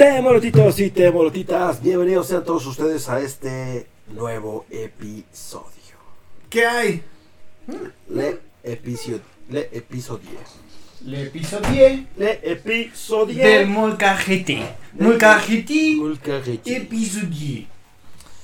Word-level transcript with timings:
Temolotitos 0.00 0.80
y 0.80 0.88
temolotitas, 0.88 1.82
bienvenidos 1.82 2.28
sean 2.28 2.42
todos 2.42 2.64
ustedes 2.64 3.06
a 3.10 3.20
este 3.20 3.86
nuevo 4.08 4.64
episodio. 4.70 5.98
¿Qué 6.48 6.64
hay? 6.64 7.02
Le 8.08 8.38
episodio. 8.64 9.20
Le 9.50 9.68
episodio. 9.70 10.30
Le 11.04 11.24
episodio 11.24 12.06
Le 12.16 12.50
episodio. 12.50 13.44
del 13.44 13.66
Molcajete. 13.66 14.74
Molcajete. 14.98 15.96
Molcajete. 15.96 16.76
Episodio. 16.76 17.66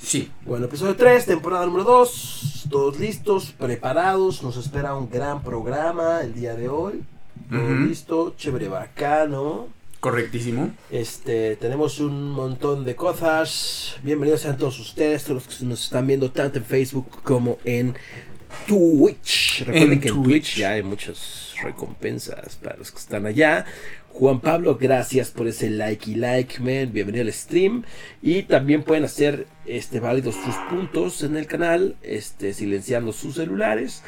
Sí. 0.02 0.30
Bueno, 0.44 0.66
episodio 0.66 0.94
3, 0.94 1.24
temporada 1.24 1.64
número 1.64 1.84
2. 1.84 2.66
Todos 2.68 2.98
listos, 3.00 3.54
preparados. 3.58 4.42
Nos 4.42 4.58
espera 4.58 4.94
un 4.94 5.08
gran 5.08 5.42
programa 5.42 6.20
el 6.20 6.34
día 6.34 6.54
de 6.54 6.68
hoy. 6.68 7.02
Todo 7.48 7.70
listo, 7.76 8.34
chévere, 8.36 8.68
bacano. 8.68 9.74
Correctísimo. 10.06 10.70
Este, 10.88 11.56
tenemos 11.56 11.98
un 11.98 12.30
montón 12.30 12.84
de 12.84 12.94
cosas. 12.94 13.96
Bienvenidos 14.04 14.42
sean 14.42 14.56
todos 14.56 14.78
ustedes, 14.78 15.24
todos 15.24 15.44
los 15.44 15.58
que 15.58 15.64
nos 15.64 15.82
están 15.82 16.06
viendo 16.06 16.30
tanto 16.30 16.58
en 16.58 16.64
Facebook 16.64 17.08
como 17.24 17.58
en 17.64 17.92
Twitch. 18.68 19.64
Recuerden 19.66 19.92
En 19.94 20.00
que 20.00 20.08
en 20.10 20.14
Twitch. 20.14 20.26
Twitch 20.28 20.56
ya 20.58 20.70
hay 20.70 20.84
muchas 20.84 21.54
recompensas 21.60 22.54
para 22.54 22.76
los 22.76 22.92
que 22.92 22.98
están 22.98 23.26
allá. 23.26 23.64
Juan 24.10 24.38
Pablo, 24.40 24.78
gracias 24.80 25.32
por 25.32 25.48
ese 25.48 25.70
like 25.70 26.08
y 26.08 26.14
like, 26.14 26.60
man. 26.60 26.92
Bienvenido 26.92 27.24
al 27.24 27.32
stream. 27.32 27.82
Y 28.22 28.44
también 28.44 28.84
pueden 28.84 29.02
hacer 29.02 29.48
este, 29.64 29.98
válidos 29.98 30.36
sus 30.36 30.54
puntos 30.70 31.24
en 31.24 31.36
el 31.36 31.48
canal, 31.48 31.96
este, 32.02 32.54
silenciando 32.54 33.12
sus 33.12 33.34
celulares. 33.34 34.04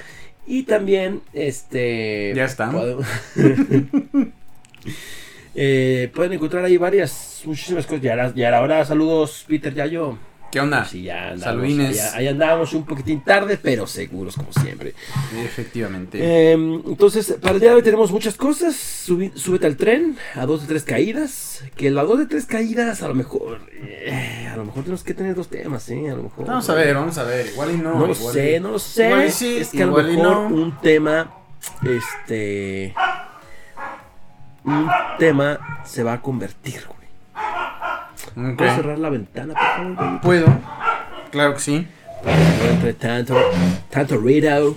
Y 0.47 0.63
también, 0.63 1.23
este. 1.33 2.35
Ya 2.37 2.45
está. 2.45 2.71
podemos- 2.71 3.05
Eh, 5.61 6.09
pueden 6.15 6.35
encontrar 6.35 6.65
ahí 6.65 6.77
varias, 6.77 7.43
muchísimas 7.45 7.85
cosas. 7.85 8.01
Ya 8.03 8.13
era, 8.13 8.33
ya 8.35 8.47
era 8.49 8.61
hora. 8.63 8.85
Saludos, 8.85 9.45
Peter 9.49 9.75
Yayo. 9.75 10.17
¿Qué 10.53 10.61
onda? 10.61 10.83
Sí, 10.85 11.03
ya 11.03 11.25
andamos. 11.33 11.43
Saludines. 11.43 12.01
Ahí, 12.15 12.21
ahí 12.21 12.29
andamos 12.29 12.73
un 12.73 12.87
poquitín 12.87 13.23
tarde, 13.23 13.59
pero 13.61 13.87
seguros 13.87 14.37
como 14.37 14.51
siempre. 14.53 14.95
Efectivamente. 15.45 16.19
Eh, 16.23 16.53
entonces, 16.53 17.35
para 17.43 17.55
el 17.57 17.61
día 17.61 17.71
de 17.71 17.77
hoy 17.77 17.83
tenemos 17.83 18.11
muchas 18.13 18.35
cosas. 18.37 18.75
Subi- 19.07 19.33
súbete 19.35 19.67
al 19.67 19.77
tren 19.77 20.17
a 20.37 20.47
dos 20.47 20.63
de 20.63 20.69
tres 20.69 20.85
caídas. 20.85 21.65
Que 21.77 21.91
la 21.91 22.03
dos 22.05 22.19
de 22.21 22.27
tres 22.27 22.47
caídas, 22.47 23.03
a 23.03 23.09
lo 23.09 23.15
mejor. 23.15 23.61
eh, 23.73 24.49
a 24.51 24.57
lo 24.57 24.65
mejor 24.65 24.85
tenemos 24.85 25.03
que 25.05 25.13
tener 25.13 25.35
dos 25.35 25.49
temas, 25.49 25.87
¿eh? 25.91 26.09
A 26.09 26.15
lo 26.15 26.23
mejor. 26.23 26.47
vamos 26.47 26.71
a 26.71 26.75
ver, 26.75 26.95
vamos 26.95 27.19
a 27.19 27.25
ver. 27.25 27.47
Igual 27.49 27.73
y 27.73 27.77
no. 27.79 27.99
No, 27.99 28.07
lo 28.07 28.15
sé, 28.15 28.57
y- 28.57 28.61
no 28.61 28.71
lo 28.71 28.79
sé. 28.79 29.07
Igual 29.09 29.27
y 29.27 29.31
sí, 29.33 29.57
es 29.59 29.69
que 29.71 29.83
a 29.83 29.87
lo 29.87 29.93
igual 30.01 30.13
y 30.13 30.17
mejor 30.17 30.51
no. 30.51 30.57
un 30.57 30.79
tema. 30.81 31.35
Este. 31.85 32.95
Un 34.65 34.89
tema 35.19 35.83
se 35.85 36.03
va 36.03 36.15
a 36.15 36.21
convertir, 36.21 36.85
güey. 36.87 38.53
Ok. 38.53 38.59
¿Puedes 38.59 38.75
cerrar 38.75 38.99
la 38.99 39.09
ventana, 39.09 39.55
por 39.55 39.97
favor? 39.97 40.21
Puedo. 40.21 40.47
Claro 41.31 41.55
que 41.55 41.61
sí. 41.61 41.87
No 42.25 42.31
entre 42.71 42.95
tanto, 42.95 43.37
tanto 43.91 44.17
ruido. 44.17 44.77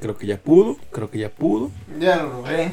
Creo 0.00 0.18
que 0.18 0.26
ya 0.26 0.36
pudo, 0.36 0.76
creo 0.90 1.10
que 1.10 1.18
ya 1.18 1.28
pudo. 1.28 1.70
Ya 2.00 2.16
lo 2.16 2.32
logré. 2.32 2.72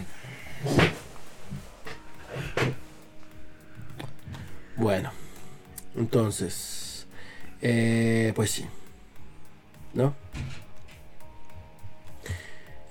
Bueno, 4.76 5.12
entonces, 5.96 6.79
eh, 7.62 8.34
pues 8.36 8.52
sí, 8.52 8.66
¿no? 9.94 10.14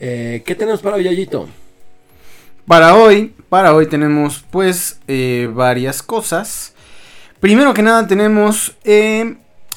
Eh, 0.00 0.42
¿Qué 0.46 0.54
tenemos 0.54 0.80
para 0.80 0.96
hoy, 0.96 1.04
Yayito? 1.04 1.48
Para 2.66 2.94
hoy, 2.94 3.34
para 3.48 3.74
hoy 3.74 3.86
tenemos 3.86 4.44
pues 4.50 5.00
eh, 5.08 5.50
varias 5.52 6.02
cosas. 6.02 6.74
Primero 7.40 7.72
que 7.72 7.82
nada 7.82 8.06
tenemos 8.06 8.76
eh, 8.84 9.36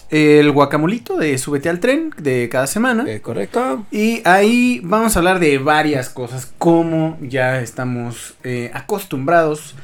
el 0.10 0.52
guacamolito 0.52 1.16
de 1.16 1.38
Súbete 1.38 1.70
al 1.70 1.80
tren 1.80 2.14
de 2.18 2.50
cada 2.50 2.68
semana. 2.68 3.06
Eh, 3.08 3.22
¿Correcto? 3.22 3.86
Y 3.92 4.22
ahí 4.28 4.82
vamos 4.84 5.16
a 5.16 5.20
hablar 5.20 5.40
de 5.40 5.58
varias 5.58 6.10
cosas, 6.10 6.52
como 6.58 7.18
ya 7.22 7.62
estamos 7.62 8.36
acostumbrados 8.74 9.76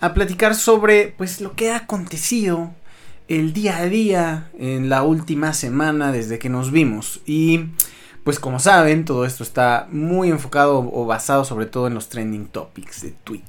a 0.00 0.12
platicar 0.12 0.54
sobre 0.54 1.14
pues 1.16 1.40
lo 1.40 1.54
que 1.54 1.70
ha 1.70 1.76
acontecido 1.76 2.74
el 3.30 3.52
día 3.52 3.78
a 3.78 3.86
día 3.86 4.50
en 4.58 4.88
la 4.88 5.02
última 5.02 5.52
semana 5.54 6.12
desde 6.12 6.38
que 6.38 6.48
nos 6.48 6.70
vimos. 6.72 7.20
Y 7.26 7.66
pues 8.24 8.38
como 8.38 8.58
saben, 8.58 9.04
todo 9.04 9.24
esto 9.24 9.42
está 9.42 9.88
muy 9.90 10.28
enfocado 10.30 10.78
o 10.92 11.06
basado 11.06 11.44
sobre 11.44 11.66
todo 11.66 11.86
en 11.86 11.94
los 11.94 12.08
trending 12.08 12.46
topics 12.48 13.02
de 13.02 13.12
Twitter. 13.24 13.46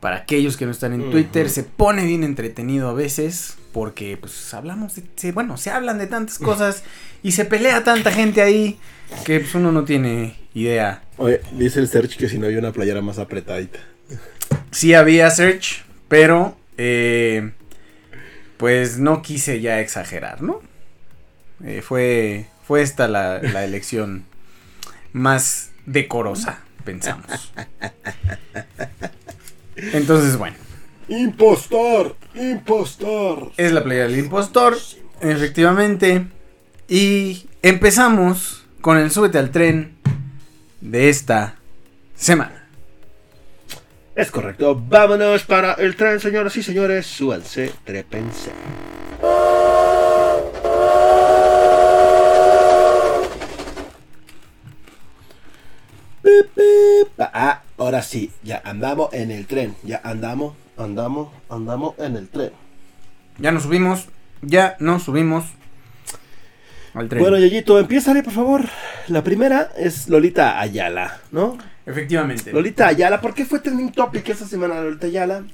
Para 0.00 0.16
aquellos 0.16 0.56
que 0.56 0.64
no 0.64 0.72
están 0.72 0.92
en. 0.94 1.10
Twitter, 1.10 1.48
se 1.50 1.62
pone 1.62 2.04
bien 2.04 2.24
entretenido 2.24 2.88
a 2.88 2.92
veces, 2.92 3.56
porque 3.72 4.16
pues 4.16 4.52
hablamos 4.54 4.96
de, 4.96 5.04
se- 5.16 5.30
bueno, 5.32 5.56
se 5.56 5.70
hablan 5.70 5.98
de 5.98 6.06
tantas 6.08 6.38
cosas 6.40 6.82
y 7.22 7.32
se 7.32 7.44
pelea 7.44 7.84
tanta 7.84 8.10
gente 8.10 8.42
ahí 8.42 8.78
que 9.24 9.40
pues 9.40 9.54
uno 9.54 9.70
no 9.70 9.84
tiene 9.84 10.36
idea. 10.54 11.02
Oye, 11.18 11.40
dice 11.52 11.78
el 11.80 11.88
search 11.88 12.16
que 12.16 12.28
si 12.28 12.38
no 12.38 12.46
hay 12.46 12.56
una 12.56 12.72
playera 12.72 13.00
más 13.00 13.18
apretadita. 13.18 13.78
Sí 14.72 14.94
había 14.94 15.30
search, 15.30 15.84
pero 16.08 16.56
eh, 16.78 17.52
pues 18.62 19.00
no 19.00 19.22
quise 19.22 19.60
ya 19.60 19.80
exagerar, 19.80 20.40
¿no? 20.40 20.60
Eh, 21.64 21.82
fue, 21.82 22.46
fue 22.64 22.80
esta 22.80 23.08
la, 23.08 23.42
la 23.42 23.64
elección 23.64 24.24
más 25.12 25.72
decorosa, 25.84 26.60
pensamos. 26.84 27.52
Entonces, 29.74 30.36
bueno, 30.36 30.54
¡Impostor! 31.08 32.16
¡Impostor! 32.36 33.50
es 33.56 33.72
la 33.72 33.82
playa 33.82 34.02
del 34.04 34.16
impostor, 34.16 34.78
efectivamente. 35.20 36.28
Y 36.86 37.48
empezamos 37.62 38.64
con 38.80 38.96
el 38.96 39.10
súbete 39.10 39.38
al 39.38 39.50
tren 39.50 39.96
de 40.80 41.08
esta 41.08 41.56
semana. 42.14 42.61
Es 44.14 44.30
correcto. 44.30 44.80
Vámonos 44.88 45.44
para 45.44 45.72
el 45.74 45.96
tren, 45.96 46.20
señoras 46.20 46.56
y 46.56 46.62
señores. 46.62 47.06
Súbanse, 47.06 47.72
pa. 57.16 57.30
Ah, 57.32 57.62
ahora 57.78 58.02
sí, 58.02 58.30
ya 58.42 58.60
andamos 58.64 59.12
en 59.14 59.30
el 59.30 59.46
tren. 59.46 59.74
Ya 59.82 60.00
andamos, 60.04 60.54
andamos, 60.76 61.32
andamos 61.48 61.98
en 61.98 62.16
el 62.16 62.28
tren. 62.28 62.50
Ya 63.38 63.50
nos 63.50 63.62
subimos, 63.62 64.08
ya 64.42 64.76
nos 64.78 65.04
subimos 65.04 65.46
al 66.92 67.08
tren. 67.08 67.22
Bueno, 67.22 67.38
Yayito, 67.38 67.78
empieza 67.78 68.12
por 68.22 68.34
favor. 68.34 68.64
La 69.08 69.24
primera 69.24 69.70
es 69.78 70.08
Lolita 70.08 70.60
Ayala, 70.60 71.18
¿no? 71.30 71.56
Efectivamente. 71.86 72.52
Lolita 72.52 72.86
Ayala, 72.86 73.20
¿por 73.20 73.34
qué 73.34 73.44
fue 73.44 73.60
trending 73.60 73.92
topic 73.92 74.28
esta 74.28 74.46
semana 74.46 74.80
Lolita 74.80 75.06
Ayala? 75.06 75.44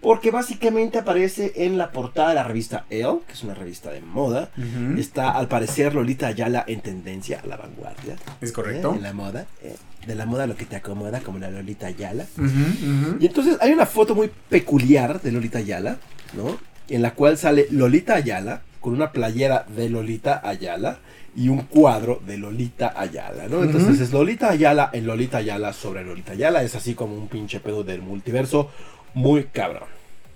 Porque 0.00 0.32
básicamente 0.32 0.98
aparece 0.98 1.52
en 1.54 1.78
la 1.78 1.92
portada 1.92 2.30
de 2.30 2.34
la 2.34 2.42
revista 2.42 2.86
Elle, 2.90 3.20
que 3.24 3.34
es 3.34 3.44
una 3.44 3.54
revista 3.54 3.92
de 3.92 4.00
moda. 4.00 4.50
Está 4.98 5.30
al 5.30 5.46
parecer 5.46 5.94
Lolita 5.94 6.26
Ayala 6.26 6.64
en 6.66 6.80
tendencia 6.80 7.40
a 7.40 7.46
la 7.46 7.56
vanguardia. 7.56 8.16
Es 8.40 8.50
¿eh? 8.50 8.52
correcto. 8.52 8.94
En 8.96 9.02
la 9.02 9.12
moda. 9.12 9.46
¿eh? 9.62 9.76
De 10.04 10.16
la 10.16 10.26
moda 10.26 10.48
lo 10.48 10.56
que 10.56 10.64
te 10.64 10.74
acomoda, 10.74 11.20
como 11.20 11.38
la 11.38 11.50
Lolita 11.50 11.86
Ayala. 11.86 12.26
Ujú. 12.36 13.18
Y 13.20 13.26
entonces 13.26 13.56
hay 13.60 13.72
una 13.72 13.86
foto 13.86 14.16
muy 14.16 14.28
peculiar 14.48 15.22
de 15.22 15.30
Lolita 15.30 15.58
Ayala, 15.58 15.98
¿no? 16.34 16.58
En 16.88 17.00
la 17.00 17.14
cual 17.14 17.38
sale 17.38 17.68
Lolita 17.70 18.14
Ayala 18.14 18.62
con 18.80 18.94
una 18.94 19.12
playera 19.12 19.64
de 19.74 19.88
Lolita 19.88 20.40
Ayala 20.42 20.98
y 21.34 21.48
un 21.48 21.62
cuadro 21.62 22.20
de 22.26 22.36
Lolita 22.36 22.94
Ayala, 22.96 23.48
¿no? 23.48 23.62
Entonces 23.62 24.00
es 24.00 24.12
Lolita 24.12 24.50
Ayala 24.50 24.90
en 24.92 25.06
Lolita 25.06 25.38
Ayala 25.38 25.72
sobre 25.72 26.04
Lolita 26.04 26.32
Ayala. 26.32 26.62
Es 26.62 26.74
así 26.74 26.94
como 26.94 27.16
un 27.16 27.28
pinche 27.28 27.60
pedo 27.60 27.84
del 27.84 28.02
multiverso 28.02 28.70
muy 29.14 29.44
cabrón. 29.44 29.88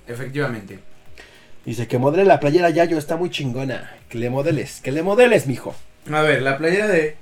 Efectivamente. 0.06 0.78
Dice 1.64 1.88
que 1.88 1.98
modele 1.98 2.25
la 2.25 2.38
playera 2.38 2.70
Yayo, 2.70 2.96
está 2.96 3.16
muy 3.16 3.28
chingona. 3.28 3.93
Que 4.08 4.19
le 4.19 4.31
modeles, 4.31 4.81
que 4.81 4.93
le 4.93 5.02
modeles, 5.02 5.46
mijo. 5.46 5.75
A 6.10 6.20
ver, 6.22 6.43
la 6.43 6.56
playera 6.56 6.87
de. 6.87 7.16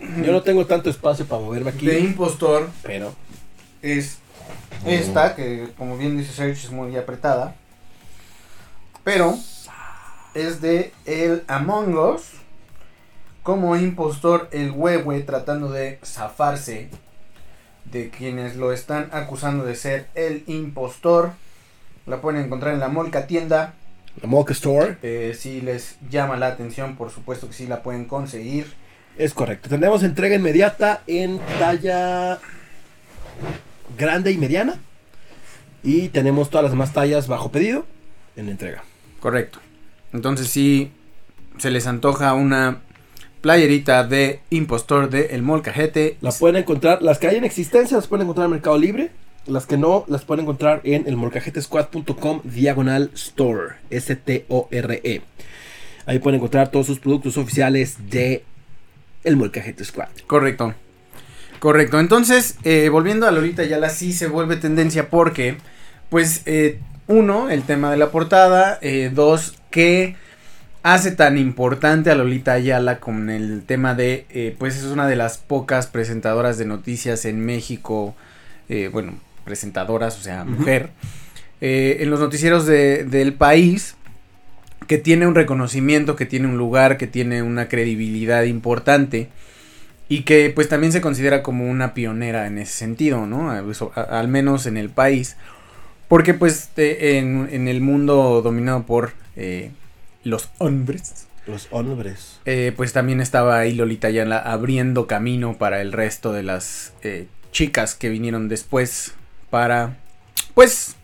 Yo 0.24 0.32
no 0.32 0.42
tengo 0.42 0.66
tanto 0.66 0.88
espacio 0.88 1.26
para 1.26 1.42
moverme 1.42 1.70
aquí. 1.70 1.86
De 1.86 2.00
impostor. 2.00 2.70
Pero. 2.82 3.14
Es 3.82 4.18
esta, 4.86 5.36
que 5.36 5.68
como 5.76 5.98
bien 5.98 6.16
dice 6.16 6.32
Serge, 6.32 6.66
es 6.66 6.70
muy 6.70 6.96
apretada. 6.96 7.54
Pero. 9.04 9.36
Es 10.32 10.62
de 10.62 10.92
el 11.04 11.42
Among 11.46 11.94
Us. 11.94 12.39
Como 13.42 13.76
impostor, 13.76 14.48
el 14.52 14.70
huehue 14.70 15.20
tratando 15.20 15.70
de 15.70 15.98
zafarse 16.04 16.90
de 17.86 18.10
quienes 18.10 18.56
lo 18.56 18.72
están 18.72 19.08
acusando 19.12 19.64
de 19.64 19.74
ser 19.74 20.08
el 20.14 20.44
impostor. 20.46 21.32
La 22.06 22.20
pueden 22.20 22.44
encontrar 22.44 22.74
en 22.74 22.80
la 22.80 22.88
Molca 22.88 23.26
tienda. 23.26 23.74
La 24.20 24.28
Mock 24.28 24.50
Store. 24.50 24.98
Eh, 25.02 25.34
si 25.38 25.60
les 25.60 25.96
llama 26.10 26.36
la 26.36 26.48
atención, 26.48 26.96
por 26.96 27.10
supuesto 27.10 27.46
que 27.48 27.54
sí 27.54 27.66
la 27.66 27.82
pueden 27.82 28.04
conseguir. 28.04 28.74
Es 29.16 29.34
correcto. 29.34 29.68
Tenemos 29.68 30.02
entrega 30.02 30.36
inmediata 30.36 31.02
en 31.06 31.38
talla 31.58 32.38
grande 33.96 34.32
y 34.32 34.38
mediana. 34.38 34.78
Y 35.82 36.08
tenemos 36.08 36.50
todas 36.50 36.64
las 36.64 36.72
demás 36.72 36.92
tallas 36.92 37.26
bajo 37.26 37.50
pedido 37.50 37.86
en 38.36 38.48
entrega. 38.48 38.84
Correcto. 39.20 39.60
Entonces 40.12 40.48
si 40.48 40.92
se 41.58 41.70
les 41.70 41.86
antoja 41.86 42.34
una 42.34 42.80
playerita 43.40 44.04
de 44.04 44.40
impostor 44.50 45.10
de 45.10 45.26
El 45.32 45.42
Molcajete. 45.42 46.16
La 46.20 46.32
pueden 46.32 46.56
encontrar, 46.56 47.02
las 47.02 47.18
que 47.18 47.28
hay 47.28 47.36
en 47.36 47.44
existencia 47.44 47.96
las 47.96 48.06
pueden 48.06 48.24
encontrar 48.24 48.46
en 48.46 48.52
Mercado 48.52 48.78
Libre. 48.78 49.10
Las 49.46 49.66
que 49.66 49.78
no, 49.78 50.04
las 50.06 50.24
pueden 50.24 50.44
encontrar 50.44 50.80
en 50.84 51.08
el 51.08 51.16
molcajetesquad.com 51.16 52.42
diagonal 52.44 53.10
store. 53.14 53.76
S-T-O-R-E. 53.88 55.22
Ahí 56.06 56.18
pueden 56.18 56.36
encontrar 56.36 56.70
todos 56.70 56.86
sus 56.86 56.98
productos 56.98 57.38
oficiales 57.38 58.10
de 58.10 58.44
el 59.24 59.36
Molcajete 59.36 59.84
Squad. 59.84 60.08
Correcto. 60.26 60.74
Correcto. 61.58 62.00
Entonces, 62.00 62.56
eh, 62.64 62.88
volviendo 62.90 63.26
a 63.26 63.30
Lolita 63.30 63.64
Yala, 63.64 63.90
sí 63.90 64.12
se 64.12 64.28
vuelve 64.28 64.56
tendencia 64.56 65.08
porque, 65.08 65.56
pues, 66.08 66.42
eh, 66.46 66.78
uno, 67.06 67.50
el 67.50 67.62
tema 67.62 67.90
de 67.90 67.96
la 67.96 68.10
portada. 68.10 68.78
Eh, 68.82 69.10
dos, 69.12 69.54
que 69.70 70.16
hace 70.82 71.12
tan 71.12 71.36
importante 71.38 72.10
a 72.10 72.14
Lolita 72.14 72.52
Ayala 72.52 73.00
con 73.00 73.28
el 73.30 73.62
tema 73.66 73.94
de, 73.94 74.26
eh, 74.30 74.54
pues 74.58 74.76
es 74.76 74.84
una 74.84 75.06
de 75.06 75.16
las 75.16 75.38
pocas 75.38 75.86
presentadoras 75.86 76.58
de 76.58 76.64
noticias 76.64 77.24
en 77.24 77.44
México, 77.44 78.14
eh, 78.68 78.88
bueno, 78.92 79.14
presentadoras, 79.44 80.18
o 80.18 80.22
sea, 80.22 80.44
mujer, 80.44 80.90
eh, 81.60 81.98
en 82.00 82.10
los 82.10 82.20
noticieros 82.20 82.66
de- 82.66 83.04
del 83.04 83.34
país, 83.34 83.96
que 84.86 84.98
tiene 84.98 85.26
un 85.26 85.34
reconocimiento, 85.34 86.16
que 86.16 86.26
tiene 86.26 86.48
un 86.48 86.56
lugar, 86.56 86.96
que 86.96 87.06
tiene 87.06 87.42
una 87.42 87.68
credibilidad 87.68 88.42
importante. 88.44 89.28
Y 90.08 90.22
que 90.22 90.50
pues 90.52 90.68
también 90.68 90.92
se 90.92 91.00
considera 91.00 91.40
como 91.44 91.70
una 91.70 91.94
pionera 91.94 92.48
en 92.48 92.58
ese 92.58 92.72
sentido, 92.72 93.26
¿no? 93.26 93.52
Al 93.52 94.26
menos 94.26 94.66
en 94.66 94.76
el 94.76 94.88
país. 94.90 95.36
Porque 96.08 96.34
pues 96.34 96.70
en, 96.76 97.48
en 97.52 97.68
el 97.68 97.80
mundo 97.80 98.40
dominado 98.42 98.82
por 98.82 99.12
eh, 99.36 99.70
los 100.24 100.50
hombres, 100.58 101.26
Los 101.46 101.68
hombres. 101.70 102.38
eh, 102.44 102.72
pues 102.76 102.92
también 102.92 103.20
estaba 103.20 103.58
ahí 103.58 103.72
Lolita 103.74 104.08
Ayala 104.08 104.38
abriendo 104.38 105.06
camino 105.06 105.56
para 105.56 105.80
el 105.80 105.92
resto 105.92 106.32
de 106.32 106.42
las 106.42 106.92
eh, 107.02 107.26
chicas 107.52 107.94
que 107.94 108.08
vinieron 108.08 108.48
después 108.48 109.14
para, 109.50 109.96
pues, 110.54 110.96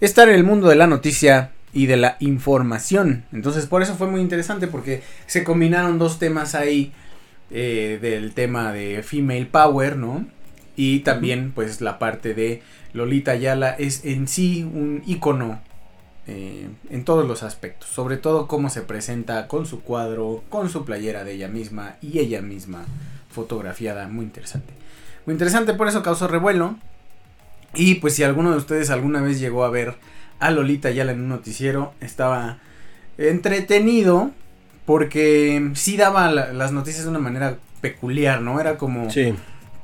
estar 0.00 0.28
en 0.28 0.34
el 0.34 0.44
mundo 0.44 0.68
de 0.68 0.76
la 0.76 0.86
noticia 0.86 1.50
y 1.72 1.86
de 1.86 1.96
la 1.96 2.16
información. 2.20 3.24
Entonces, 3.32 3.66
por 3.66 3.82
eso 3.82 3.94
fue 3.96 4.08
muy 4.08 4.20
interesante 4.20 4.66
porque 4.66 5.02
se 5.26 5.44
combinaron 5.44 5.98
dos 5.98 6.18
temas 6.18 6.54
ahí 6.54 6.92
eh, 7.50 7.98
del 8.00 8.32
tema 8.32 8.72
de 8.72 9.02
female 9.02 9.46
power, 9.46 9.96
¿no? 9.96 10.26
Y 10.76 11.00
también, 11.00 11.52
pues, 11.52 11.80
la 11.80 11.98
parte 11.98 12.34
de 12.34 12.62
Lolita 12.92 13.32
Ayala 13.32 13.70
es 13.70 14.04
en 14.04 14.28
sí 14.28 14.62
un 14.64 15.02
ícono 15.06 15.60
eh, 16.26 16.68
en 16.90 17.04
todos 17.04 17.26
los 17.26 17.42
aspectos, 17.42 17.88
sobre 17.88 18.16
todo 18.16 18.46
cómo 18.46 18.70
se 18.70 18.82
presenta 18.82 19.48
con 19.48 19.66
su 19.66 19.80
cuadro, 19.82 20.44
con 20.48 20.68
su 20.68 20.84
playera 20.84 21.24
de 21.24 21.32
ella 21.32 21.48
misma 21.48 21.96
y 22.00 22.18
ella 22.18 22.42
misma 22.42 22.84
fotografiada, 23.30 24.06
muy 24.08 24.24
interesante. 24.24 24.72
Muy 25.26 25.32
interesante, 25.34 25.74
por 25.74 25.88
eso 25.88 26.02
causó 26.02 26.28
revuelo. 26.28 26.76
Y 27.74 27.96
pues 27.96 28.14
si 28.14 28.22
alguno 28.24 28.50
de 28.50 28.56
ustedes 28.56 28.90
alguna 28.90 29.20
vez 29.20 29.38
llegó 29.38 29.64
a 29.64 29.70
ver 29.70 29.94
a 30.40 30.50
Lolita 30.50 30.88
Ayala 30.88 31.12
en 31.12 31.20
un 31.20 31.28
noticiero, 31.28 31.94
estaba 32.00 32.58
entretenido 33.18 34.30
porque 34.86 35.70
sí 35.74 35.96
daba 35.96 36.30
la- 36.30 36.52
las 36.52 36.72
noticias 36.72 37.04
de 37.04 37.10
una 37.10 37.18
manera 37.18 37.58
peculiar, 37.80 38.40
¿no? 38.42 38.60
Era 38.60 38.76
como 38.76 39.10
Sí. 39.10 39.34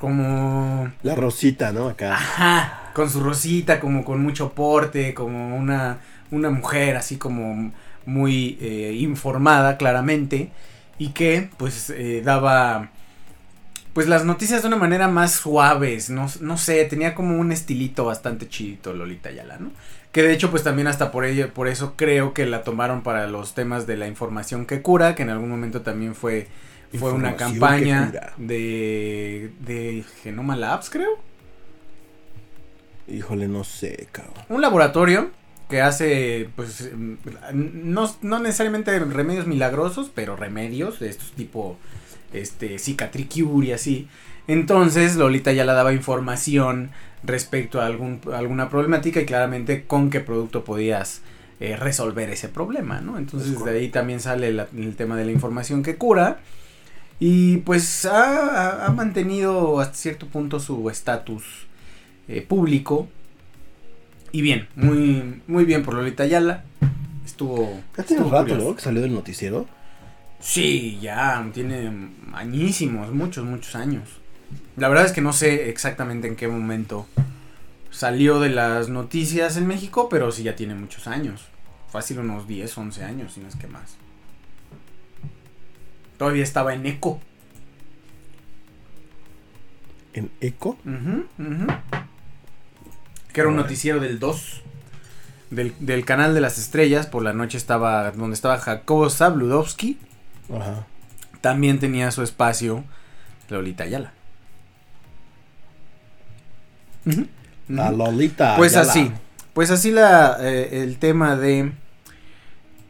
como 0.00 0.90
La 1.02 1.14
rosita, 1.14 1.72
¿no? 1.72 1.88
Acá. 1.88 2.14
Ajá, 2.14 2.90
con 2.94 3.08
su 3.08 3.20
rosita, 3.20 3.78
como 3.80 4.04
con 4.04 4.22
mucho 4.22 4.52
porte, 4.52 5.14
como 5.14 5.56
una, 5.56 5.98
una 6.30 6.50
mujer 6.50 6.96
así 6.96 7.16
como 7.16 7.72
muy 8.04 8.56
eh, 8.60 8.96
informada 8.98 9.76
claramente 9.76 10.50
y 10.98 11.08
que 11.08 11.50
pues 11.56 11.90
eh, 11.90 12.22
daba 12.24 12.90
pues 13.92 14.08
las 14.08 14.24
noticias 14.24 14.60
de 14.62 14.68
una 14.68 14.76
manera 14.76 15.08
más 15.08 15.32
suaves, 15.32 16.10
no, 16.10 16.26
no 16.40 16.58
sé, 16.58 16.84
tenía 16.84 17.14
como 17.14 17.38
un 17.38 17.50
estilito 17.50 18.04
bastante 18.04 18.46
chidito 18.46 18.92
Lolita 18.92 19.30
Yala, 19.30 19.56
¿no? 19.58 19.70
Que 20.12 20.22
de 20.22 20.34
hecho 20.34 20.50
pues 20.50 20.62
también 20.62 20.86
hasta 20.86 21.10
por 21.10 21.24
ello, 21.24 21.52
por 21.52 21.66
eso 21.66 21.94
creo 21.96 22.34
que 22.34 22.46
la 22.46 22.62
tomaron 22.62 23.02
para 23.02 23.26
los 23.26 23.54
temas 23.54 23.86
de 23.86 23.96
la 23.96 24.06
información 24.06 24.66
que 24.66 24.82
cura, 24.82 25.14
que 25.14 25.22
en 25.22 25.30
algún 25.30 25.48
momento 25.48 25.82
también 25.82 26.14
fue 26.14 26.48
fue 26.98 27.12
una 27.12 27.36
campaña 27.36 28.12
de 28.36 29.50
de 29.60 30.04
Genoma 30.22 30.56
Labs, 30.56 30.88
creo. 30.88 31.18
Híjole, 33.08 33.48
no 33.48 33.64
sé, 33.64 34.08
cabrón. 34.12 34.34
Un 34.48 34.60
laboratorio 34.60 35.30
que 35.68 35.80
hace, 35.82 36.48
pues, 36.56 36.90
mm, 36.96 37.14
no, 37.52 38.14
no 38.22 38.38
necesariamente 38.38 38.98
remedios 39.00 39.46
milagrosos, 39.46 40.10
pero 40.14 40.36
remedios 40.36 41.00
de 41.00 41.08
estos 41.08 41.32
tipo, 41.32 41.76
este, 42.32 42.78
cicatricure 42.78 43.66
y 43.68 43.72
así. 43.72 44.08
Entonces, 44.48 45.16
Lolita 45.16 45.52
ya 45.52 45.64
le 45.64 45.72
daba 45.72 45.92
información 45.92 46.90
respecto 47.24 47.80
a 47.80 47.86
algún, 47.86 48.20
alguna 48.32 48.68
problemática 48.70 49.20
y 49.20 49.26
claramente 49.26 49.84
con 49.84 50.10
qué 50.10 50.20
producto 50.20 50.62
podías 50.64 51.22
eh, 51.58 51.74
resolver 51.74 52.28
ese 52.30 52.48
problema, 52.50 53.00
¿no? 53.00 53.16
Entonces, 53.18 53.64
de 53.64 53.70
ahí 53.78 53.88
también 53.88 54.20
sale 54.20 54.52
la- 54.52 54.68
el 54.76 54.94
tema 54.94 55.16
de 55.16 55.24
la 55.24 55.32
información 55.32 55.82
que 55.82 55.96
cura. 55.96 56.38
Y 57.18 57.58
pues 57.58 58.04
ha, 58.04 58.82
ha- 58.82 58.86
ha 58.86 58.90
mantenido 58.90 59.80
hasta 59.80 59.94
cierto 59.96 60.26
punto 60.26 60.60
su 60.60 60.90
estatus 60.90 61.42
eh, 62.28 62.42
público. 62.42 63.08
Y 64.36 64.42
bien, 64.42 64.68
muy, 64.74 65.40
muy 65.46 65.64
bien 65.64 65.82
por 65.82 65.94
Lolita 65.94 66.24
Ayala. 66.24 66.62
Estuvo. 67.24 67.80
Ya 67.96 68.04
tiene 68.04 68.22
un 68.22 68.30
rato, 68.30 68.48
curioso. 68.48 68.68
¿no? 68.68 68.76
Que 68.76 68.82
salió 68.82 69.00
del 69.00 69.14
noticiero. 69.14 69.66
Sí, 70.40 70.98
ya, 71.00 71.48
tiene 71.54 72.10
añísimos, 72.34 73.10
muchos, 73.12 73.46
muchos 73.46 73.74
años. 73.74 74.02
La 74.76 74.90
verdad 74.90 75.06
es 75.06 75.12
que 75.12 75.22
no 75.22 75.32
sé 75.32 75.70
exactamente 75.70 76.28
en 76.28 76.36
qué 76.36 76.48
momento 76.48 77.06
salió 77.90 78.38
de 78.38 78.50
las 78.50 78.90
noticias 78.90 79.56
en 79.56 79.66
México, 79.66 80.10
pero 80.10 80.30
sí 80.30 80.42
ya 80.42 80.54
tiene 80.54 80.74
muchos 80.74 81.06
años. 81.06 81.46
Fácil 81.88 82.18
unos 82.18 82.46
10, 82.46 82.76
11 82.76 83.04
años, 83.04 83.32
si 83.32 83.40
no 83.40 83.48
es 83.48 83.56
que 83.56 83.68
más. 83.68 83.96
Todavía 86.18 86.42
estaba 86.42 86.74
en 86.74 86.84
Eco. 86.84 87.22
En 90.12 90.30
Eco. 90.42 90.76
Que 93.36 93.42
era 93.42 93.50
un 93.50 93.56
noticiero 93.56 94.00
del 94.00 94.18
2. 94.18 94.62
Del, 95.50 95.74
del 95.78 96.06
canal 96.06 96.32
de 96.32 96.40
las 96.40 96.56
estrellas. 96.56 97.06
Por 97.06 97.22
la 97.22 97.34
noche 97.34 97.58
estaba 97.58 98.10
donde 98.12 98.32
estaba 98.32 98.56
Jacobo 98.56 99.10
Zabludowski. 99.10 99.98
Ajá. 100.50 100.86
También 101.42 101.78
tenía 101.78 102.10
su 102.12 102.22
espacio 102.22 102.82
Lolita 103.50 103.84
Ayala. 103.84 104.14
La. 107.68 107.90
Lolita. 107.90 108.56
Pues 108.56 108.74
Ayala. 108.74 108.90
así. 108.90 109.12
Pues 109.52 109.70
así 109.70 109.90
la, 109.90 110.38
eh, 110.40 110.82
el 110.82 110.96
tema 110.96 111.36
de 111.36 111.72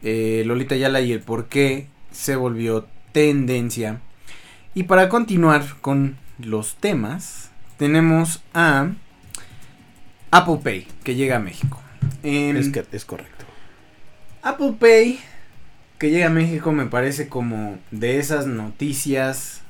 eh, 0.01 0.43
Lolita 0.45 0.75
Ayala 0.75 1.01
y 1.01 1.11
el 1.11 1.19
por 1.19 1.47
qué 1.49 1.89
se 2.13 2.37
volvió 2.37 2.87
tendencia. 3.11 3.99
Y 4.73 4.83
para 4.83 5.09
continuar 5.09 5.65
con 5.81 6.15
los 6.39 6.75
temas, 6.75 7.51
tenemos 7.75 8.41
a 8.53 8.91
Apple 10.31 10.59
Pay, 10.63 10.87
que 11.03 11.15
llega 11.15 11.37
a 11.37 11.39
México. 11.39 11.81
Em, 12.23 12.57
Es, 12.57 12.69
que, 12.69 12.85
es 12.91 13.05
correcto. 13.05 13.45
Apple 14.43 14.75
Pay 14.79 15.19
que 15.97 16.11
llega 16.11 16.27
a 16.27 16.31
México 16.31 16.71
me 16.71 16.85
parece 16.85 17.27
como 17.27 17.79
de 17.91 18.19
esas 18.19 18.45
noticias 18.45 19.61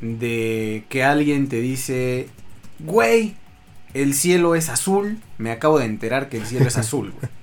de 0.00 0.84
que 0.88 1.02
alguien 1.02 1.48
te 1.48 1.60
dice, 1.60 2.28
güey, 2.78 3.36
el 3.94 4.14
cielo 4.14 4.54
es 4.54 4.68
azul. 4.68 5.18
Me 5.38 5.50
acabo 5.50 5.78
de 5.78 5.86
enterar 5.86 6.28
que 6.28 6.38
el 6.38 6.46
cielo 6.46 6.66
es 6.66 6.76
azul, 6.76 7.12
güey. 7.12 7.30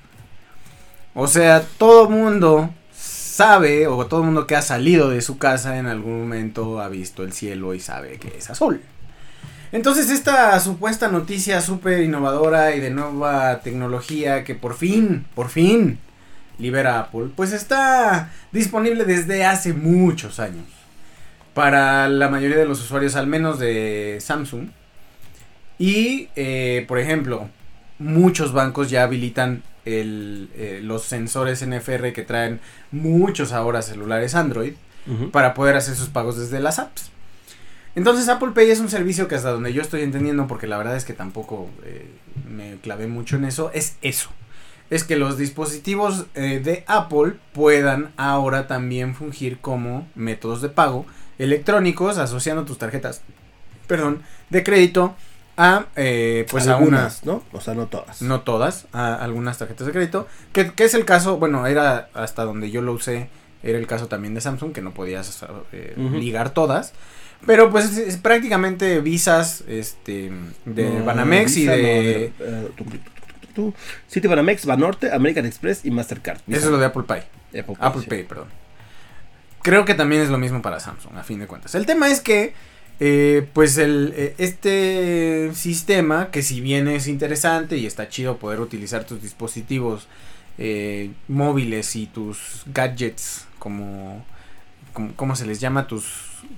O 1.16 1.28
sea, 1.28 1.66
todo 1.78 2.08
mundo 2.08 2.70
sabe, 2.94 3.88
o 3.88 4.06
todo 4.06 4.24
mundo 4.24 4.46
que 4.46 4.56
ha 4.56 4.62
salido 4.62 5.10
de 5.10 5.22
su 5.22 5.38
casa 5.38 5.80
en 5.80 5.88
algún 5.88 6.20
momento 6.20 6.80
ha 6.80 6.88
visto 6.88 7.24
el 7.24 7.34
cielo 7.34 7.74
y 7.74 7.80
sabe 7.80 8.20
que 8.20 8.38
es 8.38 8.50
azul. 8.50 8.80
Entonces 9.72 10.10
esta 10.10 10.60
supuesta 10.60 11.10
noticia 11.10 11.62
súper 11.62 12.02
innovadora 12.02 12.76
y 12.76 12.80
de 12.80 12.90
nueva 12.90 13.60
tecnología 13.62 14.44
que 14.44 14.56
por 14.56 14.76
fin, 14.76 15.26
por 15.36 15.50
fin 15.50 16.00
libera 16.58 17.00
Apple, 17.00 17.30
pues 17.36 17.54
está 17.54 18.32
disponible 18.52 19.06
desde 19.06 19.46
hace 19.46 19.74
muchos 19.74 20.40
años. 20.40 20.66
Para 21.54 22.10
la 22.10 22.30
mayoría 22.30 22.58
de 22.58 22.66
los 22.66 22.82
usuarios, 22.82 23.16
al 23.16 23.28
menos 23.28 23.60
de 23.60 24.18
Samsung. 24.22 24.70
Y, 25.78 26.30
eh, 26.36 26.86
por 26.88 27.00
ejemplo, 27.00 27.50
muchos 27.98 28.54
bancos 28.54 28.90
ya 28.90 29.04
habilitan 29.04 29.64
el, 29.86 30.50
eh, 30.56 30.80
los 30.84 31.04
sensores 31.04 31.62
NFR 31.62 32.14
que 32.14 32.24
traen 32.24 32.60
muchos 32.92 33.52
ahora 33.52 33.82
celulares 33.82 34.36
Android 34.36 34.74
para 35.32 35.56
poder 35.56 35.76
hacer 35.76 35.96
sus 35.96 36.10
pagos 36.10 36.38
desde 36.38 36.60
las 36.60 36.78
apps. 36.78 37.10
Entonces 38.00 38.30
Apple 38.30 38.52
Pay 38.56 38.72
es 38.72 38.80
un 38.80 38.88
servicio 38.88 39.28
que 39.28 39.36
hasta 39.36 39.52
donde 39.52 39.74
yo 39.74 39.82
estoy 39.82 40.04
entendiendo, 40.04 40.48
porque 40.48 40.68
la 40.68 40.78
verdad 40.78 40.96
es 40.96 41.04
que 41.04 41.12
tampoco 41.12 41.68
eh, 41.84 42.10
me 42.50 42.78
clavé 42.78 43.08
mucho 43.08 43.36
en 43.36 43.44
eso, 43.44 43.72
es 43.74 43.98
eso. 44.02 44.30
Es 44.90 45.04
que 45.04 45.18
los 45.18 45.38
dispositivos 45.38 46.26
eh, 46.34 46.62
de 46.64 46.86
Apple 46.88 47.34
puedan 47.52 48.14
ahora 48.16 48.68
también 48.68 49.16
fungir 49.16 49.60
como 49.60 50.08
métodos 50.16 50.62
de 50.62 50.70
pago 50.70 51.06
electrónicos 51.40 52.18
asociando 52.18 52.64
tus 52.64 52.78
tarjetas, 52.78 53.22
perdón, 53.86 54.22
de 54.50 54.64
crédito 54.64 55.14
a 55.58 55.88
eh, 55.98 56.48
pues 56.50 56.70
algunas, 56.70 57.26
¿no? 57.26 57.44
O 57.52 57.60
sea, 57.60 57.74
no 57.74 57.88
todas. 57.88 58.22
No 58.22 58.40
todas, 58.44 58.88
a 58.94 59.14
algunas 59.14 59.58
tarjetas 59.58 59.86
de 59.86 59.92
crédito, 59.92 60.26
que, 60.54 60.72
que, 60.72 60.86
es 60.86 60.94
el 60.94 61.04
caso, 61.04 61.36
bueno, 61.36 61.68
era 61.68 62.08
hasta 62.14 62.46
donde 62.46 62.72
yo 62.72 62.82
lo 62.82 62.94
usé, 62.94 63.30
era 63.64 63.78
el 63.78 63.88
caso 63.88 64.08
también 64.08 64.34
de 64.34 64.42
Samsung, 64.42 64.72
que 64.72 64.82
no 64.82 64.94
podías 64.94 65.46
ligar 65.98 66.54
todas. 66.54 66.94
Pero 67.46 67.70
pues 67.70 67.98
es, 67.98 68.18
prácticamente 68.18 69.00
visas 69.00 69.64
este 69.68 70.32
de 70.66 71.02
Banamex 71.02 71.58
y 71.58 71.66
de... 71.66 72.34
No, 73.56 73.74
City 74.08 74.28
Banamex, 74.28 74.66
Banorte, 74.66 75.12
American 75.12 75.46
Express 75.46 75.86
y 75.86 75.92
Mastercard. 75.92 76.40
Eso 76.48 76.66
es 76.66 76.72
lo 76.72 76.78
de 76.78 76.86
Apple 76.86 77.04
Pay. 77.04 77.24
Apple 77.80 78.06
Pay, 78.08 78.24
perdón. 78.24 78.48
Creo 79.62 79.86
que 79.86 79.94
también 79.94 80.22
es 80.22 80.30
lo 80.30 80.38
mismo 80.38 80.62
para 80.62 80.80
Samsung, 80.80 81.18
a 81.18 81.24
fin 81.24 81.40
de 81.40 81.48
cuentas. 81.48 81.76
El 81.76 81.86
tema 81.86 82.10
es 82.10 82.22
que, 82.22 82.54
eh, 83.00 83.48
pues, 83.54 83.78
el, 83.78 84.14
eh, 84.16 84.36
este 84.38 85.52
sistema, 85.54 86.32
que 86.32 86.42
si 86.42 86.62
bien 86.62 86.88
es 86.88 87.08
interesante 87.08 87.78
y 87.78 87.86
está 87.86 88.08
chido 88.08 88.38
poder 88.38 88.62
utilizar 88.62 89.04
tus 89.04 89.22
dispositivos 89.22 90.08
eh, 90.58 91.12
móviles 91.28 91.96
y 91.96 92.06
tus 92.06 92.64
gadgets 92.68 93.48
como, 93.60 94.24
como, 94.94 95.14
¿cómo 95.16 95.36
se 95.36 95.46
les 95.46 95.60
llama? 95.60 95.88
Tus 95.88 96.06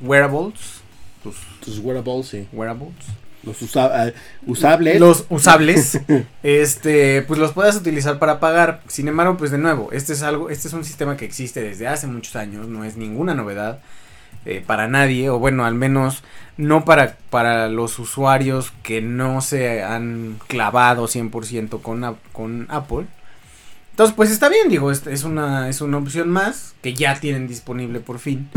wearables. 0.01 0.81
Tus, 1.23 1.35
tus 1.59 1.79
wearables, 1.79 2.27
sí. 2.27 2.47
Wearables. 2.53 2.95
Los 3.43 3.61
eh, 3.75 4.13
usables. 4.45 4.99
Los 4.99 5.25
usables. 5.29 5.99
este, 6.43 7.23
pues 7.23 7.39
los 7.39 7.53
puedas 7.53 7.75
utilizar 7.75 8.19
para 8.19 8.39
pagar. 8.39 8.81
Sin 8.87 9.07
embargo, 9.07 9.37
pues 9.37 9.51
de 9.51 9.57
nuevo, 9.57 9.91
este 9.91 10.13
es 10.13 10.21
algo, 10.21 10.49
este 10.49 10.67
es 10.67 10.73
un 10.73 10.85
sistema 10.85 11.17
que 11.17 11.25
existe 11.25 11.61
desde 11.61 11.87
hace 11.87 12.07
muchos 12.07 12.35
años, 12.35 12.67
no 12.67 12.83
es 12.83 12.97
ninguna 12.97 13.33
novedad. 13.33 13.79
Eh, 14.45 14.63
para 14.65 14.87
nadie, 14.87 15.29
o 15.29 15.37
bueno, 15.37 15.65
al 15.65 15.75
menos 15.75 16.23
no 16.57 16.83
para, 16.83 17.15
para 17.29 17.69
los 17.69 17.99
usuarios 17.99 18.73
que 18.81 18.99
no 18.99 19.39
se 19.41 19.83
han 19.83 20.39
clavado 20.47 21.07
100% 21.07 21.81
con, 21.81 22.17
con 22.31 22.65
Apple. 22.69 23.05
Entonces, 23.91 24.15
pues 24.15 24.31
está 24.31 24.49
bien, 24.49 24.69
digo, 24.69 24.89
es, 24.91 25.05
es, 25.05 25.23
una, 25.23 25.69
es 25.69 25.81
una 25.81 25.97
opción 25.97 26.29
más 26.29 26.73
que 26.81 26.93
ya 26.93 27.19
tienen 27.19 27.47
disponible 27.47 27.99
por 27.99 28.19
fin. 28.19 28.49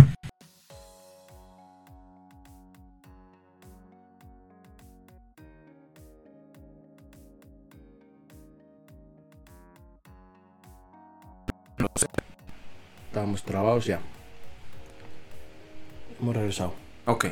Estábamos 13.08 13.42
trabados 13.44 13.84
ya. 13.84 14.00
Hemos 16.20 16.34
regresado. 16.34 16.74
Ok. 17.06 17.26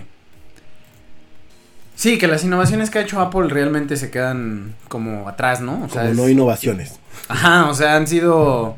Sí, 2.02 2.18
que 2.18 2.26
las 2.26 2.42
innovaciones 2.42 2.90
que 2.90 2.98
ha 2.98 3.02
hecho 3.02 3.20
Apple 3.20 3.46
realmente 3.48 3.96
se 3.96 4.10
quedan 4.10 4.74
como 4.88 5.28
atrás, 5.28 5.60
¿no? 5.60 5.84
O 5.84 5.88
sea, 5.88 6.02
como 6.02 6.14
no 6.14 6.28
innovaciones. 6.28 6.98
Ajá, 7.28 7.70
o 7.70 7.74
sea, 7.74 7.94
han 7.94 8.08
sido 8.08 8.76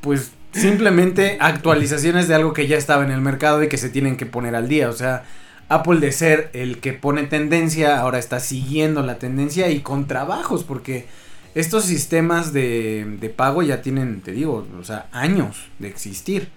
pues 0.00 0.32
simplemente 0.50 1.38
actualizaciones 1.40 2.26
de 2.26 2.34
algo 2.34 2.52
que 2.52 2.66
ya 2.66 2.76
estaba 2.76 3.04
en 3.04 3.12
el 3.12 3.20
mercado 3.20 3.62
y 3.62 3.68
que 3.68 3.76
se 3.76 3.88
tienen 3.88 4.16
que 4.16 4.26
poner 4.26 4.56
al 4.56 4.66
día. 4.66 4.88
O 4.88 4.92
sea, 4.94 5.22
Apple 5.68 6.00
de 6.00 6.10
ser 6.10 6.50
el 6.54 6.78
que 6.80 6.92
pone 6.92 7.22
tendencia, 7.22 8.00
ahora 8.00 8.18
está 8.18 8.40
siguiendo 8.40 9.04
la 9.04 9.20
tendencia 9.20 9.70
y 9.70 9.78
con 9.78 10.08
trabajos, 10.08 10.64
porque 10.64 11.06
estos 11.54 11.84
sistemas 11.84 12.52
de, 12.52 13.16
de, 13.20 13.28
pago 13.30 13.62
ya 13.62 13.80
tienen, 13.80 14.22
te 14.22 14.32
digo, 14.32 14.66
o 14.76 14.82
sea, 14.82 15.06
años 15.12 15.68
de 15.78 15.86
existir. 15.86 16.48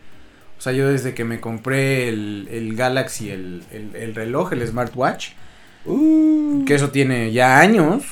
O 0.58 0.62
sea, 0.62 0.74
yo 0.74 0.90
desde 0.90 1.14
que 1.14 1.24
me 1.24 1.40
compré 1.40 2.10
el, 2.10 2.48
el 2.50 2.76
Galaxy, 2.76 3.30
el, 3.30 3.64
el, 3.94 4.16
reloj, 4.16 4.54
el 4.54 4.68
smartwatch, 4.68 5.34
uh. 5.86 6.66
que 6.66 6.76
eso 6.76 6.90
tiene 6.90 7.32
ya 7.32 7.60
años, 7.60 8.04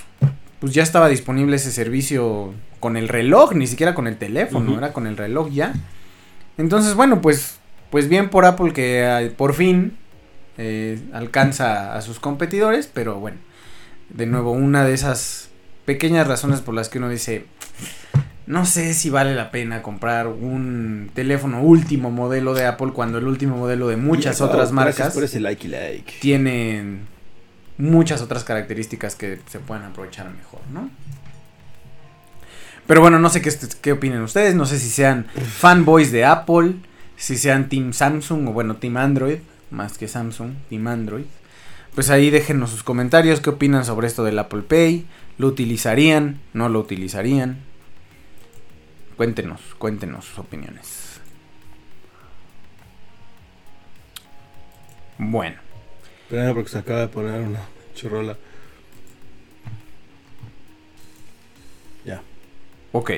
pues 0.60 0.74
ya 0.74 0.84
estaba 0.84 1.10
disponible 1.10 1.56
ese 1.56 1.72
servicio 1.72 2.54
con 2.80 2.98
el 2.98 3.08
reloj, 3.08 3.54
ni 3.54 3.68
siquiera 3.68 3.96
con 3.96 4.08
el 4.08 4.18
teléfono, 4.18 4.78
era 4.78 4.94
con 4.94 5.08
el 5.08 5.18
reloj 5.18 5.50
ya. 5.52 5.74
Entonces, 6.58 6.96
bueno, 6.96 7.22
pues, 7.22 7.58
pues 7.90 8.10
bien 8.10 8.30
por 8.30 8.46
Apple 8.46 8.74
que 8.74 9.04
eh, 9.04 9.30
por 9.30 9.54
fin 9.54 9.98
eh, 10.58 11.00
alcanza 11.14 11.96
a 11.96 12.02
sus 12.02 12.20
competidores, 12.20 12.90
pero 12.92 13.20
bueno, 13.20 13.38
de 14.10 14.26
nuevo, 14.26 14.52
una 14.52 14.86
de 14.86 14.94
esas 14.94 15.50
pequeñas 15.86 16.28
razones 16.28 16.62
por 16.62 16.74
las 16.74 16.90
que 16.90 16.98
uno 16.98 17.10
dice, 17.10 17.46
no 18.46 18.66
sé 18.66 18.94
si 18.94 19.10
vale 19.10 19.36
la 19.36 19.52
pena 19.52 19.82
comprar 19.82 20.28
un 20.28 21.12
teléfono 21.14 21.62
último 21.62 22.12
modelo 22.12 22.54
de 22.54 22.66
Apple 22.66 22.92
cuando 22.94 23.18
el 23.18 23.28
último 23.28 23.58
modelo 23.58 23.88
de 23.88 23.98
muchas 23.98 24.42
otras 24.42 24.72
marcas 24.72 25.14
por 25.14 25.24
ese 25.24 25.40
like 25.40 25.68
y 25.68 25.70
like. 25.70 26.14
tienen 26.20 27.02
muchas 27.78 28.22
otras 28.22 28.44
características 28.44 29.16
que 29.16 29.40
se 29.48 29.60
pueden 29.60 29.84
aprovechar 29.84 30.30
mejor, 30.30 30.62
¿no? 30.72 30.90
Pero 32.86 33.02
bueno, 33.02 33.20
no 33.20 33.30
sé 33.30 33.42
qué, 33.42 33.54
qué 33.82 33.92
opinen 33.92 34.22
ustedes, 34.22 34.56
no 34.56 34.66
sé 34.66 34.80
si 34.80 34.90
sean 34.90 35.26
fanboys 35.26 36.12
de 36.12 36.26
Apple, 36.26 36.76
si 37.18 37.38
sean 37.38 37.70
Team 37.70 37.94
Samsung 37.94 38.48
o 38.48 38.54
bueno, 38.54 38.78
Team 38.78 38.98
Android, 38.98 39.40
más 39.72 39.98
que 39.98 40.08
Samsung, 40.08 40.54
Team 40.70 40.88
Android. 40.88 41.26
Pues 41.94 42.10
ahí 42.10 42.30
déjenos 42.30 42.70
sus 42.70 42.84
comentarios, 42.84 43.42
qué 43.42 43.50
opinan 43.50 43.84
sobre 43.84 44.08
esto 44.08 44.24
del 44.24 44.40
Apple 44.40 44.62
Pay, 44.62 45.06
¿Lo 45.38 45.48
utilizarían? 45.48 46.40
¿No 46.54 46.68
lo 46.68 46.80
utilizarían? 46.80 47.60
Cuéntenos, 49.18 49.62
cuéntenos 49.78 50.26
sus 50.26 50.40
opiniones. 50.40 51.20
Bueno. 55.20 55.67
Espera, 56.28 56.54
porque 56.54 56.70
se 56.70 56.78
acaba 56.78 57.00
de 57.00 57.08
poner 57.08 57.40
una 57.40 57.62
churrola. 57.96 58.36
Ya. 62.04 62.22
Ok. 62.92 63.12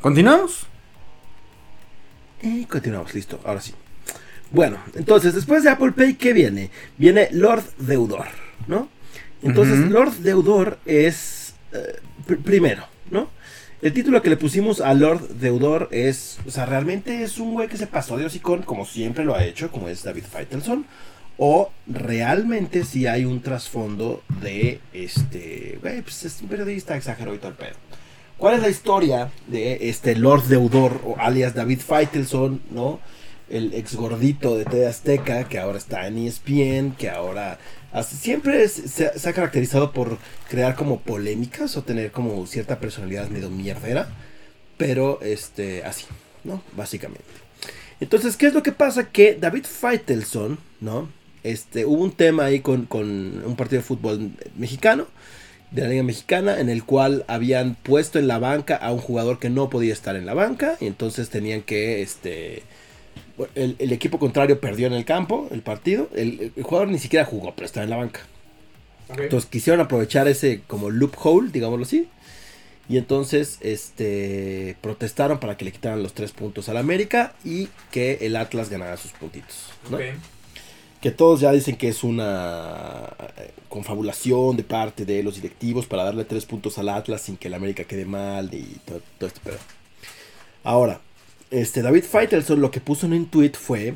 ¿Continuamos? 0.00 0.66
Y 2.42 2.64
continuamos, 2.64 3.14
listo, 3.14 3.40
ahora 3.44 3.60
sí. 3.60 3.74
Bueno, 4.50 4.78
entonces, 4.96 5.36
después 5.36 5.62
de 5.62 5.70
Apple 5.70 5.92
Pay, 5.92 6.14
¿qué 6.14 6.32
viene? 6.32 6.72
Viene 6.96 7.28
Lord 7.30 7.62
Deudor, 7.78 8.26
¿no? 8.66 8.88
Entonces, 9.40 9.78
Lord 9.78 10.14
Deudor 10.14 10.80
es, 10.84 11.54
eh, 11.72 12.00
primero, 12.42 12.84
¿no? 13.12 13.30
El 13.80 13.92
título 13.92 14.22
que 14.22 14.30
le 14.30 14.36
pusimos 14.36 14.80
a 14.80 14.92
Lord 14.92 15.28
Deudor 15.38 15.88
es, 15.92 16.38
o 16.44 16.50
sea, 16.50 16.66
realmente 16.66 17.22
es 17.22 17.38
un 17.38 17.52
güey 17.52 17.68
que 17.68 17.76
se 17.76 17.86
pasó 17.86 18.16
de 18.16 18.24
hocicón, 18.26 18.62
como 18.62 18.84
siempre 18.84 19.24
lo 19.24 19.36
ha 19.36 19.44
hecho, 19.44 19.70
como 19.70 19.88
es 19.88 20.02
David 20.02 20.24
Feitelson, 20.24 20.84
o 21.36 21.70
realmente 21.86 22.84
si 22.84 23.06
hay 23.06 23.24
un 23.24 23.40
trasfondo 23.40 24.24
de, 24.42 24.80
este, 24.92 25.78
güey, 25.80 26.02
pues 26.02 26.24
es 26.24 26.42
un 26.42 26.48
periodista 26.48 26.96
exageró 26.96 27.32
y 27.32 27.38
todo 27.38 27.50
el 27.50 27.56
pedo. 27.56 27.76
¿Cuál 28.36 28.56
es 28.56 28.62
la 28.62 28.68
historia 28.68 29.30
de 29.46 29.88
este 29.88 30.16
Lord 30.16 30.48
Deudor, 30.48 31.00
o 31.04 31.14
alias 31.16 31.54
David 31.54 31.78
Feitelson, 31.78 32.60
¿no? 32.72 32.98
El 33.48 33.72
ex 33.74 33.94
gordito 33.94 34.58
de 34.58 34.64
TV 34.64 34.88
Azteca, 34.88 35.44
que 35.44 35.60
ahora 35.60 35.78
está 35.78 36.08
en 36.08 36.18
ESPN, 36.18 36.96
que 36.98 37.10
ahora 37.10 37.58
siempre 38.02 38.68
se, 38.68 39.06
ha 39.06 39.32
caracterizado 39.32 39.92
por 39.92 40.18
crear 40.48 40.74
como 40.74 41.00
polémicas 41.00 41.76
o 41.76 41.82
tener 41.82 42.10
como 42.12 42.46
cierta 42.46 42.80
personalidad 42.80 43.28
medio 43.28 43.50
mierdera. 43.50 44.08
Pero 44.76 45.20
este, 45.22 45.84
así, 45.84 46.06
¿no? 46.44 46.62
Básicamente. 46.76 47.24
Entonces, 48.00 48.36
¿qué 48.36 48.46
es 48.46 48.54
lo 48.54 48.62
que 48.62 48.72
pasa? 48.72 49.10
Que 49.10 49.34
David 49.34 49.64
Feitelson, 49.64 50.58
¿no? 50.80 51.08
Este, 51.42 51.84
hubo 51.84 52.02
un 52.02 52.12
tema 52.12 52.44
ahí 52.44 52.60
con, 52.60 52.86
con 52.86 53.44
un 53.44 53.56
partido 53.56 53.82
de 53.82 53.86
fútbol 53.86 54.30
mexicano 54.56 55.06
de 55.70 55.82
la 55.82 55.88
Liga 55.88 56.02
Mexicana 56.02 56.60
en 56.60 56.68
el 56.68 56.84
cual 56.84 57.24
habían 57.28 57.74
puesto 57.74 58.18
en 58.18 58.28
la 58.28 58.38
banca 58.38 58.76
a 58.76 58.92
un 58.92 58.98
jugador 58.98 59.38
que 59.38 59.50
no 59.50 59.68
podía 59.68 59.92
estar 59.92 60.16
en 60.16 60.26
la 60.26 60.34
banca 60.34 60.76
y 60.80 60.86
entonces 60.86 61.28
tenían 61.28 61.62
que 61.62 62.02
este 62.02 62.62
el, 63.54 63.76
el 63.78 63.92
equipo 63.92 64.18
contrario 64.18 64.60
perdió 64.60 64.86
en 64.86 64.92
el 64.94 65.04
campo 65.04 65.48
el 65.50 65.62
partido 65.62 66.08
el, 66.14 66.52
el 66.56 66.62
jugador 66.62 66.88
ni 66.88 66.98
siquiera 66.98 67.24
jugó 67.24 67.54
pero 67.54 67.66
estaba 67.66 67.84
en 67.84 67.90
la 67.90 67.96
banca 67.96 68.20
Ok. 69.10 69.20
entonces 69.20 69.48
quisieron 69.48 69.80
aprovechar 69.80 70.28
ese 70.28 70.62
como 70.66 70.90
loophole 70.90 71.50
digámoslo 71.50 71.84
así 71.84 72.08
y 72.90 72.96
entonces 72.98 73.58
este 73.60 74.76
protestaron 74.80 75.38
para 75.40 75.56
que 75.56 75.64
le 75.64 75.72
quitaran 75.72 76.02
los 76.02 76.14
tres 76.14 76.32
puntos 76.32 76.68
al 76.68 76.76
América 76.78 77.34
y 77.44 77.68
que 77.90 78.18
el 78.22 78.36
Atlas 78.36 78.70
ganara 78.70 78.96
sus 78.96 79.12
puntitos 79.12 79.56
¿no? 79.90 79.98
Que 81.00 81.12
todos 81.12 81.40
ya 81.40 81.52
dicen 81.52 81.76
que 81.76 81.88
es 81.88 82.02
una 82.02 83.14
eh, 83.36 83.52
confabulación 83.68 84.56
de 84.56 84.64
parte 84.64 85.04
de 85.04 85.22
los 85.22 85.36
directivos 85.36 85.86
para 85.86 86.02
darle 86.02 86.24
tres 86.24 86.44
puntos 86.44 86.76
al 86.78 86.88
Atlas 86.88 87.22
sin 87.22 87.36
que 87.36 87.46
el 87.46 87.54
América 87.54 87.84
quede 87.84 88.04
mal 88.04 88.52
y 88.52 88.80
todo, 88.84 89.00
todo 89.16 89.28
este 89.28 89.40
pedo. 89.40 89.58
Ahora, 90.64 91.00
este 91.50 91.82
David 91.82 92.04
Faitelson 92.04 92.60
lo 92.60 92.70
que 92.70 92.80
puso 92.80 93.06
en 93.06 93.12
un 93.12 93.26
tweet 93.26 93.52
fue 93.52 93.94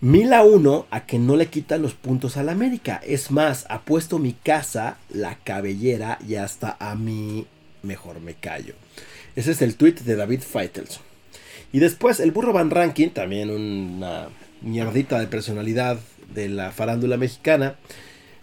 mil 0.00 0.32
a 0.32 0.42
uno 0.42 0.86
a 0.90 1.06
que 1.06 1.18
no 1.18 1.36
le 1.36 1.46
quitan 1.46 1.82
los 1.82 1.94
puntos 1.94 2.36
al 2.36 2.48
América. 2.48 3.00
Es 3.04 3.30
más, 3.30 3.66
ha 3.68 3.82
puesto 3.82 4.18
mi 4.18 4.32
casa, 4.32 4.98
la 5.10 5.36
cabellera 5.36 6.18
y 6.26 6.34
hasta 6.34 6.76
a 6.80 6.94
mí 6.96 7.46
mejor 7.82 8.20
me 8.20 8.34
callo. 8.34 8.74
Ese 9.36 9.52
es 9.52 9.62
el 9.62 9.76
tweet 9.76 9.94
de 10.04 10.16
David 10.16 10.40
Faitelson. 10.40 11.02
Y 11.72 11.78
después 11.78 12.20
el 12.20 12.32
burro 12.32 12.52
Van 12.52 12.70
Ranking, 12.70 13.08
también 13.08 13.50
una 13.50 14.28
mierdita 14.60 15.18
de 15.18 15.26
personalidad 15.26 15.98
de 16.34 16.48
la 16.48 16.70
farándula 16.72 17.16
mexicana, 17.16 17.76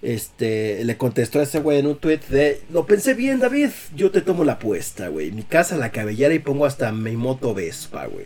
este, 0.01 0.83
le 0.83 0.97
contestó 0.97 1.39
a 1.39 1.43
ese 1.43 1.59
güey 1.59 1.79
en 1.79 1.87
un 1.87 1.97
tweet 1.97 2.21
de, 2.29 2.61
lo 2.71 2.85
pensé 2.85 3.13
bien 3.13 3.39
David, 3.39 3.69
yo 3.95 4.11
te 4.11 4.21
tomo 4.21 4.43
la 4.43 4.53
apuesta, 4.53 5.07
güey, 5.09 5.31
mi 5.31 5.43
casa, 5.43 5.77
la 5.77 5.91
cabellera 5.91 6.33
y 6.33 6.39
pongo 6.39 6.65
hasta 6.65 6.91
mi 6.91 7.15
moto 7.15 7.53
Vespa, 7.53 8.05
güey. 8.05 8.25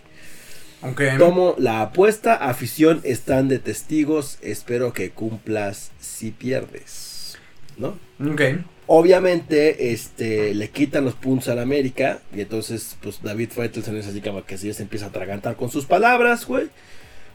Ok. 0.81 1.01
Tomo 1.17 1.55
la 1.57 1.81
apuesta, 1.81 2.35
afición 2.35 3.01
están 3.03 3.47
de 3.47 3.59
testigos, 3.59 4.37
espero 4.41 4.91
que 4.93 5.11
cumplas 5.11 5.91
si 5.99 6.31
pierdes, 6.31 7.37
¿no? 7.77 7.97
Ok. 8.19 8.41
Obviamente, 8.85 9.93
este, 9.93 10.53
le 10.53 10.69
quitan 10.69 11.05
los 11.05 11.13
puntos 11.13 11.47
al 11.47 11.59
América. 11.59 12.19
Y 12.35 12.41
entonces, 12.41 12.97
pues 13.01 13.21
David 13.23 13.49
Faitelson 13.51 13.95
es 13.97 14.07
así 14.07 14.19
como 14.19 14.43
que 14.45 14.57
si 14.57 14.73
se 14.73 14.83
empieza 14.83 15.05
a 15.05 15.09
atragantar 15.09 15.55
con 15.55 15.71
sus 15.71 15.85
palabras, 15.85 16.45
güey. 16.45 16.67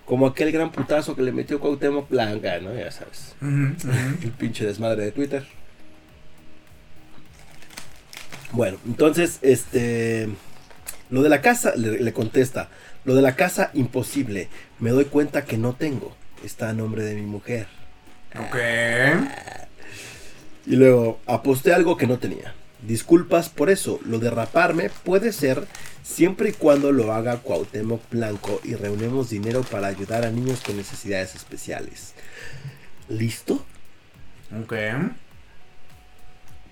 Como 0.09 0.27
aquel 0.27 0.51
gran 0.51 0.73
putazo 0.73 1.15
que 1.15 1.21
le 1.21 1.33
metió 1.33 1.61
Cuauhtémoc 1.61 2.09
Blanca, 2.09 2.59
¿no? 2.61 2.75
Ya 2.75 2.91
sabes. 2.91 3.35
Ujú. 3.43 3.75
El 4.23 4.31
pinche 4.33 4.65
desmadre 4.65 5.05
de 5.05 5.13
Twitter. 5.13 5.45
Bueno, 8.53 8.79
entonces, 8.87 9.39
este. 9.43 10.31
Lo 11.11 11.21
de 11.21 11.29
la 11.29 11.43
casa, 11.43 11.75
le, 11.77 12.01
le 12.01 12.13
contesta. 12.15 12.71
Lo 13.05 13.15
de 13.15 13.21
la 13.21 13.37
casa, 13.37 13.71
imposible. 13.75 14.49
Me 14.79 14.91
doy 14.91 15.05
cuenta 15.05 15.45
que 15.45 15.59
no 15.59 15.75
tengo. 15.75 16.17
Está 16.43 16.71
a 16.71 16.73
nombre 16.73 17.05
de 17.05 17.15
mi 17.15 17.27
mujer. 17.27 17.67
Ok. 18.35 18.57
Y 20.65 20.77
luego 20.77 21.21
aposté 21.27 21.75
algo 21.75 21.99
que 21.99 22.07
no 22.07 22.19
tenía. 22.19 22.55
Disculpas 22.83 23.49
por 23.49 23.71
eso. 23.71 24.01
Lo 24.05 24.19
de 24.19 24.31
raparme 24.31 24.91
puede 25.05 25.33
ser 25.33 25.67
siempre 26.03 26.51
y 26.51 26.53
cuando 26.53 26.93
lo 26.93 27.13
haga 27.13 27.39
Cuauhtémoc 27.39 28.09
Blanco 28.11 28.61
y 28.65 28.75
reunimos 28.75 29.31
dinero 29.31 29.63
para 29.63 29.89
ayudar 29.89 30.25
a 30.25 30.31
niños 30.31 30.61
con 30.61 30.77
necesidades 30.77 31.35
especiales. 31.35 32.15
¿Listo? 33.09 33.65
Ok. 34.63 34.73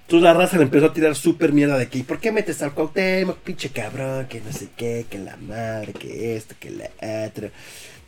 Entonces 0.02 0.22
la 0.22 0.34
raza 0.34 0.56
le 0.56 0.62
empezó 0.62 0.86
a 0.86 0.92
tirar 0.92 1.16
súper 1.16 1.52
mierda 1.52 1.76
de 1.76 1.88
que, 1.88 1.98
¿y 1.98 2.02
por 2.04 2.20
qué 2.20 2.30
metes 2.30 2.62
al 2.62 2.72
Cuauhtémoc, 2.72 3.38
pinche 3.38 3.70
cabrón? 3.70 4.26
Que 4.26 4.40
no 4.40 4.52
sé 4.52 4.68
qué, 4.76 5.06
que 5.10 5.18
la 5.18 5.36
madre, 5.36 5.92
que 5.92 6.36
esto, 6.36 6.54
que 6.60 6.70
la 6.70 6.90
otra. 7.26 7.50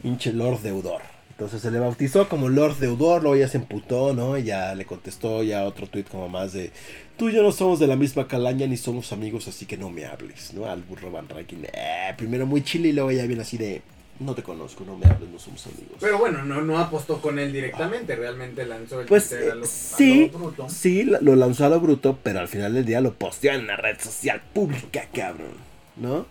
Pinche 0.01 0.33
Lord 0.33 0.61
Deudor. 0.63 1.18
Entonces 1.39 1.63
se 1.63 1.71
le 1.71 1.79
bautizó 1.79 2.29
como 2.29 2.49
Lord 2.49 2.79
Deudor, 2.79 3.23
luego 3.23 3.37
ya 3.37 3.47
se 3.47 3.59
emputó, 3.59 4.13
¿no? 4.13 4.37
Y 4.37 4.43
ya 4.43 4.75
le 4.75 4.85
contestó 4.85 5.45
ya 5.45 5.63
otro 5.67 5.87
tweet 5.87 6.03
como 6.11 6.29
más 6.29 6.53
de, 6.53 6.73
tú 7.17 7.29
y 7.29 7.33
yo 7.35 7.45
no 7.45 7.53
somos 7.53 7.79
de 7.79 7.87
la 7.87 7.95
misma 7.95 8.27
calaña 8.27 8.67
ni 8.67 8.77
somos 8.77 9.13
amigos, 9.13 9.47
así 9.47 9.65
que 9.65 9.77
no 9.77 9.89
me 9.89 10.05
hables, 10.05 10.53
¿no? 10.53 10.67
Al 10.67 10.83
burro 10.83 11.13
Van 11.13 11.29
Ranking. 11.29 11.59
Eh, 11.73 12.13
primero 12.17 12.45
muy 12.45 12.65
chile 12.65 12.89
y 12.89 12.93
luego 12.93 13.13
ya 13.13 13.25
viene 13.27 13.43
así 13.43 13.57
de, 13.57 13.83
no 14.19 14.35
te 14.35 14.43
conozco, 14.43 14.83
no 14.85 14.99
me 14.99 15.07
hables, 15.07 15.31
no 15.31 15.39
somos 15.39 15.65
amigos. 15.69 15.99
Pero 16.01 16.19
bueno, 16.19 16.43
no, 16.45 16.61
no 16.61 16.77
apostó 16.77 17.21
con 17.21 17.39
él 17.39 17.53
directamente, 17.53 18.17
realmente 18.17 18.67
lanzó 18.67 19.01
el 19.01 19.07
Pues 19.07 19.29
Twitter 19.29 19.51
a 19.51 19.53
eh, 19.53 19.57
lo- 19.59 19.65
a 19.65 19.69
sí, 19.69 20.31
lo 20.33 20.39
bruto. 20.41 20.69
sí, 20.69 21.05
la- 21.05 21.21
lo 21.21 21.37
lanzó 21.37 21.67
a 21.67 21.69
lo 21.69 21.79
bruto, 21.79 22.19
pero 22.21 22.41
al 22.41 22.49
final 22.49 22.75
del 22.75 22.85
día 22.85 23.01
lo 23.01 23.15
posteó 23.15 23.53
en 23.53 23.61
una 23.63 23.77
red 23.77 23.97
social 24.01 24.43
pública, 24.53 25.07
cabrón. 25.15 25.53
¿No? 25.95 26.27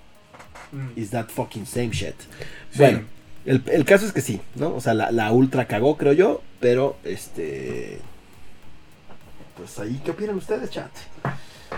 Mm. 0.74 1.00
Is 1.00 1.12
that 1.12 1.30
fucking 1.30 1.66
same 1.66 1.92
shit. 1.92 2.16
Sí. 2.72 2.80
Bueno, 2.80 3.04
el, 3.48 3.64
el 3.68 3.86
caso 3.86 4.06
es 4.06 4.12
que 4.12 4.22
sí, 4.22 4.42
¿no? 4.56 4.76
O 4.76 4.82
sea, 4.82 4.94
la, 4.94 5.10
la 5.12 5.32
ultra 5.32 5.68
cagó, 5.68 5.98
creo 5.98 6.12
yo, 6.12 6.42
pero 6.60 6.98
este. 7.06 8.00
Pues 9.56 9.80
ahí, 9.80 10.02
¿qué 10.04 10.12
opinan 10.12 10.36
ustedes, 10.36 10.70
chat? 10.70 10.92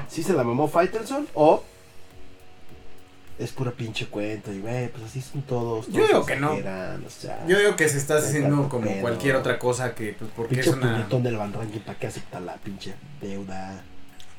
¿Sí 0.08 0.24
se 0.24 0.34
la 0.34 0.44
mamó 0.44 0.68
Faitelson 0.68 1.28
o 1.36 1.64
es 3.38 3.52
pura 3.52 3.72
pinche 3.72 4.08
cuento? 4.08 4.52
Y, 4.52 4.60
güey, 4.62 4.90
pues 4.90 5.06
así 5.06 5.22
son 5.22 5.44
todos. 5.44 5.86
Yo 5.88 5.94
todos 5.94 6.08
digo 6.08 6.26
que 6.26 6.36
no. 6.38 6.54
exageran, 6.54 7.06
o 7.06 7.10
sea, 7.10 7.46
Yo 7.48 7.60
digo 7.60 7.76
que 7.76 7.88
se 7.88 8.00
está 8.00 8.18
haciendo 8.18 8.68
como 8.68 8.92
cualquier 9.02 9.36
otra 9.36 9.60
cosa 9.60 9.94
que, 9.94 10.14
pues, 10.14 10.32
porque 10.36 10.60
es 10.60 10.66
pinche 10.66 10.80
una... 10.80 10.96
puñetón 10.96 11.24
del 11.24 11.38
Van 11.38 11.54
Ranking, 11.54 11.80
¿para 11.82 12.00
qué 12.00 12.08
acepta 12.08 12.40
la 12.40 12.56
pinche 12.56 12.96
deuda? 13.22 13.84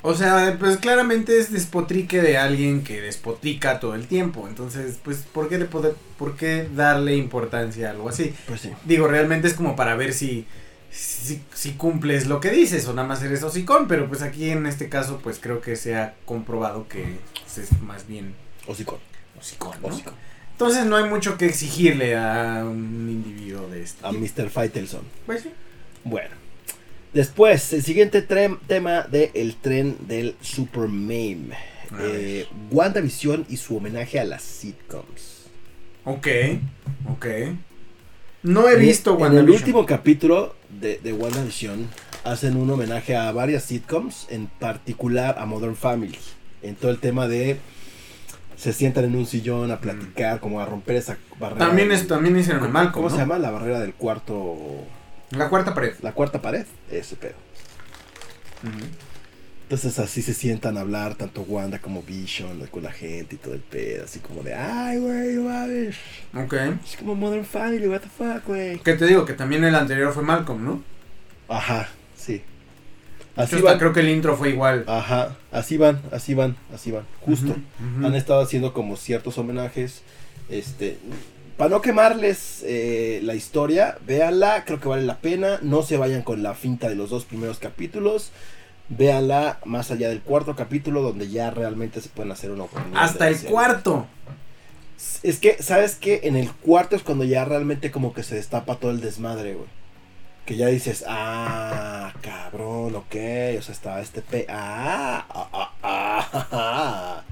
O 0.03 0.15
sea, 0.15 0.57
pues 0.59 0.77
claramente 0.77 1.39
es 1.39 1.51
despotrique 1.51 2.21
de 2.21 2.37
alguien 2.37 2.83
que 2.83 3.01
despotica 3.01 3.79
todo 3.79 3.93
el 3.93 4.07
tiempo. 4.07 4.47
Entonces, 4.47 4.97
pues, 5.03 5.17
¿por 5.31 5.47
qué, 5.47 5.59
le 5.59 5.69
pode- 5.69 5.93
¿por 6.17 6.35
qué 6.35 6.67
darle 6.75 7.15
importancia 7.15 7.87
a 7.87 7.91
algo 7.91 8.09
así? 8.09 8.33
Pues 8.47 8.61
sí. 8.61 8.71
Digo, 8.85 9.07
realmente 9.07 9.47
es 9.47 9.53
como 9.53 9.75
para 9.75 9.95
ver 9.95 10.13
si, 10.13 10.47
si, 10.91 11.41
si 11.53 11.73
cumples 11.73 12.25
lo 12.25 12.39
que 12.39 12.49
dices 12.49 12.87
o 12.87 12.93
nada 12.93 13.07
más 13.07 13.21
eres 13.21 13.43
hocicón. 13.43 13.87
Pero 13.87 14.07
pues 14.07 14.23
aquí 14.23 14.49
en 14.49 14.65
este 14.65 14.89
caso, 14.89 15.19
pues 15.21 15.37
creo 15.39 15.61
que 15.61 15.75
se 15.75 15.95
ha 15.95 16.15
comprobado 16.25 16.87
que 16.87 17.17
es 17.45 17.81
más 17.83 18.07
bien 18.07 18.33
Hocicón. 18.67 18.97
hocicón, 19.39 19.75
¿no? 19.83 19.89
Hocicón. 19.89 20.13
Entonces 20.53 20.85
no 20.85 20.95
hay 20.95 21.03
mucho 21.09 21.37
que 21.37 21.45
exigirle 21.47 22.15
a 22.17 22.63
un 22.65 23.07
individuo 23.09 23.67
de 23.67 23.83
este 23.83 24.05
A. 24.05 24.11
Mr. 24.11 24.49
Faitelson. 24.49 25.01
Pues 25.27 25.43
sí. 25.43 25.51
Bueno. 26.03 26.35
Después, 27.13 27.73
el 27.73 27.83
siguiente 27.83 28.25
tren- 28.27 28.59
tema 28.67 29.01
del 29.03 29.31
el 29.33 29.55
tren 29.55 29.97
del 30.07 30.35
Super 30.41 30.87
Meme. 30.87 31.55
A 31.91 31.97
Eh, 32.03 32.47
WandaVision 32.71 33.45
y 33.49 33.57
su 33.57 33.75
homenaje 33.75 34.19
a 34.19 34.23
las 34.23 34.41
sitcoms. 34.43 35.47
Ok, 36.05 36.27
ok. 37.09 37.25
No 38.43 38.69
he 38.69 38.77
visto 38.77 39.11
En 39.11 39.15
el 39.17 39.21
WandaVision. 39.23 39.55
último 39.57 39.85
capítulo 39.85 40.55
de, 40.69 40.99
de 41.03 41.11
WandaVision 41.13 41.87
hacen 42.23 42.55
un 42.55 42.69
homenaje 42.71 43.15
a 43.15 43.29
varias 43.33 43.63
sitcoms, 43.63 44.27
en 44.29 44.47
particular 44.47 45.35
a 45.37 45.45
Modern 45.45 45.75
Family. 45.75 46.17
En 46.63 46.75
todo 46.75 46.91
el 46.91 46.99
tema 46.99 47.27
de 47.27 47.57
se 48.55 48.71
sientan 48.73 49.03
en 49.05 49.15
un 49.15 49.25
sillón 49.25 49.69
a 49.71 49.79
platicar, 49.81 50.39
como 50.39 50.61
a 50.61 50.65
romper 50.65 50.95
esa 50.95 51.17
barrera. 51.39 51.65
También, 51.67 51.91
es, 51.91 52.07
también 52.07 52.37
hicieron 52.37 52.61
¿Cómo, 52.61 52.73
mal, 52.73 52.91
cómo 52.91 53.09
se 53.09 53.17
llama? 53.17 53.37
La 53.37 53.51
barrera 53.51 53.79
del 53.81 53.93
cuarto. 53.95 54.55
La 55.31 55.49
cuarta 55.49 55.73
pared. 55.73 55.93
La 56.01 56.13
cuarta 56.13 56.41
pared. 56.41 56.65
Ese 56.89 57.15
pedo. 57.15 57.35
Entonces 59.63 59.99
así 59.99 60.21
se 60.21 60.33
sientan 60.33 60.77
a 60.77 60.81
hablar 60.81 61.15
tanto 61.15 61.43
Wanda 61.43 61.79
como 61.79 62.03
Vision 62.03 62.67
con 62.67 62.83
la 62.83 62.91
gente 62.91 63.35
y 63.35 63.37
todo 63.37 63.53
el 63.53 63.61
pedo, 63.61 64.03
así 64.03 64.19
como 64.19 64.43
de, 64.43 64.53
ay, 64.53 64.99
güey, 64.99 65.37
mames. 65.37 65.95
Ok. 66.35 66.53
Es 66.85 66.97
como 66.97 67.15
Modern 67.15 67.45
Family, 67.45 67.87
what 67.87 68.01
the 68.01 68.09
fuck, 68.09 68.45
güey. 68.45 68.79
Que 68.79 68.95
te 68.95 69.07
digo 69.07 69.23
que 69.23 69.33
también 69.33 69.63
el 69.63 69.73
anterior 69.73 70.13
fue 70.13 70.23
Malcolm, 70.23 70.65
¿no? 70.65 70.83
Ajá, 71.47 71.87
sí. 72.17 72.43
Así 73.37 73.55
hasta 73.55 73.65
van. 73.65 73.79
creo 73.79 73.93
que 73.93 74.01
el 74.01 74.09
intro 74.09 74.35
fue 74.35 74.49
igual. 74.49 74.83
Ajá, 74.87 75.37
así 75.53 75.77
van, 75.77 76.01
así 76.11 76.33
van, 76.33 76.57
así 76.73 76.91
van. 76.91 77.05
Justo. 77.21 77.55
Han 78.03 78.13
estado 78.13 78.41
haciendo 78.41 78.73
como 78.73 78.97
ciertos 78.97 79.37
homenajes. 79.37 80.01
Este. 80.49 80.97
Para 81.61 81.69
no 81.69 81.81
quemarles 81.83 82.63
eh, 82.65 83.19
la 83.21 83.35
historia, 83.35 83.95
véanla, 84.07 84.65
creo 84.65 84.79
que 84.79 84.87
vale 84.87 85.03
la 85.03 85.19
pena. 85.19 85.59
No 85.61 85.83
se 85.83 85.95
vayan 85.95 86.23
con 86.23 86.41
la 86.41 86.55
finta 86.55 86.89
de 86.89 86.95
los 86.95 87.11
dos 87.11 87.23
primeros 87.23 87.59
capítulos. 87.59 88.31
Véanla 88.89 89.59
más 89.65 89.91
allá 89.91 90.09
del 90.09 90.21
cuarto 90.21 90.55
capítulo, 90.55 91.03
donde 91.03 91.29
ya 91.29 91.51
realmente 91.51 92.01
se 92.01 92.09
pueden 92.09 92.31
hacer 92.31 92.49
una 92.49 92.63
opinión. 92.63 92.97
Hasta 92.97 93.27
el 93.27 93.35
serie. 93.35 93.51
cuarto. 93.51 94.07
Es 95.21 95.37
que, 95.37 95.61
¿sabes 95.61 95.97
qué? 95.97 96.21
En 96.23 96.35
el 96.35 96.51
cuarto 96.51 96.95
es 96.95 97.03
cuando 97.03 97.25
ya 97.25 97.45
realmente 97.45 97.91
como 97.91 98.11
que 98.11 98.23
se 98.23 98.33
destapa 98.33 98.77
todo 98.77 98.89
el 98.89 98.99
desmadre, 98.99 99.53
güey. 99.53 99.69
Que 100.47 100.57
ya 100.57 100.65
dices, 100.65 101.05
ah, 101.07 102.11
cabrón, 102.21 102.95
ok. 102.95 103.15
O 103.59 103.61
sea, 103.61 103.73
estaba 103.75 104.01
este 104.01 104.23
pe. 104.23 104.47
Ah, 104.49 105.27
ah, 105.29 105.49
ah, 105.53 105.71
ah, 105.83 106.29
ah, 106.33 106.47
ah. 106.51 107.23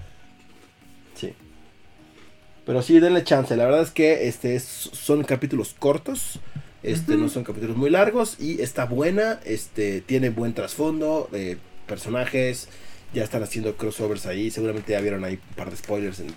Pero 2.69 2.83
sí, 2.83 2.99
denle 2.99 3.23
chance. 3.23 3.55
La 3.55 3.65
verdad 3.65 3.81
es 3.81 3.89
que 3.89 4.27
este 4.27 4.55
es- 4.55 4.63
son 4.93 5.23
capítulos 5.23 5.75
cortos. 5.79 6.39
Este, 6.83 7.17
no 7.17 7.27
son 7.27 7.43
capítulos 7.43 7.75
muy 7.75 7.89
largos. 7.89 8.35
Y 8.39 8.61
está 8.61 8.85
buena. 8.85 9.39
Este, 9.43 10.01
tiene 10.01 10.29
buen 10.29 10.53
trasfondo. 10.53 11.27
eh, 11.33 11.57
personajes. 11.87 12.67
Ya 13.11 13.23
están 13.23 13.41
haciendo 13.41 13.75
crossovers 13.75 14.27
ahí. 14.27 14.51
Seguramente 14.51 14.91
ya 14.91 15.01
vieron 15.01 15.23
ahí 15.23 15.39
un 15.49 15.55
par 15.55 15.71
de 15.71 15.77
spoilers 15.77 16.19
en 16.19 16.27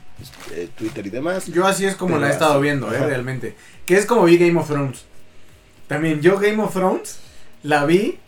eh, 0.52 0.70
Twitter 0.74 1.06
y 1.06 1.10
demás. 1.10 1.48
Yo 1.48 1.66
así 1.66 1.84
es 1.84 1.96
como 1.96 2.12
Pero 2.14 2.22
la 2.22 2.28
he 2.28 2.32
estado 2.32 2.58
viendo, 2.62 2.90
eh, 2.94 2.98
realmente. 2.98 3.54
Que 3.84 3.96
es 3.98 4.06
como 4.06 4.24
vi 4.24 4.38
Game 4.38 4.58
of 4.58 4.68
Thrones. 4.68 5.04
También 5.86 6.22
yo 6.22 6.38
Game 6.38 6.62
of 6.62 6.72
Thrones 6.72 7.18
la 7.62 7.84
vi 7.84 8.18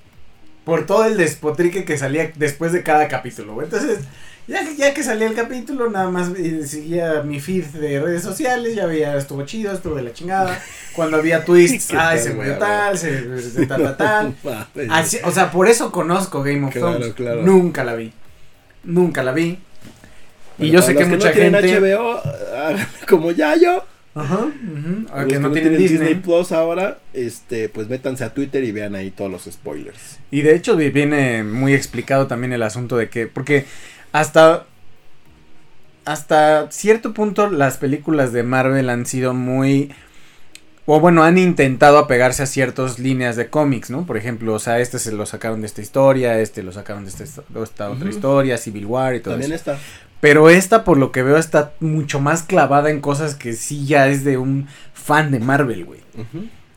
por 0.67 0.85
todo 0.85 1.07
el 1.07 1.17
despotrique 1.17 1.87
que 1.87 1.97
salía 1.97 2.31
después 2.37 2.73
de 2.73 2.83
cada 2.83 3.09
capítulo. 3.09 3.63
Entonces, 3.63 4.01
ya, 4.47 4.65
que- 4.65 4.77
ya 4.77 4.95
que 4.95 5.03
salía 5.03 5.27
el 5.27 5.35
capítulo, 5.35 5.91
nada 5.91 6.11
más 6.11 6.31
eh, 6.37 6.67
seguía 6.67 7.23
mi 7.23 7.41
feed 7.41 7.65
de 7.67 8.01
redes 8.01 8.23
sociales, 8.23 8.75
ya 8.75 8.87
veía, 8.87 9.17
estuvo 9.17 9.45
chido, 9.45 9.73
estuvo 9.73 9.95
de 9.97 10.03
la 10.03 10.13
chingada. 10.13 10.59
Cuando 10.95 11.17
había 11.17 11.45
twists, 11.47 11.93
ay, 11.97 12.19
se 12.19 12.35
murió 12.35 12.57
tal, 12.59 12.97
se, 12.99 13.41
se 13.41 13.67
tal, 13.67 13.97
tal, 13.97 14.35
tal. 14.43 14.91
Así, 14.91 15.19
o 15.25 15.31
sea, 15.31 15.51
por 15.51 15.69
eso 15.69 15.91
conozco 15.91 16.43
Game 16.43 16.65
of 16.67 16.73
Claro, 16.73 16.97
Thrones. 16.97 17.15
claro. 17.15 17.43
Nunca 17.43 17.85
la 17.85 17.95
vi. 17.95 18.13
Nunca 18.85 19.23
la 19.23 19.33
vi. 19.33 19.59
Y 20.59 20.71
yo 20.71 20.83
sé 20.83 20.95
que 20.95 21.01
los 21.01 21.09
mucha 21.09 21.29
no 21.31 21.35
gente. 21.35 21.81
HBO, 21.81 22.21
como 23.09 23.31
ya 23.33 23.57
yo. 23.57 23.85
Ajá. 24.17 24.37
ujú, 24.45 25.07
Los 25.13 25.27
que 25.27 25.39
no 25.41 25.51
tienen 25.51 25.77
Disney. 25.77 26.15
Plus 26.15 26.53
ahora, 26.53 26.99
este, 27.13 27.69
pues 27.69 27.89
métanse 27.89 28.23
a 28.23 28.33
Twitter 28.33 28.63
y 28.63 28.71
vean 28.71 28.95
ahí 28.95 29.11
todos 29.11 29.29
los 29.29 29.43
spoilers. 29.53 30.21
Y 30.31 30.43
de 30.43 30.55
hecho 30.55 30.77
vi- 30.77 30.91
viene 30.91 31.43
muy 31.43 31.75
explicado 31.75 32.29
también 32.29 32.53
el 32.53 32.63
asunto 32.63 32.97
de 32.97 33.09
que, 33.09 33.27
porque 33.27 33.65
hasta, 34.15 34.65
hasta 36.05 36.71
cierto 36.71 37.13
punto 37.13 37.51
las 37.51 37.79
películas 37.79 38.33
de 38.33 38.45
Marvel 38.45 38.89
han 38.89 39.07
sido 39.07 39.35
muy, 39.35 39.93
o 40.87 41.01
bueno, 41.01 41.25
han 41.25 41.37
intentado 41.37 41.99
apegarse 41.99 42.45
a 42.45 42.47
ciertas 42.47 43.01
líneas 43.01 43.35
de 43.35 43.51
cómics, 43.51 43.91
¿no? 43.91 44.07
Por 44.07 44.17
ejemplo, 44.17 44.55
o 44.55 44.61
sea, 44.61 44.79
este 44.79 45.01
se 45.01 45.11
lo 45.11 45.27
sacaron 45.27 45.63
de 45.63 45.67
esta 45.67 45.83
historia, 45.83 46.39
este 46.39 46.63
lo 46.63 46.71
sacaron 46.71 47.03
de 47.03 47.11
esta, 47.11 47.25
esta 47.25 47.91
otra 47.91 48.09
historia, 48.09 48.57
Civil 48.57 48.87
War 48.87 49.17
y 49.17 49.21
todo 49.21 49.35
También 49.35 49.51
eso. 49.51 49.73
está. 49.73 49.79
Pero 50.21 50.49
esta, 50.49 50.85
por 50.85 50.97
lo 50.97 51.11
que 51.11 51.25
veo, 51.25 51.37
está 51.37 51.73
mucho 51.81 52.21
más 52.21 52.45
clavada 52.45 52.91
en 52.91 53.01
cosas 53.01 53.35
que 53.35 53.53
sí 53.55 53.85
ya 53.85 54.07
es 54.07 54.23
de 54.23 54.39
un 54.39 54.69
fan 54.93 55.33
de 55.33 55.41
Marvel, 55.41 55.85
güey. 55.85 56.01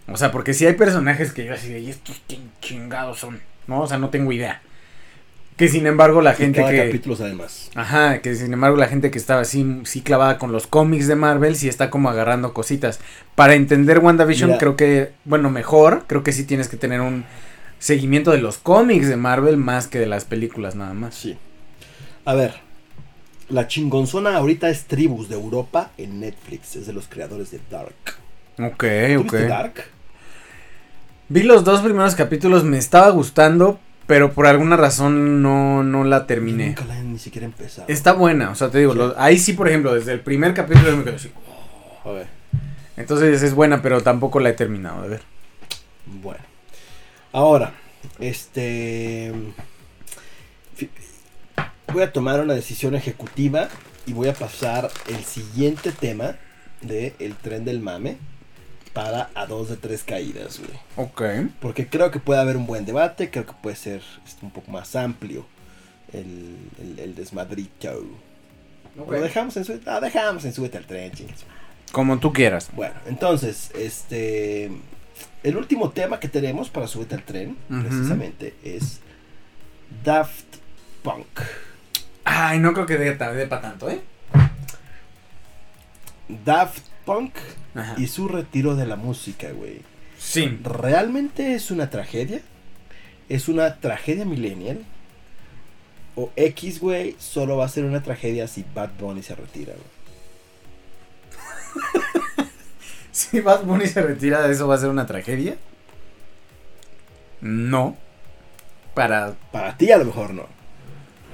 O 0.07 0.17
sea, 0.17 0.31
porque 0.31 0.55
si 0.55 0.65
hay 0.65 0.73
personajes 0.73 1.33
que 1.33 1.45
yo 1.45 1.53
así 1.53 1.69
de, 1.69 1.81
¿y 1.81 1.91
estos 1.91 2.19
qué 2.27 2.39
chingados 2.61 3.19
son? 3.19 3.39
¿No? 3.67 3.81
O 3.81 3.87
sea, 3.87 3.99
no 3.99 4.09
tengo 4.09 4.31
idea. 4.31 4.63
Que 5.57 5.67
sin 5.67 5.87
embargo 5.87 6.21
la 6.21 6.35
gente 6.35 6.59
cada 6.59 6.71
que... 6.71 6.85
capítulo 6.85 7.15
sabe 7.15 7.33
más. 7.33 7.71
Ajá, 7.73 8.19
que 8.21 8.35
sin 8.35 8.53
embargo 8.53 8.77
la 8.77 8.87
gente 8.87 9.09
que 9.09 9.17
estaba 9.17 9.41
así, 9.41 9.81
sí 9.85 10.01
clavada 10.01 10.37
con 10.37 10.51
los 10.51 10.67
cómics 10.67 11.07
de 11.07 11.15
Marvel, 11.15 11.55
sí 11.55 11.67
está 11.67 11.89
como 11.89 12.09
agarrando 12.09 12.53
cositas. 12.53 12.99
Para 13.33 13.55
entender 13.55 13.99
WandaVision 13.99 14.51
Mira. 14.51 14.59
creo 14.59 14.75
que, 14.75 15.11
bueno, 15.25 15.49
mejor, 15.49 16.03
creo 16.07 16.23
que 16.23 16.31
sí 16.31 16.43
tienes 16.43 16.67
que 16.67 16.77
tener 16.77 17.01
un 17.01 17.25
seguimiento 17.79 18.31
de 18.31 18.37
los 18.37 18.59
cómics 18.59 19.07
de 19.09 19.17
Marvel 19.17 19.57
más 19.57 19.87
que 19.87 19.99
de 19.99 20.05
las 20.05 20.25
películas 20.25 20.75
nada 20.75 20.93
más. 20.93 21.15
Sí. 21.15 21.37
A 22.25 22.35
ver. 22.35 22.53
La 23.49 23.67
chingonzona 23.67 24.35
ahorita 24.35 24.69
es 24.69 24.85
Tribus 24.85 25.29
de 25.29 25.35
Europa 25.35 25.91
en 25.97 26.19
Netflix. 26.19 26.75
Es 26.75 26.85
de 26.85 26.93
los 26.93 27.07
creadores 27.07 27.49
de 27.49 27.61
Dark. 27.71 27.95
Ok, 28.59 28.83
¿Tú 28.83 29.21
ok. 29.21 29.23
viste 29.23 29.47
Dark? 29.47 29.73
Vi 31.29 31.43
los 31.43 31.63
dos 31.63 31.81
primeros 31.81 32.15
capítulos, 32.15 32.63
me 32.63 32.77
estaba 32.77 33.09
gustando, 33.09 33.79
pero 34.07 34.31
por 34.33 34.47
alguna 34.47 34.75
razón 34.77 35.41
no, 35.43 35.83
no 35.83 36.03
la 36.03 36.25
terminé. 36.25 36.67
Nunca 36.69 36.85
la 36.85 36.97
he 36.99 37.03
ni 37.03 37.19
siquiera 37.19 37.45
empezado. 37.45 37.87
Está 37.89 38.13
buena, 38.13 38.49
o 38.49 38.55
sea, 38.55 38.69
te 38.71 38.79
digo, 38.79 38.93
Sí. 38.93 38.97
lo- 38.97 39.19
ahí 39.19 39.37
sí, 39.37 39.53
por 39.53 39.67
ejemplo, 39.67 39.93
desde 39.93 40.13
el 40.13 40.21
primer 40.21 40.53
capítulo 40.53 40.97
me 40.97 41.03
quedé 41.03 41.15
así. 41.17 41.31
A 42.03 42.09
ver. 42.09 42.27
Entonces 42.95 43.43
es 43.43 43.53
buena, 43.53 43.81
pero 43.83 44.01
tampoco 44.01 44.39
la 44.39 44.49
he 44.49 44.53
terminado 44.53 45.03
de 45.03 45.09
ver. 45.09 45.21
Bueno. 46.07 46.39
Ahora, 47.33 47.73
este. 48.19 49.31
Voy 51.93 52.03
a 52.03 52.11
tomar 52.11 52.39
una 52.41 52.53
decisión 52.53 52.95
ejecutiva 52.95 53.69
y 54.05 54.13
voy 54.13 54.27
a 54.29 54.33
pasar 54.33 54.89
el 55.07 55.23
siguiente 55.23 55.91
tema 55.91 56.35
de 56.81 57.15
El 57.19 57.35
tren 57.35 57.65
del 57.65 57.79
mame 57.79 58.17
para 58.97 59.29
a 59.35 59.45
dos 59.45 59.69
de 59.69 59.77
tres 59.77 60.03
caídas, 60.03 60.57
güey. 60.57 60.71
Ok. 60.95 61.51
Porque 61.59 61.87
creo 61.87 62.09
que 62.09 62.17
puede 62.17 62.39
haber 62.39 62.57
un 62.57 62.65
buen 62.65 62.83
debate, 62.83 63.29
creo 63.29 63.45
que 63.45 63.53
puede 63.53 63.75
ser 63.75 64.01
este, 64.25 64.43
un 64.43 64.49
poco 64.49 64.71
más 64.71 64.95
amplio 64.95 65.45
el, 66.11 66.57
el, 66.81 66.97
el 66.97 67.13
desmadrito. 67.13 68.03
Lo 68.95 69.21
dejamos 69.21 69.55
en 69.55 69.65
su... 69.65 69.79
Ah, 69.85 69.99
dejamos 69.99 70.45
en 70.45 70.53
súbete 70.53 70.79
al 70.79 70.85
tren, 70.85 71.11
chingas. 71.11 71.45
Como 71.91 72.17
tú 72.17 72.33
quieras. 72.33 72.71
Bueno, 72.73 72.95
entonces, 73.05 73.69
este... 73.75 74.71
El 75.43 75.57
último 75.57 75.91
tema 75.91 76.19
que 76.19 76.27
tenemos 76.27 76.71
para 76.71 76.87
Súbete 76.87 77.13
al 77.13 77.23
tren, 77.23 77.55
precisamente, 77.69 78.55
es 78.63 78.99
Daft 80.03 80.57
Punk. 81.03 81.27
Ay, 82.23 82.57
no 82.57 82.73
creo 82.73 82.87
que 82.87 82.97
dé, 82.97 83.13
para 83.13 83.61
tanto, 83.61 83.91
¿eh? 83.91 84.01
Daft 86.43 86.83
Punk 87.07 87.33
Ajá. 87.73 87.95
y 87.97 88.05
su 88.07 88.27
retiro 88.27 88.75
de 88.75 88.85
la 88.85 88.97
música, 88.97 89.49
güey. 89.51 89.81
Sí. 90.19 90.59
¿Realmente 90.63 91.55
es 91.55 91.71
una 91.71 91.89
tragedia? 91.89 92.41
¿Es 93.29 93.47
una 93.47 93.77
tragedia 93.79 94.25
millennial? 94.25 94.83
¿O 96.15 96.31
X, 96.35 96.79
güey, 96.81 97.15
solo 97.17 97.57
va 97.57 97.65
a 97.65 97.69
ser 97.69 97.85
una 97.85 98.03
tragedia 98.03 98.47
si 98.47 98.63
Bad 98.75 98.91
Bunny 98.99 99.23
se 99.23 99.35
retira, 99.35 99.73
güey? 99.73 99.97
Si 103.11 103.39
Bad 103.41 103.63
Bunny 103.63 103.87
se 103.87 104.01
retira, 104.03 104.47
¿eso 104.51 104.67
va 104.67 104.75
a 104.75 104.77
ser 104.77 104.89
una 104.89 105.07
tragedia? 105.07 105.57
No. 107.41 107.97
Para. 108.93 109.33
Para 109.51 109.75
ti 109.77 109.91
a 109.91 109.97
lo 109.97 110.05
mejor 110.05 110.33
no. 110.35 110.45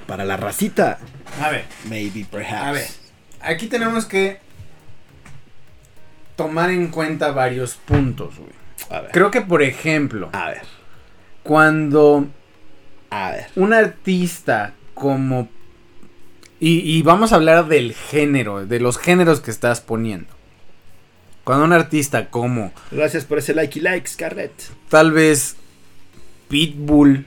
Para 0.08 0.24
la 0.24 0.38
racita, 0.38 1.00
A 1.42 1.50
ver. 1.50 1.66
maybe, 1.90 2.26
perhaps. 2.30 2.64
A 2.64 2.72
ver. 2.72 2.88
Aquí 3.42 3.68
tenemos 3.68 4.06
que 4.06 4.40
tomar 6.36 6.70
en 6.72 6.88
cuenta 6.90 7.32
varios 7.32 7.76
puntos, 7.76 8.38
güey. 8.38 8.52
A 8.90 9.02
ver. 9.02 9.12
Creo 9.12 9.32
que, 9.32 9.42
por 9.42 9.62
ejemplo, 9.64 10.30
A 10.34 10.50
ver. 10.50 10.62
cuando 11.44 12.28
A 13.10 13.32
ver. 13.32 13.46
un 13.56 13.74
artista 13.74 14.74
como... 14.94 15.50
Y, 16.60 16.80
y 16.80 17.02
vamos 17.02 17.32
a 17.34 17.36
hablar 17.36 17.68
del 17.68 17.94
género, 17.94 18.66
de 18.66 18.80
los 18.80 18.98
géneros 18.98 19.42
que 19.42 19.52
estás 19.52 19.82
poniendo. 19.82 20.28
Cuando 21.44 21.66
un 21.66 21.74
artista 21.74 22.30
como 22.30 22.72
Gracias 22.92 23.26
por 23.26 23.38
ese 23.40 23.54
like 23.54 23.78
y 23.78 23.82
like, 23.82 24.08
Scarlett. 24.08 24.54
tal 24.90 25.12
vez 25.12 25.58
Pitbull, 26.48 27.26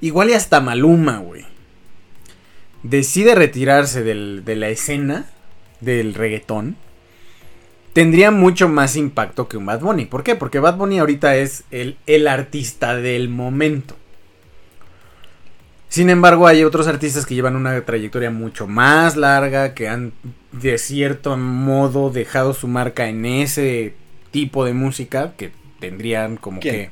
igual 0.00 0.30
y 0.30 0.34
hasta 0.34 0.60
Maluma, 0.60 1.18
güey, 1.18 1.44
decide 2.82 3.34
retirarse 3.34 4.02
del- 4.02 4.42
de 4.44 4.56
la 4.56 4.68
escena 4.68 5.26
del 5.80 6.14
reggaetón, 6.14 6.76
tendría 7.96 8.30
mucho 8.30 8.68
más 8.68 8.94
impacto 8.94 9.48
que 9.48 9.56
un 9.56 9.64
Bad 9.64 9.80
Bunny. 9.80 10.04
¿Por 10.04 10.22
qué? 10.22 10.34
Porque 10.34 10.58
Bad 10.58 10.76
Bunny 10.76 10.98
ahorita 10.98 11.34
es 11.36 11.64
el, 11.70 11.96
el 12.06 12.28
artista 12.28 12.94
del 12.94 13.30
momento. 13.30 13.96
Sin 15.88 16.10
embargo, 16.10 16.46
hay 16.46 16.62
otros 16.62 16.88
artistas 16.88 17.24
que 17.24 17.34
llevan 17.34 17.56
una 17.56 17.86
trayectoria 17.86 18.30
mucho 18.30 18.66
más 18.66 19.16
larga, 19.16 19.72
que 19.72 19.88
han 19.88 20.12
de 20.52 20.76
cierto 20.76 21.38
modo 21.38 22.10
dejado 22.10 22.52
su 22.52 22.68
marca 22.68 23.08
en 23.08 23.24
ese 23.24 23.94
tipo 24.30 24.66
de 24.66 24.74
música, 24.74 25.32
que 25.34 25.52
tendrían 25.80 26.36
como 26.36 26.60
¿Quién? 26.60 26.74
que, 26.74 26.90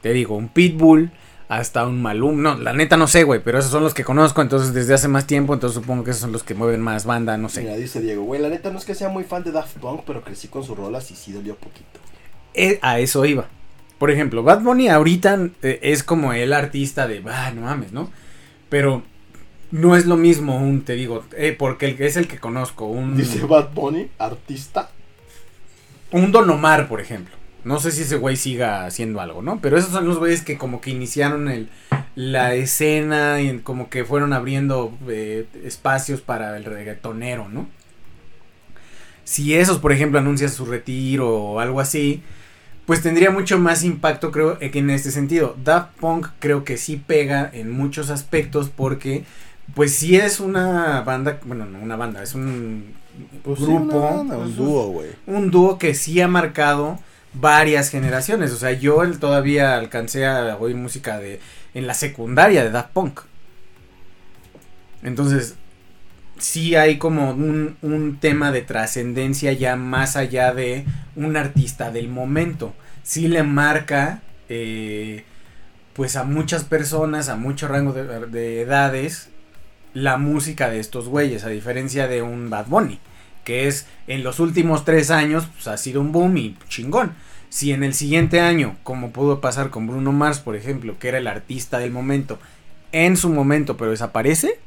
te 0.00 0.12
digo, 0.12 0.36
un 0.36 0.46
Pitbull, 0.46 1.10
hasta 1.48 1.86
un 1.86 2.00
Malum. 2.00 2.40
No, 2.42 2.56
la 2.56 2.72
neta 2.72 2.96
no 2.96 3.06
sé, 3.06 3.24
güey, 3.24 3.40
pero 3.42 3.58
esos 3.58 3.70
son 3.70 3.82
los 3.82 3.94
que 3.94 4.04
conozco, 4.04 4.42
entonces 4.42 4.72
desde 4.72 4.94
hace 4.94 5.08
más 5.08 5.26
tiempo, 5.26 5.54
entonces 5.54 5.74
supongo 5.80 6.04
que 6.04 6.10
esos 6.10 6.22
son 6.22 6.32
los 6.32 6.42
que 6.42 6.54
mueven 6.54 6.80
más 6.80 7.04
banda, 7.04 7.36
no 7.36 7.48
sé. 7.48 7.62
Mira, 7.62 7.76
dice 7.76 8.00
Diego, 8.00 8.24
güey, 8.24 8.40
la 8.40 8.48
neta 8.48 8.70
no 8.70 8.78
es 8.78 8.84
que 8.84 8.94
sea 8.94 9.08
muy 9.08 9.24
fan 9.24 9.44
de 9.44 9.52
Daft 9.52 9.78
Punk, 9.78 10.02
pero 10.06 10.22
crecí 10.22 10.48
con 10.48 10.64
sus 10.64 10.76
rolas 10.76 11.10
y 11.10 11.16
sí 11.16 11.32
dolió 11.32 11.54
poquito. 11.56 12.00
Eh, 12.54 12.78
a 12.82 12.98
eso 12.98 13.24
iba. 13.24 13.46
Por 13.98 14.10
ejemplo, 14.10 14.42
Bad 14.42 14.62
Bunny 14.62 14.88
ahorita 14.88 15.50
eh, 15.62 15.80
es 15.82 16.02
como 16.02 16.32
el 16.32 16.52
artista 16.52 17.06
de, 17.06 17.22
ah, 17.26 17.52
no 17.54 17.62
mames, 17.62 17.92
¿no? 17.92 18.10
Pero 18.68 19.02
no 19.70 19.96
es 19.96 20.06
lo 20.06 20.16
mismo 20.16 20.56
un, 20.56 20.82
te 20.84 20.94
digo, 20.94 21.24
eh, 21.36 21.54
porque 21.56 21.86
el 21.86 21.96
que 21.96 22.06
es 22.06 22.16
el 22.16 22.28
que 22.28 22.38
conozco, 22.38 22.86
un, 22.86 23.16
Dice 23.16 23.44
Bad 23.44 23.72
Bunny, 23.72 24.08
artista. 24.18 24.90
un 26.10 26.32
Don 26.32 26.48
Omar, 26.50 26.88
por 26.88 27.00
ejemplo. 27.00 27.34
No 27.64 27.80
sé 27.80 27.90
si 27.92 28.02
ese 28.02 28.16
güey 28.16 28.36
siga 28.36 28.86
haciendo 28.86 29.20
algo, 29.20 29.42
¿no? 29.42 29.60
Pero 29.60 29.78
esos 29.78 29.90
son 29.90 30.06
los 30.06 30.18
güeyes 30.18 30.42
que 30.42 30.58
como 30.58 30.80
que 30.80 30.90
iniciaron 30.90 31.48
el, 31.48 31.68
la 32.14 32.54
escena 32.54 33.40
y 33.40 33.58
como 33.60 33.88
que 33.88 34.04
fueron 34.04 34.32
abriendo 34.32 34.92
eh, 35.08 35.46
espacios 35.64 36.20
para 36.20 36.56
el 36.56 36.64
reggaetonero, 36.64 37.48
¿no? 37.48 37.66
Si 39.24 39.54
esos, 39.54 39.78
por 39.78 39.92
ejemplo, 39.92 40.18
anuncian 40.18 40.50
su 40.50 40.66
retiro 40.66 41.34
o 41.34 41.60
algo 41.60 41.80
así, 41.80 42.22
pues 42.86 43.02
tendría 43.02 43.30
mucho 43.30 43.58
más 43.58 43.82
impacto, 43.82 44.30
creo, 44.30 44.58
que 44.58 44.78
en 44.78 44.90
este 44.90 45.10
sentido. 45.10 45.56
Daft 45.64 45.96
Punk 45.98 46.28
creo 46.38 46.64
que 46.64 46.76
sí 46.76 46.96
pega 46.96 47.48
en 47.52 47.70
muchos 47.70 48.10
aspectos 48.10 48.68
porque, 48.68 49.24
pues 49.74 49.94
sí 49.94 50.16
es 50.16 50.40
una 50.40 51.00
banda, 51.02 51.40
bueno, 51.44 51.64
no 51.64 51.78
una 51.78 51.96
banda, 51.96 52.22
es 52.22 52.34
un 52.34 52.94
Pues 53.42 53.64
sí, 53.64 53.64
grupo, 53.64 53.96
una 53.98 54.10
banda, 54.16 54.38
un 54.38 54.54
dúo, 54.54 54.88
güey. 54.88 55.08
un 55.26 55.50
dúo 55.50 55.78
que 55.78 55.94
sí 55.94 56.20
ha 56.20 56.28
marcado 56.28 56.98
varias 57.34 57.90
generaciones. 57.90 58.52
O 58.52 58.56
sea, 58.56 58.72
yo 58.72 59.02
todavía 59.18 59.76
alcancé 59.76 60.26
a 60.26 60.56
oír 60.56 60.76
música 60.76 61.18
de 61.18 61.40
en 61.74 61.86
la 61.86 61.94
secundaria 61.94 62.62
de 62.62 62.70
Daft 62.70 62.90
Punk. 62.90 63.20
Entonces, 65.02 65.56
sí 66.38 66.76
hay 66.76 66.98
como 66.98 67.30
un, 67.30 67.76
un 67.82 68.18
tema 68.18 68.52
de 68.52 68.62
trascendencia 68.62 69.52
ya 69.52 69.76
más 69.76 70.16
allá 70.16 70.54
de 70.54 70.86
un 71.16 71.36
artista 71.36 71.90
del 71.90 72.08
momento. 72.08 72.74
Sí 73.02 73.28
le 73.28 73.42
marca, 73.42 74.22
eh, 74.48 75.24
pues 75.92 76.16
a 76.16 76.24
muchas 76.24 76.64
personas, 76.64 77.28
a 77.28 77.36
mucho 77.36 77.68
rango 77.68 77.92
de, 77.92 78.26
de 78.26 78.62
edades, 78.62 79.28
la 79.92 80.16
música 80.16 80.70
de 80.70 80.80
estos 80.80 81.08
güeyes, 81.08 81.44
a 81.44 81.48
diferencia 81.48 82.08
de 82.08 82.22
un 82.22 82.50
Bad 82.50 82.66
Bunny, 82.66 82.98
que 83.44 83.68
es 83.68 83.86
en 84.06 84.24
los 84.24 84.40
últimos 84.40 84.84
tres 84.84 85.10
años, 85.10 85.46
pues 85.52 85.68
ha 85.68 85.76
sido 85.76 86.00
un 86.00 86.12
boom 86.12 86.36
y 86.36 86.56
chingón. 86.68 87.14
Si 87.50 87.72
en 87.72 87.84
el 87.84 87.94
siguiente 87.94 88.40
año, 88.40 88.76
como 88.82 89.10
pudo 89.10 89.40
pasar 89.40 89.70
con 89.70 89.86
Bruno 89.86 90.10
Mars, 90.10 90.40
por 90.40 90.56
ejemplo, 90.56 90.98
que 90.98 91.08
era 91.08 91.18
el 91.18 91.26
artista 91.28 91.78
del 91.78 91.92
momento, 91.92 92.38
en 92.90 93.16
su 93.16 93.28
momento, 93.28 93.76
pero 93.76 93.92
desaparece, 93.92 94.58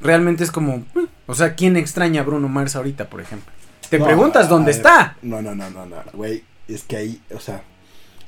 realmente 0.00 0.44
es 0.44 0.50
como, 0.50 0.74
eh, 0.74 1.06
o 1.26 1.34
sea, 1.34 1.54
¿quién 1.54 1.76
extraña 1.76 2.20
a 2.20 2.24
Bruno 2.24 2.48
Mars 2.48 2.76
ahorita, 2.76 3.08
por 3.08 3.20
ejemplo? 3.20 3.52
Te 3.88 3.98
No, 3.98 4.04
preguntas 4.04 4.48
dónde 4.48 4.70
ver, 4.70 4.76
está. 4.76 5.16
No, 5.22 5.42
no, 5.42 5.54
no, 5.54 5.70
no, 5.70 5.86
no, 5.86 5.96
güey. 6.12 6.44
Es 6.68 6.84
que 6.84 6.96
ahí, 6.96 7.20
o 7.34 7.40
sea, 7.40 7.62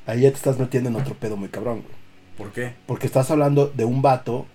ahí 0.07 0.23
ya 0.23 0.31
te 0.31 0.37
estás 0.37 0.59
metiendo 0.59 0.91
en 0.91 0.97
otro 0.97 1.15
pedo 1.15 1.37
muy 1.37 1.49
cabrón, 1.49 1.83
güey. 1.83 1.95
¿Por 2.37 2.51
qué? 2.53 2.75
Porque 2.87 3.07
estás 3.07 3.31
hablando 3.31 3.69
de 3.69 3.85
un 3.85 4.03
vato 4.03 4.47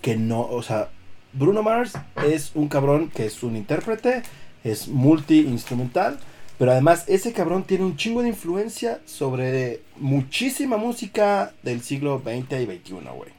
que 0.00 0.16
no, 0.16 0.42
o 0.42 0.62
sea, 0.62 0.90
Bruno 1.34 1.62
Mars 1.62 1.92
es 2.26 2.52
un 2.54 2.68
cabrón 2.68 3.10
que 3.10 3.26
es 3.26 3.42
un 3.42 3.56
intérprete, 3.56 4.22
es 4.62 4.88
multi-instrumental, 4.88 6.18
pero 6.58 6.70
además 6.70 7.04
ese 7.08 7.32
cabrón 7.32 7.64
tiene 7.64 7.84
un 7.84 7.96
chingo 7.96 8.22
de 8.22 8.28
influencia 8.28 9.00
sobre 9.04 9.82
muchísima 9.96 10.76
música 10.76 11.52
del 11.62 11.82
siglo 11.82 12.22
XX 12.24 12.60
y 12.60 12.64
XXI, 12.66 12.94
güey. 13.14 13.30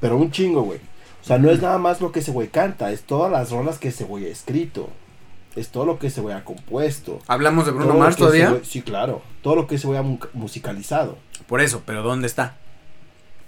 Pero 0.00 0.16
un 0.16 0.30
chingo, 0.30 0.62
güey. 0.62 0.78
O 1.22 1.24
sea, 1.28 1.38
no 1.38 1.50
es 1.50 1.60
nada 1.60 1.78
más 1.78 2.00
lo 2.00 2.10
que 2.12 2.20
ese 2.20 2.30
güey 2.30 2.48
canta, 2.48 2.90
es 2.90 3.02
todas 3.02 3.30
las 3.30 3.50
rolas 3.50 3.78
que 3.78 3.88
ese 3.88 4.04
güey 4.04 4.24
ha 4.26 4.28
escrito. 4.30 4.88
Es 5.56 5.68
todo 5.70 5.84
lo 5.84 5.98
que 5.98 6.06
ese 6.06 6.20
güey 6.20 6.34
ha 6.34 6.44
compuesto. 6.44 7.18
¿Hablamos 7.26 7.66
de 7.66 7.72
Bruno 7.72 7.94
Mars 7.94 8.16
todavía? 8.16 8.60
sí, 8.62 8.80
claro. 8.80 9.22
Todo 9.42 9.56
lo 9.56 9.66
que 9.66 9.74
ese 9.74 9.86
güey 9.86 9.98
ha 9.98 10.02
mu- 10.02 10.18
musicalizado. 10.32 11.18
Por 11.46 11.60
eso, 11.60 11.82
pero 11.84 12.02
¿dónde 12.02 12.26
está? 12.28 12.56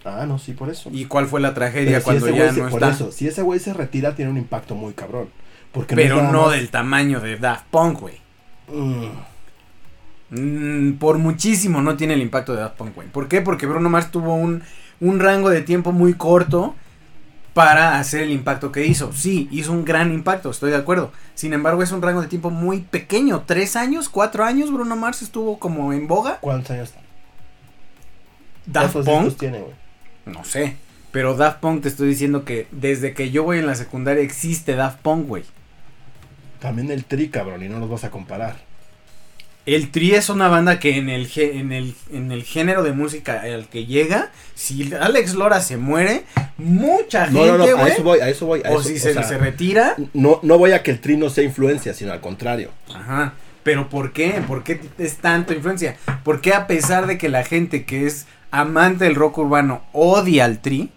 Ah, 0.04 0.24
no, 0.26 0.38
sí, 0.38 0.52
por 0.52 0.70
eso. 0.70 0.88
¿Y 0.92 1.04
cuál 1.04 1.26
fue 1.26 1.40
la 1.40 1.52
tragedia 1.54 1.98
si 1.98 2.04
cuando 2.04 2.26
ese 2.26 2.36
ya 2.36 2.52
se- 2.52 2.62
no 2.62 2.70
por 2.70 2.82
está? 2.82 2.94
eso, 2.94 3.12
si 3.12 3.28
ese 3.28 3.42
güey 3.42 3.60
se 3.60 3.74
retira, 3.74 4.14
tiene 4.14 4.30
un 4.30 4.38
impacto 4.38 4.74
muy 4.74 4.92
cabrón. 4.94 5.28
Porque 5.72 5.94
pero 5.94 6.22
no 6.32 6.46
más- 6.46 6.52
del 6.52 6.70
tamaño 6.70 7.20
de 7.20 7.36
Daft 7.36 7.66
Punk, 7.70 8.00
güey. 8.00 8.20
Mm, 8.68 9.06
Mm, 10.32 10.92
por 10.98 11.18
muchísimo 11.18 11.82
no 11.82 11.96
tiene 11.96 12.14
el 12.14 12.22
impacto 12.22 12.54
de 12.54 12.60
Daft 12.60 12.76
Punk, 12.76 12.94
güey. 12.94 13.08
¿Por 13.08 13.26
qué? 13.28 13.40
Porque 13.42 13.66
Bruno 13.66 13.90
Mars 13.90 14.12
tuvo 14.12 14.34
un, 14.34 14.62
un 15.00 15.18
rango 15.18 15.50
de 15.50 15.60
tiempo 15.62 15.90
muy 15.90 16.14
corto 16.14 16.76
para 17.52 17.98
hacer 17.98 18.22
el 18.22 18.30
impacto 18.30 18.70
que 18.70 18.86
hizo. 18.86 19.12
Sí, 19.12 19.48
hizo 19.50 19.72
un 19.72 19.84
gran 19.84 20.12
impacto, 20.12 20.50
estoy 20.50 20.70
de 20.70 20.76
acuerdo. 20.76 21.10
Sin 21.34 21.52
embargo, 21.52 21.82
es 21.82 21.90
un 21.90 22.00
rango 22.00 22.22
de 22.22 22.28
tiempo 22.28 22.50
muy 22.50 22.78
pequeño. 22.80 23.42
¿Tres 23.44 23.74
años? 23.74 24.08
¿Cuatro 24.08 24.44
años 24.44 24.72
Bruno 24.72 24.94
Mars 24.94 25.20
estuvo 25.22 25.58
como 25.58 25.92
en 25.92 26.06
boga? 26.06 26.38
¿Cuántos 26.40 26.70
años? 26.70 26.94
¿Daft 28.66 28.98
Punk? 29.04 29.36
tiene, 29.36 29.58
güey? 29.58 29.79
No 30.26 30.44
sé. 30.44 30.76
Pero 31.12 31.34
Daft 31.36 31.60
Punk 31.60 31.82
te 31.82 31.88
estoy 31.88 32.08
diciendo 32.08 32.44
que 32.44 32.66
desde 32.70 33.14
que 33.14 33.30
yo 33.30 33.42
voy 33.42 33.58
en 33.58 33.66
la 33.66 33.74
secundaria 33.74 34.22
existe 34.22 34.76
Daft 34.76 35.00
Punk, 35.00 35.26
güey. 35.26 35.42
También 36.60 36.90
el 36.90 37.04
Tri, 37.04 37.28
cabrón, 37.28 37.62
y 37.64 37.68
no 37.68 37.78
los 37.80 37.88
vas 37.90 38.04
a 38.04 38.10
comparar. 38.10 38.56
El 39.66 39.90
Tri 39.90 40.14
es 40.14 40.28
una 40.30 40.48
banda 40.48 40.78
que 40.78 40.96
en 40.96 41.08
el, 41.08 41.30
en 41.36 41.72
el, 41.72 41.94
en 42.12 42.32
el 42.32 42.44
género 42.44 42.82
de 42.82 42.92
música 42.92 43.42
al 43.42 43.68
que 43.68 43.86
llega, 43.86 44.30
si 44.54 44.92
Alex 44.94 45.34
Lora 45.34 45.60
se 45.60 45.76
muere, 45.76 46.24
mucha 46.56 47.26
No, 47.26 47.44
no, 47.46 47.58
no, 47.58 47.66
gente, 47.66 47.80
a 47.82 47.88
eso 47.88 48.02
voy, 48.02 48.20
a 48.20 48.28
eso 48.28 48.46
voy. 48.46 48.62
a 48.64 48.70
o 48.70 48.80
eso, 48.80 48.88
si 48.88 48.96
o 48.96 48.98
se, 48.98 49.12
sea, 49.14 49.22
se 49.22 49.38
retira. 49.38 49.96
no, 50.14 50.40
no 50.42 50.58
voy 50.58 50.72
a 50.72 50.82
que 50.82 50.90
el 50.90 51.00
Tri 51.00 51.16
no 51.16 51.28
sea 51.28 51.44
influencia, 51.44 51.92
sino 51.94 52.12
al 52.12 52.20
contrario. 52.20 52.70
Ajá. 52.94 53.34
Pero 53.62 53.88
¿por 53.90 54.12
qué? 54.12 54.42
¿Por 54.46 54.64
qué 54.64 54.80
es 54.98 55.16
tanto 55.18 55.52
influencia? 55.52 55.96
¿Por 56.24 56.40
qué 56.40 56.54
a 56.54 56.66
pesar 56.66 57.06
de 57.06 57.18
que 57.18 57.28
la 57.28 57.44
gente 57.44 57.84
que 57.84 58.06
es 58.06 58.26
amante 58.50 59.04
del 59.04 59.14
rock 59.14 59.38
urbano 59.38 59.82
odia 59.92 60.44
al 60.44 60.60
Tri, 60.60 60.90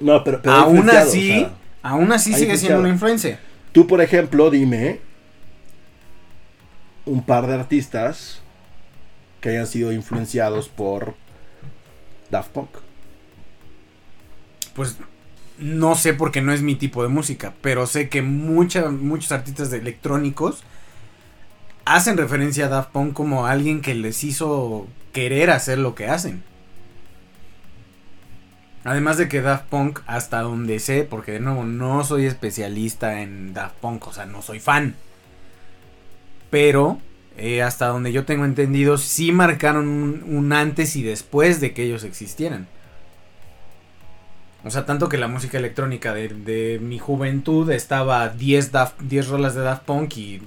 No, 0.00 0.22
pero, 0.24 0.40
aún 0.50 0.88
así, 0.90 1.30
o 1.32 1.34
sea, 1.40 1.52
aún 1.82 2.12
así 2.12 2.32
sigue 2.34 2.56
siendo 2.56 2.80
una 2.80 2.88
influencia? 2.88 3.40
tú, 3.72 3.86
por 3.86 4.00
ejemplo, 4.00 4.50
dime 4.50 5.00
un 7.06 7.22
par 7.22 7.46
de 7.46 7.54
artistas 7.54 8.40
que 9.40 9.50
hayan 9.50 9.66
sido 9.66 9.92
influenciados 9.92 10.68
por 10.68 11.14
Daft 12.30 12.50
Punk. 12.50 12.68
Pues 14.74 14.96
no 15.58 15.94
sé 15.94 16.14
porque 16.14 16.40
no 16.42 16.52
es 16.52 16.62
mi 16.62 16.74
tipo 16.74 17.02
de 17.02 17.08
música, 17.08 17.54
pero 17.60 17.86
sé 17.86 18.08
que 18.08 18.22
mucha- 18.22 18.90
muchos 18.90 19.32
artistas 19.32 19.70
de 19.70 19.78
electrónicos 19.78 20.62
hacen 21.84 22.16
referencia 22.16 22.66
a 22.66 22.68
Daft 22.68 22.90
Punk 22.92 23.12
como 23.14 23.46
alguien 23.46 23.80
que 23.80 23.94
les 23.94 24.22
hizo 24.24 24.86
querer 25.12 25.50
hacer 25.50 25.78
lo 25.78 25.94
que 25.94 26.06
hacen. 26.08 26.42
Además 28.84 29.18
de 29.18 29.28
que 29.28 29.42
Daft 29.42 29.66
Punk, 29.66 30.00
hasta 30.06 30.40
donde 30.40 30.78
sé, 30.78 31.04
porque 31.04 31.32
de 31.32 31.40
nuevo 31.40 31.64
no 31.64 32.02
soy 32.04 32.24
especialista 32.26 33.20
en 33.20 33.52
Daft 33.52 33.74
Punk, 33.76 34.06
o 34.06 34.12
sea, 34.12 34.24
no 34.26 34.40
soy 34.40 34.58
fan. 34.58 34.94
Pero, 36.50 36.98
eh, 37.36 37.62
hasta 37.62 37.86
donde 37.88 38.12
yo 38.12 38.24
tengo 38.24 38.44
entendido, 38.44 38.96
sí 38.98 39.32
marcaron 39.32 39.86
un, 40.26 40.52
antes 40.52 40.96
y 40.96 41.02
después 41.02 41.60
de 41.60 41.72
que 41.74 41.82
ellos 41.84 42.04
existieran. 42.04 42.66
O 44.64 44.70
sea, 44.70 44.84
tanto 44.84 45.08
que 45.08 45.16
la 45.18 45.28
música 45.28 45.58
electrónica 45.58 46.12
de, 46.12 46.78
mi 46.82 46.98
juventud 46.98 47.70
estaba 47.70 48.28
10, 48.28 48.72
Daft- 48.72 48.98
10 49.00 49.28
rolas 49.28 49.54
de 49.54 49.62
Daft 49.62 49.84
Punk 49.84 50.16
y 50.16 50.42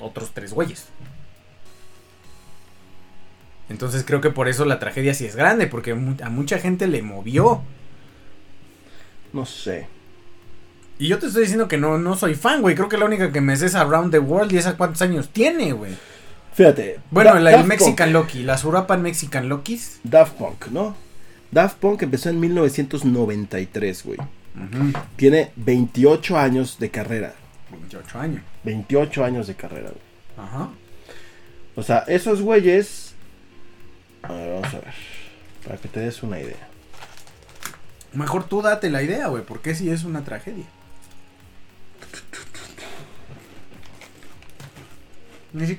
otros 0.00 0.32
tres 0.34 0.52
güeyes. 0.52 0.88
Entonces 3.68 4.04
creo 4.06 4.20
que 4.20 4.30
por 4.30 4.48
eso 4.48 4.64
la 4.64 4.78
tragedia 4.78 5.12
sí 5.14 5.24
es 5.26 5.36
grande, 5.36 5.66
porque 5.66 5.92
a 5.92 6.30
mucha 6.30 6.58
gente 6.58 6.86
le 6.86 7.02
movió. 7.02 7.62
No 9.32 9.44
sé. 9.44 9.86
Y 10.98 11.08
yo 11.08 11.18
te 11.18 11.26
estoy 11.26 11.42
diciendo 11.42 11.68
que 11.68 11.76
no, 11.78 11.98
no 11.98 12.16
soy 12.16 12.34
fan, 12.34 12.60
güey. 12.62 12.74
Creo 12.74 12.88
que 12.88 12.96
la 12.96 13.04
única 13.04 13.30
que 13.30 13.40
me 13.40 13.56
sé 13.56 13.66
es 13.66 13.74
Around 13.74 14.10
the 14.10 14.18
World 14.18 14.52
y 14.52 14.56
esa 14.58 14.76
cuántos 14.76 15.02
años 15.02 15.28
tiene, 15.28 15.72
güey. 15.72 15.92
Fíjate. 16.54 16.98
Bueno, 17.10 17.34
Da- 17.34 17.40
la, 17.40 17.52
el 17.54 17.64
Mexican 17.66 18.12
Loki, 18.12 18.42
las 18.42 18.64
Urapan 18.64 19.02
Mexican 19.02 19.48
Lokis. 19.48 20.00
Daft 20.02 20.34
Punk, 20.38 20.66
¿no? 20.68 20.96
Daft 21.52 21.76
Punk 21.78 22.02
empezó 22.02 22.30
en 22.30 22.40
1993, 22.40 24.04
güey. 24.04 24.18
Tiene 25.14 25.52
28 25.56 26.36
años 26.36 26.78
de 26.80 26.90
carrera. 26.90 27.34
28 27.70 28.18
años. 28.18 28.42
28 28.64 29.24
años 29.24 29.46
de 29.46 29.54
carrera, 29.54 29.90
güey. 29.90 30.46
Ajá. 30.48 30.70
O 31.76 31.82
sea, 31.84 31.98
esos 32.08 32.40
güeyes. 32.42 33.07
A 34.22 34.32
ver, 34.32 34.52
vamos 34.52 34.74
a 34.74 34.80
ver. 34.80 34.94
Para 35.64 35.78
que 35.78 35.88
te 35.88 36.00
des 36.00 36.22
una 36.22 36.40
idea. 36.40 36.68
Mejor 38.12 38.48
tú 38.48 38.62
date 38.62 38.90
la 38.90 39.02
idea, 39.02 39.28
güey, 39.28 39.44
porque 39.44 39.74
si 39.74 39.90
es 39.90 40.04
una 40.04 40.24
tragedia. 40.24 40.64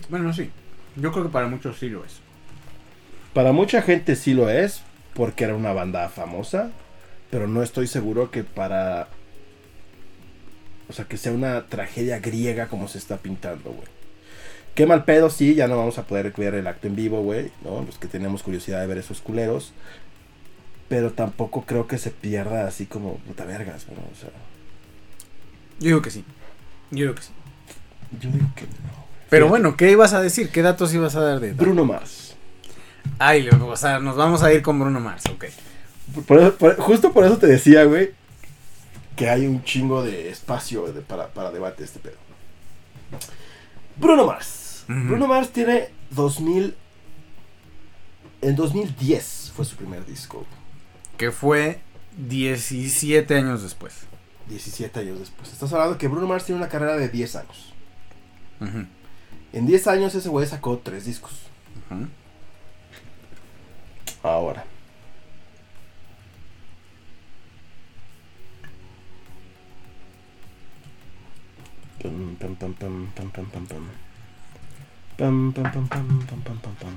Bueno, 0.10 0.34
sí. 0.34 0.52
Yo 0.96 1.12
creo 1.12 1.26
que 1.26 1.32
para 1.32 1.48
muchos 1.48 1.78
sí 1.80 1.90
lo 1.90 2.04
es. 2.04 2.20
Para 3.34 3.52
mucha 3.52 3.82
gente 3.82 4.16
sí 4.16 4.34
lo 4.34 4.50
es, 4.50 4.82
porque 5.14 5.44
era 5.46 5.56
una 5.56 5.74
banda 5.74 6.10
famosa. 6.10 6.72
Pero 7.30 7.48
no 7.48 7.62
estoy 7.62 7.88
seguro 7.88 8.32
que 8.32 8.44
para. 8.44 9.08
O 10.88 10.94
sea, 10.94 11.06
que 11.06 11.18
sea 11.18 11.32
una 11.32 11.68
tragedia 11.68 12.20
griega 12.20 12.68
como 12.68 12.88
se 12.88 12.98
está 12.98 13.18
pintando, 13.18 13.72
güey. 13.72 13.99
Qué 14.80 14.86
mal 14.86 15.04
pedo, 15.04 15.30
sí, 15.30 15.56
ya 15.56 15.68
no 15.68 15.76
vamos 15.78 15.98
a 15.98 16.04
poder 16.04 16.32
ver 16.38 16.54
el 16.54 16.66
acto 16.66 16.88
en 16.88 16.96
vivo, 16.96 17.22
güey, 17.22 17.52
¿no? 17.66 17.84
Los 17.84 17.98
que 17.98 18.08
tenemos 18.08 18.44
curiosidad 18.44 18.80
de 18.80 18.88
ver 18.88 18.98
esos 18.98 19.20
culeros. 19.20 19.74
Pero 20.88 21.12
tampoco 21.12 21.66
creo 21.66 21.86
que 21.86 21.98
se 21.98 22.12
pierda 22.12 22.66
así 22.66 22.86
como 22.86 23.16
puta 23.18 23.44
vergas, 23.44 23.88
¿no? 23.88 23.96
O 23.96 24.16
sea, 24.18 24.30
Yo 25.82 25.88
digo 25.88 26.02
que 26.02 26.12
sí. 26.12 26.24
Yo 26.92 27.00
digo 27.08 27.16
que 27.16 27.24
sí. 27.24 27.32
yo 28.22 28.30
digo 28.32 28.48
que 28.56 28.62
no. 28.64 28.70
Pero 29.30 29.48
Fíjate. 29.48 29.50
bueno, 29.50 29.76
¿qué 29.76 29.92
ibas 29.92 30.14
a 30.14 30.22
decir? 30.22 30.50
¿Qué 30.50 30.62
datos 30.62 30.94
ibas 30.94 31.14
a 31.18 31.20
dar 31.24 31.42
de 31.42 31.52
Bruno 31.52 31.84
Mars. 31.84 32.38
Ay, 33.18 33.50
o 33.50 33.76
sea, 33.76 34.00
nos 34.00 34.16
vamos 34.16 34.44
a 34.44 34.54
ir 34.54 34.62
con 34.62 34.80
Bruno 34.80 35.02
Mars, 35.02 35.26
ok. 35.26 35.44
Por 36.26 36.40
eso- 36.40 36.56
por- 36.56 36.78
justo 36.78 37.12
por 37.12 37.26
eso 37.26 37.38
te 37.38 37.48
decía, 37.48 37.84
güey, 37.84 38.12
que 39.18 39.30
hay 39.30 39.46
un 39.46 39.62
chingo 39.66 40.04
de 40.04 40.30
espacio 40.30 40.84
de- 40.94 41.02
para, 41.02 41.28
para 41.28 41.52
debate 41.52 41.84
este 41.84 42.00
pedo. 42.00 42.16
Bruno 43.98 44.26
Mars. 44.26 44.59
-huh. 44.94 45.08
Bruno 45.08 45.28
Mars 45.28 45.52
tiene 45.52 45.90
2000... 46.12 46.76
En 48.42 48.56
2010 48.56 49.52
fue 49.56 49.66
su 49.66 49.76
primer 49.76 50.06
disco. 50.06 50.46
Que 51.18 51.32
fue 51.32 51.82
17 52.18 53.36
años 53.36 53.62
después. 53.62 54.08
17 54.48 55.00
años 55.00 55.20
después. 55.20 55.52
Estás 55.52 55.72
hablando 55.74 55.98
que 55.98 56.08
Bruno 56.08 56.28
Mars 56.28 56.46
tiene 56.46 56.62
una 56.62 56.70
carrera 56.70 56.96
de 56.98 57.10
10 57.10 57.36
años. 57.36 57.74
Uh 58.62 58.66
-huh. 58.66 58.88
En 59.54 59.66
10 59.66 59.88
años 59.88 60.16
ese 60.16 60.30
güey 60.30 60.48
sacó 60.48 60.78
3 60.80 61.06
discos. 61.06 61.34
Uh 61.90 61.96
-huh. 61.96 62.08
Ahora. 64.24 64.66
Pum, 72.02 72.36
pum, 72.38 72.56
pum, 72.56 73.10
pam, 75.20 75.52
pam, 75.52 75.52
pam, 75.52 75.52
pam, 75.52 75.52
pam. 75.52 75.52
Pam, 75.52 75.52
pam, 75.52 75.72
pam, 75.72 75.88
pam, 75.88 76.26
pam, 76.28 76.42
pam, 76.42 76.58
pam, 76.60 76.76
pam. 76.76 76.94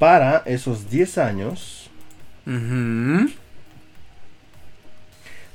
Para 0.00 0.42
esos 0.46 0.90
10 0.90 1.18
años. 1.18 1.90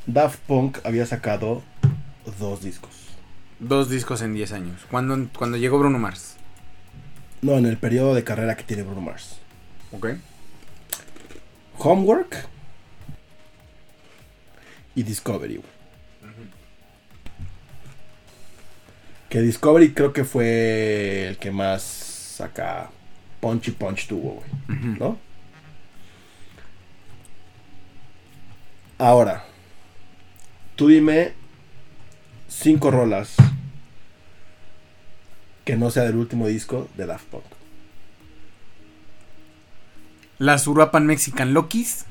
Daft 0.05 0.39
Punk 0.47 0.77
había 0.85 1.05
sacado 1.05 1.63
dos 2.39 2.61
discos. 2.61 2.91
Dos 3.59 3.89
discos 3.89 4.21
en 4.21 4.33
10 4.33 4.53
años. 4.53 4.85
Cuando, 4.89 5.27
cuando 5.37 5.57
llegó 5.57 5.77
Bruno 5.77 5.99
Mars. 5.99 6.37
No, 7.41 7.57
en 7.57 7.65
el 7.65 7.77
periodo 7.77 8.15
de 8.15 8.23
carrera 8.23 8.55
que 8.55 8.63
tiene 8.63 8.83
Bruno 8.83 9.01
Mars. 9.01 9.39
Ok. 9.91 10.11
Homework 11.77 12.47
y 14.95 15.03
Discovery. 15.03 15.61
Que 19.35 19.41
Discovery 19.41 19.93
creo 19.93 20.13
que 20.13 20.23
fue 20.23 21.27
el 21.27 21.37
que 21.37 21.51
más 21.51 22.39
acá 22.39 22.89
punch 23.41 23.67
y 23.67 23.71
punch 23.71 24.07
tuvo, 24.07 24.35
güey. 24.35 24.79
¿No? 24.97 25.19
Ahora, 28.97 29.43
tú 30.77 30.87
dime 30.87 31.33
cinco 32.47 32.91
rolas 32.91 33.35
que 35.65 35.75
no 35.75 35.91
sea 35.91 36.03
del 36.03 36.15
último 36.15 36.47
disco 36.47 36.87
de 36.95 37.05
Daft 37.05 37.25
Punk. 37.25 37.43
Las 40.37 40.65
Uruapan 40.65 41.05
Mexican 41.07 41.53
Lokis. 41.53 42.05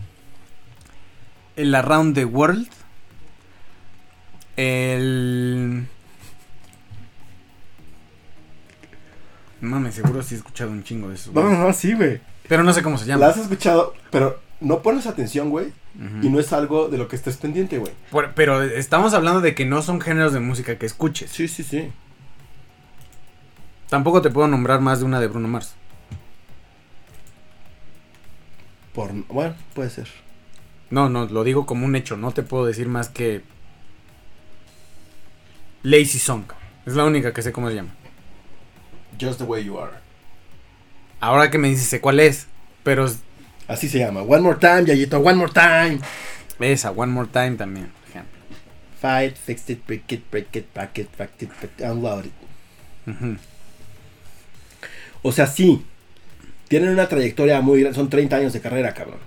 El 1.56 1.74
Around 1.74 2.16
the 2.16 2.26
World. 2.26 2.68
El. 4.58 5.88
Mames, 9.64 9.94
seguro 9.94 10.22
sí 10.22 10.34
he 10.34 10.38
escuchado 10.38 10.70
un 10.70 10.82
chingo 10.84 11.08
de 11.08 11.14
esos. 11.16 11.32
No, 11.34 11.42
no, 11.42 11.58
no, 11.58 11.72
sí, 11.72 11.94
güey. 11.94 12.20
Pero 12.48 12.62
no 12.62 12.72
sé 12.72 12.82
cómo 12.82 12.98
se 12.98 13.06
La 13.06 13.14
llama. 13.16 13.26
has 13.28 13.38
escuchado, 13.38 13.94
pero 14.10 14.40
no 14.60 14.82
pones 14.82 15.06
atención, 15.06 15.50
güey. 15.50 15.72
Y 16.22 16.28
no 16.28 16.40
es 16.40 16.52
algo 16.52 16.88
de 16.88 16.98
lo 16.98 17.06
que 17.06 17.14
estés 17.14 17.36
pendiente, 17.36 17.78
güey. 17.78 17.92
Por- 18.10 18.34
pero 18.34 18.62
estamos 18.62 19.14
hablando 19.14 19.40
de 19.40 19.54
que 19.54 19.64
no 19.64 19.80
son 19.80 20.00
géneros 20.00 20.32
de 20.32 20.40
música 20.40 20.76
que 20.76 20.86
escuches. 20.86 21.30
Sí, 21.30 21.46
sí, 21.46 21.62
sí. 21.62 21.92
Tampoco 23.88 24.20
te 24.20 24.30
puedo 24.30 24.48
nombrar 24.48 24.80
más 24.80 24.98
de 24.98 25.04
una 25.04 25.20
de 25.20 25.28
Bruno 25.28 25.46
Mars. 25.46 25.74
Por, 28.92 29.12
bueno, 29.28 29.54
puede 29.74 29.90
ser. 29.90 30.08
No, 30.90 31.08
no, 31.08 31.26
lo 31.26 31.44
digo 31.44 31.64
como 31.66 31.84
un 31.84 31.94
hecho. 31.96 32.16
No 32.16 32.32
te 32.32 32.42
puedo 32.42 32.66
decir 32.66 32.88
más 32.88 33.08
que. 33.08 33.42
Lazy 35.82 36.18
Song. 36.18 36.44
Es 36.86 36.94
la 36.94 37.04
única 37.04 37.32
que 37.32 37.42
sé 37.42 37.52
cómo 37.52 37.68
se 37.68 37.76
llama. 37.76 37.94
Just 39.18 39.38
the 39.38 39.44
way 39.44 39.64
you 39.64 39.78
are. 39.78 39.92
Ahora 41.20 41.50
que 41.50 41.58
me 41.58 41.68
dices 41.68 42.00
cuál 42.00 42.20
es. 42.20 42.46
Pero 42.82 43.08
Así 43.66 43.88
se 43.88 43.98
llama. 43.98 44.22
One 44.22 44.42
more 44.42 44.58
time, 44.58 44.84
Yayito. 44.84 45.18
One 45.18 45.36
more 45.36 45.52
time. 45.52 46.00
esa, 46.60 46.90
One 46.90 47.12
More 47.12 47.28
Time 47.32 47.52
también, 47.56 47.88
por 47.88 48.08
ejemplo. 48.10 48.38
Fight, 49.00 49.36
fix 49.36 49.68
it, 49.70 49.86
break 49.86 50.10
it, 50.12 50.30
break 50.30 50.54
it, 50.54 50.66
pack 50.66 50.98
it, 50.98 51.08
pack 51.08 51.42
it, 51.42 51.50
pack 51.50 51.70
it, 51.78 51.84
unload 51.84 52.26
it. 52.26 52.32
O 55.22 55.32
sea, 55.32 55.46
sí. 55.46 55.84
Tienen 56.68 56.90
una 56.90 57.08
trayectoria 57.08 57.60
muy 57.60 57.80
grande. 57.80 57.96
Son 57.96 58.10
30 58.10 58.36
años 58.36 58.52
de 58.52 58.60
carrera, 58.60 58.92
cabrón. 58.92 59.20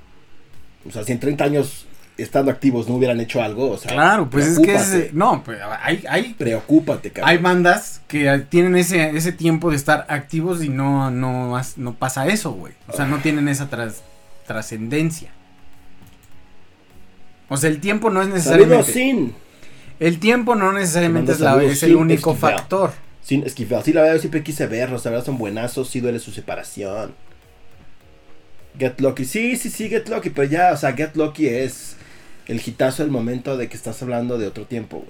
O 0.87 0.91
sea, 0.91 1.03
si 1.03 1.11
en 1.11 1.19
30 1.19 1.43
años 1.43 1.86
estando 2.17 2.51
activos 2.51 2.87
no 2.89 2.95
hubieran 2.95 3.19
hecho 3.19 3.41
algo, 3.41 3.71
o 3.71 3.77
sea. 3.77 3.91
Claro, 3.91 4.29
pues 4.29 4.45
es 4.47 4.59
que 4.59 4.73
es, 4.75 5.13
no, 5.13 5.43
pues 5.43 5.59
hay, 5.83 6.03
hay, 6.09 6.33
Preocúpate, 6.33 7.11
cabrón. 7.11 7.29
hay 7.29 7.37
bandas 7.37 8.01
que 8.07 8.45
tienen 8.49 8.75
ese, 8.75 9.09
ese 9.15 9.31
tiempo 9.31 9.69
de 9.69 9.75
estar 9.75 10.05
activos 10.09 10.63
y 10.63 10.69
no, 10.69 11.11
no, 11.11 11.59
no 11.77 11.93
pasa 11.95 12.27
eso, 12.27 12.51
güey. 12.53 12.73
O 12.87 12.93
sea, 12.93 13.05
no 13.05 13.17
tienen 13.19 13.47
esa 13.47 13.69
tras- 13.69 14.01
trascendencia. 14.47 15.29
O 17.49 17.57
sea, 17.57 17.69
el 17.69 17.79
tiempo 17.79 18.09
no 18.09 18.21
es 18.21 18.27
necesariamente. 18.27 18.91
sin. 18.91 19.35
El 19.99 20.19
tiempo 20.19 20.55
no 20.55 20.73
necesariamente 20.73 21.31
es, 21.31 21.39
la- 21.39 21.61
es 21.63 21.81
el 21.83 21.95
único 21.95 22.35
factor. 22.35 22.91
Sin 23.21 23.43
esquivar. 23.43 23.83
Sí, 23.83 23.93
la 23.93 24.01
verdad, 24.01 24.15
yo 24.15 24.21
siempre 24.21 24.43
quise 24.43 24.67
verlos. 24.67 25.03
La 25.05 25.11
verdad, 25.11 25.25
son 25.25 25.37
buenazos. 25.37 25.89
Sí, 25.89 25.99
duele 25.99 26.19
su 26.19 26.31
separación. 26.31 27.13
Get 28.79 28.99
Lucky. 29.01 29.25
Sí, 29.25 29.55
sí, 29.57 29.69
sí, 29.69 29.89
Get 29.89 30.07
Lucky. 30.07 30.29
Pero 30.29 30.47
ya, 30.49 30.71
o 30.73 30.77
sea, 30.77 30.93
Get 30.93 31.15
Lucky 31.15 31.47
es 31.47 31.95
el 32.47 32.61
hitazo 32.65 33.03
del 33.03 33.11
momento 33.11 33.57
de 33.57 33.67
que 33.69 33.75
estás 33.75 34.01
hablando 34.01 34.37
de 34.37 34.47
otro 34.47 34.65
tiempo, 34.65 34.97
güey. 34.97 35.09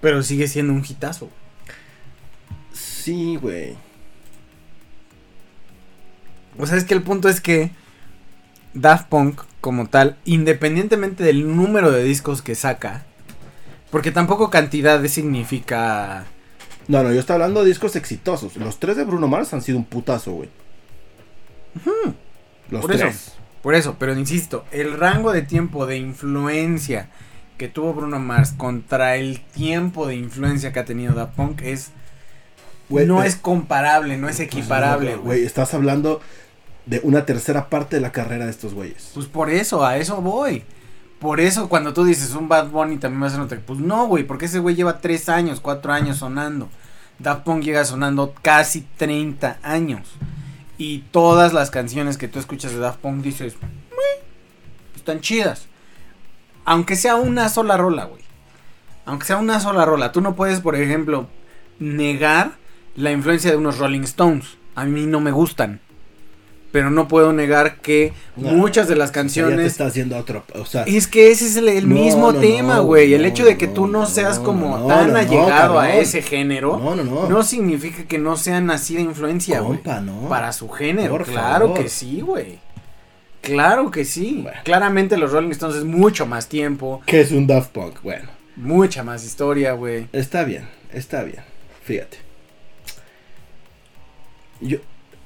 Pero 0.00 0.22
sigue 0.22 0.48
siendo 0.48 0.72
un 0.72 0.84
hitazo. 0.84 1.30
Sí, 2.72 3.36
güey. 3.36 3.76
O 6.58 6.66
sea, 6.66 6.76
es 6.76 6.84
que 6.84 6.94
el 6.94 7.02
punto 7.02 7.28
es 7.28 7.40
que 7.40 7.70
Daft 8.74 9.08
Punk, 9.08 9.42
como 9.60 9.88
tal, 9.88 10.16
independientemente 10.24 11.24
del 11.24 11.56
número 11.56 11.90
de 11.90 12.04
discos 12.04 12.42
que 12.42 12.54
saca, 12.54 13.06
porque 13.90 14.10
tampoco 14.10 14.50
cantidad 14.50 15.04
significa. 15.06 16.26
No, 16.88 17.02
no, 17.02 17.12
yo 17.12 17.20
estoy 17.20 17.34
hablando 17.34 17.62
de 17.62 17.68
discos 17.68 17.96
exitosos. 17.96 18.56
Los 18.56 18.78
tres 18.78 18.96
de 18.96 19.04
Bruno 19.04 19.28
Mars 19.28 19.54
han 19.54 19.62
sido 19.62 19.78
un 19.78 19.84
putazo, 19.84 20.32
güey. 20.32 20.50
Los 22.70 22.82
Por 22.82 22.92
eso. 22.92 23.32
Por 23.64 23.74
eso, 23.74 23.96
pero 23.98 24.12
insisto, 24.12 24.66
el 24.72 24.92
rango 24.92 25.32
de 25.32 25.40
tiempo 25.40 25.86
de 25.86 25.96
influencia 25.96 27.08
que 27.56 27.66
tuvo 27.66 27.94
Bruno 27.94 28.18
Mars 28.18 28.52
contra 28.54 29.16
el 29.16 29.40
tiempo 29.40 30.06
de 30.06 30.16
influencia 30.16 30.70
que 30.70 30.80
ha 30.80 30.84
tenido 30.84 31.14
Daft 31.14 31.34
Punk 31.34 31.62
es. 31.62 31.90
No 32.90 33.22
eh, 33.22 33.26
es 33.26 33.36
comparable, 33.36 34.18
no 34.18 34.28
es 34.28 34.36
pues, 34.36 34.48
equiparable, 34.48 35.16
güey. 35.16 35.46
Estás 35.46 35.72
hablando 35.72 36.20
de 36.84 37.00
una 37.04 37.24
tercera 37.24 37.70
parte 37.70 37.96
de 37.96 38.02
la 38.02 38.12
carrera 38.12 38.44
de 38.44 38.50
estos 38.50 38.74
güeyes. 38.74 39.12
Pues 39.14 39.24
por 39.28 39.48
eso, 39.48 39.82
a 39.82 39.96
eso 39.96 40.20
voy. 40.20 40.62
Por 41.18 41.40
eso 41.40 41.70
cuando 41.70 41.94
tú 41.94 42.04
dices 42.04 42.34
un 42.34 42.50
Bad 42.50 42.68
Bunny 42.68 42.98
también 42.98 43.22
va 43.22 43.28
a 43.28 43.30
ser 43.30 43.38
nota. 43.38 43.58
Pues 43.64 43.78
no, 43.78 44.08
güey, 44.08 44.24
porque 44.24 44.44
ese 44.44 44.58
güey 44.58 44.74
lleva 44.74 44.98
3 44.98 45.30
años, 45.30 45.60
4 45.60 45.90
años 45.90 46.18
sonando. 46.18 46.68
Daft 47.18 47.44
Punk 47.44 47.64
llega 47.64 47.86
sonando 47.86 48.34
casi 48.42 48.86
30 48.98 49.60
años. 49.62 50.02
Y 50.76 51.00
todas 51.10 51.52
las 51.52 51.70
canciones 51.70 52.18
que 52.18 52.28
tú 52.28 52.38
escuchas 52.38 52.72
de 52.72 52.78
Daft 52.78 52.98
Punk 52.98 53.22
dices, 53.22 53.54
"Meh, 53.60 54.24
están 54.96 55.20
chidas. 55.20 55.66
Aunque 56.64 56.96
sea 56.96 57.16
una 57.16 57.48
sola 57.48 57.76
rola, 57.76 58.04
güey. 58.04 58.22
Aunque 59.04 59.26
sea 59.26 59.36
una 59.36 59.60
sola 59.60 59.84
rola. 59.84 60.12
Tú 60.12 60.20
no 60.20 60.34
puedes, 60.34 60.60
por 60.60 60.76
ejemplo, 60.76 61.28
negar 61.78 62.52
la 62.96 63.12
influencia 63.12 63.50
de 63.50 63.56
unos 63.56 63.78
Rolling 63.78 64.02
Stones. 64.02 64.56
A 64.74 64.84
mí 64.84 65.06
no 65.06 65.20
me 65.20 65.30
gustan. 65.30 65.80
Pero 66.74 66.90
no 66.90 67.06
puedo 67.06 67.32
negar 67.32 67.76
que 67.76 68.12
No, 68.34 68.48
muchas 68.50 68.88
de 68.88 68.96
las 68.96 69.10
sea, 69.10 69.22
ya 69.22 69.22
te 69.22 69.28
canciones 69.28 69.66
estás 69.70 69.86
haciendo 69.90 70.16
otro. 70.16 70.42
O 70.56 70.66
sea, 70.66 70.82
es 70.82 71.06
que 71.06 71.30
ese 71.30 71.46
es 71.46 71.54
el, 71.54 71.68
el 71.68 71.88
No, 71.88 71.94
mismo 71.94 72.32
no, 72.32 72.40
tema, 72.40 72.80
güey. 72.80 73.14
el 73.14 73.24
hecho 73.24 73.44
de 73.44 73.56
que 73.56 73.68
tú 73.68 73.86
no, 73.86 74.06
seas 74.06 74.40
como 74.40 74.84
tan 74.88 75.14
allegado 75.14 75.78
a 75.78 75.94
ese 75.94 76.20
género, 76.20 76.76
no, 76.76 76.96
no, 76.96 77.04
no, 77.04 77.28
no. 77.28 77.42
significa 77.44 78.02
que 78.08 78.18
no 78.18 78.36
sean 78.36 78.72
así 78.72 78.96
de 78.96 79.02
influencia, 79.02 79.60
güey. 79.60 79.78
Para 80.28 80.52
su 80.52 80.68
género, 80.68 81.12
Por 81.12 81.26
claro 81.26 81.68
favor. 81.68 81.80
que 81.84 81.88
sí, 81.88 82.22
güey. 82.22 82.58
Claro 83.40 83.92
que 83.92 84.04
sí. 84.04 84.40
Bueno. 84.42 84.58
Claramente 84.64 85.16
los 85.16 85.30
Rolling 85.30 85.52
Stones 85.52 85.76
es 85.76 85.84
mucho 85.84 86.26
más 86.26 86.48
tiempo, 86.48 87.02
¿Qué 87.06 87.20
es 87.20 87.30
un 87.30 87.46
Daft 87.46 87.70
Punk? 87.70 88.02
Bueno, 88.02 88.28
mucha 88.56 89.04
más 89.04 89.24
historia, 89.24 89.74
güey. 89.74 90.08
está 90.12 90.42
bien, 90.42 90.66
está 90.92 91.22
bien. 91.22 91.44
Fíjate. 91.84 92.16
Yo 94.60 94.78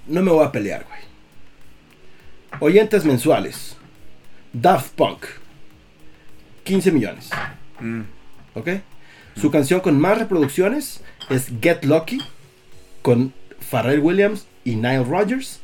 no 0.09 0.21
me 0.21 0.31
voy 0.31 0.45
a 0.45 0.53
pelear, 0.53 0.85
güey. 0.87 1.08
Oyentes 2.61 3.05
mensuales. 3.05 3.77
Daft 4.53 4.95
Punk. 4.95 5.25
15 6.65 6.93
millones. 6.93 7.31
Mm. 7.81 8.03
¿Ok? 8.55 8.69
Su 9.37 9.51
canción 9.51 9.81
con 9.81 10.01
más 10.01 10.19
reproducciones 10.19 11.03
es 11.31 11.53
Get 11.61 11.85
Lucky 11.85 12.21
con 13.03 13.33
Pharrell 13.71 14.01
Williams 14.01 14.47
y 14.65 14.75
Nile 14.75 15.05
Rodgers 15.05 15.61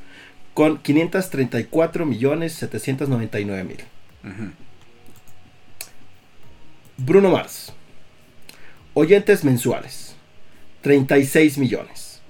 con 0.55 0.79
534 0.79 2.07
millones 2.07 2.53
799 2.55 3.65
mil. 3.65 3.79
Ujú. 4.23 4.51
Bruno 6.97 7.31
Mars. 7.31 7.73
Oyentes 8.95 9.45
mensuales. 9.45 10.15
36 10.83 11.59
millones. 11.59 12.21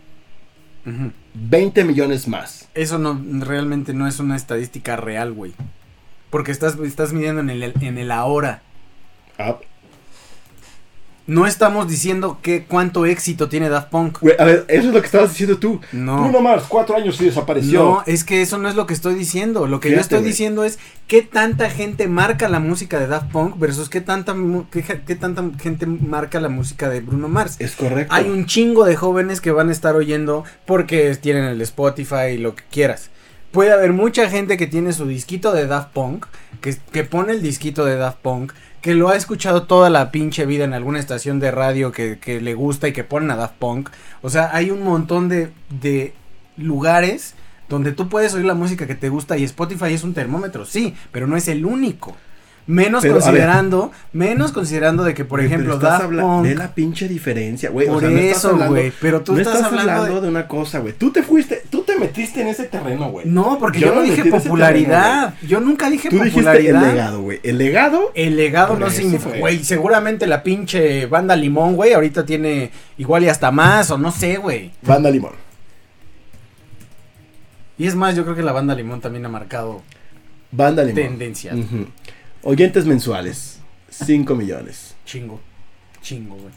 Ujú. 0.86 1.12
20 1.34 1.84
millones 1.84 2.28
más. 2.28 2.68
Eso 2.74 2.98
no 2.98 3.20
realmente 3.44 3.92
no 3.92 4.06
es 4.06 4.20
una 4.20 4.36
estadística 4.36 4.96
real, 4.96 5.32
güey. 5.32 5.52
Porque 6.30 6.52
estás, 6.52 6.78
estás 6.78 7.12
midiendo 7.12 7.40
en 7.40 7.50
el, 7.50 7.74
en 7.80 7.98
el 7.98 8.10
ahora. 8.10 8.62
Ah, 9.38 9.58
No 11.26 11.46
estamos 11.46 11.88
diciendo 11.88 12.38
que 12.42 12.64
cuánto 12.64 13.06
éxito 13.06 13.48
tiene 13.48 13.70
Daft 13.70 13.88
Punk. 13.88 14.18
A 14.38 14.44
ver, 14.44 14.66
eso 14.68 14.88
es 14.88 14.94
lo 14.94 15.00
que 15.00 15.06
estabas 15.06 15.30
diciendo 15.30 15.56
tú. 15.56 15.80
No. 15.90 16.22
Bruno 16.22 16.40
Mars, 16.42 16.64
cuatro 16.68 16.96
años 16.96 17.18
y 17.20 17.24
desapareció. 17.24 17.82
No, 17.82 18.02
es 18.06 18.24
que 18.24 18.42
eso 18.42 18.58
no 18.58 18.68
es 18.68 18.74
lo 18.74 18.86
que 18.86 18.92
estoy 18.92 19.14
diciendo. 19.14 19.66
Lo 19.66 19.80
que 19.80 19.90
yo 19.90 20.00
estoy 20.00 20.22
diciendo 20.22 20.64
es 20.64 20.78
qué 21.06 21.22
tanta 21.22 21.70
gente 21.70 22.08
marca 22.08 22.48
la 22.50 22.60
música 22.60 23.00
de 23.00 23.06
Daft 23.06 23.30
Punk 23.32 23.58
versus 23.58 23.88
qué 23.88 24.02
tanta, 24.02 24.36
qué, 24.70 24.82
qué 24.82 25.14
tanta 25.14 25.42
gente 25.58 25.86
marca 25.86 26.40
la 26.40 26.50
música 26.50 26.90
de 26.90 27.00
Bruno 27.00 27.28
Mars. 27.28 27.56
Es 27.58 27.72
correcto. 27.72 28.14
Hay 28.14 28.28
un 28.28 28.44
chingo 28.44 28.84
de 28.84 28.94
jóvenes 28.94 29.40
que 29.40 29.50
van 29.50 29.70
a 29.70 29.72
estar 29.72 29.96
oyendo 29.96 30.44
porque 30.66 31.14
tienen 31.16 31.44
el 31.44 31.60
Spotify 31.62 32.32
y 32.34 32.38
lo 32.38 32.54
que 32.54 32.64
quieras. 32.70 33.08
Puede 33.50 33.72
haber 33.72 33.92
mucha 33.92 34.28
gente 34.28 34.56
que 34.56 34.66
tiene 34.66 34.92
su 34.92 35.06
disquito 35.06 35.52
de 35.52 35.66
Daft 35.68 35.92
Punk, 35.92 36.26
que, 36.60 36.76
que 36.90 37.04
pone 37.04 37.32
el 37.32 37.40
disquito 37.40 37.84
de 37.84 37.96
Daft 37.96 38.18
Punk, 38.18 38.52
que 38.84 38.94
lo 38.94 39.08
ha 39.08 39.16
escuchado 39.16 39.62
toda 39.62 39.88
la 39.88 40.10
pinche 40.10 40.44
vida 40.44 40.64
en 40.64 40.74
alguna 40.74 40.98
estación 40.98 41.40
de 41.40 41.50
radio 41.50 41.90
que, 41.90 42.18
que 42.18 42.42
le 42.42 42.52
gusta 42.52 42.86
y 42.86 42.92
que 42.92 43.02
ponen 43.02 43.30
a 43.30 43.36
Daft 43.36 43.54
Punk. 43.58 43.88
O 44.20 44.28
sea, 44.28 44.50
hay 44.52 44.70
un 44.70 44.82
montón 44.82 45.30
de, 45.30 45.52
de 45.80 46.12
lugares 46.58 47.34
donde 47.70 47.92
tú 47.92 48.10
puedes 48.10 48.34
oír 48.34 48.44
la 48.44 48.52
música 48.52 48.86
que 48.86 48.94
te 48.94 49.08
gusta 49.08 49.38
y 49.38 49.44
Spotify 49.44 49.94
es 49.94 50.04
un 50.04 50.12
termómetro, 50.12 50.66
sí, 50.66 50.94
pero 51.12 51.26
no 51.26 51.34
es 51.38 51.48
el 51.48 51.64
único. 51.64 52.14
Menos 52.66 53.00
Pero, 53.02 53.14
considerando, 53.14 53.90
menos 54.12 54.52
considerando 54.52 55.02
de 55.02 55.14
que, 55.14 55.24
por 55.24 55.40
ejemplo, 55.40 55.74
estás 55.74 56.00
Daft 56.00 56.14
Punk... 56.14 56.44
Ve 56.44 56.54
la 56.54 56.74
pinche 56.74 57.08
diferencia, 57.08 57.70
güey. 57.70 57.86
Por 57.86 57.96
o 57.96 58.00
sea, 58.00 58.10
no 58.10 58.18
estás 58.18 58.44
eso, 58.44 58.68
güey. 58.68 58.92
Pero 59.00 59.22
tú 59.22 59.32
no 59.32 59.40
estás, 59.40 59.62
hablando, 59.62 60.14
de... 60.16 60.20
de 60.20 60.28
una 60.28 60.46
cosa, 60.46 60.80
güey. 60.80 60.92
Tú 60.92 61.10
te 61.10 61.22
fuiste, 61.22 61.62
te 61.94 62.00
metiste 62.00 62.40
en 62.42 62.48
ese 62.48 62.64
terreno, 62.64 63.10
güey. 63.10 63.26
No, 63.26 63.58
porque 63.58 63.80
Yo 63.80 63.88
yo, 63.88 63.94
no 63.94 64.02
dije 64.02 64.24
popularidad. 64.26 65.34
yo 65.46 65.60
nunca 65.60 65.88
dije 65.90 66.08
Tú 66.10 66.16
dijiste 66.16 66.40
popularidad. 66.40 66.82
el 66.82 66.88
legado, 66.94 67.22
güey. 67.22 67.40
El 67.42 67.58
legado. 67.58 68.12
El 68.14 68.36
legado 68.36 68.76
no 68.78 68.90
significa, 68.90 69.38
güey. 69.38 69.64
seguramente 69.64 70.26
la 70.26 70.42
pinche 70.42 71.06
banda 71.06 71.34
Limón, 71.36 71.76
güey, 71.76 71.92
ahorita 71.92 72.24
tiene 72.26 72.70
igual 72.98 73.24
y 73.24 73.28
hasta 73.28 73.50
más, 73.50 73.90
o 73.90 73.98
no 73.98 74.10
sé, 74.12 74.36
güey. 74.36 74.70
Banda 74.82 75.10
Limón. 75.10 75.32
Y 77.76 77.86
es 77.86 77.94
más, 77.94 78.14
yo 78.14 78.22
creo 78.24 78.36
que 78.36 78.42
la 78.42 78.52
banda 78.52 78.74
Limón 78.74 79.00
también 79.00 79.24
ha 79.26 79.28
marcado 79.28 79.82
Banda 80.52 80.84
Limón. 80.84 81.02
tendencias. 81.02 81.56
Oyentes 82.42 82.86
mensuales. 82.86 83.58
5 83.90 84.34
millones. 84.34 84.94
Chingo, 85.04 85.40
chingo, 86.02 86.34
güey. 86.36 86.52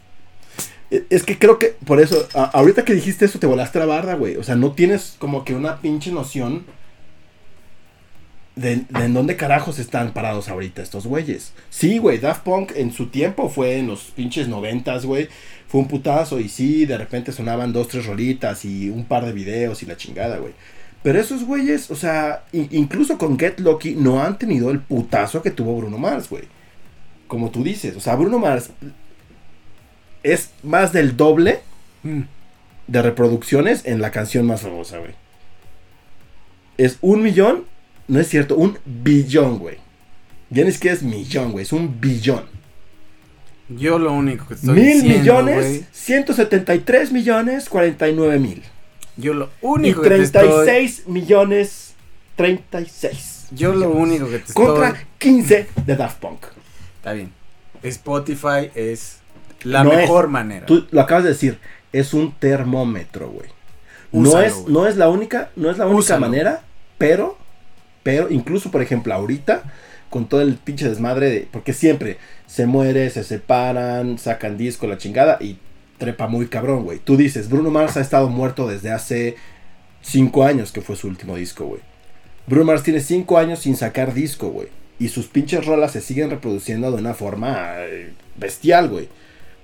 E- 0.92 1.06
Es 1.10 1.24
que 1.24 1.38
creo 1.38 1.60
que 1.60 1.76
por 1.86 2.00
eso, 2.00 2.28
a- 2.34 2.46
ahorita 2.46 2.86
que 2.86 2.94
dijiste 2.94 3.26
eso, 3.26 3.40
te 3.40 3.48
volaste 3.48 3.80
la 3.80 3.86
barda, 3.86 4.16
güey. 4.16 4.36
O 4.38 4.44
sea, 4.44 4.56
no 4.56 4.72
tienes 4.72 5.16
como 5.20 5.44
que 5.46 5.54
una 5.54 5.78
pinche 5.82 6.12
noción 6.12 6.66
de, 8.56 8.78
de 8.90 9.06
en 9.06 9.14
dónde 9.14 9.36
carajos 9.36 9.78
están 9.80 10.14
parados 10.14 10.50
ahorita 10.50 10.82
estos 10.82 11.06
güeyes. 11.06 11.54
Sí, 11.70 12.00
güey, 12.00 12.18
Daft 12.18 12.44
Punk 12.44 12.72
en 12.76 12.92
su 12.92 13.08
tiempo 13.08 13.50
fue 13.50 13.78
en 13.78 13.88
los 13.88 14.06
pinches 14.16 14.48
noventas, 14.48 15.06
güey. 15.06 15.28
Fue 15.68 15.82
un 15.82 15.88
putazo 15.88 16.40
y 16.40 16.50
sí, 16.50 16.86
de 16.86 16.98
repente 16.98 17.32
sonaban 17.32 17.74
dos, 17.74 17.90
tres 17.90 18.06
rolitas 18.06 18.66
y 18.66 18.90
un 18.90 19.06
par 19.06 19.26
de 19.26 19.34
videos 19.34 19.84
y 19.84 19.86
la 19.86 19.98
chingada, 19.98 20.38
güey. 20.38 20.54
Pero 21.04 21.20
esos 21.20 21.44
güeyes, 21.44 21.92
o 21.92 21.96
sea, 21.96 22.46
incluso 22.52 23.18
con 23.18 23.38
Get 23.38 23.60
Lucky 23.60 23.94
no 23.96 24.24
han 24.24 24.38
tenido 24.40 24.72
el 24.72 24.80
putazo 24.80 25.42
que 25.42 25.52
tuvo 25.52 25.78
Bruno 25.78 25.98
Mars, 25.98 26.30
güey. 26.30 26.46
Como 27.28 27.52
tú 27.52 27.64
dices, 27.64 27.96
o 27.96 28.00
sea, 28.00 28.16
Bruno 28.16 28.40
Mars 28.40 28.72
es 30.34 30.52
más 30.64 30.94
del 30.94 31.16
doble 31.18 31.62
Mm. 32.04 32.22
de 32.88 33.02
reproducciones 33.02 33.86
en 33.86 34.02
la 34.02 34.12
canción 34.12 34.46
más 34.46 34.62
famosa, 34.62 35.00
güey. 35.00 35.12
Es 36.78 36.98
un 37.02 37.22
millón, 37.24 37.66
no 38.08 38.20
es 38.20 38.30
cierto, 38.30 38.56
un 38.56 38.78
billón, 38.86 39.58
güey. 39.60 39.78
Ya 40.50 40.64
ni 40.64 40.72
siquiera 40.72 40.96
es 40.96 41.04
millón, 41.04 41.52
güey, 41.52 41.64
es 41.64 41.74
un 41.74 42.00
billón. 42.00 42.44
Yo 43.70 44.00
lo 44.00 44.14
único 44.14 44.48
que 44.48 44.54
estoy 44.54 44.76
Mil 44.76 44.86
diciendo, 45.02 45.20
millones, 45.20 45.56
güey, 45.66 45.86
173 45.92 47.12
millones, 47.12 47.68
49 47.68 48.40
mil. 48.40 48.64
yo 49.18 49.34
lo 49.34 49.46
Y 49.62 49.66
único 49.66 50.02
que 50.04 50.10
te 50.10 50.22
estoy 50.22 50.48
36 50.48 51.08
millones, 51.08 51.96
36. 52.38 53.48
yo 53.52 53.74
lo 53.74 53.90
único 53.90 54.30
que 54.30 54.40
te 54.40 54.54
Contra 54.54 54.90
estoy 54.90 55.04
15 55.18 55.68
de 55.86 55.96
Daft 55.98 56.20
Punk. 56.20 56.46
Está 56.98 57.12
bien. 57.14 57.32
Spotify 57.84 58.70
es 58.76 59.18
la 59.64 59.84
No 59.84 59.92
mejor 59.92 60.26
es. 60.26 60.32
manera. 60.32 60.66
Tú 60.66 60.86
lo 60.92 61.02
acabas 61.02 61.24
de 61.24 61.30
decir, 61.32 61.60
es 61.94 62.14
un 62.14 62.34
termómetro, 62.34 63.30
güey. 63.30 63.50
No 64.12 64.40
es, 64.40 64.54
güey. 64.56 64.74
no 64.74 64.88
es 64.88 64.98
la 64.98 65.10
única, 65.10 65.50
no 65.56 65.70
es 65.70 65.78
la 65.78 65.86
única 65.86 66.00
Úsalo. 66.00 66.22
manera, 66.22 66.62
pero, 66.98 67.38
pero, 68.04 68.30
incluso 68.30 68.72
por 68.72 68.82
ejemplo, 68.82 69.14
ahorita, 69.14 69.64
con 70.10 70.28
todo 70.28 70.42
el 70.42 70.56
pinche 70.56 70.88
desmadre 70.88 71.30
de, 71.30 71.48
porque 71.52 71.74
siempre 71.74 72.18
se 72.46 72.66
muere, 72.66 73.10
se 73.10 73.24
separan, 73.24 74.18
sacan 74.18 74.58
disco, 74.58 74.88
la 74.88 74.98
chingada, 74.98 75.38
y 75.42 75.58
trepa 75.98 76.28
muy 76.28 76.48
cabrón, 76.48 76.84
güey. 76.84 77.00
Tú 77.00 77.18
dices, 77.18 77.50
Bruno 77.50 77.70
Mars 77.70 77.98
ha 77.98 78.02
estado 78.02 78.30
muerto 78.30 78.68
desde 78.68 78.92
hace 78.92 79.36
cinco 80.02 80.46
años, 80.46 80.72
que 80.72 80.82
fue 80.82 80.96
su 80.96 81.08
último 81.08 81.36
disco, 81.36 81.66
güey. 81.66 81.82
Bruno 82.46 82.66
Mars 82.66 82.84
tiene 82.84 83.02
cinco 83.02 83.38
años 83.38 83.60
sin 83.60 83.76
sacar 83.76 84.14
disco, 84.14 84.48
güey. 84.50 84.70
Y 85.00 85.10
sus 85.10 85.28
pinches 85.28 85.66
rolas 85.66 85.92
se 85.92 86.02
siguen 86.02 86.30
reproduciendo 86.30 86.92
de 86.92 86.98
una 86.98 87.14
forma 87.14 87.74
eh, 87.80 88.14
bestial, 88.38 88.88
güey. 88.90 89.10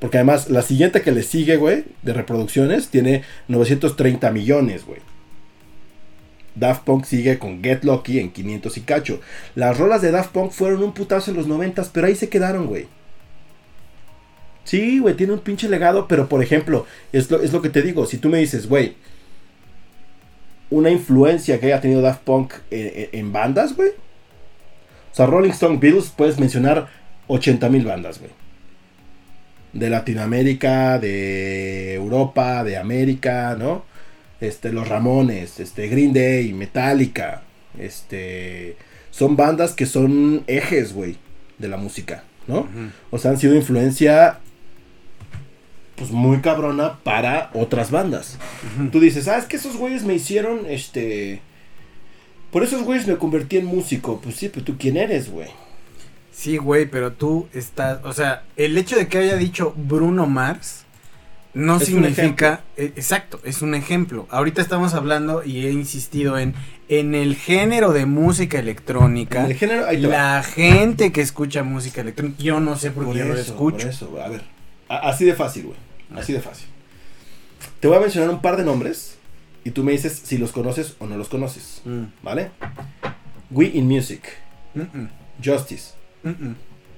Porque 0.04 0.18
además, 0.18 0.50
la 0.50 0.62
siguiente 0.64 1.02
que 1.02 1.14
le 1.14 1.24
sigue, 1.24 1.56
güey, 1.56 1.86
de 2.02 2.12
reproducciones, 2.12 2.90
tiene 2.90 3.24
930 3.48 4.32
millones, 4.32 4.86
güey. 4.86 5.00
Daft 6.56 6.84
Punk 6.84 7.06
sigue 7.06 7.40
con 7.40 7.64
Get 7.64 7.86
Lucky 7.86 8.20
en 8.20 8.30
500 8.34 8.76
y 8.76 8.82
cacho. 8.82 9.22
Las 9.56 9.78
rolas 9.78 10.02
de 10.02 10.12
Daft 10.12 10.32
Punk 10.34 10.52
fueron 10.52 10.84
un 10.84 10.94
putazo 10.94 11.32
en 11.32 11.38
los 11.38 11.48
90, 11.48 11.86
pero 11.94 12.08
ahí 12.08 12.16
se 12.16 12.28
quedaron, 12.28 12.68
güey. 12.68 12.88
Sí, 14.66 15.00
güey, 15.00 15.16
tiene 15.16 15.32
un 15.32 15.40
pinche 15.40 15.70
legado, 15.70 16.06
pero 16.10 16.28
por 16.28 16.44
ejemplo, 16.44 16.86
es 17.14 17.32
lo, 17.32 17.42
es 17.42 17.54
lo 17.54 17.62
que 17.62 17.70
te 17.70 17.82
digo. 17.82 18.06
Si 18.06 18.18
tú 18.18 18.28
me 18.28 18.40
dices, 18.40 18.68
güey, 18.68 18.96
una 20.70 20.90
influencia 20.90 21.62
que 21.62 21.68
haya 21.68 21.80
tenido 21.80 22.02
Daft 22.02 22.24
Punk 22.24 22.56
en, 22.72 22.92
en- 22.94 23.10
en 23.20 23.32
bandas, 23.32 23.74
güey. 23.74 23.92
O 25.14 25.16
sea, 25.16 25.28
Rolling 25.28 25.52
Stone 25.52 25.78
Beatles, 25.78 26.12
puedes 26.16 26.40
mencionar 26.40 26.90
80 27.28 27.70
mil 27.70 27.86
bandas, 27.86 28.20
güey. 28.20 28.32
De 29.74 29.90
Latinoamérica, 29.90 31.00
de 31.00 31.96
Europa, 31.96 32.64
de 32.64 32.78
América, 32.78 33.56
¿no? 33.58 33.84
Este, 34.40 34.72
los 34.72 34.88
Ramones, 34.88 35.60
este, 35.60 35.88
Green 35.88 36.14
Day, 36.14 36.54
Metallica, 36.54 37.44
este, 37.80 38.76
son 39.10 39.36
bandas 39.36 39.74
que 39.74 39.86
son 39.86 40.44
ejes, 40.48 40.94
güey, 40.94 41.18
de 41.58 41.68
la 41.68 41.78
música, 41.78 42.24
¿no? 42.48 42.60
Ujú. 42.60 42.92
O 43.10 43.18
sea, 43.18 43.32
han 43.32 43.40
sido 43.40 43.56
influencia, 43.56 44.40
pues 45.96 46.12
muy 46.12 46.42
cabrona 46.42 47.00
para 47.04 47.50
otras 47.54 47.90
bandas. 47.90 48.38
Tú 48.92 49.00
dices, 49.00 49.28
ah, 49.28 49.38
es 49.38 49.46
que 49.46 49.56
esos 49.56 49.78
güeyes 49.78 50.04
me 50.04 50.14
hicieron, 50.14 50.66
este... 50.68 51.42
Por 52.52 52.64
esos 52.64 52.84
güeyes 52.84 53.08
me 53.08 53.18
convertí 53.18 53.58
en 53.58 53.66
músico. 53.66 54.20
Pues 54.22 54.36
sí, 54.36 54.50
pero 54.50 54.64
tú 54.64 54.76
quién 54.78 54.96
eres, 54.96 55.32
güey. 55.32 55.50
Sí, 56.34 56.58
güey, 56.58 56.86
pero 56.88 57.14
tú 57.14 57.48
estás, 57.54 58.00
o 58.04 58.12
sea, 58.14 58.44
el 58.58 58.78
hecho 58.78 58.96
de 58.98 59.08
que 59.08 59.20
haya 59.20 59.36
dicho 59.38 59.74
Bruno 59.78 60.26
Mars 60.26 60.84
no 61.54 61.78
Es 61.78 61.86
significa, 61.86 62.62
eh, 62.78 62.92
exacto, 62.96 63.40
es 63.44 63.62
un 63.62 63.76
ejemplo. 63.76 64.28
Ahorita 64.32 64.60
estamos 64.62 64.96
hablando 64.96 65.44
y 65.44 65.66
he 65.68 65.72
insistido 65.72 66.38
en 66.40 66.56
en 66.90 67.16
el 67.16 67.36
género 67.36 67.94
de 67.94 68.06
música 68.06 68.60
electrónica. 68.60 69.46
En 69.46 69.52
el 69.52 69.58
género, 69.58 69.84
va. 69.86 69.92
La 69.94 70.44
gente 70.44 71.12
que 71.12 71.22
escucha 71.22 71.64
música 71.64 72.02
electrónica, 72.02 72.42
yo 72.44 72.60
no 72.60 72.76
sé 72.78 72.92
por 72.92 73.06
Por 73.06 73.14
qué 73.14 73.20
yo 73.20 73.26
lo 73.26 73.36
escucho. 73.38 73.78
por 73.78 73.88
eso. 73.88 74.22
A 74.24 74.28
ver, 74.30 74.42
a- 74.90 75.10
así 75.10 75.24
de 75.26 75.34
fácil, 75.36 75.64
güey. 75.68 75.78
Así 76.16 76.34
de 76.34 76.42
fácil. 76.42 76.68
Te 77.80 77.88
voy 77.88 77.98
a 77.98 78.00
mencionar 78.02 78.30
un 78.30 78.42
par 78.42 78.58
de 78.58 78.64
nombres 78.64 79.18
y 79.64 79.72
tú 79.72 79.84
me 79.84 79.92
dices 79.94 80.22
si 80.26 80.38
los 80.38 80.52
conoces 80.52 80.96
o 81.00 81.06
no 81.08 81.16
los 81.18 81.30
conoces, 81.30 81.82
Mm, 81.86 82.04
¿vale? 82.22 82.52
We 83.52 83.68
in 83.74 83.88
Music, 83.88 84.24
mm, 84.74 84.82
mm, 84.82 85.10
Justice, 85.44 85.92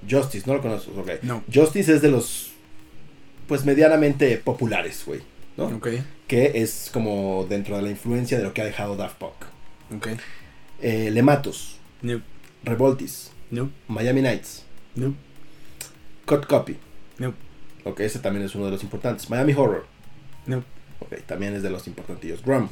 Justice, 0.10 0.46
no 0.48 0.54
lo 0.56 0.62
conoces, 0.62 0.90
ok. 0.96 1.24
No. 1.24 1.44
Justice 1.54 1.94
es 1.96 2.02
de 2.02 2.10
los, 2.12 2.52
pues 3.48 3.66
medianamente 3.66 4.38
populares, 4.38 5.04
güey, 5.06 5.22
¿no? 5.58 5.66
Ok, 5.66 5.88
Que 6.28 6.52
es 6.62 6.90
como 6.94 7.46
dentro 7.50 7.76
de 7.78 7.82
la 7.84 7.90
influencia 7.90 8.38
de 8.38 8.44
lo 8.44 8.54
que 8.54 8.62
ha 8.62 8.66
dejado 8.66 8.96
Daft 8.96 9.18
Punk. 9.18 9.34
ok. 9.96 10.08
Eh, 10.82 11.10
Lematos, 11.12 11.78
No, 12.02 12.22
Revoltis, 12.64 13.32
no, 13.50 13.72
Miami 13.88 14.22
Nights, 14.22 14.64
no, 14.96 15.16
Cut 16.26 16.46
Copy. 16.48 16.78
no, 17.18 17.34
Ok, 17.86 18.00
ese 18.02 18.20
también 18.20 18.46
es 18.46 18.56
uno 18.56 18.66
de 18.66 18.72
los 18.72 18.84
importantes. 18.84 19.30
Miami 19.30 19.54
Horror. 19.54 19.86
no, 20.46 20.64
Ok, 21.00 21.16
también 21.26 21.54
es 21.56 21.64
de 21.64 21.70
los 21.70 21.88
importantillos. 21.88 22.44
Grum, 22.44 22.68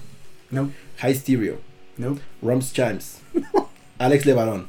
no, 0.51 0.69
High 0.97 1.15
Stereo, 1.15 1.59
no, 1.97 2.17
Rum's 2.41 2.73
Chimes, 2.73 3.19
Alex 3.97 4.25
Levarón, 4.25 4.67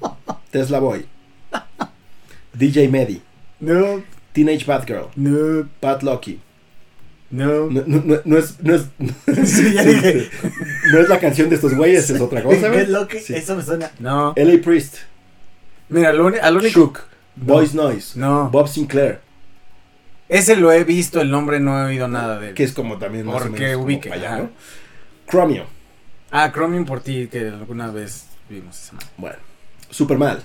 Tesla 0.50 0.78
Boy, 0.80 1.04
DJ 2.54 2.88
Medi, 2.88 3.22
no, 3.60 4.02
Teenage 4.32 4.64
Bad 4.66 4.86
Girl, 4.86 5.06
no, 5.16 5.68
Pat 5.80 6.02
Lucky. 6.02 6.40
no. 7.30 7.66
No, 7.70 7.82
no- 7.86 8.02
no- 8.04 8.20
no 8.24 8.38
es, 8.38 8.60
no, 8.60 8.74
es, 8.74 8.86
Sí, 9.48 9.72
ya 9.74 9.84
dije. 9.84 10.28
no 10.92 10.98
es 10.98 11.08
la 11.08 11.18
canción 11.20 11.48
de 11.48 11.54
estos 11.56 11.74
güeyes, 11.74 12.10
es 12.10 12.20
otra 12.20 12.42
cosa, 12.42 12.68
güey. 12.68 12.86
¿Qué 12.86 12.86
lo 12.90 13.06
que- 13.08 13.20
Sí. 13.20 13.34
Eso 13.34 13.54
me 13.56 13.62
suena. 13.62 13.90
No. 13.98 14.34
LA 14.36 14.60
Priest, 14.62 14.96
Mira, 15.88 16.10
al 16.10 16.20
único. 16.20 16.68
Shook, 16.68 17.00
Boys 17.36 17.74
Noise, 17.74 18.18
No. 18.18 18.48
Bob 18.50 18.68
Sinclair. 18.68 19.20
Ese 20.28 20.54
lo 20.56 20.70
he 20.70 20.84
visto, 20.84 21.20
el 21.20 21.30
nombre 21.30 21.58
no 21.58 21.80
he 21.80 21.86
oído 21.86 22.06
nada 22.06 22.38
de 22.38 22.50
él. 22.50 22.54
Que 22.54 22.62
es 22.62 22.72
como 22.72 22.98
también 22.98 23.26
más 23.26 23.34
o 23.34 23.38
Porque 23.40 23.58
menos 23.60 23.72
como 23.74 23.84
ubique, 23.86 24.12
allá. 24.12 24.38
¿no? 24.38 24.50
Chromio. 25.28 25.66
Ah, 26.30 26.52
Chromium 26.52 26.84
por 26.84 27.00
ti, 27.00 27.26
que 27.26 27.48
alguna 27.48 27.90
vez 27.90 28.26
vimos 28.48 28.76
esa. 28.80 28.94
Bueno. 29.16 29.36
Superman. 29.90 30.38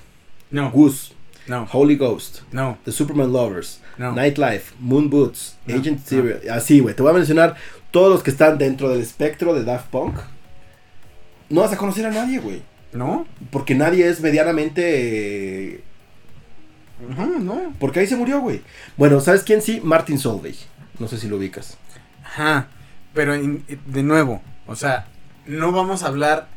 No, 0.52 0.72
Goose. 0.72 1.14
no, 1.48 1.68
Holy 1.72 1.96
Ghost. 1.96 2.42
no, 2.52 2.78
The 2.86 2.92
Superman 2.92 3.32
Lovers. 3.34 3.82
no. 3.98 4.12
Nightlife. 4.14 4.74
Moon 4.80 5.10
Boots. 5.10 5.58
No, 5.66 5.76
Agent 5.76 6.00
no. 6.00 6.04
Zero. 6.06 6.40
Así, 6.52 6.80
güey. 6.80 6.96
Te 6.96 7.02
voy 7.02 7.12
a 7.12 7.16
mencionar 7.16 7.56
todos 7.92 8.12
los 8.12 8.24
que 8.24 8.32
están 8.32 8.58
dentro 8.58 8.90
del 8.90 9.02
espectro 9.02 9.54
de 9.54 9.64
Daft 9.64 9.88
Punk. 9.90 10.16
No 11.50 11.62
vas 11.62 11.72
a 11.74 11.78
conocer 11.78 12.06
a 12.06 12.12
nadie, 12.12 12.40
güey. 12.40 12.62
¿No? 12.94 13.28
Porque 13.52 13.76
nadie 13.76 14.08
es 14.08 14.22
medianamente... 14.22 15.76
eh, 15.76 15.84
Ujú, 17.10 17.40
no. 17.40 17.74
Porque 17.80 18.00
ahí 18.00 18.08
se 18.08 18.16
murió, 18.16 18.40
güey. 18.42 18.62
Bueno, 18.98 19.20
¿sabes 19.20 19.44
quién 19.44 19.62
sí? 19.62 19.82
Martin 19.84 20.18
Solveig. 20.18 20.56
No 20.98 21.08
sé 21.08 21.18
si 21.18 21.28
lo 21.28 21.38
ubicas. 21.38 21.78
Ajá. 22.24 22.68
Pero 23.14 23.34
de 23.34 24.04
nuevo, 24.04 24.42
o 24.66 24.76
sea, 24.76 25.08
no 25.46 25.72
vamos 25.72 26.04
a 26.04 26.08
hablar. 26.08 26.48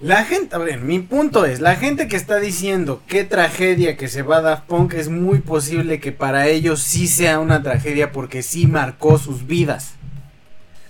La 0.00 0.24
gente, 0.24 0.56
a 0.56 0.58
ver, 0.58 0.80
mi 0.80 0.98
punto 1.00 1.44
es, 1.44 1.60
la 1.60 1.76
gente 1.76 2.08
que 2.08 2.16
está 2.16 2.40
diciendo 2.40 3.02
qué 3.06 3.24
tragedia 3.24 3.98
que 3.98 4.08
se 4.08 4.22
va 4.22 4.38
a 4.38 4.40
Daft 4.40 4.64
Punk 4.64 4.94
es 4.94 5.10
muy 5.10 5.40
posible 5.40 6.00
que 6.00 6.10
para 6.10 6.48
ellos 6.48 6.80
sí 6.80 7.06
sea 7.06 7.38
una 7.38 7.62
tragedia 7.62 8.10
porque 8.10 8.42
sí 8.42 8.66
marcó 8.66 9.18
sus 9.18 9.46
vidas. 9.46 9.96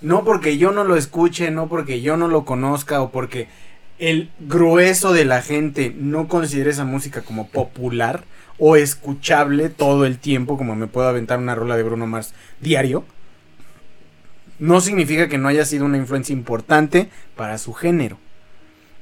No 0.01 0.25
porque 0.25 0.59
yo 0.59 0.71
no 0.71 0.85
lo 0.85 0.97
escuche, 0.97 1.51
no 1.51 1.69
porque 1.69 2.01
yo 2.01 2.17
no 2.17 2.29
lo 2.29 2.45
conozca 2.45 3.03
o 3.03 3.11
porque 3.11 3.49
el 3.99 4.31
grueso 4.39 5.13
de 5.13 5.25
la 5.25 5.43
gente 5.43 5.93
no 5.99 6.29
considere 6.29 6.71
esa 6.71 6.85
música 6.85 7.23
como 7.23 7.49
popular 7.49 8.23
o 8.59 8.77
escuchable 8.77 9.71
todo 9.71 10.07
el 10.07 10.19
tiempo, 10.19 10.57
como 10.57 10.77
me 10.77 10.87
puedo 10.87 11.09
aventar 11.09 11.41
una 11.41 11.57
rola 11.57 11.77
de 11.77 11.83
Bruno 11.83 12.07
Mars 12.07 12.33
diario 12.61 13.05
no 14.61 14.83
significa 14.83 15.29
que 15.29 15.39
no 15.39 15.49
haya 15.49 15.65
sido 15.65 15.87
una 15.87 15.97
influencia 15.97 16.35
importante 16.35 17.09
para 17.35 17.59
su 17.59 17.73
género. 17.73 18.19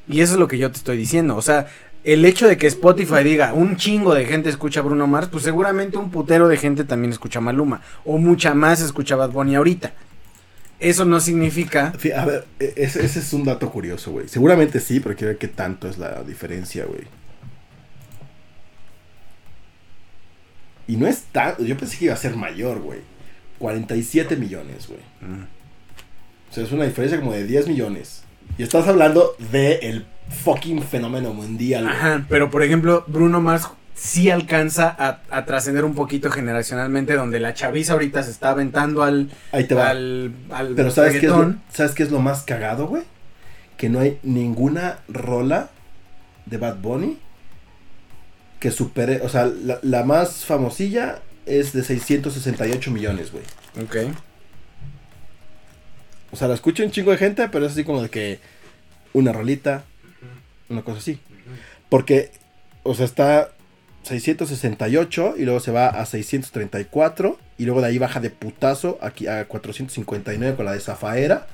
Y 0.09 0.21
eso 0.21 0.35
es 0.35 0.39
lo 0.39 0.49
que 0.49 0.59
yo 0.59 0.71
te 0.71 0.79
estoy 0.79 0.97
diciendo. 0.97 1.37
O 1.37 1.43
sea, 1.43 1.67
el 2.05 2.25
hecho 2.25 2.49
de 2.49 2.57
que 2.57 2.67
Spotify 2.67 3.23
diga 3.23 3.53
un 3.53 3.77
chingo 3.77 4.15
de 4.15 4.25
gente 4.25 4.49
escucha 4.49 4.81
a 4.81 4.83
Bruno 4.83 5.07
Mars, 5.07 5.29
pues 5.31 5.45
seguramente 5.45 5.97
un 5.99 6.11
putero 6.11 6.49
de 6.49 6.57
gente 6.57 6.85
también 6.85 7.13
escucha 7.13 7.41
a 7.41 7.43
Maluma. 7.43 7.83
O 8.05 8.19
mucha 8.19 8.55
más 8.55 8.81
escucha 8.81 9.15
a 9.15 9.19
Bad 9.19 9.31
Bunny 9.31 9.55
ahorita. 9.57 9.93
Eso 10.81 11.05
no 11.05 11.21
significa. 11.21 11.93
A 12.17 12.25
ver, 12.25 12.47
e- 12.61 12.73
ese, 12.77 13.05
ese 13.05 13.19
es 13.19 13.33
un 13.33 13.45
dato 13.45 13.69
curioso, 13.71 14.13
güey. 14.13 14.29
Seguramente 14.29 14.81
sí, 14.81 15.01
pero 15.01 15.15
quiero 15.17 15.31
ver 15.33 15.39
qué 15.39 15.49
tanto 15.49 15.89
es 15.89 15.99
la 15.99 16.23
diferencia, 16.23 16.85
güey. 16.85 17.03
Y 20.87 20.97
no 20.97 21.07
es 21.07 21.25
tan... 21.33 21.57
Yo 21.59 21.77
pensé 21.77 21.99
que 21.99 22.05
iba 22.07 22.15
a 22.15 22.19
ser 22.19 22.35
mayor, 22.37 22.81
güey. 22.81 23.01
47 23.59 24.37
millones, 24.37 24.87
güey. 24.89 25.01
O 26.51 26.55
sea, 26.55 26.65
es 26.65 26.73
una 26.73 26.85
diferencia 26.85 27.19
como 27.21 27.33
de 27.33 27.45
10 27.45 27.69
millones. 27.69 28.23
Y 28.57 28.63
estás 28.63 28.89
hablando 28.89 29.35
de 29.53 29.75
el 29.83 30.07
fucking 30.45 30.83
fenómeno 30.83 31.33
mundial, 31.33 31.85
güey. 31.85 31.95
Ajá, 31.95 32.27
pero 32.29 32.51
por 32.51 32.63
ejemplo, 32.63 33.05
Bruno 33.07 33.41
Mars 33.41 33.69
sí 33.95 34.31
alcanza 34.31 34.95
a, 34.99 35.21
a 35.31 35.45
trascender 35.45 35.85
un 35.85 35.95
poquito 35.95 36.31
generacionalmente, 36.31 37.15
donde 37.15 37.41
la 37.41 37.55
chaviza 37.55 37.95
ahorita 37.95 38.23
se 38.23 38.31
está 38.31 38.51
aventando 38.51 39.03
al. 39.03 39.31
Ahí 39.53 39.65
te 39.65 39.75
va. 39.75 39.91
al, 39.91 40.33
al 40.51 40.75
Pero 40.75 40.91
¿sabes 40.91 41.13
qué, 41.21 41.27
es 41.27 41.33
lo. 41.33 41.55
¿sabes 41.73 41.93
qué 41.93 42.03
es 42.05 42.11
lo 42.11 42.21
más 42.21 42.43
cagado, 42.43 42.87
güey? 42.87 43.03
Que 43.77 43.89
no 43.89 44.01
hay 44.01 44.19
ninguna 44.23 44.99
rola 45.09 45.71
de 46.47 46.57
Bad 46.57 46.77
Bunny 46.77 47.19
que 48.59 48.71
supere, 48.73 49.21
o 49.23 49.29
sea, 49.29 49.47
la, 49.47 49.79
la 49.83 50.05
más 50.05 50.45
famosilla 50.45 51.21
es 51.47 51.73
de 51.73 51.85
668 51.85 52.91
millones, 52.91 53.31
güey. 53.33 53.45
Ok. 53.81 54.13
O 56.31 56.37
sea, 56.37 56.49
la 56.49 56.55
escucha 56.55 56.85
un 56.85 56.91
chingo 56.91 57.11
de 57.11 57.19
gente, 57.19 57.49
pero 57.49 57.67
es 57.67 57.73
así 57.73 57.85
como 57.85 58.03
de 58.03 58.11
que 58.11 58.39
una 59.13 59.33
rolita, 59.33 59.85
una 60.69 60.83
cosa 60.83 60.99
así. 60.99 61.19
Porque, 61.89 62.31
o 62.83 62.95
sea, 62.95 63.05
está 63.05 63.51
668 64.03 65.35
y 65.39 65.45
luego 65.45 65.61
se 65.61 65.73
va 65.73 65.89
a 65.89 66.05
634 66.05 67.39
y 67.59 67.65
luego 67.65 67.81
de 67.81 67.89
ahí 67.89 67.99
baja 67.99 68.21
de 68.21 68.31
putazo 68.31 68.99
aquí 69.01 69.27
a 69.27 69.47
459 69.47 70.57
con 70.57 70.65
la 70.65 70.73
de 70.73 70.81
Zafaera. 70.81 71.47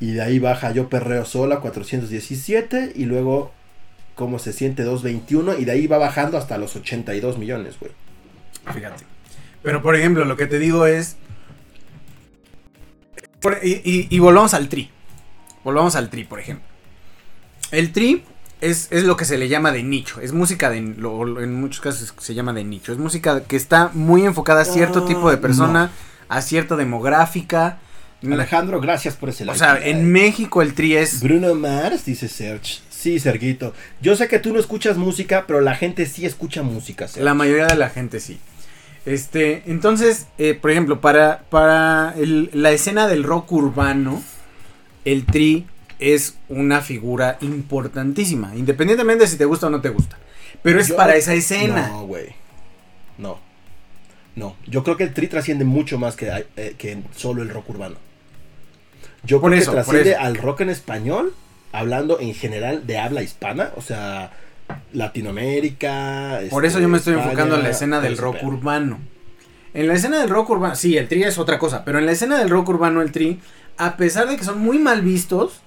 Y 0.00 0.12
de 0.12 0.22
ahí 0.22 0.38
baja 0.38 0.72
Yo 0.72 0.88
Perreo 0.88 1.24
Sola 1.24 1.60
417 1.60 2.92
y 2.96 3.04
luego 3.04 3.52
Cómo 4.14 4.38
se 4.38 4.52
siente 4.52 4.82
221 4.82 5.58
y 5.58 5.64
de 5.64 5.72
ahí 5.72 5.86
va 5.86 5.96
bajando 5.96 6.36
hasta 6.36 6.58
los 6.58 6.76
82 6.76 7.38
millones, 7.38 7.76
güey. 7.80 7.92
Fíjate. 8.74 9.04
Pero 9.62 9.82
por 9.82 9.96
ejemplo, 9.96 10.24
lo 10.24 10.36
que 10.36 10.46
te 10.46 10.58
digo 10.58 10.86
es. 10.86 11.16
Por- 13.42 13.58
y, 13.62 13.82
y- 13.84 14.06
y 14.10 14.18
volvamos 14.20 14.54
al 14.54 14.68
tri. 14.68 14.90
Volvamos 15.64 15.94
al 15.96 16.08
tri, 16.10 16.24
por 16.24 16.40
ejemplo. 16.40 16.64
El 17.70 17.92
tri 17.92 18.24
es, 18.60 18.88
es 18.90 19.04
lo 19.04 19.16
que 19.16 19.24
se 19.24 19.38
le 19.38 19.48
llama 19.48 19.72
de 19.72 19.82
nicho. 19.82 20.20
Es 20.20 20.32
música 20.32 20.70
de. 20.70 20.80
lo- 20.80 21.40
en 21.42 21.54
muchos 21.54 21.80
casos 21.80 22.14
se 22.18 22.34
llama 22.34 22.52
de 22.52 22.64
nicho. 22.64 22.92
Es 22.92 22.98
música 22.98 23.42
que 23.44 23.56
está 23.56 23.90
muy 23.94 24.24
enfocada 24.24 24.62
a 24.62 24.64
cierto 24.64 25.00
Ah, 25.04 25.08
tipo 25.08 25.30
de 25.30 25.36
persona, 25.36 25.90
a 26.28 26.40
cierta 26.42 26.76
demográfica. 26.76 27.78
Alejandro, 28.24 28.80
gracias 28.80 29.16
por 29.16 29.30
ese 29.30 29.42
O 29.42 29.46
like. 29.46 29.58
sea, 29.58 29.84
en 29.84 30.10
México 30.12 30.62
el 30.62 30.74
tri 30.74 30.94
es. 30.96 31.20
Bruno 31.22 31.54
Mars, 31.56 32.04
dice 32.04 32.28
Serge. 32.28 32.78
Sí, 32.90 33.18
Serguito. 33.18 33.74
Yo 34.00 34.14
sé 34.14 34.28
que 34.28 34.38
tú 34.38 34.52
no 34.52 34.60
escuchas 34.60 34.96
música, 34.96 35.44
pero 35.48 35.60
la 35.60 35.74
gente 35.74 36.06
sí 36.06 36.24
escucha 36.24 36.62
música, 36.62 37.08
Serge. 37.08 37.24
La 37.24 37.34
mayoría 37.34 37.66
de 37.66 37.74
la 37.74 37.90
gente 37.90 38.20
sí. 38.20 38.38
Este, 39.04 39.62
entonces, 39.66 40.26
eh, 40.38 40.54
por 40.54 40.70
ejemplo, 40.70 41.00
para, 41.00 41.42
para 41.50 42.14
el- 42.16 42.50
la 42.52 42.70
escena 42.70 43.08
del 43.08 43.24
rock 43.24 43.50
urbano, 43.52 44.22
el 45.04 45.24
Tri 45.26 45.66
es 45.98 46.36
una 46.48 46.80
figura 46.80 47.36
importantísima, 47.40 48.52
independientemente 48.56 49.24
de 49.24 49.30
si 49.30 49.36
te 49.36 49.44
gusta 49.44 49.66
o 49.66 49.70
no 49.70 49.80
te 49.80 49.88
gusta. 49.88 50.18
Pero 50.62 50.80
es 50.80 50.88
Yo- 50.88 50.96
para 50.96 51.16
esa 51.16 51.34
escena. 51.34 51.88
No, 51.88 52.06
güey. 52.06 52.26
No. 53.18 53.38
No. 54.36 54.56
Yo 54.66 54.84
creo 54.84 54.96
que 54.96 55.04
el 55.04 55.12
tri 55.12 55.26
trasciende 55.26 55.64
mucho 55.64 55.98
más 55.98 56.16
que, 56.16 56.46
eh, 56.56 56.74
que 56.78 57.02
solo 57.16 57.42
el 57.42 57.50
rock 57.50 57.70
urbano. 57.70 57.96
Yo 59.24 59.40
Por 59.40 59.50
creo 59.50 59.60
eso, 59.62 59.72
que 59.72 59.76
trasciende 59.76 60.14
al 60.16 60.36
rock 60.36 60.62
en 60.62 60.70
español, 60.70 61.34
hablando 61.72 62.18
en 62.20 62.34
general 62.34 62.86
de 62.86 62.98
habla 62.98 63.22
hispana, 63.22 63.72
o 63.76 63.82
sea, 63.82 64.30
Latinoamérica. 64.92 66.40
Por 66.50 66.64
eso 66.64 66.80
yo 66.80 66.88
me 66.88 66.98
estoy 66.98 67.14
España, 67.14 67.30
enfocando 67.30 67.56
en 67.56 67.62
la 67.62 67.70
escena 67.70 68.00
del 68.00 68.16
rock 68.18 68.42
urbano. 68.42 68.98
En 69.74 69.88
la 69.88 69.94
escena 69.94 70.20
del 70.20 70.28
rock 70.28 70.50
urbano, 70.50 70.74
sí, 70.74 70.96
el 70.96 71.08
Tri 71.08 71.22
es 71.22 71.38
otra 71.38 71.58
cosa, 71.58 71.84
pero 71.84 71.98
en 71.98 72.06
la 72.06 72.12
escena 72.12 72.38
del 72.38 72.50
rock 72.50 72.68
urbano, 72.68 73.00
el 73.02 73.10
Tri, 73.12 73.40
a 73.78 73.96
pesar 73.96 74.28
de 74.28 74.36
que 74.36 74.44
son 74.44 74.60
muy 74.60 74.78
mal 74.78 75.00
vistos, 75.02 75.60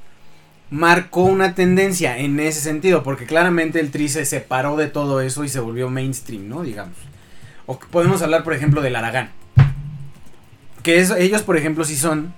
marcó 0.70 1.24
una 1.24 1.56
tendencia 1.56 2.18
en 2.18 2.40
ese 2.40 2.62
sentido, 2.62 3.02
porque 3.04 3.26
claramente 3.26 3.80
el 3.80 3.92
Tri 3.92 4.10
se 4.10 4.26
separó 4.26 4.78
de 4.78 4.88
todo 4.88 5.22
eso 5.22 5.44
y 5.44 5.50
se 5.50 5.60
volvió 5.60 5.90
mainstream, 5.90 6.48
¿no? 6.48 6.62
Digamos. 6.62 6.96
O 7.66 7.80
podemos 7.80 8.22
hablar, 8.22 8.44
por 8.44 8.54
ejemplo, 8.54 8.82
del 8.82 8.96
Aragán. 8.96 9.32
Que 10.84 11.00
es, 11.00 11.10
ellos, 11.10 11.42
por 11.42 11.58
ejemplo, 11.58 11.84
sí 11.84 11.96
son, 11.96 12.34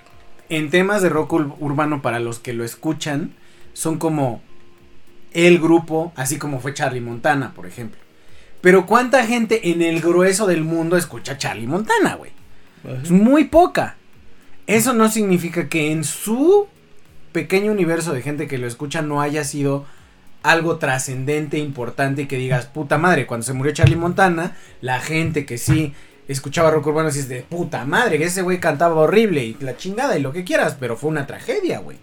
en 0.48 0.70
temas 0.70 1.02
de 1.02 1.10
rock 1.10 1.34
ur- 1.34 1.56
urbano, 1.60 2.02
para 2.02 2.20
los 2.20 2.40
que 2.40 2.54
lo 2.54 2.64
escuchan, 2.64 3.34
son 3.74 3.98
como 3.98 4.42
el 5.34 5.60
grupo, 5.60 6.14
así 6.16 6.38
como 6.38 6.60
fue 6.60 6.74
Charlie 6.74 7.02
Montana, 7.02 7.54
por 7.54 7.66
ejemplo. 7.66 8.00
Pero 8.62 8.86
¿cuánta 8.86 9.26
gente 9.26 9.70
en 9.72 9.82
el 9.82 10.02
grueso 10.02 10.48
del 10.48 10.64
mundo 10.64 10.98
escucha 10.98 11.38
Charlie 11.38 11.68
Montana, 11.68 12.16
güey? 12.16 12.32
Es 13.04 13.12
muy 13.12 13.46
poca. 13.46 13.96
Eso 14.66 14.94
no 14.94 15.10
significa 15.10 15.70
que 15.70 15.92
en 15.92 16.04
su 16.04 16.68
pequeño 17.32 17.72
universo 17.72 18.14
de 18.14 18.22
gente 18.22 18.48
que 18.48 18.58
lo 18.58 18.68
escucha 18.68 19.02
no 19.02 19.22
haya 19.22 19.44
sido 19.44 19.86
algo 20.44 20.78
trascendente, 20.78 21.58
importante 21.58 22.24
y 22.24 22.26
que 22.28 22.38
digas, 22.38 22.66
puta 22.66 22.98
madre, 22.98 23.28
cuando 23.28 23.46
se 23.46 23.54
murió 23.54 23.74
Charlie 23.74 23.96
Montana, 23.96 24.56
la 24.82 25.00
gente 25.00 25.46
que 25.46 25.58
sí 25.58 25.94
escuchaba 26.28 26.72
rock 26.72 26.88
urbano 26.88 27.10
así 27.10 27.20
es 27.20 27.30
de 27.30 27.42
puta 27.42 27.86
madre, 27.86 28.18
que 28.18 28.26
ese 28.26 28.42
güey 28.42 28.60
cantaba 28.60 28.96
horrible 28.96 29.44
y 29.44 29.58
la 29.60 29.78
chingada 29.78 30.18
y 30.18 30.22
lo 30.22 30.34
que 30.34 30.44
quieras, 30.44 30.78
pero 30.80 30.98
fue 30.98 31.10
una 31.10 31.28
tragedia, 31.28 31.80
güey. 31.80 31.98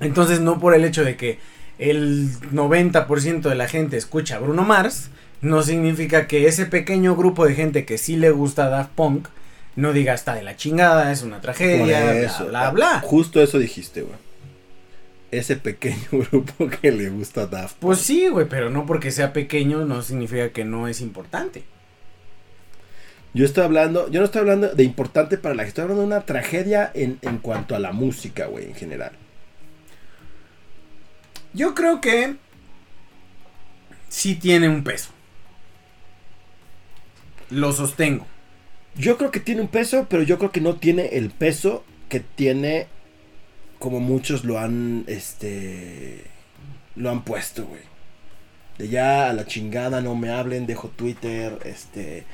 Entonces 0.00 0.40
no 0.40 0.58
por 0.58 0.74
el 0.74 0.84
hecho 0.84 1.04
de 1.04 1.16
que 1.16 1.38
el 1.78 2.30
90% 2.52 3.42
de 3.42 3.54
la 3.54 3.68
gente 3.68 3.96
escucha 3.96 4.36
a 4.36 4.40
Bruno 4.40 4.62
Mars, 4.62 5.10
no 5.40 5.62
significa 5.62 6.26
que 6.26 6.46
ese 6.46 6.66
pequeño 6.66 7.14
grupo 7.16 7.46
de 7.46 7.54
gente 7.54 7.84
que 7.84 7.98
sí 7.98 8.16
le 8.16 8.30
gusta 8.30 8.68
Daft 8.68 8.90
Punk 8.94 9.28
no 9.74 9.92
diga 9.92 10.14
está 10.14 10.34
de 10.34 10.42
la 10.42 10.56
chingada, 10.56 11.12
es 11.12 11.22
una 11.22 11.40
tragedia, 11.40 12.14
eso, 12.18 12.46
bla, 12.46 12.70
bla, 12.70 12.90
bla. 12.98 13.00
Justo 13.04 13.42
eso 13.42 13.58
dijiste, 13.58 14.02
güey. 14.02 14.16
Ese 15.30 15.56
pequeño 15.56 15.96
grupo 16.30 16.68
que 16.68 16.92
le 16.92 17.10
gusta 17.10 17.46
Daft 17.46 17.76
Pues 17.80 17.98
Punk. 17.98 18.06
sí, 18.06 18.28
güey, 18.28 18.46
pero 18.48 18.70
no 18.70 18.86
porque 18.86 19.10
sea 19.10 19.32
pequeño 19.32 19.84
no 19.84 20.00
significa 20.02 20.50
que 20.50 20.64
no 20.64 20.88
es 20.88 21.00
importante. 21.00 21.64
Yo 23.34 23.44
estoy 23.44 23.64
hablando, 23.64 24.10
yo 24.10 24.20
no 24.20 24.24
estoy 24.24 24.40
hablando 24.40 24.68
de 24.74 24.82
importante 24.82 25.36
para 25.36 25.54
la 25.54 25.64
gente, 25.64 25.68
estoy 25.68 25.82
hablando 25.82 26.00
de 26.02 26.06
una 26.06 26.22
tragedia 26.22 26.90
en, 26.94 27.18
en 27.20 27.36
cuanto 27.36 27.76
a 27.76 27.78
la 27.78 27.92
música, 27.92 28.46
güey, 28.46 28.64
en 28.64 28.74
general. 28.74 29.12
Yo 31.56 31.74
creo 31.74 32.02
que 32.02 32.36
sí 34.10 34.34
tiene 34.34 34.68
un 34.68 34.84
peso. 34.84 35.10
lo 37.48 37.72
sostengo. 37.72 38.26
Yo 38.96 39.16
creo 39.16 39.30
que 39.30 39.40
tiene 39.40 39.62
un 39.62 39.68
peso, 39.68 40.06
pero 40.10 40.22
yo 40.22 40.38
creo 40.38 40.52
que 40.52 40.60
no 40.60 40.76
tiene 40.76 41.16
el 41.16 41.30
peso 41.30 41.84
que 42.08 42.20
tiene 42.20 42.88
como 43.78 44.00
muchos 44.00 44.44
lo 44.44 44.58
han, 44.58 45.04
este, 45.06 46.24
lo 46.94 47.10
han 47.10 47.22
puesto, 47.22 47.64
güey. 47.64 47.82
De 48.78 48.88
ya 48.88 49.30
a 49.30 49.32
la 49.32 49.46
chingada, 49.46 50.02
no 50.02 50.14
me 50.14 50.30
hablen, 50.30 50.66
dejo 50.66 50.88
Twitter, 50.88 51.58
este, 51.64 52.24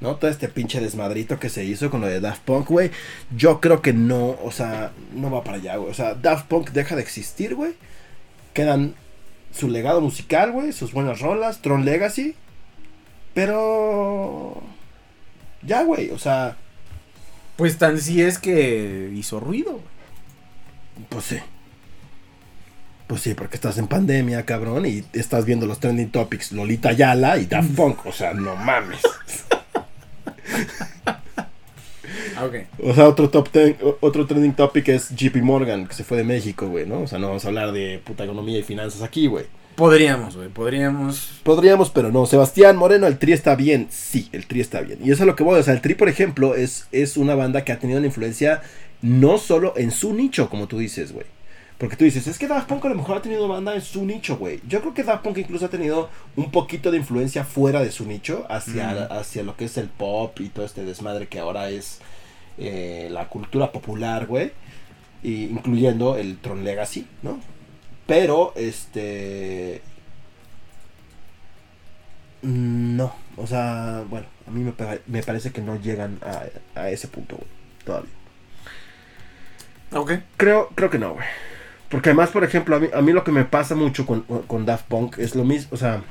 ¿no? 0.00 0.16
Todo 0.16 0.30
este 0.30 0.48
pinche 0.48 0.80
desmadrito 0.80 1.40
que 1.40 1.48
se 1.48 1.64
hizo 1.64 1.90
con 1.90 2.00
lo 2.00 2.06
de 2.06 2.20
Daft 2.20 2.42
Punk, 2.42 2.68
güey. 2.68 2.90
Yo 3.36 3.60
creo 3.60 3.82
que 3.82 3.92
no, 3.92 4.38
o 4.42 4.52
sea, 4.52 4.92
no 5.14 5.30
va 5.30 5.42
para 5.42 5.56
allá, 5.56 5.76
güey. 5.76 5.90
O 5.90 5.94
sea, 5.94 6.14
Daft 6.14 6.46
Punk 6.46 6.70
deja 6.70 6.94
de 6.94 7.02
existir, 7.02 7.54
güey. 7.56 7.74
Quedan 8.52 8.94
su 9.52 9.68
legado 9.68 10.00
musical, 10.00 10.52
güey, 10.52 10.72
sus 10.72 10.92
buenas 10.92 11.20
rolas, 11.20 11.60
Tron 11.62 11.84
Legacy. 11.84 12.34
Pero... 13.34 14.62
Ya, 15.62 15.82
güey, 15.82 16.10
o 16.10 16.18
sea... 16.18 16.56
Pues 17.56 17.76
tan 17.76 17.98
si 17.98 18.22
es 18.22 18.38
que 18.38 19.10
hizo 19.14 19.40
ruido, 19.40 19.72
güey. 19.72 21.04
Pues 21.08 21.24
sí. 21.24 21.38
Pues 23.08 23.22
sí, 23.22 23.34
porque 23.34 23.56
estás 23.56 23.78
en 23.78 23.88
pandemia, 23.88 24.44
cabrón, 24.44 24.86
y 24.86 25.02
estás 25.12 25.44
viendo 25.44 25.66
los 25.66 25.80
trending 25.80 26.10
topics 26.10 26.52
Lolita 26.52 26.92
Yala 26.92 27.38
y 27.38 27.46
Daft 27.46 27.74
Punk, 27.74 28.06
o 28.06 28.12
sea, 28.12 28.34
no 28.34 28.54
mames. 28.54 29.00
Okay. 32.46 32.66
O 32.82 32.94
sea, 32.94 33.08
otro 33.08 33.28
top 33.30 33.48
ten, 33.50 33.76
otro 34.00 34.26
trending 34.26 34.54
topic 34.54 34.88
es 34.88 35.10
JP 35.14 35.36
Morgan, 35.42 35.86
que 35.86 35.94
se 35.94 36.04
fue 36.04 36.16
de 36.18 36.24
México, 36.24 36.66
güey, 36.68 36.86
¿no? 36.86 37.00
O 37.02 37.06
sea, 37.06 37.18
no 37.18 37.28
vamos 37.28 37.44
a 37.44 37.48
hablar 37.48 37.72
de 37.72 38.00
puta 38.04 38.24
economía 38.24 38.58
y 38.58 38.62
finanzas 38.62 39.02
aquí, 39.02 39.26
güey. 39.26 39.46
Podríamos, 39.76 40.36
güey, 40.36 40.48
podríamos. 40.48 41.40
Podríamos, 41.44 41.90
pero 41.90 42.10
no. 42.10 42.26
Sebastián 42.26 42.76
Moreno, 42.76 43.06
el 43.06 43.18
Tri 43.18 43.32
está 43.32 43.54
bien. 43.54 43.86
Sí, 43.90 44.28
el 44.32 44.46
Tri 44.46 44.60
está 44.60 44.80
bien. 44.80 44.98
Y 45.04 45.12
eso 45.12 45.22
es 45.22 45.26
lo 45.26 45.36
que 45.36 45.44
voy. 45.44 45.60
O 45.60 45.62
sea, 45.62 45.72
el 45.74 45.80
Tri, 45.80 45.94
por 45.94 46.08
ejemplo, 46.08 46.54
es, 46.56 46.88
es 46.90 47.16
una 47.16 47.36
banda 47.36 47.64
que 47.64 47.70
ha 47.72 47.78
tenido 47.78 47.98
una 47.98 48.08
influencia 48.08 48.60
no 49.02 49.38
solo 49.38 49.74
en 49.76 49.92
su 49.92 50.12
nicho, 50.14 50.50
como 50.50 50.66
tú 50.66 50.78
dices, 50.78 51.12
güey. 51.12 51.26
Porque 51.78 51.94
tú 51.94 52.02
dices, 52.04 52.26
es 52.26 52.40
que 52.40 52.48
Daft 52.48 52.66
Punk 52.68 52.84
a 52.86 52.88
lo 52.88 52.96
mejor 52.96 53.18
ha 53.18 53.22
tenido 53.22 53.46
banda 53.46 53.72
en 53.76 53.80
su 53.80 54.04
nicho, 54.04 54.36
güey. 54.36 54.58
Yo 54.66 54.80
creo 54.80 54.94
que 54.94 55.04
Daft 55.04 55.22
Punk 55.22 55.38
incluso 55.38 55.66
ha 55.66 55.70
tenido 55.70 56.10
un 56.34 56.50
poquito 56.50 56.90
de 56.90 56.96
influencia 56.96 57.44
fuera 57.44 57.80
de 57.80 57.92
su 57.92 58.04
nicho, 58.04 58.46
hacia, 58.48 59.06
Mm. 59.08 59.12
hacia 59.12 59.42
lo 59.44 59.56
que 59.56 59.66
es 59.66 59.78
el 59.78 59.86
pop 59.86 60.40
y 60.40 60.48
todo 60.48 60.64
este 60.66 60.84
desmadre 60.84 61.28
que 61.28 61.38
ahora 61.38 61.70
es 61.70 62.00
eh, 62.58 63.08
la 63.10 63.28
cultura 63.28 63.72
popular, 63.72 64.26
güey. 64.26 64.52
Y 65.22 65.44
incluyendo 65.44 66.16
el 66.16 66.38
Tron 66.38 66.64
Legacy, 66.64 67.06
¿no? 67.22 67.40
Pero, 68.06 68.52
este... 68.56 69.82
No, 72.42 73.12
o 73.36 73.46
sea, 73.46 74.04
bueno, 74.08 74.26
a 74.46 74.50
mí 74.50 74.62
me, 74.62 74.72
me 75.06 75.22
parece 75.22 75.50
que 75.50 75.60
no 75.60 75.80
llegan 75.80 76.18
a, 76.22 76.80
a 76.80 76.90
ese 76.90 77.08
punto, 77.08 77.36
güey, 77.36 77.48
todavía. 77.84 78.10
Ok. 79.92 80.12
Creo, 80.36 80.68
creo 80.74 80.88
que 80.88 80.98
no, 80.98 81.14
güey. 81.14 81.26
Porque 81.88 82.10
además, 82.10 82.30
por 82.30 82.44
ejemplo, 82.44 82.76
a 82.76 82.80
mí, 82.80 82.88
a 82.92 83.00
mí 83.00 83.12
lo 83.12 83.24
que 83.24 83.32
me 83.32 83.44
pasa 83.44 83.74
mucho 83.74 84.06
con, 84.06 84.22
con 84.22 84.66
Daft 84.66 84.86
Punk 84.86 85.18
es 85.18 85.34
lo 85.34 85.44
mismo, 85.44 85.70
o 85.72 85.76
sea, 85.76 86.02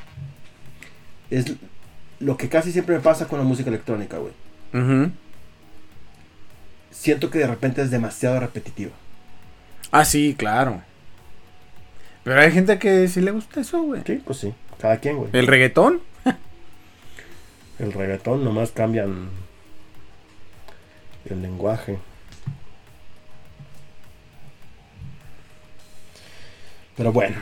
es 1.30 1.54
lo 2.20 2.36
que 2.36 2.50
casi 2.50 2.72
siempre 2.72 2.96
me 2.96 3.02
pasa 3.02 3.28
con 3.28 3.38
la 3.40 3.46
música 3.46 3.70
electrónica, 3.70 4.18
güey. 4.18 4.34
Siento 6.98 7.30
que 7.30 7.38
de 7.38 7.48
repente 7.48 7.84
es 7.84 7.92
demasiado 7.92 8.40
repetitiva. 8.40 8.92
Ah, 9.92 10.04
sí, 10.04 10.36
claro. 10.38 10.82
Pero 12.24 12.42
hay 12.42 12.52
gente 12.52 12.80
que 12.80 13.08
sí 13.08 13.22
le 13.22 13.30
gusta 13.32 13.62
eso, 13.62 13.84
güey. 13.84 14.02
Sí, 14.06 14.22
pues 14.26 14.40
sí, 14.40 14.54
cada 14.82 14.98
quien, 14.98 15.18
güey. 15.18 15.30
¿El 15.32 15.46
reggaetón? 15.46 16.02
El 17.80 17.94
reggaetón 17.94 18.44
nomás 18.44 18.72
cambian 18.72 19.30
el 21.30 21.42
lenguaje. 21.44 22.00
Pero 26.98 27.14
bueno, 27.14 27.38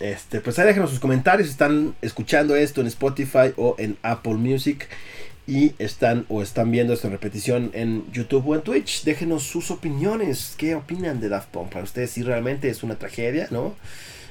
este, 0.00 0.40
pues 0.40 0.58
ahí 0.58 0.66
déjenos 0.66 0.88
sus 0.88 0.98
comentarios. 0.98 1.50
Están 1.50 1.94
escuchando 2.00 2.56
esto 2.56 2.80
en 2.80 2.86
Spotify 2.86 3.52
o 3.58 3.76
en 3.78 3.98
Apple 4.02 4.34
Music. 4.34 4.88
Y 5.48 5.74
están 5.78 6.26
o 6.28 6.42
están 6.42 6.70
viendo 6.70 6.92
esto 6.92 7.06
en 7.06 7.14
repetición 7.14 7.70
en 7.72 8.04
YouTube 8.12 8.46
o 8.48 8.54
en 8.54 8.60
Twitch. 8.60 9.02
Déjenos 9.04 9.44
sus 9.44 9.70
opiniones. 9.70 10.54
¿Qué 10.58 10.74
opinan 10.74 11.20
de 11.20 11.30
Daft 11.30 11.48
Punk? 11.48 11.70
Para 11.70 11.84
ustedes 11.84 12.10
si 12.10 12.22
realmente 12.22 12.68
es 12.68 12.82
una 12.82 12.98
tragedia, 12.98 13.48
¿no? 13.50 13.74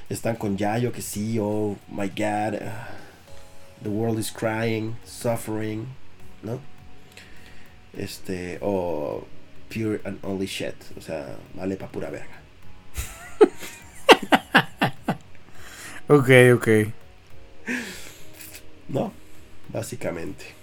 Están 0.08 0.36
con 0.36 0.56
Yayo 0.56 0.92
que 0.92 1.02
sí, 1.02 1.36
oh 1.40 1.76
my 1.88 2.06
god. 2.06 2.62
ah, 2.62 2.90
The 3.82 3.88
world 3.88 4.20
is 4.20 4.30
crying, 4.30 4.94
suffering, 5.04 5.86
¿no? 6.44 6.60
Este, 7.96 8.58
o 8.60 9.26
pure 9.68 10.00
and 10.04 10.18
only 10.22 10.46
shit. 10.46 10.76
O 10.96 11.00
sea, 11.00 11.36
vale 11.54 11.74
pa' 11.76 11.88
pura 11.88 12.10
verga. 12.10 12.38
Ok, 16.10 16.30
ok. 16.54 16.68
¿no? 18.88 19.12
Básicamente. 19.68 20.57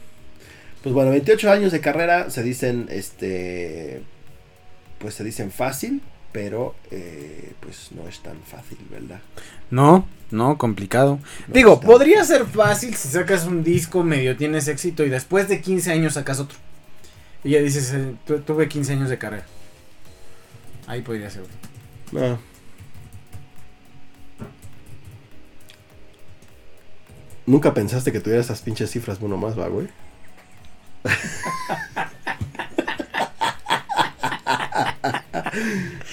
Pues 0.86 0.94
bueno, 0.94 1.10
28 1.10 1.52
años 1.52 1.72
de 1.72 1.82
carrera 1.82 2.30
se 2.30 2.44
dicen, 2.44 2.86
este, 2.92 4.04
pues 5.00 5.16
se 5.16 5.24
dicen 5.24 5.50
fácil, 5.50 6.04
pero 6.32 6.76
eh, 6.92 7.54
pues 7.60 7.90
no 7.92 8.08
es 8.08 8.20
tan 8.20 8.38
fácil, 8.44 8.78
¿verdad? 8.92 9.20
No, 9.72 10.08
no, 10.30 10.60
complicado. 10.60 11.18
No 11.48 11.54
Digo, 11.56 11.80
podría 11.82 12.24
ser 12.24 12.46
fácil 12.46 12.94
si 12.94 13.08
sacas 13.08 13.48
un 13.48 13.64
disco, 13.64 14.04
medio 14.04 14.38
tienes 14.38 14.68
éxito 14.68 15.04
y 15.04 15.10
después 15.10 15.48
de 15.48 15.60
15 15.60 15.92
años 15.92 16.14
sacas 16.14 16.40
otro. 16.40 16.60
Y 17.44 17.50
ya 17.50 17.60
dices, 17.62 17.92
eh, 17.92 18.14
tu- 18.28 18.42
tuve 18.42 18.70
15 18.70 18.94
años 18.94 19.10
de 19.10 19.18
carrera. 19.18 19.46
Ahí 20.86 21.02
podría 21.02 21.32
ser. 21.32 21.46
No. 22.12 22.38
Nunca 27.48 27.74
pensaste 27.74 28.12
que 28.12 28.20
tuviera 28.20 28.42
esas 28.42 28.62
pinches 28.62 28.92
cifras 28.92 29.18
uno 29.22 29.38
más, 29.38 29.58
va, 29.58 29.68
güey. 29.68 29.88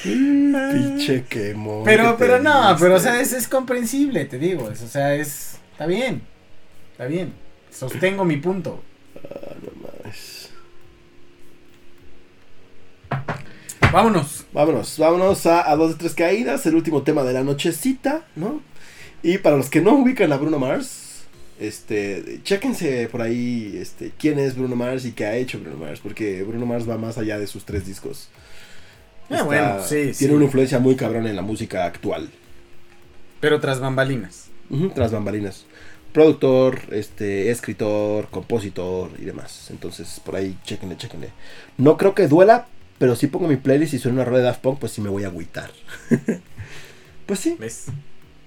Pinche 0.03 1.25
quemón. 1.29 1.85
Pero, 1.85 2.17
que 2.17 2.25
pero 2.25 2.39
no, 2.43 2.77
pero 2.79 2.97
o 2.97 3.01
sea, 3.01 3.21
es, 3.21 3.33
es 3.33 3.49
comprensible, 3.49 4.25
te 4.25 4.39
digo. 4.39 4.71
es- 4.71 4.83
o 4.83 4.89
sea, 4.89 5.15
es. 5.15 5.59
Está 5.73 5.87
bien. 5.87 6.23
Está 6.93 7.07
bien. 7.07 7.33
Sostengo 7.71 8.25
mi 8.25 8.37
punto. 8.37 8.83
Ah, 9.17 9.55
no. 9.63 9.73
Vámonos. 13.93 14.47
Vámonos, 14.53 14.99
vámonos 14.99 15.47
a, 15.47 15.71
a 15.71 15.77
dos 15.77 15.91
de 15.93 15.97
tres 15.97 16.15
caídas, 16.15 16.65
el 16.67 16.75
último 16.75 17.03
tema 17.03 17.23
de 17.25 17.33
la 17.35 17.43
nochecita, 17.43 18.25
¿no? 18.37 18.61
Y 19.23 19.39
para 19.39 19.57
los 19.57 19.69
que 19.71 19.81
no 19.81 19.93
ubican 19.95 20.33
a 20.33 20.37
Bruno 20.37 20.59
Mars, 20.59 21.02
este, 21.67 22.41
chéquense 22.43 23.09
por 23.09 23.23
ahí, 23.23 23.77
este, 23.81 24.13
quién 24.19 24.39
es 24.39 24.57
Bruno 24.57 24.77
Mars 24.77 25.05
y 25.05 25.13
qué 25.13 25.27
ha 25.27 25.37
hecho 25.37 25.59
Bruno 25.61 25.77
Mars, 25.77 26.01
porque 26.03 26.43
Bruno 26.43 26.67
Mars 26.67 26.89
va 26.89 26.99
más 26.99 27.19
allá 27.19 27.39
de 27.39 27.47
sus 27.47 27.65
tres 27.65 27.87
discos. 27.87 28.29
Ah, 29.31 29.35
Está- 29.37 29.45
bueno, 29.45 29.83
sí, 29.83 29.95
Tiene 29.97 30.15
sí. 30.15 30.29
una 30.31 30.45
influencia 30.45 30.79
muy 30.79 30.97
cabrón 30.97 31.27
en 31.27 31.37
la 31.37 31.43
música 31.43 31.85
actual, 31.85 32.29
Pero 33.41 33.61
tras 33.61 33.81
bambalinas. 33.81 34.49
Tras 34.95 35.11
bambalinas. 35.13 35.65
Productor, 36.13 36.79
este, 36.91 37.51
escritor, 37.51 38.29
compositor 38.31 39.11
y 39.19 39.25
demás. 39.25 39.69
Entonces, 39.71 40.21
por 40.25 40.37
ahí, 40.37 40.57
chéquenle, 40.65 40.97
chéquenle. 40.97 41.31
No 41.79 41.97
creo 41.97 42.15
que 42.15 42.29
duela, 42.29 42.67
pero 42.99 43.17
si 43.17 43.27
pongo 43.27 43.49
mi 43.49 43.57
playlist 43.57 43.95
y 43.95 43.99
suena 43.99 44.17
una 44.17 44.25
rueda 44.27 44.43
de 44.43 44.47
Daft 44.49 44.61
Punk, 44.61 44.79
pues 44.79 44.93
sí 44.93 45.01
me 45.01 45.09
voy 45.09 45.25
a 45.25 45.29
agüitar. 45.29 45.71
pues 47.27 47.41
sí. 47.41 47.57
¿Ves? 47.59 47.87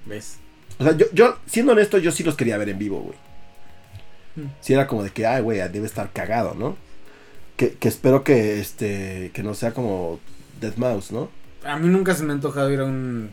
¿Ves? 0.05 0.37
O 0.79 0.83
sea, 0.83 0.97
yo, 0.97 1.05
yo, 1.13 1.37
siendo 1.45 1.71
honesto, 1.71 1.97
yo 1.97 2.11
sí 2.11 2.23
los 2.23 2.35
quería 2.35 2.57
ver 2.57 2.69
en 2.69 2.79
vivo, 2.79 2.99
güey. 3.01 3.17
Mm. 4.35 4.51
Sí 4.59 4.73
era 4.73 4.87
como 4.87 5.03
de 5.03 5.11
que, 5.11 5.25
ay, 5.25 5.41
güey, 5.41 5.59
debe 5.69 5.85
estar 5.85 6.11
cagado, 6.11 6.53
¿no? 6.53 6.77
Que, 7.55 7.73
que 7.73 7.87
espero 7.87 8.23
que, 8.23 8.59
este, 8.59 9.31
que 9.33 9.43
no 9.43 9.53
sea 9.53 9.71
como 9.73 10.19
Dead 10.59 10.75
Mouse, 10.75 11.11
¿no? 11.11 11.29
A 11.63 11.77
mí 11.77 11.87
nunca 11.87 12.13
se 12.13 12.23
me 12.23 12.31
ha 12.31 12.35
antojado 12.35 12.71
ir 12.71 12.79
a 12.81 12.85
un 12.85 13.31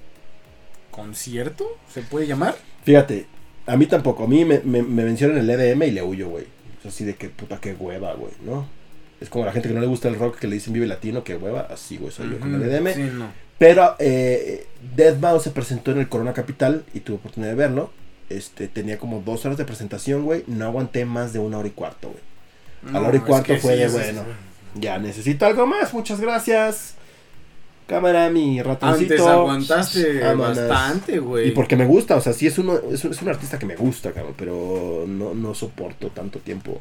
concierto, 0.90 1.66
¿se 1.92 2.02
puede 2.02 2.26
llamar? 2.26 2.56
Fíjate, 2.84 3.26
a 3.66 3.76
mí 3.76 3.86
tampoco. 3.86 4.24
A 4.24 4.28
mí 4.28 4.44
me, 4.44 4.60
me, 4.60 4.82
me 4.82 5.04
mencionan 5.04 5.38
el 5.38 5.50
EDM 5.50 5.82
y 5.82 5.90
le 5.90 6.02
huyo, 6.02 6.28
güey. 6.28 6.46
Es 6.80 6.86
así 6.86 7.04
de 7.04 7.14
que 7.14 7.28
puta, 7.28 7.58
qué 7.60 7.74
hueva, 7.74 8.14
güey, 8.14 8.32
¿no? 8.44 8.66
Es 9.20 9.28
como 9.28 9.44
la 9.44 9.52
gente 9.52 9.68
que 9.68 9.74
no 9.74 9.80
le 9.80 9.86
gusta 9.86 10.08
el 10.08 10.16
rock 10.16 10.38
que 10.38 10.48
le 10.48 10.54
dicen 10.54 10.72
vive 10.72 10.86
latino, 10.86 11.22
qué 11.22 11.36
hueva. 11.36 11.68
Así, 11.70 11.96
güey, 11.96 12.10
soy 12.10 12.30
yo 12.30 12.40
con 12.40 12.54
el 12.54 12.62
EDM. 12.62 12.92
Sí, 12.92 13.10
no. 13.12 13.32
Pero 13.62 13.94
eh, 14.00 14.66
Dead 14.96 15.16
Mouse 15.18 15.44
se 15.44 15.50
presentó 15.52 15.92
en 15.92 15.98
el 16.00 16.08
Corona 16.08 16.32
Capital 16.32 16.84
y 16.94 16.98
tuve 16.98 17.14
oportunidad 17.18 17.52
de 17.52 17.56
verlo. 17.56 17.92
Este, 18.28 18.66
tenía 18.66 18.98
como 18.98 19.20
dos 19.24 19.44
horas 19.44 19.56
de 19.56 19.64
presentación, 19.64 20.24
güey. 20.24 20.42
No 20.48 20.64
aguanté 20.64 21.04
más 21.04 21.32
de 21.32 21.38
una 21.38 21.58
hora 21.58 21.68
y 21.68 21.70
cuarto, 21.70 22.08
güey. 22.08 22.92
A 22.92 22.98
la 23.00 23.06
hora 23.06 23.18
y 23.18 23.20
cuarto 23.20 23.56
fue 23.58 23.74
sí, 23.74 23.78
de 23.78 23.84
es- 23.84 23.92
bueno. 23.92 24.24
Ya 24.74 24.98
necesito 24.98 25.46
algo 25.46 25.64
más, 25.64 25.94
muchas 25.94 26.20
gracias. 26.20 26.94
Cámara, 27.86 28.28
mi 28.30 28.60
ratoncito. 28.60 29.12
Antes 29.14 29.26
aguantaste 29.28 30.34
bastante, 30.34 31.18
güey. 31.20 31.46
Y 31.46 31.50
porque 31.52 31.76
me 31.76 31.86
gusta, 31.86 32.16
o 32.16 32.20
sea, 32.20 32.32
sí 32.32 32.48
es 32.48 32.58
uno, 32.58 32.80
es 32.90 33.04
un, 33.04 33.12
es 33.12 33.22
un 33.22 33.28
artista 33.28 33.60
que 33.60 33.66
me 33.66 33.76
gusta, 33.76 34.10
cabrón, 34.10 34.34
pero 34.36 35.04
no, 35.06 35.34
no 35.34 35.54
soporto 35.54 36.08
tanto 36.08 36.40
tiempo 36.40 36.80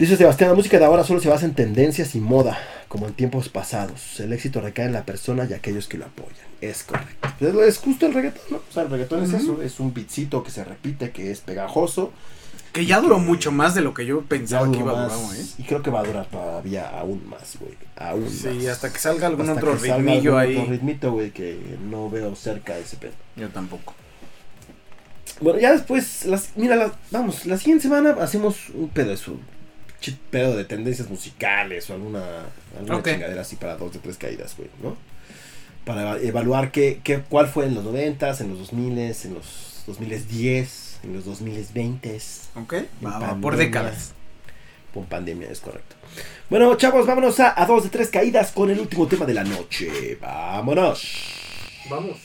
Dice 0.00 0.16
Sebastián, 0.16 0.48
la 0.48 0.56
música 0.56 0.78
de 0.78 0.84
ahora 0.86 1.04
solo 1.04 1.20
se 1.20 1.28
basa 1.28 1.44
en 1.44 1.52
tendencias 1.54 2.14
y 2.14 2.20
moda, 2.20 2.58
como 2.88 3.06
en 3.06 3.12
tiempos 3.12 3.50
pasados. 3.50 4.18
El 4.18 4.32
éxito 4.32 4.62
recae 4.62 4.86
en 4.86 4.94
la 4.94 5.04
persona 5.04 5.46
y 5.48 5.52
aquellos 5.52 5.88
que 5.88 5.98
lo 5.98 6.06
apoyan. 6.06 6.38
Es 6.62 6.84
correcto. 6.84 7.28
Es, 7.38 7.54
es 7.68 7.78
justo 7.78 8.06
el 8.06 8.14
reggaetón, 8.14 8.42
¿no? 8.50 8.56
O 8.56 8.72
sea, 8.72 8.84
el 8.84 8.88
reggaetón 8.90 9.22
es 9.24 9.34
eso, 9.34 9.60
es 9.60 9.78
un 9.78 9.92
beatcito 9.92 10.42
que 10.42 10.50
se 10.50 10.64
repite, 10.64 11.10
que 11.10 11.30
es 11.30 11.40
pegajoso. 11.42 12.12
Que 12.72 12.86
ya 12.86 12.98
duró 12.98 13.18
mucho 13.18 13.52
más 13.52 13.74
de 13.74 13.82
lo 13.82 13.92
que 13.92 14.06
yo 14.06 14.22
pensaba 14.22 14.72
que 14.72 14.78
iba 14.78 14.92
a 14.92 15.02
durar, 15.04 15.18
güey. 15.18 15.40
Y 15.58 15.64
creo 15.64 15.82
que 15.82 15.90
va 15.90 16.00
a 16.00 16.04
durar 16.04 16.24
todavía 16.30 16.88
aún 16.88 17.28
más, 17.28 17.58
güey. 17.60 17.74
Aún 17.96 18.24
más. 18.24 18.32
Sí, 18.32 18.66
hasta 18.68 18.90
que 18.90 18.98
salga 18.98 19.26
algún 19.26 19.50
Hasta 19.50 19.60
otro 19.60 19.72
que 19.74 19.80
salga 19.80 19.96
ritmillo 19.98 20.38
algún 20.38 20.54
ahí. 20.54 20.56
Otro 20.62 20.70
ritmito, 20.72 21.12
güey, 21.12 21.30
que 21.30 21.58
no 21.90 22.08
veo 22.08 22.34
cerca 22.36 22.74
de 22.74 22.80
ese 22.80 22.96
pedo. 22.96 23.12
Yo 23.36 23.50
tampoco. 23.50 23.92
Bueno, 25.42 25.58
ya 25.60 25.72
después, 25.72 26.24
las, 26.24 26.52
mira, 26.56 26.76
las- 26.76 26.92
vamos, 27.10 27.44
la 27.44 27.58
siguiente 27.58 27.82
semana 27.82 28.16
hacemos 28.20 28.70
un 28.72 28.88
pedo 28.88 29.12
de 30.00 30.04
su 30.06 30.10
chi- 30.12 30.18
pedo 30.30 30.56
de 30.56 30.64
tendencias 30.64 31.08
musicales 31.08 31.88
o 31.90 31.94
alguna, 31.94 32.24
alguna 32.78 32.96
chingadera 33.14 33.42
así 33.42 33.56
para 33.56 33.76
dos 33.76 33.92
de 33.92 33.98
tres 33.98 34.16
caídas, 34.16 34.54
güey, 34.56 34.68
¿no? 34.82 34.96
Para 35.84 36.02
eva- 36.02 36.18
evaluar 36.20 36.70
qué, 36.72 37.00
qué, 37.04 37.20
cuál 37.20 37.48
fue 37.48 37.66
en 37.66 37.74
los 37.74 37.84
noventas, 37.84 38.40
en 38.40 38.50
los 38.50 38.58
2000 38.58 38.98
en 38.98 39.34
los 39.34 39.82
2010, 39.86 41.00
en 41.04 41.14
los 41.14 41.24
2020 41.24 42.20
Ok. 42.56 42.74
Va, 43.04 43.36
por 43.40 43.56
décadas. 43.56 44.12
Con 44.92 45.06
pandemia, 45.06 45.48
es 45.50 45.60
correcto. 45.60 45.94
Bueno, 46.50 46.74
chavos, 46.74 47.06
vámonos 47.06 47.38
a, 47.38 47.60
a 47.62 47.64
dos 47.66 47.84
de 47.84 47.90
tres 47.90 48.08
caídas 48.08 48.50
con 48.50 48.70
el 48.70 48.80
último 48.80 49.06
tema 49.06 49.24
de 49.24 49.34
la 49.34 49.44
noche. 49.44 50.18
Vámonos. 50.20 51.06
Vamos. 51.88 52.18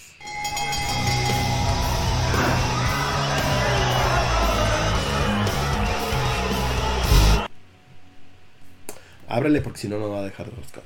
Ábrele 9.28 9.62
porque 9.62 9.80
si 9.80 9.88
no, 9.88 9.98
no 10.00 10.10
va 10.10 10.20
a 10.20 10.24
dejar 10.24 10.46
de 10.50 10.56
rascar. 10.56 10.84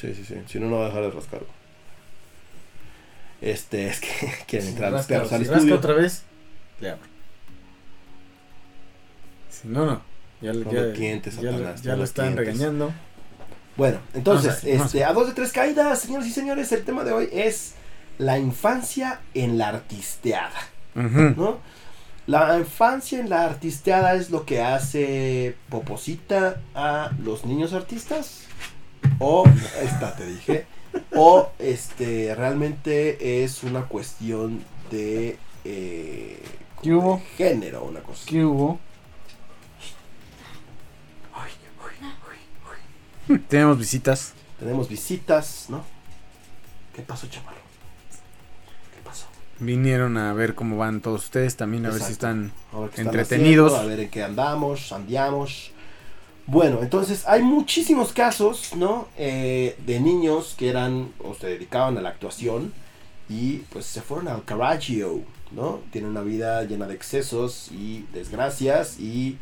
Sí, 0.00 0.14
sí, 0.14 0.24
sí. 0.24 0.34
Si 0.46 0.58
no, 0.58 0.68
no 0.68 0.76
va 0.78 0.84
a 0.86 0.88
dejar 0.88 1.02
de 1.02 1.10
rascar. 1.10 1.40
Este, 3.40 3.86
es 3.88 4.00
que 4.00 4.08
quieren 4.46 4.68
entrar 4.68 4.90
los 4.92 5.00
rasca, 5.00 5.14
perros 5.14 5.32
al 5.32 5.44
si 5.46 5.52
estudio. 5.52 5.74
otra 5.76 5.94
vez, 5.94 6.22
le 6.80 6.90
abro. 6.90 7.02
Si 9.50 9.68
no, 9.68 9.86
no. 9.86 10.02
Ya, 10.40 10.52
No 10.52 10.70
ya, 10.72 10.80
lo 10.82 10.92
tientes, 10.92 11.36
ya 11.36 11.52
Satanás, 11.52 11.82
ya 11.82 11.92
no 11.92 11.98
lo 11.98 12.04
están 12.04 12.34
tientes. 12.34 12.46
regañando. 12.46 12.92
Bueno, 13.76 13.98
entonces, 14.14 14.62
este, 14.64 15.04
a 15.04 15.12
dos 15.12 15.26
de 15.28 15.34
tres 15.34 15.52
caídas, 15.52 15.98
señores 16.00 16.28
y 16.28 16.32
señores, 16.32 16.70
el 16.72 16.84
tema 16.84 17.02
de 17.02 17.12
hoy 17.12 17.28
es 17.32 17.74
la 18.18 18.38
infancia 18.38 19.20
en 19.34 19.58
la 19.58 19.68
artisteada. 19.68 20.60
¿no? 20.94 21.58
La 22.26 22.58
infancia 22.58 23.20
en 23.20 23.28
la 23.28 23.44
artisteada 23.44 24.14
es 24.14 24.30
lo 24.30 24.46
que 24.46 24.62
hace 24.62 25.56
Poposita 25.68 26.60
a 26.74 27.10
los 27.22 27.44
niños 27.44 27.74
artistas. 27.74 28.44
O, 29.18 29.44
esta 29.82 30.16
te 30.16 30.26
dije, 30.26 30.66
o 31.14 31.50
este, 31.58 32.34
realmente 32.34 33.44
es 33.44 33.62
una 33.62 33.82
cuestión 33.82 34.64
de, 34.90 35.38
eh, 35.64 36.42
¿Qué 36.82 36.94
hubo? 36.94 37.16
de 37.16 37.22
género, 37.36 37.84
una 37.84 38.00
cosa. 38.00 38.24
¿Qué 38.26 38.44
hubo? 38.44 38.80
Tenemos 43.48 43.78
visitas. 43.78 44.32
Tenemos 44.58 44.88
visitas, 44.88 45.66
¿no? 45.68 45.84
¿Qué 46.94 47.02
pasó, 47.02 47.26
chamarro? 47.26 47.63
Vinieron 49.60 50.16
a 50.16 50.32
ver 50.32 50.54
cómo 50.54 50.76
van 50.76 51.00
todos 51.00 51.24
ustedes 51.24 51.56
también, 51.56 51.86
a 51.86 51.90
ver 51.90 52.00
si 52.02 52.12
están 52.12 52.52
A 52.72 52.80
ver 52.80 52.90
qué 52.90 53.02
están 53.02 53.06
Entretenidos. 53.06 53.72
haciendo, 53.72 53.92
a 53.92 53.96
ver 53.96 54.04
en 54.04 54.10
qué 54.10 54.22
andamos, 54.22 54.92
andiamos. 54.92 55.70
Bueno, 56.46 56.80
entonces 56.82 57.24
hay 57.26 57.42
muchísimos 57.42 58.12
casos, 58.12 58.74
¿no? 58.76 59.08
Eh, 59.16 59.76
de 59.86 60.00
niños 60.00 60.54
que 60.58 60.68
eran 60.68 61.12
o 61.22 61.34
se 61.34 61.46
dedicaban 61.46 61.96
a 61.96 62.02
la 62.02 62.10
actuación 62.10 62.72
y 63.28 63.58
pues 63.72 63.86
se 63.86 64.02
fueron 64.02 64.28
al 64.28 64.44
Carraggio, 64.44 65.22
¿no? 65.52 65.80
Tienen 65.90 66.10
una 66.10 66.20
vida 66.20 66.62
llena 66.64 66.86
de 66.86 66.94
excesos 66.94 67.70
y 67.72 68.04
desgracias 68.12 68.98
y 69.00 69.38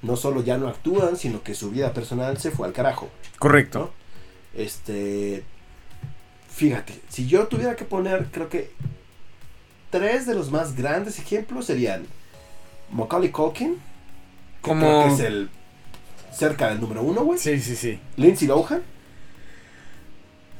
no 0.00 0.16
solo 0.16 0.42
ya 0.42 0.56
no 0.56 0.68
actúan, 0.68 1.16
sino 1.16 1.42
que 1.42 1.54
su 1.54 1.70
vida 1.70 1.92
personal 1.92 2.38
se 2.38 2.50
fue 2.50 2.66
al 2.66 2.72
carajo. 2.72 3.10
correcto. 3.38 3.92
Este. 4.54 5.42
Fíjate, 6.48 6.98
si 7.08 7.26
yo 7.26 7.46
tuviera 7.46 7.76
que 7.76 7.84
poner, 7.84 8.28
creo 8.32 8.48
que 8.48 8.70
tres 9.90 10.26
de 10.26 10.34
los 10.34 10.50
más 10.50 10.74
grandes 10.76 11.18
ejemplos 11.18 11.66
serían 11.66 12.06
Macaulay 12.92 13.30
Culkin, 13.30 13.74
que 13.74 13.80
Como- 14.62 14.80
creo 15.02 15.04
que 15.08 15.14
es 15.14 15.20
el 15.28 15.50
cerca 16.32 16.68
del 16.68 16.80
número 16.80 17.02
uno, 17.02 17.22
güey. 17.24 17.38
Sí, 17.38 17.58
sí, 17.60 17.74
sí. 17.76 17.98
Lindsay 18.16 18.46
Lohan 18.48 18.82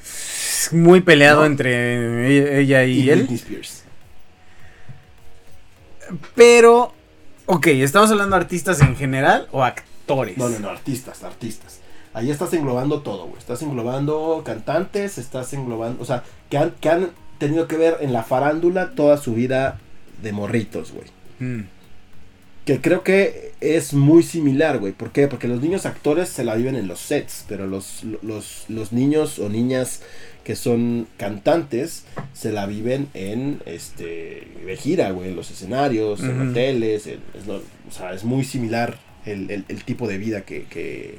Es 0.02 0.72
muy 0.72 1.00
peleado 1.00 1.40
No. 1.40 1.46
entre 1.46 1.70
e- 2.36 2.60
ella 2.60 2.84
y, 2.84 3.00
y 3.00 3.10
él. 3.10 3.20
Britney 3.20 3.36
Spears. 3.36 3.82
Pero, 6.34 6.92
ok, 7.46 7.66
¿estamos 7.68 8.10
hablando 8.10 8.36
de 8.36 8.42
artistas 8.42 8.80
en 8.80 8.96
general 8.96 9.48
o 9.52 9.62
actores? 9.62 10.36
No, 10.38 10.48
no, 10.48 10.58
no, 10.58 10.68
artistas, 10.70 11.22
artistas. 11.22 11.80
Ahí 12.14 12.30
estás 12.30 12.52
englobando 12.54 13.02
todo, 13.02 13.26
güey. 13.26 13.38
Estás 13.38 13.60
englobando 13.62 14.42
cantantes, 14.44 15.18
estás 15.18 15.52
englobando, 15.52 16.02
o 16.02 16.06
sea, 16.06 16.24
que 16.50 16.56
han, 16.58 16.70
que 16.80 16.88
han 16.88 17.10
tenido 17.38 17.66
que 17.68 17.76
ver 17.76 17.98
en 18.00 18.12
la 18.12 18.22
farándula 18.22 18.92
toda 18.94 19.16
su 19.18 19.34
vida 19.34 19.78
de 20.22 20.32
morritos, 20.32 20.92
güey. 20.92 21.06
Mm, 21.38 21.64
Que 22.64 22.80
creo 22.82 23.02
que 23.02 23.52
es 23.62 23.94
muy 23.94 24.22
similar, 24.22 24.78
güey. 24.78 24.92
¿Por 24.92 25.10
qué? 25.10 25.26
Porque 25.26 25.48
los 25.48 25.62
niños 25.62 25.86
actores 25.86 26.28
se 26.28 26.44
la 26.44 26.54
viven 26.54 26.74
en 26.76 26.86
los 26.86 27.00
sets, 27.00 27.44
pero 27.48 27.66
los, 27.66 28.04
los, 28.22 28.66
los 28.68 28.92
niños 28.92 29.38
o 29.38 29.48
niñas 29.48 30.02
que 30.44 30.54
son 30.56 31.06
cantantes 31.16 32.04
se 32.34 32.52
la 32.52 32.66
viven 32.66 33.08
en 33.14 33.62
este 33.66 34.48
de 34.66 34.76
gira, 34.76 35.10
güey, 35.12 35.30
en 35.30 35.36
los 35.36 35.50
escenarios, 35.50 36.20
en 36.20 36.50
hoteles, 36.50 37.06
en- 37.06 37.20
es 37.38 37.46
lo- 37.46 37.56
o 37.88 37.90
sea, 37.90 38.12
es 38.12 38.24
muy 38.24 38.44
similar 38.44 38.98
el, 39.24 39.50
el- 39.50 39.64
el 39.68 39.84
tipo 39.84 40.06
de 40.08 40.18
vida 40.18 40.42
que, 40.42 40.64
que, 40.64 41.18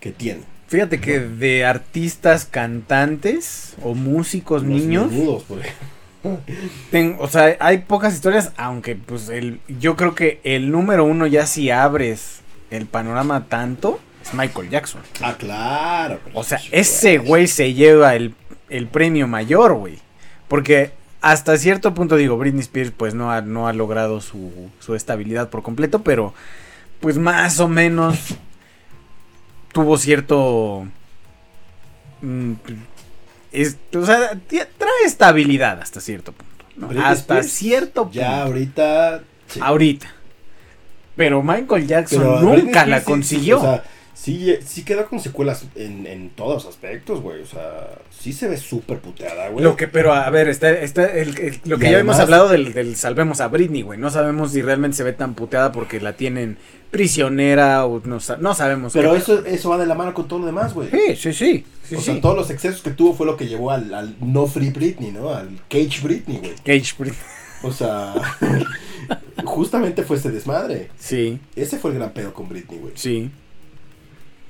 que 0.00 0.12
tienen. 0.12 0.44
Fíjate 0.68 1.00
que 1.00 1.20
de 1.20 1.64
artistas 1.64 2.44
cantantes 2.44 3.74
o 3.82 3.94
músicos 3.94 4.62
Los 4.62 4.70
niños, 4.70 5.12
menudos, 5.12 5.44
ten- 6.90 7.16
o 7.20 7.28
sea, 7.28 7.56
hay 7.60 7.78
pocas 7.78 8.14
historias, 8.14 8.52
aunque 8.56 8.96
pues 8.96 9.28
el, 9.28 9.60
yo 9.68 9.96
creo 9.96 10.14
que 10.14 10.40
el 10.44 10.70
número 10.70 11.04
uno 11.04 11.26
ya 11.26 11.46
si 11.46 11.70
abres 11.70 12.40
el 12.70 12.86
panorama 12.86 13.46
tanto 13.48 14.00
es 14.22 14.34
Michael 14.34 14.70
Jackson. 14.70 15.02
Ah, 15.22 15.36
claro. 15.38 16.18
O 16.34 16.42
sea, 16.42 16.58
ese 16.72 17.18
güey 17.18 17.46
se 17.46 17.74
lleva 17.74 18.16
el, 18.16 18.34
el 18.68 18.88
premio 18.88 19.28
mayor, 19.28 19.74
güey. 19.74 20.00
Porque 20.48 20.90
hasta 21.20 21.56
cierto 21.58 21.94
punto, 21.94 22.16
digo, 22.16 22.36
Britney 22.36 22.60
Spears 22.62 22.90
pues 22.96 23.14
no 23.14 23.30
ha, 23.30 23.40
no 23.40 23.68
ha 23.68 23.72
logrado 23.72 24.20
su, 24.20 24.50
su 24.80 24.96
estabilidad 24.96 25.48
por 25.48 25.62
completo, 25.62 26.02
pero 26.02 26.34
pues 26.98 27.18
más 27.18 27.60
o 27.60 27.68
menos 27.68 28.18
tuvo 29.76 29.98
cierto... 29.98 30.86
mm, 32.22 32.52
es- 33.52 33.76
o 33.94 34.06
sea, 34.06 34.30
trae 34.48 35.04
estabilidad 35.04 35.80
hasta 35.82 36.00
cierto 36.00 36.32
punto. 36.32 37.00
Hasta 37.02 37.12
Spears, 37.40 37.50
cierto 37.52 38.02
punto. 38.04 38.18
Ya 38.18 38.42
ahorita. 38.42 39.20
sí. 39.48 39.60
Ahorita. 39.62 40.06
Pero 41.14 41.42
Michael 41.42 41.86
Jackson 41.86 42.20
Pero 42.20 42.40
nunca 42.40 42.86
la 42.86 43.00
sí- 43.00 43.04
consiguió. 43.04 43.58
Sí, 43.60 43.66
o 43.66 43.70
sea, 43.70 43.84
sí, 44.18 44.54
sí 44.64 44.82
quedó 44.84 45.06
con 45.06 45.20
secuelas 45.20 45.64
en, 45.76 46.06
en 46.06 46.30
todos 46.30 46.64
aspectos, 46.66 47.20
güey. 47.20 47.42
O 47.42 47.46
sea, 47.46 47.88
sí 48.10 48.32
se 48.32 48.48
ve 48.48 48.56
súper 48.56 48.98
puteada, 49.00 49.50
güey. 49.50 49.62
Lo 49.62 49.76
que, 49.76 49.86
pero 49.86 50.12
a 50.14 50.28
ver, 50.30 50.48
está, 50.48 50.70
está 50.70 51.04
el- 51.06 51.38
el- 51.38 51.60
lo 51.64 51.76
Y 51.76 51.80
que 51.80 51.90
ya 51.92 51.98
hemos 51.98 52.18
hablado 52.18 52.48
del, 52.48 52.72
del 52.72 52.96
salvemos 52.96 53.40
a 53.40 53.48
Britney, 53.48 53.82
güey. 53.82 53.98
No 53.98 54.10
sabemos 54.10 54.52
si 54.52 54.62
realmente 54.62 54.96
se 54.96 55.04
ve 55.04 55.12
tan 55.12 55.34
puteada 55.34 55.70
porque 55.70 56.00
la 56.00 56.14
tienen 56.14 56.56
prisionera 56.90 57.84
o 57.84 58.00
no, 58.04 58.18
no 58.40 58.54
sabemos. 58.54 58.92
Pero 58.94 59.12
qué 59.12 59.18
eso, 59.18 59.44
eso 59.44 59.70
va 59.70 59.76
de 59.78 59.86
la 59.86 59.94
mano 59.94 60.14
con 60.14 60.26
todo 60.28 60.38
lo 60.38 60.46
demás, 60.46 60.72
güey. 60.72 60.88
Sí, 60.90 61.16
sí, 61.16 61.32
sí. 61.32 61.64
sí, 61.86 61.94
o 61.96 61.98
sí. 61.98 62.04
sea, 62.06 62.20
todos 62.20 62.36
los 62.36 62.48
excesos 62.50 62.80
que 62.80 62.90
tuvo 62.90 63.14
fue 63.14 63.26
lo 63.26 63.36
que 63.36 63.46
llevó 63.46 63.70
al, 63.70 63.92
al 63.92 64.16
no 64.20 64.46
free 64.46 64.70
Britney, 64.70 65.10
¿no? 65.12 65.30
Al 65.30 65.48
cage 65.68 66.00
Britney, 66.02 66.38
güey. 66.38 66.54
Cage 66.64 66.94
Britney. 66.98 67.18
O 67.62 67.72
sea, 67.72 68.14
justamente 69.44 70.02
fue 70.02 70.16
ese 70.16 70.30
desmadre. 70.30 70.90
Sí, 70.98 71.38
Ese 71.54 71.78
fue 71.78 71.90
el 71.92 71.98
gran 71.98 72.12
pedo 72.12 72.32
con 72.32 72.48
Britney, 72.48 72.78
güey. 72.78 72.92
sí. 72.96 73.30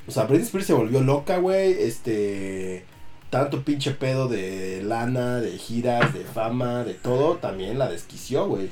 O 0.06 0.10
sea, 0.10 0.24
Britney 0.24 0.46
Spears 0.46 0.66
se 0.66 0.72
volvió 0.72 1.00
loca, 1.00 1.38
güey. 1.38 1.72
Este. 1.72 2.84
Tanto 3.30 3.62
pinche 3.62 3.90
pedo 3.90 4.28
de 4.28 4.82
lana, 4.84 5.40
de 5.40 5.58
giras, 5.58 6.14
de 6.14 6.20
fama, 6.20 6.84
de 6.84 6.94
todo, 6.94 7.36
también 7.36 7.76
la 7.78 7.88
desquició, 7.88 8.46
güey. 8.46 8.70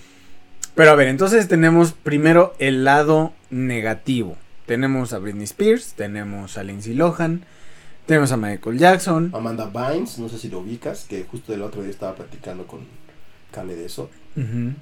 Pero 0.74 0.91
a 0.91 0.95
ver, 0.95 1.09
entonces 1.09 1.49
tenemos 1.49 1.93
primero 1.93 2.55
el 2.59 2.85
lado 2.85 3.32
negativo. 3.51 4.37
Tenemos 4.66 5.12
a 5.12 5.18
Britney 5.18 5.45
Spears, 5.45 5.95
tenemos 5.95 6.57
a 6.57 6.62
Lindsay 6.64 6.95
Lohan, 6.95 7.45
tenemos 8.07 8.32
a 8.32 8.37
Michael 8.37 8.78
Jackson. 8.78 9.30
Amanda 9.35 9.66
Bynes, 9.66 10.18
no 10.18 10.28
sé 10.28 10.39
si 10.39 10.49
lo 10.49 10.61
ubicas, 10.61 11.05
que 11.05 11.24
justo 11.24 11.53
el 11.53 11.62
otro 11.62 11.82
día 11.82 11.91
estaba 11.91 12.14
platicando 12.14 12.66
con, 12.66 12.80
sale 13.53 13.76
de 13.76 13.87
eso. 13.87 14.11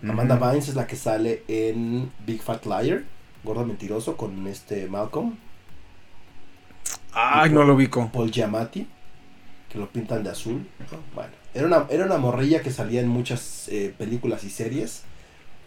Amanda 0.02 0.36
ujú. 0.36 0.44
Bynes 0.46 0.68
es 0.68 0.74
la 0.76 0.86
que 0.86 0.96
sale 0.96 1.42
en 1.48 2.10
Big 2.26 2.42
Fat 2.42 2.64
Liar, 2.64 3.04
Gordo 3.42 3.66
Mentiroso, 3.66 4.16
con 4.16 4.46
este 4.46 4.86
Malcolm. 4.86 5.36
Ay, 7.12 7.50
no 7.50 7.62
lo 7.64 7.74
ubico. 7.74 8.10
Paul 8.12 8.30
Giamatti, 8.30 8.86
que 9.70 9.78
lo 9.78 9.88
pintan 9.88 10.22
de 10.24 10.30
azul. 10.30 10.66
¿no? 10.90 10.98
Bueno, 11.14 11.30
era 11.54 11.66
una, 11.66 11.86
era 11.90 12.04
una 12.06 12.18
morrilla 12.18 12.62
que 12.62 12.70
salía 12.70 13.00
en 13.00 13.08
muchas 13.08 13.68
eh, 13.68 13.94
películas 13.96 14.44
y 14.44 14.50
series 14.50 15.02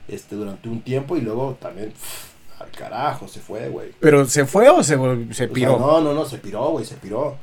este, 0.07 0.35
durante 0.35 0.69
un 0.69 0.81
tiempo 0.81 1.17
y 1.17 1.21
luego 1.21 1.57
también 1.61 1.91
pff, 1.91 2.61
al 2.61 2.71
carajo 2.71 3.27
se 3.27 3.39
fue, 3.39 3.69
güey. 3.69 3.91
¿Pero 3.99 4.25
se 4.25 4.45
fue 4.45 4.69
o 4.69 4.81
se, 4.83 4.95
se 4.95 4.97
O 4.97 5.33
sea, 5.33 5.47
piró? 5.49 5.77
no, 5.79 6.01
no, 6.01 6.13
no, 6.13 6.25
se 6.25 6.37
piró, 6.37 6.69
güey, 6.69 6.85
se 6.85 6.95
piró. 6.95 7.35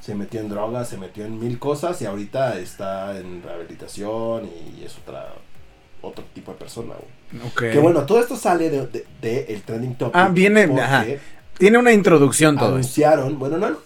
Se 0.00 0.14
metió 0.14 0.40
en 0.40 0.48
drogas, 0.48 0.88
se 0.88 0.96
metió 0.96 1.26
en 1.26 1.38
mil 1.38 1.58
cosas 1.58 2.00
y 2.00 2.06
ahorita 2.06 2.58
está 2.58 3.18
en 3.18 3.42
rehabilitación 3.42 4.46
y 4.78 4.82
es 4.82 4.96
otra 4.96 5.28
otro 6.00 6.24
tipo 6.32 6.52
de 6.52 6.58
persona, 6.58 6.94
güey. 6.94 7.46
Ok. 7.46 7.58
Que 7.72 7.78
bueno, 7.78 8.06
todo 8.06 8.18
esto 8.20 8.34
sale 8.34 8.70
de, 8.70 8.86
de- 8.86 9.06
de 9.20 9.44
el 9.52 9.60
trending 9.62 9.94
topic. 9.96 10.16
Ah, 10.16 10.28
viene- 10.32 10.62
ajá. 10.80 11.04
Tiene 11.60 11.78
una 11.78 11.92
introducción 11.92 12.56
todo 12.58 12.70
anunciaron, 12.70 13.38
bueno, 13.38 13.58
no, 13.58 13.76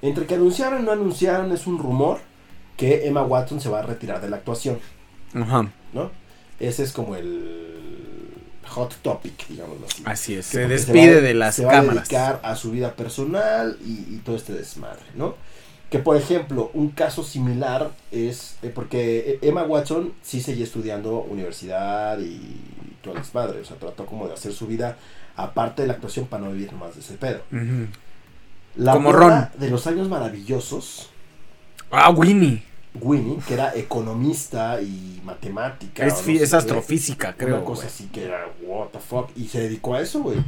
entre 0.00 0.24
que 0.24 0.36
anunciaron 0.36 0.82
y 0.82 0.86
no 0.86 0.92
anunciaron 0.92 1.52
es 1.52 1.66
un 1.66 1.78
rumor 1.78 2.18
que 2.78 3.06
Emma 3.06 3.22
Watson 3.22 3.60
se 3.60 3.68
va 3.68 3.80
a 3.80 3.82
retirar 3.82 4.20
de 4.22 4.30
la 4.30 4.36
actuación, 4.36 4.78
Ajá. 5.34 5.70
¿no? 5.92 6.10
Ese 6.60 6.82
es 6.84 6.92
como 6.92 7.16
el 7.16 8.30
hot 8.68 8.94
topic, 9.02 9.46
digámoslo 9.48 9.86
así. 9.86 10.02
Así 10.06 10.34
es. 10.36 10.46
Se 10.46 10.66
despide 10.68 11.16
va- 11.16 11.20
de 11.20 11.34
las 11.34 11.54
se 11.56 11.64
va 11.64 11.72
a 11.72 11.74
cámaras. 11.80 12.08
dedicar 12.08 12.40
a 12.42 12.56
su 12.56 12.70
vida 12.70 12.92
personal 12.94 13.76
y, 13.84 13.90
y 14.14 14.20
todo 14.24 14.36
este 14.36 14.52
desmadre, 14.52 15.02
¿no? 15.14 15.34
Que 15.90 15.98
por 16.00 16.16
ejemplo, 16.16 16.70
un 16.74 16.90
caso 16.90 17.22
similar 17.22 17.90
es 18.10 18.56
eh, 18.62 18.70
porque 18.74 19.38
Emma 19.42 19.62
Watson 19.62 20.12
sí 20.22 20.40
seguía 20.40 20.64
estudiando 20.64 21.20
universidad 21.20 22.18
y 22.20 22.40
todo 23.02 23.14
el 23.14 23.20
desmadre, 23.22 23.60
o 23.60 23.64
sea, 23.64 23.76
trató 23.76 24.04
como 24.04 24.26
de 24.26 24.34
hacer 24.34 24.52
su 24.52 24.66
vida 24.66 24.96
aparte 25.36 25.82
de 25.82 25.88
la 25.88 25.94
actuación 25.94 26.26
para 26.26 26.44
no 26.44 26.52
vivir 26.52 26.72
más 26.72 26.94
de 26.94 27.00
ese 27.00 27.14
pedo. 27.14 27.40
La 28.76 28.92
Como 28.92 29.10
morra 29.12 29.52
de 29.58 29.70
los 29.70 29.86
años 29.86 30.08
maravillosos, 30.08 31.10
Ah, 31.90 32.10
Winnie. 32.10 32.62
Winnie, 32.94 33.38
que 33.46 33.54
era 33.54 33.74
economista 33.76 34.80
y 34.80 35.20
matemática. 35.24 36.04
Es, 36.06 36.26
no 36.26 36.32
qué, 36.34 36.42
astrofísica, 36.56 37.34
creo. 37.36 37.56
Una 37.56 37.64
cosa 37.64 37.86
así 37.86 38.06
que 38.06 38.24
era, 38.24 38.46
what 38.62 38.88
the 38.88 38.98
fuck, 38.98 39.30
y 39.36 39.46
se 39.48 39.60
dedicó 39.60 39.94
a 39.94 40.00
eso, 40.00 40.20
güey. 40.20 40.38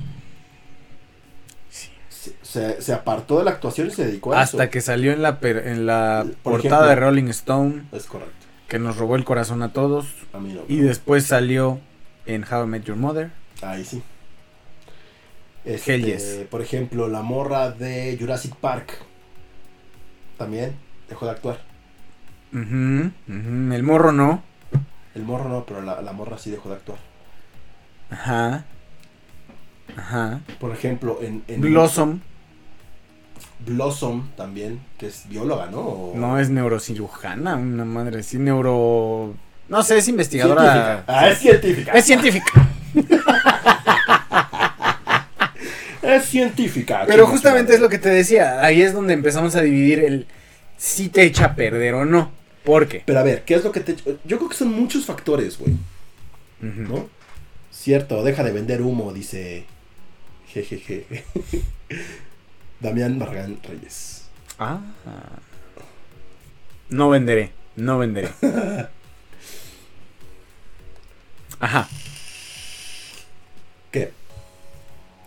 Sí. 1.70 1.90
Se, 2.08 2.32
se- 2.42 2.82
se 2.82 2.92
apartó 2.92 3.38
de 3.38 3.44
la 3.44 3.50
actuación 3.52 3.88
y 3.88 3.90
se 3.90 4.06
dedicó 4.06 4.32
a 4.34 4.40
Hasta 4.40 4.64
eso. 4.64 4.70
que 4.70 4.80
salió 4.80 5.12
en 5.12 5.22
la, 5.22 5.40
per- 5.40 5.66
en 5.68 5.86
la 5.86 6.24
Por 6.42 6.54
portada 6.54 6.86
ejemplo. 6.86 6.88
de 6.88 6.94
Rolling 6.96 7.28
Stone, 7.28 7.84
Es 7.92 8.06
correcto. 8.06 8.34
que 8.66 8.78
nos 8.78 8.96
robó 8.96 9.16
el 9.16 9.24
corazón 9.24 9.62
a 9.62 9.72
todos. 9.72 10.06
A 10.32 10.38
mí 10.38 10.52
no. 10.54 10.62
Y 10.68 10.78
después 10.78 11.24
salió 11.26 11.80
en 12.26 12.44
How 12.50 12.64
I 12.64 12.66
Met 12.66 12.84
Your 12.84 12.96
Mother. 12.96 13.30
Ahí 13.62 13.84
sí. 13.84 14.02
Hell 15.64 15.74
Este, 15.74 16.00
yes. 16.02 16.46
Por 16.50 16.62
ejemplo, 16.62 17.08
la 17.08 17.22
morra 17.22 17.70
de 17.70 18.16
Jurassic 18.18 18.54
Park. 18.56 18.92
También 20.38 20.76
dejó 21.08 21.26
de 21.26 21.32
actuar. 21.32 21.60
El 22.52 23.82
morro 23.82 24.12
no. 24.12 24.42
El 25.14 25.22
morro 25.24 25.48
no, 25.48 25.64
pero 25.66 25.82
la, 25.82 26.00
la 26.00 26.12
morra 26.12 26.38
sí 26.38 26.50
dejó 26.50 26.68
de 26.70 26.76
actuar. 26.76 26.98
Ajá. 28.10 28.64
Ajá. 29.96 30.40
Por 30.60 30.70
ejemplo, 30.72 31.18
en, 31.22 31.42
en 31.48 31.60
Blossom 31.60 32.20
Blossom 33.66 34.28
también, 34.36 34.80
que 34.98 35.08
es 35.08 35.28
bióloga, 35.28 35.66
¿no? 35.66 35.80
O- 35.80 36.12
no 36.16 36.38
es 36.38 36.48
neurocirujana, 36.50 37.56
una 37.56 37.84
madre 37.84 38.20
así, 38.20 38.38
neuro... 38.38 39.34
No 39.68 39.82
sé, 39.82 39.98
es 39.98 40.08
investigadora. 40.08 40.62
Científica. 40.62 41.04
Ah, 41.08 41.28
es 41.28 41.38
científica. 41.38 41.92
Es 41.92 42.04
científica. 42.04 42.68
Es 46.08 46.24
científica. 46.24 47.04
Pero 47.06 47.26
justamente 47.26 47.74
es 47.74 47.80
lo 47.80 47.90
que 47.90 47.98
te 47.98 48.08
decía. 48.08 48.64
Ahí 48.64 48.80
es 48.80 48.94
donde 48.94 49.12
empezamos 49.12 49.54
a 49.56 49.60
dividir 49.60 49.98
el 50.00 50.26
si 50.78 51.10
te 51.10 51.24
echa 51.24 51.44
a 51.46 51.54
perder 51.54 51.92
o 51.94 52.06
no. 52.06 52.30
¿Por 52.64 52.88
qué? 52.88 53.02
Pero 53.04 53.18
a 53.18 53.22
ver, 53.22 53.42
¿qué 53.44 53.54
es 53.54 53.64
lo 53.64 53.72
que 53.72 53.80
te... 53.80 53.94
Yo 54.24 54.38
creo 54.38 54.48
que 54.48 54.56
son 54.56 54.72
muchos 54.72 55.04
factores, 55.04 55.58
güey. 55.58 55.74
¿no? 56.60 57.10
Cierto, 57.70 58.22
deja 58.24 58.42
de 58.42 58.52
vender 58.52 58.80
humo, 58.80 59.12
dice... 59.12 59.66
Jejeje. 60.48 61.04
Damián 62.80 63.18
Barragán 63.18 63.58
Reyes. 63.62 64.24
Ah. 64.58 64.80
No 66.88 67.10
venderé. 67.10 67.52
No 67.76 67.98
venderé. 67.98 68.30
Ajá. 71.60 71.86
¿Qué? 73.90 74.12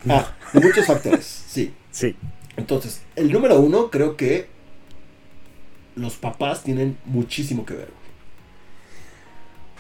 Ah, 0.10 0.32
muchos 0.54 0.86
factores, 0.86 1.26
sí. 1.48 1.74
Sí. 1.92 2.16
Entonces, 2.58 3.02
el 3.16 3.32
número 3.32 3.60
uno, 3.60 3.90
creo 3.90 4.18
que 4.18 4.48
los 5.96 6.16
papás 6.16 6.64
tienen 6.64 6.98
muchísimo 7.06 7.66
que 7.66 7.74
ver. 7.74 8.02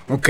Ok. 0.09 0.30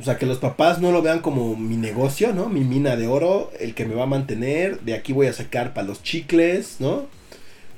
O 0.00 0.02
sea, 0.02 0.18
que 0.18 0.26
los 0.26 0.38
papás 0.38 0.80
no 0.80 0.90
lo 0.92 1.02
vean 1.02 1.20
como 1.20 1.54
mi 1.56 1.76
negocio, 1.76 2.34
¿no? 2.34 2.48
Mi 2.48 2.60
mina 2.60 2.96
de 2.96 3.06
oro, 3.06 3.52
el 3.60 3.74
que 3.74 3.84
me 3.84 3.94
va 3.94 4.04
a 4.04 4.06
mantener, 4.06 4.80
de 4.80 4.94
aquí 4.94 5.12
voy 5.12 5.28
a 5.28 5.32
sacar 5.32 5.72
para 5.72 5.86
los 5.86 6.02
chicles, 6.02 6.76
¿no? 6.80 7.06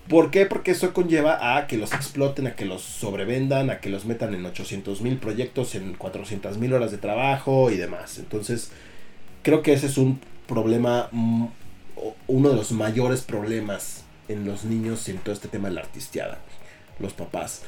¿Por 0.08 0.30
qué? 0.30 0.46
Porque 0.46 0.72
eso 0.72 0.92
conlleva 0.92 1.56
a 1.56 1.66
que 1.66 1.76
los 1.76 1.92
exploten, 1.92 2.46
a 2.46 2.56
que 2.56 2.64
los 2.64 2.82
sobrevendan, 2.82 3.70
a 3.70 3.80
que 3.80 3.88
los 3.88 4.04
metan 4.04 4.34
en 4.34 4.44
800 4.44 5.00
mil 5.00 5.18
proyectos, 5.18 5.74
en 5.74 5.94
400 5.94 6.58
mil 6.58 6.72
horas 6.72 6.90
de 6.90 6.98
trabajo 6.98 7.70
y 7.70 7.76
demás. 7.76 8.18
Entonces, 8.18 8.70
creo 9.42 9.62
que 9.62 9.72
ese 9.72 9.86
es 9.86 9.98
un 9.98 10.20
problema, 10.46 11.08
uno 12.26 12.50
de 12.50 12.56
los 12.56 12.72
mayores 12.72 13.22
problemas 13.22 14.04
en 14.28 14.44
los 14.46 14.64
niños 14.64 15.08
en 15.08 15.18
todo 15.18 15.34
este 15.34 15.48
tema 15.48 15.68
de 15.68 15.74
la 15.74 15.80
artisteada. 15.82 16.38
Los 16.98 17.12
papás. 17.12 17.62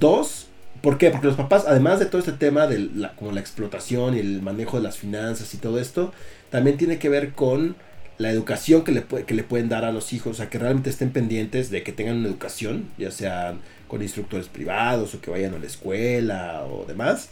Dos, 0.00 0.46
¿por 0.80 0.98
qué? 0.98 1.10
Porque 1.10 1.26
los 1.26 1.36
papás, 1.36 1.64
además 1.66 1.98
de 1.98 2.06
todo 2.06 2.18
este 2.18 2.32
tema 2.32 2.66
de 2.66 2.78
la, 2.78 3.14
como 3.16 3.32
la 3.32 3.40
explotación 3.40 4.16
y 4.16 4.20
el 4.20 4.42
manejo 4.42 4.76
de 4.76 4.82
las 4.84 4.98
finanzas 4.98 5.52
y 5.54 5.58
todo 5.58 5.78
esto, 5.78 6.12
también 6.50 6.76
tiene 6.76 6.98
que 6.98 7.08
ver 7.08 7.32
con 7.32 7.76
la 8.18 8.30
educación 8.30 8.84
que 8.84 8.92
le, 8.92 9.04
que 9.04 9.34
le 9.34 9.42
pueden 9.42 9.68
dar 9.68 9.84
a 9.84 9.92
los 9.92 10.12
hijos, 10.12 10.32
o 10.32 10.34
sea, 10.34 10.50
que 10.50 10.58
realmente 10.58 10.90
estén 10.90 11.10
pendientes 11.10 11.70
de 11.70 11.82
que 11.82 11.92
tengan 11.92 12.18
una 12.18 12.28
educación, 12.28 12.88
ya 12.98 13.10
sean 13.10 13.60
con 13.88 14.02
instructores 14.02 14.48
privados 14.48 15.14
o 15.14 15.20
que 15.20 15.30
vayan 15.30 15.54
a 15.54 15.58
la 15.58 15.66
escuela 15.66 16.64
o 16.64 16.84
demás. 16.86 17.28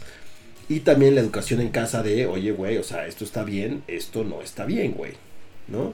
Y 0.69 0.81
también 0.81 1.15
la 1.15 1.21
educación 1.21 1.59
en 1.61 1.69
casa 1.69 2.03
de, 2.03 2.25
oye, 2.25 2.51
güey, 2.51 2.77
o 2.77 2.83
sea, 2.83 3.07
esto 3.07 3.23
está 3.23 3.43
bien, 3.43 3.83
esto 3.87 4.23
no 4.23 4.41
está 4.41 4.65
bien, 4.65 4.93
güey, 4.93 5.13
¿no? 5.67 5.93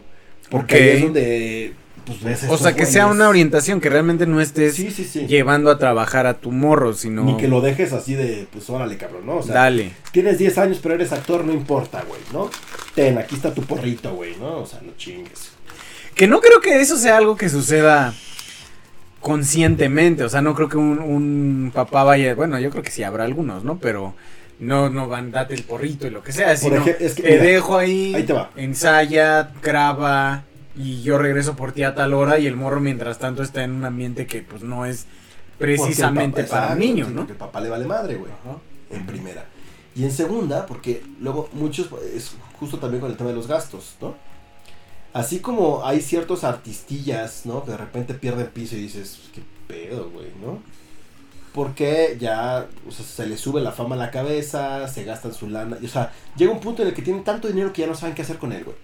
Porque 0.49 0.75
ahí 0.75 0.89
es 0.97 1.01
donde, 1.03 1.73
pues, 2.05 2.21
ves 2.23 2.45
O 2.49 2.57
sea, 2.57 2.73
que 2.75 2.85
sea 2.85 3.07
una 3.07 3.27
orientación 3.29 3.81
que 3.81 3.89
realmente 3.89 4.25
no 4.25 4.39
estés 4.41 4.75
Sí, 4.75 4.91
sí, 4.91 5.03
sí. 5.03 5.27
llevando 5.27 5.69
a 5.71 5.77
trabajar 5.77 6.25
a 6.25 6.35
tu 6.35 6.51
morro, 6.51 6.93
sino. 6.93 7.23
Ni 7.23 7.37
que 7.37 7.47
lo 7.47 7.61
dejes 7.61 7.91
así 7.93 8.15
de, 8.15 8.47
pues, 8.51 8.69
órale, 8.69 8.97
cabrón, 8.97 9.25
¿no? 9.25 9.37
O 9.37 9.43
sea, 9.43 9.55
Dale. 9.55 9.91
tienes 10.11 10.37
10 10.37 10.57
años, 10.57 10.79
pero 10.81 10.95
eres 10.95 11.11
actor, 11.11 11.43
no 11.43 11.53
importa, 11.53 12.03
güey, 12.07 12.21
¿no? 12.31 12.49
Ten, 12.95 13.17
aquí 13.17 13.35
está 13.35 13.53
tu 13.53 13.61
porrito, 13.63 14.13
güey, 14.15 14.35
¿no? 14.37 14.59
O 14.59 14.65
sea, 14.65 14.79
no 14.81 14.93
chingues. 14.97 15.51
Que 16.15 16.27
no 16.27 16.39
creo 16.39 16.61
que 16.61 16.79
eso 16.81 16.97
sea 16.97 17.17
algo 17.17 17.35
que 17.35 17.49
suceda 17.49 18.13
conscientemente. 19.19 20.23
O 20.23 20.29
sea, 20.29 20.41
no 20.41 20.55
creo 20.55 20.69
que 20.69 20.77
un, 20.77 20.99
un 20.99 21.71
papá 21.73 22.03
vaya. 22.03 22.33
Bueno, 22.35 22.59
yo 22.59 22.69
creo 22.69 22.83
que 22.83 22.91
sí 22.91 23.03
habrá 23.03 23.23
algunos, 23.25 23.63
¿no? 23.63 23.77
Pero 23.79 24.15
no, 24.59 24.89
no 24.89 25.07
van, 25.07 25.31
date 25.31 25.53
el 25.53 25.63
porrito 25.63 26.07
y 26.07 26.09
lo 26.09 26.23
que 26.23 26.31
sea. 26.31 26.47
Por 26.49 26.57
Sino 26.57 26.75
ejemplo, 26.77 27.05
es 27.05 27.13
que, 27.15 27.23
te 27.23 27.31
mira, 27.31 27.43
dejo 27.43 27.77
ahí, 27.77 28.13
ahí 28.15 28.23
te 28.23 28.33
va. 28.33 28.51
ensaya, 28.55 29.51
graba. 29.61 30.43
Y 30.75 31.01
yo 31.01 31.17
regreso 31.17 31.55
por 31.55 31.71
ti 31.71 31.83
a 31.83 31.95
tal 31.95 32.13
hora. 32.13 32.37
Y 32.39 32.45
el 32.47 32.55
morro, 32.55 32.79
mientras 32.79 33.17
tanto, 33.19 33.41
está 33.43 33.63
en 33.63 33.71
un 33.71 33.85
ambiente 33.85 34.27
que, 34.27 34.41
pues, 34.43 34.61
no 34.63 34.85
es 34.85 35.05
precisamente 35.57 36.43
papá- 36.43 36.49
para 36.51 36.65
un 36.67 36.71
exacto, 36.73 36.85
niño, 36.93 37.05
sí, 37.07 37.11
¿no? 37.13 37.17
Porque 37.21 37.31
el 37.33 37.37
papá 37.37 37.61
le 37.61 37.69
vale 37.69 37.85
madre, 37.85 38.15
güey. 38.15 38.31
en 38.91 39.05
primera. 39.05 39.45
Y 39.95 40.03
en 40.03 40.11
segunda, 40.11 40.65
porque 40.67 41.01
luego 41.19 41.49
muchos, 41.53 41.89
es 42.15 42.33
justo 42.59 42.77
también 42.77 43.01
con 43.01 43.09
el 43.09 43.17
tema 43.17 43.29
de 43.31 43.35
los 43.35 43.47
gastos, 43.47 43.95
¿no? 43.99 44.15
Así 45.13 45.39
como 45.39 45.83
hay 45.85 46.01
ciertos 46.01 46.43
artistillas, 46.43 47.45
¿no? 47.45 47.63
Que 47.65 47.71
de 47.71 47.77
repente 47.77 48.13
pierden 48.13 48.47
piso 48.47 48.75
y 48.75 48.81
dices, 48.81 49.19
qué 49.33 49.41
pedo, 49.67 50.11
güey, 50.11 50.27
¿no? 50.41 50.61
Porque 51.57 52.17
ya 52.19 52.67
o 52.87 52.91
sea, 52.91 53.03
se 53.03 53.25
les 53.25 53.39
sube 53.39 53.61
la 53.61 53.71
fama 53.71 53.95
a 53.95 53.97
la 53.97 54.11
cabeza, 54.11 54.87
se 54.87 55.03
gastan 55.03 55.33
su 55.33 55.49
lana. 55.49 55.75
O 55.83 55.87
sea, 55.87 56.11
llega 56.37 56.51
un 56.51 56.59
punto 56.59 56.83
en 56.83 56.89
el 56.89 56.93
que 56.93 57.01
tienen 57.01 57.23
tanto 57.23 57.47
dinero 57.47 57.73
que 57.73 57.81
ya 57.81 57.87
no 57.87 57.95
saben 57.95 58.13
qué 58.13 58.21
hacer 58.21 58.37
con 58.37 58.51
él, 58.51 58.63
güey. 58.63 58.77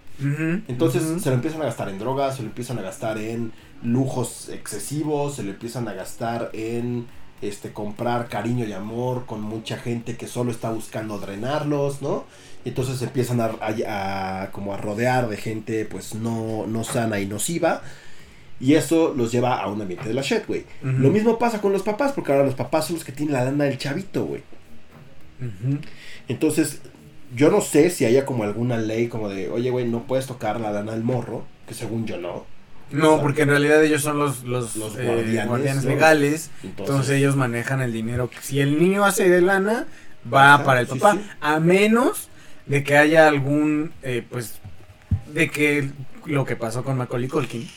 Entonces 0.67 1.03
se 1.21 1.29
lo 1.29 1.35
empiezan 1.35 1.61
a 1.61 1.65
gastar 1.65 1.89
en 1.89 1.99
drogas, 1.99 2.35
se 2.37 2.41
lo 2.41 2.47
empiezan 2.47 2.79
a 2.79 2.81
gastar 2.81 3.19
en 3.19 3.51
lujos 3.83 4.49
excesivos, 4.49 5.35
se 5.35 5.43
lo 5.43 5.51
empiezan 5.51 5.87
a 5.87 5.93
gastar 5.93 6.49
en 6.53 7.05
este 7.43 7.73
comprar 7.73 8.27
cariño 8.27 8.65
y 8.65 8.73
amor 8.73 9.27
con 9.27 9.41
mucha 9.41 9.77
gente 9.77 10.17
que 10.17 10.25
solo 10.27 10.49
está 10.49 10.71
buscando 10.71 11.19
drenarlos, 11.19 12.01
¿no? 12.01 12.23
Y 12.65 12.69
entonces 12.69 12.97
se 12.97 13.05
empiezan 13.05 13.39
a, 13.39 13.51
a- 13.61 14.43
a- 14.45 14.51
como 14.51 14.73
a 14.73 14.77
rodear 14.77 15.29
de 15.29 15.37
gente 15.37 15.85
pues 15.85 16.15
no, 16.15 16.65
no 16.65 16.83
sana 16.83 17.19
y 17.19 17.27
nociva. 17.27 17.83
Y 18.59 18.75
eso 18.75 19.13
los 19.15 19.31
lleva 19.31 19.55
a 19.61 19.67
un 19.67 19.81
ambiente 19.81 20.07
de 20.07 20.13
la 20.13 20.21
shit, 20.21 20.45
güey. 20.47 20.65
Lo 20.81 21.09
mismo 21.09 21.37
pasa 21.37 21.59
con 21.59 21.73
los 21.73 21.83
papás, 21.83 22.13
porque 22.13 22.31
ahora 22.31 22.45
los 22.45 22.55
papás 22.55 22.85
son 22.87 22.95
los 22.95 23.03
que 23.05 23.11
tienen 23.11 23.33
la 23.33 23.43
lana 23.45 23.65
del 23.65 23.77
chavito, 23.77 24.25
güey. 24.25 24.41
Entonces, 26.27 26.81
yo 27.35 27.49
no 27.51 27.61
sé 27.61 27.89
si 27.89 28.05
haya 28.05 28.25
como 28.25 28.43
alguna 28.43 28.77
ley 28.77 29.07
como 29.07 29.29
de, 29.29 29.49
oye, 29.49 29.69
güey, 29.69 29.87
no 29.87 30.03
puedes 30.03 30.27
tocar 30.27 30.59
la 30.61 30.71
lana 30.71 30.93
del 30.93 31.03
morro, 31.03 31.43
que 31.67 31.73
según 31.73 32.05
yo 32.05 32.17
no. 32.17 32.45
No, 32.91 33.21
porque 33.21 33.41
en 33.41 33.49
realidad 33.49 33.83
ellos 33.83 34.03
son 34.03 34.19
los, 34.19 34.43
los, 34.43 34.75
Los 34.75 34.95
eh, 34.97 35.03
guardianes, 35.05 35.47
guardianes 35.47 35.83
¿no? 35.83 35.89
legales. 35.89 36.51
Entonces, 36.63 36.89
Entonces 36.89 37.15
ellos 37.17 37.35
manejan 37.35 37.81
el 37.81 37.91
dinero. 37.91 38.29
Si 38.41 38.59
el 38.59 38.77
niño 38.79 39.03
hace 39.03 39.29
de 39.29 39.41
lana, 39.41 39.87
va 40.31 40.53
Ajá, 40.55 40.63
para 40.63 40.81
el 40.81 40.87
sí, 40.87 40.99
papá. 40.99 41.13
sí. 41.19 41.27
A 41.41 41.59
menos 41.59 42.29
de 42.67 42.83
que 42.83 42.95
haya 42.97 43.27
algún, 43.27 43.91
eh, 44.03 44.23
pues, 44.29 44.59
de 45.33 45.49
que 45.49 45.89
lo 46.25 46.45
que 46.45 46.55
pasó 46.55 46.83
con 46.83 46.97
Macaulay 46.97 47.27
Culkin, 47.29 47.67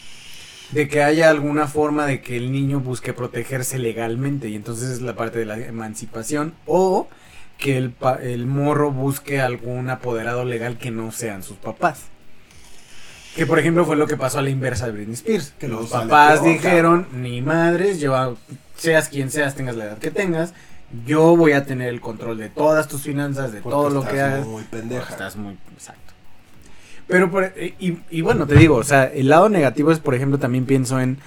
de 0.70 0.88
que 0.88 1.02
haya 1.02 1.30
alguna 1.30 1.66
forma 1.68 2.06
de 2.06 2.20
que 2.20 2.36
el 2.36 2.50
niño 2.52 2.80
busque 2.80 3.12
protegerse 3.12 3.78
legalmente. 3.78 4.48
Y 4.48 4.54
entonces 4.56 4.90
es 4.90 5.00
la 5.02 5.14
parte 5.14 5.38
de 5.38 5.44
la 5.46 5.56
emancipación. 5.58 6.54
O 6.66 7.08
que 7.58 7.76
el, 7.78 7.90
pa- 7.90 8.20
el 8.22 8.46
morro 8.46 8.90
busque 8.90 9.40
algún 9.40 9.88
apoderado 9.90 10.44
legal 10.44 10.76
que 10.78 10.90
no 10.90 11.12
sean 11.12 11.42
sus 11.42 11.56
papás. 11.56 12.02
Que 13.34 13.46
por 13.46 13.58
ejemplo 13.58 13.84
fue 13.84 13.96
lo 13.96 14.06
que 14.06 14.16
pasó 14.16 14.38
a 14.38 14.42
la 14.42 14.50
inversa 14.50 14.86
de 14.86 14.92
Britney 14.92 15.14
Spears. 15.14 15.52
Que 15.58 15.68
los 15.68 15.90
papás 15.90 16.40
peor, 16.40 16.52
dijeron, 16.52 17.06
ni 17.12 17.42
madres, 17.42 18.00
yo, 18.00 18.16
a- 18.16 18.34
seas 18.76 19.08
quien 19.08 19.30
seas, 19.30 19.54
tengas 19.54 19.76
la 19.76 19.84
edad 19.84 19.98
que 19.98 20.10
tengas, 20.10 20.52
yo 21.06 21.36
voy 21.36 21.52
a 21.52 21.64
tener 21.66 21.88
el 21.88 22.00
control 22.00 22.38
de 22.38 22.48
todas 22.48 22.88
tus 22.88 23.02
finanzas, 23.02 23.52
de 23.52 23.60
porque 23.60 23.74
todo 23.74 23.90
lo 23.90 24.00
que 24.02 24.08
estás 24.16 24.32
hagas. 24.34 24.46
muy 24.46 24.62
Porque 24.62 24.76
pendeja. 24.78 25.10
Estás 25.10 25.36
muy 25.36 25.56
exacto. 25.74 26.05
Pero 27.08 27.30
por- 27.30 27.52
y, 27.78 27.98
y 28.10 28.20
bueno, 28.22 28.46
te 28.46 28.56
digo, 28.56 28.76
o 28.76 28.82
sea, 28.84 29.04
el 29.04 29.28
lado 29.28 29.48
negativo 29.48 29.92
es, 29.92 30.00
por 30.00 30.14
ejemplo, 30.14 30.38
también 30.38 30.64
pienso 30.66 31.00
en 31.00 31.18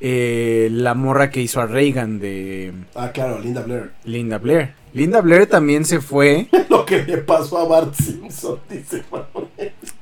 eh, 0.00 0.68
la 0.72 0.94
morra 0.94 1.30
que 1.30 1.40
hizo 1.42 1.60
a 1.60 1.66
Reagan 1.66 2.18
de 2.18 2.72
Ah, 2.94 3.10
claro, 3.12 3.38
Linda 3.40 3.62
Blair. 3.62 3.90
Linda 4.04 4.38
Blair. 4.38 4.72
Linda 4.94 5.20
Blair 5.20 5.46
también 5.46 5.84
se 5.84 6.00
fue 6.00 6.48
Lo 6.70 6.86
que 6.86 7.02
le 7.04 7.18
pasó 7.18 7.58
a 7.58 7.64
Bart 7.66 7.94
Simpson, 7.94 8.58
dice 8.70 9.02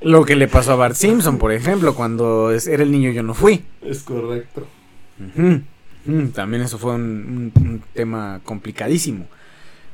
lo 0.01 0.25
que 0.25 0.37
le 0.37 0.49
pasó 0.49 0.73
a 0.73 0.77
Bart 0.77 0.95
Simpson, 0.97 1.39
por 1.39 1.51
ejemplo, 1.51 1.95
cuando 1.95 2.51
era 2.53 2.83
el 2.83 2.91
niño 2.93 3.11
yo 3.11 3.23
no 3.23 3.33
fui. 3.35 3.65
Es 3.83 4.03
correcto. 4.03 4.67
También 6.35 6.63
eso 6.63 6.79
fue 6.79 6.95
un, 6.95 7.53
un- 7.57 7.63
un 7.67 7.83
tema 7.95 8.41
complicadísimo. 8.45 9.27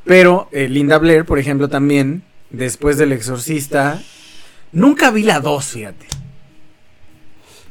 Pero 0.05 0.49
eh, 0.51 0.68
Linda 0.68 0.99
Blair, 0.99 1.24
por 1.24 1.38
ejemplo, 1.38 1.68
también, 1.68 2.22
después 2.51 2.99
del 2.99 3.12
exorcista, 3.12 4.03
nunca 4.73 5.11
vi 5.11 5.23
la 5.23 5.41
2, 5.41 5.64
fíjate. 5.64 6.07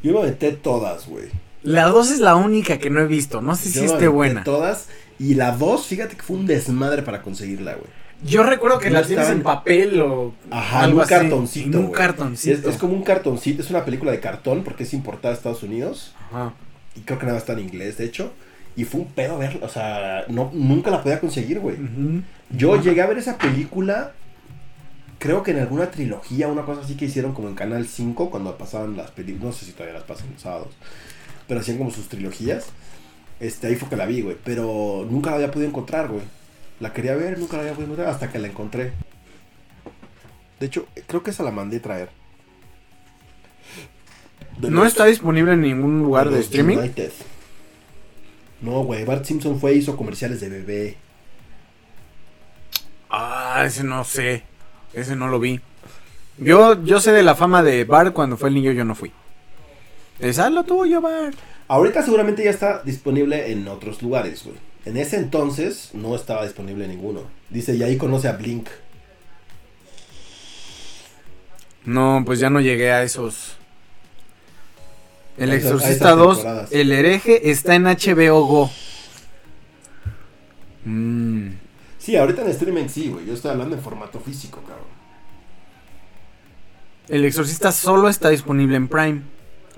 Yo 0.04 0.14
me 0.14 0.20
aventé 0.20 0.52
todas, 0.54 1.08
güey. 1.08 1.26
La 1.64 1.88
2 1.88 2.12
es 2.12 2.20
la 2.20 2.36
única 2.36 2.78
que 2.80 2.90
no 2.90 3.02
he 3.02 3.08
visto, 3.08 3.42
no 3.42 3.56
sé 3.56 3.70
si 3.70 3.76
Yo 3.80 3.86
me 3.86 3.92
esté 3.92 4.08
buena. 4.08 4.44
todas. 4.44 4.88
Y 5.20 5.34
la 5.36 5.52
2, 5.52 5.86
fíjate 5.86 6.16
que 6.16 6.22
fue 6.24 6.38
un 6.38 6.46
desmadre 6.46 7.02
para 7.04 7.22
conseguirla, 7.22 7.74
güey. 7.74 7.88
Yo 8.24 8.44
recuerdo 8.44 8.80
que 8.80 8.90
No 8.90 9.00
la 9.00 9.08
tienes 9.08 9.30
en 9.30 9.44
papel 9.44 10.02
o 10.02 10.34
Ajá, 10.52 10.82
algo 10.82 10.92
en 10.92 10.96
un 10.98 11.02
así, 11.04 11.10
cartoncito. 11.10 11.68
En 11.70 11.76
un 11.78 11.86
güey. 11.90 11.98
cartoncito. 11.98 12.70
Es, 12.70 12.76
es 12.76 12.80
como 12.80 12.94
un 12.94 13.04
cartoncito, 13.04 13.62
es 13.62 13.70
una 13.70 13.86
película 13.86 14.12
de 14.12 14.20
cartón 14.20 14.64
porque 14.64 14.84
es 14.84 14.94
importada 14.94 15.34
a 15.34 15.38
Estados 15.38 15.64
Unidos. 15.64 16.14
Ajá. 16.30 16.54
Y 16.96 17.02
creo 17.02 17.18
que 17.20 17.26
nada 17.26 17.36
más 17.36 17.44
está 17.44 17.54
en 17.54 17.60
inglés, 17.60 17.98
de 17.98 18.06
hecho. 18.06 18.32
Y 18.76 18.86
fue 18.86 19.02
un 19.02 19.08
pedo 19.08 19.38
verla, 19.38 19.66
o 19.66 19.70
sea, 19.70 20.24
no, 20.30 20.50
nunca 20.54 20.92
la 20.92 21.02
podía 21.04 21.20
conseguir, 21.20 21.60
güey. 21.60 21.76
Yo 22.50 22.82
llegué 22.82 23.02
a 23.02 23.08
ver 23.08 23.18
esa 23.18 23.38
película, 23.38 24.14
creo 25.20 25.44
que 25.44 25.52
en 25.52 25.60
alguna 25.60 25.92
trilogía, 25.92 26.48
una 26.48 26.64
cosa 26.66 26.82
así 26.82 26.96
que 26.96 27.06
hicieron 27.06 27.34
como 27.34 27.48
en 27.50 27.56
Canal 27.56 27.88
5, 27.88 28.32
cuando 28.32 28.58
pasaban 28.58 28.98
las 28.98 29.12
películas, 29.12 29.46
no 29.46 29.52
sé 29.54 29.66
si 29.66 29.72
todavía 29.74 29.94
las 30.00 30.04
pasan 30.08 30.32
los 30.34 30.42
sábados, 30.42 30.70
pero 31.48 31.60
hacían 31.60 31.78
como 31.78 31.92
sus 31.92 32.08
trilogías. 32.10 32.68
Este, 33.40 33.68
ahí 33.68 33.76
fue 33.76 33.88
que 33.90 33.96
la 33.96 34.06
vi, 34.06 34.22
güey, 34.22 34.36
pero 34.44 35.06
nunca 35.10 35.30
la 35.30 35.38
había 35.38 35.52
podido 35.52 35.70
encontrar, 35.70 36.08
güey. 36.10 36.24
La 36.80 36.92
quería 36.94 37.16
ver, 37.16 37.38
nunca 37.38 37.56
la 37.58 37.62
había 37.64 37.74
podido 37.74 37.92
encontrar 37.94 38.14
hasta 38.14 38.32
que 38.32 38.40
la 38.40 38.48
encontré. 38.48 38.94
De 40.60 40.66
hecho, 40.66 40.88
creo 41.08 41.24
que 41.24 41.32
esa 41.32 41.44
la 41.44 41.52
mandé 41.52 41.80
traer. 41.80 42.10
De 44.60 44.70
No 44.70 44.82
los- 44.84 44.88
está 44.90 45.06
disponible 45.06 45.54
en 45.54 45.62
ningún 45.62 46.00
lugar 46.00 46.30
de 46.30 46.40
streaming. 46.42 46.78
United. 46.78 47.12
No, 48.62 48.84
güey, 48.84 49.06
Bart 49.06 49.24
Simpson 49.24 49.58
fue 49.60 49.74
hizo 49.74 49.96
comerciales 49.96 50.42
de 50.42 50.50
bebé. 50.50 50.98
Ah, 53.10 53.64
ese 53.66 53.84
no 53.84 54.04
sé. 54.04 54.44
Ese 54.94 55.16
no 55.16 55.28
lo 55.28 55.40
vi. 55.40 55.60
Yo, 56.38 56.84
yo 56.84 57.00
sé 57.00 57.12
de 57.12 57.24
la 57.24 57.36
fama 57.36 57.64
de 57.64 57.84
Bart 57.84 58.14
cuando 58.14 58.38
fue 58.38 58.50
el 58.50 58.56
niño 58.56 58.72
yo 58.72 58.86
no 58.86 58.96
fui. 58.96 59.12
Es 60.20 60.40
ah, 60.40 60.50
lo 60.50 60.64
tuyo, 60.64 61.02
Bart. 61.02 61.36
Ahorita 61.68 62.02
seguramente 62.02 62.44
ya 62.44 62.50
está 62.50 62.82
disponible 62.84 63.52
en 63.52 63.68
otros 63.68 64.02
lugares, 64.02 64.44
güey. 64.44 64.58
En 64.86 64.98
ese 64.98 65.18
entonces 65.18 65.92
no 65.94 66.16
estaba 66.16 66.44
disponible 66.44 66.88
ninguno. 66.88 67.22
Dice, 67.50 67.76
y 67.76 67.84
ahí 67.84 67.98
conoce 67.98 68.28
a 68.28 68.34
Blink. 68.34 68.68
No, 71.86 72.24
pues 72.26 72.40
ya 72.40 72.50
no 72.50 72.60
llegué 72.62 72.92
a 72.92 73.04
esos. 73.04 73.56
El 75.38 75.54
Exorcista 75.54 75.94
esas 76.10 76.18
2, 76.18 76.38
temporadas. 76.38 76.72
El 76.72 76.92
hereje 76.92 77.50
está 77.52 77.76
en 77.76 77.84
HBO 77.84 78.46
Go. 78.46 78.72
Mm. 80.86 81.50
Sí, 82.10 82.16
ahorita 82.16 82.42
en 82.42 82.48
streaming 82.48 82.88
sí, 82.88 83.10
güey. 83.10 83.28
Yo 83.28 83.36
estoy 83.36 83.52
hablando 83.52 83.76
en 83.76 83.84
formato 83.84 84.20
físico, 84.20 84.62
cabrón. 84.62 84.88
El 87.08 87.24
Exorcista 87.24 87.72
solo 87.72 88.10
está 88.10 88.30
disponible 88.30 88.78
en 88.78 88.88
Prime. 88.88 89.22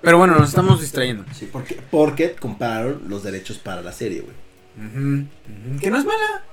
Pero 0.01 0.17
bueno, 0.17 0.37
nos 0.37 0.47
estamos 0.47 0.79
distrayendo. 0.79 1.25
Sí, 1.33 1.49
porque, 1.51 1.77
porque 1.91 2.31
compraron 2.35 3.01
los 3.09 3.23
derechos 3.23 3.57
para 3.57 3.81
la 3.81 3.91
serie, 3.91 4.21
güey. 4.21 5.27
Que 5.81 5.91
no 5.91 5.97
es 5.97 6.05
mala. 6.05 6.43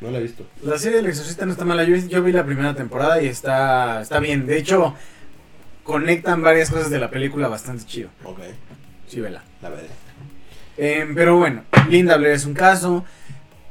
No 0.00 0.12
la 0.12 0.18
he 0.18 0.22
visto. 0.22 0.46
La 0.62 0.78
serie 0.78 0.98
del 0.98 1.06
Exorcista 1.08 1.44
no 1.46 1.50
está 1.50 1.64
mala. 1.64 1.82
Yo, 1.82 1.96
yo 1.96 2.22
vi 2.22 2.30
la 2.30 2.46
primera 2.46 2.76
temporada 2.76 3.20
y 3.20 3.26
está, 3.26 4.00
está 4.02 4.20
bien. 4.20 4.46
De 4.46 4.56
hecho, 4.56 4.94
conectan 5.82 6.42
varias 6.42 6.70
cosas 6.70 6.90
de 6.90 7.00
la 7.00 7.10
película 7.10 7.48
bastante 7.48 7.84
chido. 7.86 8.10
Ok, 8.22 8.38
Sí, 9.08 9.18
vela. 9.18 9.42
la 9.62 9.68
veré. 9.70 9.88
Eh, 10.76 11.10
pero 11.12 11.38
bueno, 11.38 11.64
Linda 11.90 12.16
Blair 12.16 12.34
es 12.36 12.44
un 12.44 12.54
caso. 12.54 13.04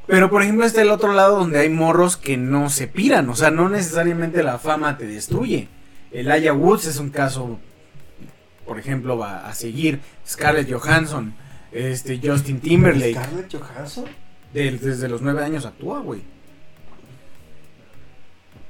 Pero 0.08 0.30
por 0.30 0.42
ejemplo 0.42 0.64
está 0.64 0.80
el 0.80 0.90
otro 0.90 1.12
lado 1.12 1.38
donde 1.38 1.58
hay 1.58 1.68
morros 1.68 2.16
que 2.16 2.38
no 2.38 2.70
se 2.70 2.88
piran. 2.88 3.28
O 3.28 3.36
sea, 3.36 3.50
no 3.50 3.68
necesariamente 3.68 4.42
la 4.42 4.58
fama 4.58 4.96
te 4.96 5.06
destruye. 5.06 5.68
El 6.10 6.30
Aya 6.30 6.54
Woods 6.54 6.86
es 6.86 6.96
un 6.96 7.10
caso, 7.10 7.60
por 8.66 8.78
ejemplo, 8.78 9.18
va 9.18 9.46
a 9.46 9.54
seguir. 9.54 10.00
Scarlett 10.26 10.72
Johansson, 10.72 11.34
este 11.72 12.18
Justin 12.24 12.58
Timberlake. 12.60 13.12
¿Scarlett 13.12 13.54
Johansson? 13.54 14.06
desde 14.54 15.08
los 15.10 15.20
nueve 15.20 15.44
años 15.44 15.66
actúa, 15.66 16.00
güey. 16.00 16.22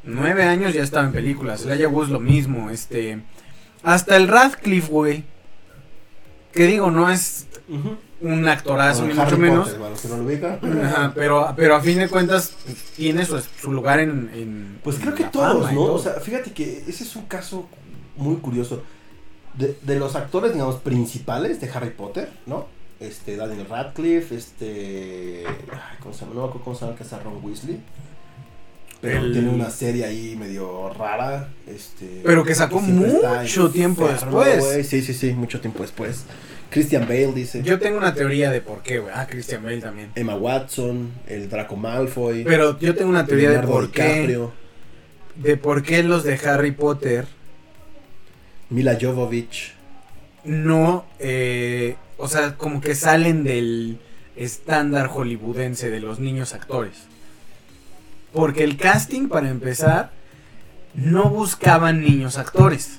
Nueve 0.02 0.42
años 0.42 0.74
ya 0.74 0.82
estaba 0.82 1.06
en 1.06 1.12
películas. 1.12 1.64
El 1.64 1.70
Aya 1.70 1.88
Woods 1.88 2.08
lo 2.08 2.18
mismo. 2.18 2.68
Este. 2.68 3.22
Hasta 3.84 4.16
el 4.16 4.26
Radcliffe, 4.26 4.90
güey. 4.90 5.24
Que 6.52 6.66
digo, 6.66 6.90
no 6.90 7.08
es 7.08 7.46
un 8.20 8.48
actorazo, 8.48 9.04
ni 9.06 9.14
mucho 9.14 9.38
menos. 9.38 9.68
Potter, 9.68 9.80
no 10.08 10.16
lo. 10.16 10.58
Ajá, 10.84 11.12
pero, 11.14 11.52
pero 11.56 11.76
a 11.76 11.80
fin 11.80 11.98
de 11.98 12.08
cuentas 12.08 12.52
tiene 12.96 13.24
su, 13.24 13.40
su 13.60 13.72
lugar 13.72 14.00
en, 14.00 14.30
en- 14.34 14.78
Pues 14.82 14.96
en 14.96 15.02
creo 15.02 15.14
que 15.14 15.24
todos, 15.24 15.72
¿no? 15.72 15.82
O 15.82 15.98
sea, 15.98 16.14
fíjate 16.14 16.52
que 16.52 16.84
ese 16.88 17.04
es 17.04 17.16
un 17.16 17.26
caso 17.26 17.66
muy 18.16 18.36
curioso. 18.36 18.82
De, 19.54 19.76
de 19.82 19.98
los 19.98 20.14
actores, 20.14 20.52
digamos, 20.52 20.76
principales 20.76 21.60
de 21.60 21.68
Harry 21.70 21.90
Potter, 21.90 22.28
¿no? 22.46 22.66
Este, 23.00 23.36
Daniel 23.36 23.66
Radcliffe, 23.68 24.34
este... 24.36 25.44
ay, 25.46 25.96
¿Cómo 26.00 26.14
se 26.14 26.20
llama? 26.20 26.34
No 26.34 26.40
me 26.42 26.46
acuerdo 26.48 26.64
cómo 26.64 26.76
se 26.76 26.84
llama 26.84 26.96
que 26.96 27.02
es 27.04 27.10
Ron 27.24 27.44
Weasley. 27.44 27.80
Pero 29.00 29.20
El- 29.20 29.32
tiene 29.32 29.48
una 29.50 29.70
serie 29.70 30.04
ahí 30.04 30.34
medio 30.36 30.90
rara. 30.92 31.48
Este, 31.66 32.22
Pero 32.24 32.44
que 32.44 32.54
sacó 32.54 32.80
mucho 32.80 33.70
tiempo 33.70 34.08
después. 34.08 34.86
Sí, 34.88 35.02
sí, 35.02 35.14
sí, 35.14 35.32
mucho 35.32 35.60
tiempo 35.60 35.82
después. 35.82 36.24
Christian 36.70 37.02
Bale 37.08 37.32
dice. 37.32 37.62
Yo 37.62 37.78
tengo 37.78 37.98
una 37.98 38.14
teoría 38.14 38.50
de 38.50 38.60
por 38.60 38.82
qué, 38.82 38.98
güey. 38.98 39.12
Ah, 39.14 39.26
Christian 39.28 39.62
Bale 39.62 39.80
también. 39.80 40.10
Emma 40.14 40.34
Watson, 40.36 41.12
el 41.26 41.48
Draco 41.48 41.76
Malfoy. 41.76 42.44
Pero 42.44 42.78
yo 42.78 42.94
tengo 42.94 43.10
una 43.10 43.24
teoría 43.26 43.50
de 43.50 43.60
por 43.66 43.90
qué. 43.90 44.02
DiCaprio, 44.02 44.52
De 45.36 45.56
por 45.56 45.82
qué 45.82 46.02
los 46.02 46.24
de 46.24 46.34
Harry 46.44 46.72
Potter 46.72 47.26
Mila 48.70 48.98
Jovovich. 49.00 49.74
no. 50.44 51.06
eh, 51.18 51.96
o 52.18 52.26
sea, 52.28 52.56
como 52.56 52.80
que 52.80 52.94
salen 52.96 53.44
del 53.44 53.98
estándar 54.36 55.06
hollywoodense 55.06 55.88
de 55.88 56.00
los 56.00 56.18
niños 56.18 56.52
actores. 56.52 56.94
Porque 58.32 58.64
el 58.64 58.76
casting, 58.76 59.28
para 59.28 59.48
empezar, 59.48 60.10
no 60.94 61.30
buscaban 61.30 62.02
niños 62.02 62.36
actores. 62.36 62.98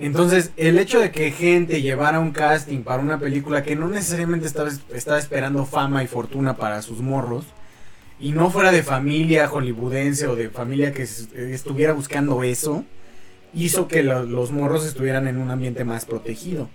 Entonces, 0.00 0.50
el 0.56 0.78
hecho 0.78 0.98
de 0.98 1.10
que 1.10 1.30
gente 1.30 1.82
llevara 1.82 2.20
un 2.20 2.32
casting 2.32 2.82
para 2.82 3.02
una 3.02 3.18
película 3.18 3.62
que 3.62 3.76
no 3.76 3.86
necesariamente 3.88 4.46
estaba, 4.46 4.70
estaba 4.94 5.18
esperando 5.18 5.66
fama 5.66 6.02
y 6.02 6.06
fortuna 6.06 6.56
para 6.56 6.80
sus 6.82 7.00
morros, 7.00 7.44
y 8.18 8.32
no 8.32 8.50
fuera 8.50 8.72
de 8.72 8.82
familia 8.82 9.46
hollywoodense 9.48 10.26
o 10.26 10.36
de 10.36 10.48
familia 10.50 10.92
que 10.92 11.02
es- 11.02 11.28
estuviera 11.34 11.92
buscando 11.92 12.42
eso, 12.42 12.84
hizo 13.54 13.88
que 13.88 14.02
lo- 14.02 14.24
los 14.24 14.52
morros 14.52 14.86
estuvieran 14.86 15.26
en 15.28 15.36
un 15.38 15.50
ambiente 15.50 15.84
más 15.84 16.04
protegido. 16.06 16.68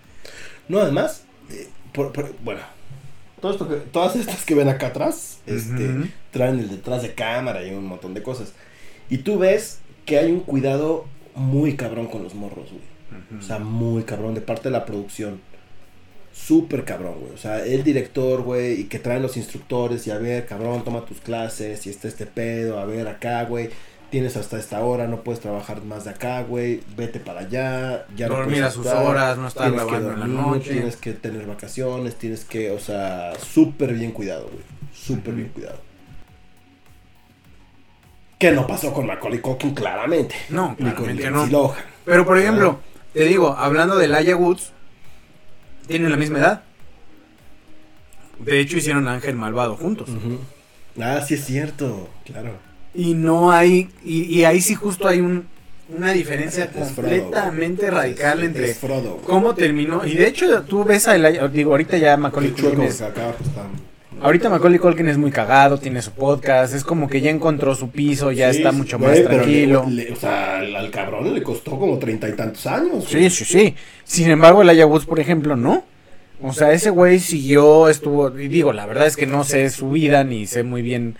No, 0.67 0.79
además, 0.79 1.23
eh, 1.51 1.67
por- 1.93 2.11
por- 2.11 2.33
bueno, 2.43 2.61
todo 3.41 3.51
esto 3.51 3.67
que- 3.69 3.75
todas 3.91 4.15
estas 4.15 4.43
que 4.45 4.55
ven 4.55 4.69
acá 4.69 4.87
atrás, 4.87 5.39
este, 5.45 5.87
traen 6.31 6.59
el 6.59 6.69
detrás 6.69 7.01
de 7.01 7.13
cámara 7.13 7.63
y 7.65 7.73
un 7.73 7.85
montón 7.85 8.13
de 8.13 8.21
cosas. 8.23 8.53
Y 9.09 9.19
tú 9.19 9.37
ves 9.39 9.79
que 10.05 10.17
hay 10.19 10.31
un 10.31 10.41
cuidado 10.41 11.05
muy 11.35 11.75
cabrón 11.75 12.07
con 12.07 12.23
los 12.23 12.33
morros, 12.35 12.69
güey. 12.71 12.94
O 13.37 13.41
sea, 13.41 13.59
muy 13.59 14.03
cabrón 14.03 14.33
de 14.33 14.41
parte 14.41 14.69
de 14.69 14.71
la 14.71 14.85
producción. 14.85 15.39
Súper 16.33 16.83
cabrón, 16.83 17.15
güey. 17.21 17.33
O 17.33 17.37
sea, 17.37 17.65
el 17.65 17.83
director, 17.83 18.41
güey, 18.41 18.81
y 18.81 18.83
que 18.85 18.99
traen 18.99 19.21
los 19.21 19.37
instructores 19.37 20.05
y 20.05 20.11
a 20.11 20.17
ver, 20.17 20.45
cabrón, 20.45 20.83
toma 20.83 21.05
tus 21.05 21.21
clases 21.21 21.85
y 21.87 21.89
está 21.89 22.07
este 22.07 22.25
pedo, 22.25 22.79
a 22.79 22.85
ver 22.85 23.07
acá, 23.07 23.43
güey. 23.45 23.69
Tienes 24.09 24.37
hasta 24.37 24.59
esta 24.59 24.83
hora, 24.83 25.07
no 25.07 25.23
puedes 25.23 25.41
trabajar 25.41 25.81
más 25.83 26.03
de 26.03 26.11
acá, 26.11 26.43
güey. 26.43 26.81
Vete 26.95 27.19
para 27.19 27.41
allá. 27.41 28.05
Ya 28.15 28.27
no 28.27 28.35
Dormir 28.35 28.55
puedes 28.57 28.67
a 28.67 28.71
sus 28.71 28.85
estar, 28.85 29.03
horas, 29.03 29.37
no 29.37 29.47
estar 29.47 29.71
grabando 29.71 30.11
en 30.11 30.19
la 30.19 30.27
noche. 30.27 30.73
Tienes 30.73 30.97
que 30.97 31.13
tener 31.13 31.45
vacaciones, 31.45 32.15
tienes 32.15 32.45
que, 32.45 32.71
o 32.71 32.79
sea, 32.79 33.33
súper 33.39 33.93
bien 33.93 34.11
cuidado, 34.11 34.49
güey. 34.51 34.63
Súper 34.93 35.33
bien 35.33 35.49
cuidado. 35.49 35.79
Que 38.37 38.51
no 38.51 38.67
pasó 38.67 38.93
con 38.93 39.07
Macaulay 39.07 39.39
Culkin, 39.39 39.73
claramente. 39.73 40.35
No, 40.49 40.75
Ni 40.77 40.91
con 40.91 41.05
claramente 41.05 41.23
Lindsay 41.23 41.51
no. 41.51 41.59
Lohan. 41.63 41.83
Pero 42.03 42.25
por 42.25 42.37
ejemplo, 42.37 42.79
te 43.15 43.23
digo, 43.25 43.55
hablando 43.57 43.95
de 43.97 44.07
Laia 44.07 44.35
Woods, 44.35 44.71
tienen 45.87 46.11
la 46.11 46.17
misma 46.17 46.39
edad. 46.39 46.61
De 48.39 48.59
hecho, 48.59 48.77
hicieron 48.77 49.07
Ángel 49.07 49.35
Malvado 49.35 49.77
juntos. 49.77 50.09
Ah, 51.01 51.21
sí 51.25 51.35
es 51.35 51.45
cierto, 51.45 52.09
claro. 52.25 52.51
Y 52.93 53.13
no 53.13 53.51
hay, 53.51 53.89
y, 54.03 54.23
y 54.23 54.43
ahí 54.45 54.59
sí 54.61 54.75
justo 54.75 55.07
hay 55.07 55.19
un, 55.21 55.47
una 55.89 56.11
diferencia 56.11 56.67
Frodo, 56.67 56.93
completamente 56.95 57.89
radical 57.91 58.39
Es- 58.39 58.45
entre 58.45 58.69
es 58.71 58.77
Frodo, 58.77 59.13
güey. 59.15 59.25
cómo 59.25 59.55
terminó. 59.55 60.05
Y 60.05 60.15
de 60.15 60.27
hecho, 60.27 60.63
tú 60.63 60.83
ves 60.83 61.07
a 61.07 61.15
Elijah, 61.15 61.47
digo, 61.47 61.71
ahorita 61.71 61.97
ya 61.97 62.15
Macaulay 62.17 62.51
Culkin 62.51 62.81
es, 62.83 63.01
acá 63.01 63.33
pues, 63.37 63.49
ahorita 64.21 64.49
Macaulay 64.49 64.79
Culkin 64.79 65.07
es 65.09 65.17
muy 65.17 65.31
cagado, 65.31 65.77
tiene 65.77 66.01
su 66.01 66.11
podcast, 66.11 66.73
es 66.73 66.83
como 66.83 67.07
que 67.09 67.21
ya 67.21 67.29
encontró 67.29 67.75
su 67.75 67.89
piso, 67.89 68.31
ya 68.31 68.51
Sí, 68.51 68.57
está 68.59 68.71
sí, 68.71 68.77
mucho 68.77 68.97
güey, 68.97 69.09
más 69.09 69.19
le- 69.19 69.25
tranquilo. 69.25 69.85
le- 69.89 70.11
o 70.11 70.15
sea, 70.15 70.59
al, 70.59 70.75
al 70.75 70.91
cabrón 70.91 71.33
le 71.33 71.43
costó 71.43 71.71
como 71.79 71.97
treinta 71.99 72.27
y 72.29 72.33
tantos 72.33 72.65
años. 72.67 73.05
Sí, 73.07 73.17
güey. 73.17 73.29
sí, 73.29 73.45
sí. 73.45 73.75
Sin 74.03 74.29
embargo, 74.29 74.61
el 74.61 74.85
Woods, 74.85 75.05
por 75.05 75.19
ejemplo, 75.19 75.55
no. 75.55 75.83
O 76.41 76.51
sea, 76.53 76.73
ese 76.73 76.89
güey 76.89 77.19
siguió, 77.19 77.87
estuvo, 77.89 78.37
y 78.37 78.47
digo, 78.49 78.73
la 78.73 78.85
verdad 78.85 79.07
es 79.07 79.15
que 79.15 79.25
no 79.25 79.43
sé 79.43 79.69
su 79.69 79.89
vida 79.91 80.23
ni 80.23 80.45
sé 80.47 80.63
muy 80.63 80.81
bien 80.81 81.15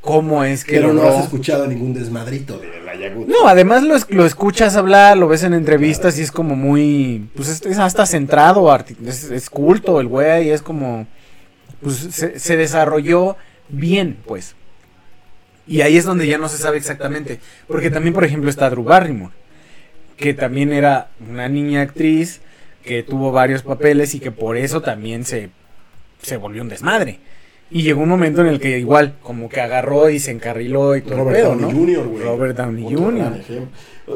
cómo 0.00 0.42
es 0.44 0.64
que 0.64 0.76
Pero 0.76 0.92
no 0.92 1.02
has 1.02 1.24
escuchado 1.24 1.66
ningún 1.66 1.92
desmadrito 1.94 2.58
de 2.58 2.68
la 2.84 2.94
Yagut. 2.94 3.26
No, 3.28 3.46
además 3.48 3.82
lo, 3.82 3.94
es- 3.94 4.06
lo 4.10 4.24
escuchas 4.26 4.76
hablar, 4.76 5.16
lo 5.16 5.28
ves 5.28 5.42
en 5.44 5.54
entrevistas 5.54 6.18
y 6.18 6.22
es 6.22 6.30
como 6.32 6.56
muy, 6.56 7.28
pues 7.36 7.48
es, 7.48 7.62
es 7.66 7.78
hasta 7.78 8.06
centrado, 8.06 8.74
es, 9.06 9.24
es 9.30 9.50
culto 9.50 10.00
el 10.00 10.08
güey, 10.08 10.50
es 10.50 10.62
como, 10.62 11.06
pues 11.84 11.96
se, 11.96 12.40
se 12.40 12.56
desarrolló 12.56 13.36
bien, 13.68 14.16
pues. 14.26 14.56
Y 15.66 15.82
ahí 15.82 15.96
es 15.96 16.04
donde 16.04 16.26
ya 16.26 16.38
no 16.38 16.48
se 16.48 16.58
sabe 16.58 16.76
exactamente, 16.76 17.38
porque 17.68 17.90
también, 17.90 18.12
por 18.12 18.24
ejemplo, 18.24 18.50
está 18.50 18.68
Drew 18.68 18.82
Barrymore, 18.84 19.32
que 20.16 20.34
también 20.34 20.72
era 20.72 21.10
una 21.30 21.48
niña 21.48 21.82
actriz 21.82 22.40
que 22.82 23.02
tuvo 23.02 23.32
varios 23.32 23.62
papeles 23.62 24.14
y 24.14 24.20
que 24.20 24.30
por 24.30 24.56
eso 24.56 24.82
también 24.82 25.24
se, 25.24 25.50
se 26.20 26.36
volvió 26.36 26.62
un 26.62 26.68
desmadre. 26.68 27.20
Y 27.70 27.82
llegó 27.82 28.02
un 28.02 28.10
momento 28.10 28.42
en 28.42 28.48
el 28.48 28.60
que 28.60 28.78
igual, 28.78 29.14
como 29.22 29.48
que 29.48 29.60
agarró 29.60 30.10
y 30.10 30.18
se 30.20 30.30
encarriló 30.30 30.96
y 30.96 31.00
todo 31.00 31.16
Robert 31.16 31.36
pedo, 31.36 31.48
Downey 31.56 31.72
¿no? 31.72 31.78
Jr., 31.78 32.08
güey. 32.08 32.22
Robert 32.22 32.56
Downey 32.56 32.94
Jr. 32.94 33.32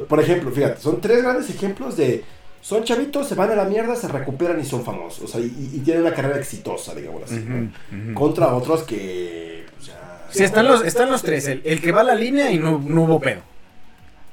Por 0.06 0.20
ejemplo, 0.20 0.50
fíjate, 0.50 0.80
son 0.80 1.00
tres 1.00 1.22
grandes 1.22 1.48
ejemplos 1.48 1.96
de. 1.96 2.24
Son 2.68 2.84
chavitos, 2.84 3.26
se 3.26 3.34
van 3.34 3.50
a 3.50 3.54
la 3.54 3.64
mierda, 3.64 3.96
se 3.96 4.08
recuperan 4.08 4.60
y 4.60 4.64
son 4.64 4.84
famosos. 4.84 5.24
O 5.24 5.26
sea, 5.26 5.40
y, 5.40 5.46
y 5.72 5.78
tienen 5.78 6.02
una 6.04 6.12
carrera 6.14 6.36
exitosa, 6.38 6.94
digamos 6.94 7.22
así. 7.22 7.42
Contra 8.12 8.54
otros 8.54 8.82
que. 8.82 9.64
pues, 9.74 9.86
ya- 9.88 10.26
Sí, 10.30 10.42
están 10.44 10.66
los, 10.68 10.84
están 10.84 11.10
los 11.10 11.22
tres. 11.22 11.48
El, 11.48 11.62
el 11.64 11.80
que 11.80 11.92
va 11.92 12.02
a 12.02 12.04
la 12.04 12.14
línea 12.14 12.50
y 12.50 12.58
no, 12.58 12.78
no 12.84 13.04
hubo 13.04 13.20
pedo. 13.20 13.40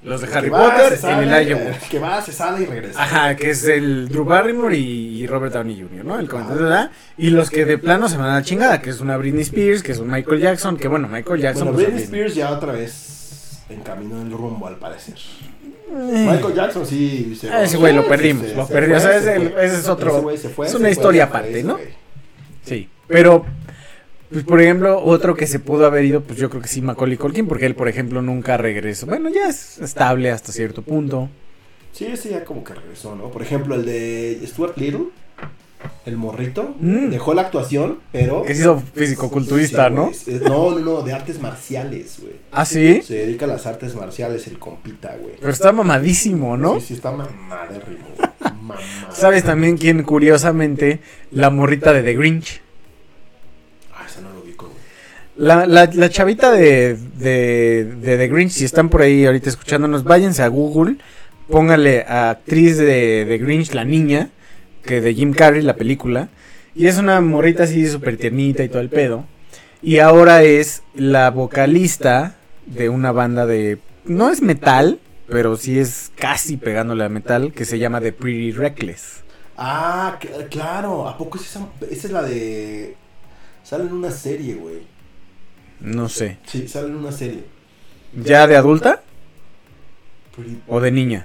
Los 0.03 0.19
de 0.19 0.27
Harry 0.35 0.49
Potter, 0.49 0.97
sale, 0.97 1.41
el 1.49 1.55
Wood. 1.55 1.73
Que 1.89 1.97
va, 1.97 2.21
se 2.21 2.33
sale 2.33 2.63
y 2.63 2.65
regresa. 2.65 3.01
Ajá, 3.01 3.35
que 3.37 3.51
es 3.51 3.63
el 3.63 4.09
Drew 4.09 4.25
Barrymore 4.25 4.77
y, 4.77 5.21
y 5.21 5.25
Robert 5.27 5.53
Downey 5.53 5.81
Jr., 5.81 6.03
¿no? 6.05 6.19
El 6.19 6.27
comandante, 6.29 6.61
¿verdad? 6.61 6.91
Y 7.17 7.29
los 7.29 7.49
que 7.49 7.63
de 7.63 7.77
plano 7.77 8.09
se 8.09 8.17
van 8.17 8.29
a 8.31 8.33
la 8.35 8.43
chingada, 8.43 8.81
que 8.81 8.89
es 8.89 8.99
una 8.99 9.15
Britney 9.15 9.43
Spears, 9.43 9.81
que 9.81 9.93
es 9.93 9.99
un 9.99 10.11
Michael 10.11 10.41
Jackson, 10.41 10.75
que 10.75 10.89
bueno, 10.89 11.07
Michael 11.07 11.39
Jackson. 11.41 11.67
Bueno, 11.67 11.75
pues, 11.77 11.87
Britney. 11.87 12.03
Spears 12.03 12.35
ya 12.35 12.51
otra 12.51 12.73
vez 12.73 13.61
encaminó 13.69 14.21
el 14.21 14.29
rumbo 14.31 14.67
al 14.67 14.75
parecer. 14.75 15.15
Eh, 15.87 16.27
Michael 16.31 16.53
Jackson 16.55 16.85
sí 16.85 17.35
se 17.39 17.49
Ah, 17.49 17.63
ese 17.63 17.77
güey 17.77 17.93
lo 17.93 18.05
perdimos, 18.07 18.47
se- 18.47 18.55
lo 18.55 18.65
se 18.65 18.73
perdió, 18.73 18.95
fue, 18.95 18.97
o 18.97 19.11
sea, 19.11 19.21
se 19.21 19.35
ese- 19.37 19.49
fue. 19.49 19.65
ese 19.65 19.75
es 19.79 19.87
otro- 19.87 20.29
Ese 20.31 20.49
fue, 20.49 20.67
es 20.67 20.73
una 20.75 20.89
historia 20.89 21.25
aparte, 21.25 21.63
¿no? 21.63 21.77
Sí, 22.63 22.89
pero, 23.07 23.45
pues 24.31 24.43
por 24.43 24.59
ejemplo, 24.61 24.99
otro 25.03 25.35
que 25.35 25.45
se 25.47 25.59
pudo 25.59 25.85
haber 25.85 26.03
ido, 26.05 26.21
pues 26.21 26.39
yo 26.39 26.49
creo 26.49 26.61
que 26.61 26.67
sí, 26.67 26.81
Macaulay 26.81 27.17
Culkin, 27.17 27.47
porque 27.47 27.65
él, 27.67 27.75
por 27.75 27.87
ejemplo, 27.87 28.21
nunca 28.21 28.57
regresó. 28.57 29.05
Bueno, 29.05 29.29
ya 29.29 29.47
es 29.47 29.77
estable 29.79 30.31
hasta 30.31 30.51
cierto 30.51 30.81
punto. 30.81 31.29
Sí, 31.91 32.05
ese 32.05 32.29
ya 32.31 32.43
como 32.43 32.63
que 32.63 32.73
regresó, 32.73 33.15
¿no? 33.15 33.29
Por 33.29 33.41
ejemplo, 33.41 33.75
el 33.75 33.85
de 33.85 34.41
Stuart 34.47 34.77
Little, 34.77 35.05
el 36.05 36.17
morrito, 36.17 36.75
Mm. 36.79 37.09
dejó 37.09 37.33
la 37.33 37.43
actuación, 37.43 37.99
pero... 38.11 38.43
Que 38.43 38.53
se 38.55 38.61
hizo 38.61 38.81
fisicoculturista, 38.93 39.87
Sí, 39.89 39.93
¿no? 39.95 40.11
No, 40.49 40.71
no, 40.71 40.79
no, 40.79 41.01
de 41.01 41.13
artes 41.13 41.39
marciales, 41.41 42.17
güey. 42.21 42.33
Ah, 42.51 42.65
sí. 42.65 43.01
Se 43.01 43.15
dedica 43.15 43.45
a 43.45 43.47
las 43.47 43.65
artes 43.65 43.95
marciales, 43.95 44.47
el 44.47 44.59
compita, 44.59 45.15
güey. 45.19 45.35
Pero 45.39 45.51
está 45.51 45.71
mamadísimo, 45.71 46.57
¿no? 46.57 46.79
Sí, 46.79 46.87
sí, 46.87 46.93
está 46.95 47.11
mamadérrimo. 47.11 48.05
Mamá. 48.39 48.75
¿Sabes 49.11 49.43
también 49.43 49.77
quién, 49.77 50.03
curiosamente, 50.03 50.99
la 51.31 51.49
morrita 51.49 51.93
de 51.93 52.03
The 52.03 52.13
Grinch? 52.15 52.61
Ah, 53.93 54.05
esa 54.07 54.21
no 54.21 54.29
lo 54.31 54.41
ubico, 54.41 54.65
güey. 54.67 54.77
La, 55.37 55.65
la, 55.65 55.89
la 55.93 56.09
chavita 56.09 56.51
de, 56.51 56.95
de, 57.17 57.85
de 58.01 58.17
The 58.17 58.27
Grinch, 58.27 58.51
si 58.51 58.65
están 58.65 58.89
por 58.89 59.01
ahí 59.01 59.25
ahorita 59.25 59.49
escuchándonos, 59.49 60.03
váyanse 60.03 60.43
a 60.43 60.47
Google, 60.47 60.95
póngale 61.49 62.03
a 62.07 62.31
actriz 62.31 62.77
de 62.77 63.25
The 63.27 63.37
Grinch, 63.37 63.73
la 63.73 63.83
niña, 63.83 64.29
que 64.85 65.01
de 65.01 65.13
Jim 65.13 65.33
Carrey, 65.33 65.61
la 65.61 65.75
película, 65.75 66.29
y 66.75 66.87
es 66.87 66.97
una 66.97 67.19
morrita 67.21 67.63
así 67.63 67.87
súper 67.87 68.17
tiernita 68.17 68.63
y 68.63 68.69
todo 68.69 68.81
el 68.81 68.89
pedo, 68.89 69.25
y 69.81 69.99
ahora 69.99 70.43
es 70.43 70.83
la 70.93 71.29
vocalista 71.31 72.35
de 72.65 72.89
una 72.89 73.11
banda 73.11 73.45
de, 73.45 73.79
no 74.05 74.29
es 74.29 74.41
metal, 74.41 74.99
pero 75.27 75.57
sí 75.57 75.79
es 75.79 76.11
casi 76.15 76.57
pegándole 76.57 77.03
a 77.03 77.09
metal, 77.09 77.51
que 77.53 77.65
se 77.65 77.79
llama 77.79 78.01
The 78.01 78.13
Pretty 78.13 78.51
Reckless. 78.51 79.23
Ah, 79.57 80.19
cl- 80.21 80.49
claro, 80.49 81.07
¿a 81.07 81.17
poco 81.17 81.37
es 81.37 81.45
esa? 81.45 81.67
Esa 81.89 82.07
es 82.07 82.13
la 82.13 82.21
de... 82.23 82.95
Sale 83.63 83.85
en 83.85 83.93
una 83.93 84.11
serie, 84.11 84.55
güey. 84.55 84.81
No 85.79 86.09
sé. 86.09 86.37
Sí, 86.45 86.67
sale 86.67 86.87
en 86.87 86.97
una 86.97 87.11
serie. 87.11 87.45
¿Ya 88.13 88.45
de 88.47 88.55
adulta 88.55 89.01
Pretty, 90.35 90.61
o 90.67 90.79
de 90.79 90.91
niña? 90.91 91.23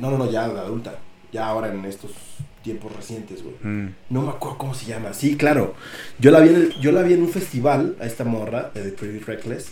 No, 0.00 0.10
no, 0.10 0.18
no, 0.18 0.30
ya 0.30 0.48
de 0.48 0.58
adulta. 0.60 0.98
Ya 1.32 1.46
ahora 1.46 1.72
en 1.72 1.84
estos 1.84 2.10
tiempos 2.68 2.94
recientes, 2.94 3.42
güey. 3.42 3.54
Mm. 3.62 3.94
No 4.10 4.22
me 4.22 4.28
acuerdo 4.30 4.58
cómo 4.58 4.74
se 4.74 4.86
llama. 4.86 5.12
Sí, 5.14 5.36
claro. 5.36 5.74
Yo 6.18 6.30
la 6.30 6.40
vi 6.40 6.50
en, 6.50 6.54
el- 6.56 6.74
yo 6.80 6.92
la 6.92 7.02
vi 7.02 7.14
en 7.14 7.22
un 7.22 7.28
festival, 7.30 7.96
a 8.00 8.06
esta 8.06 8.24
morra, 8.24 8.70
de 8.74 8.82
The 8.82 8.90
Pretty 8.90 9.18
Reckless. 9.24 9.66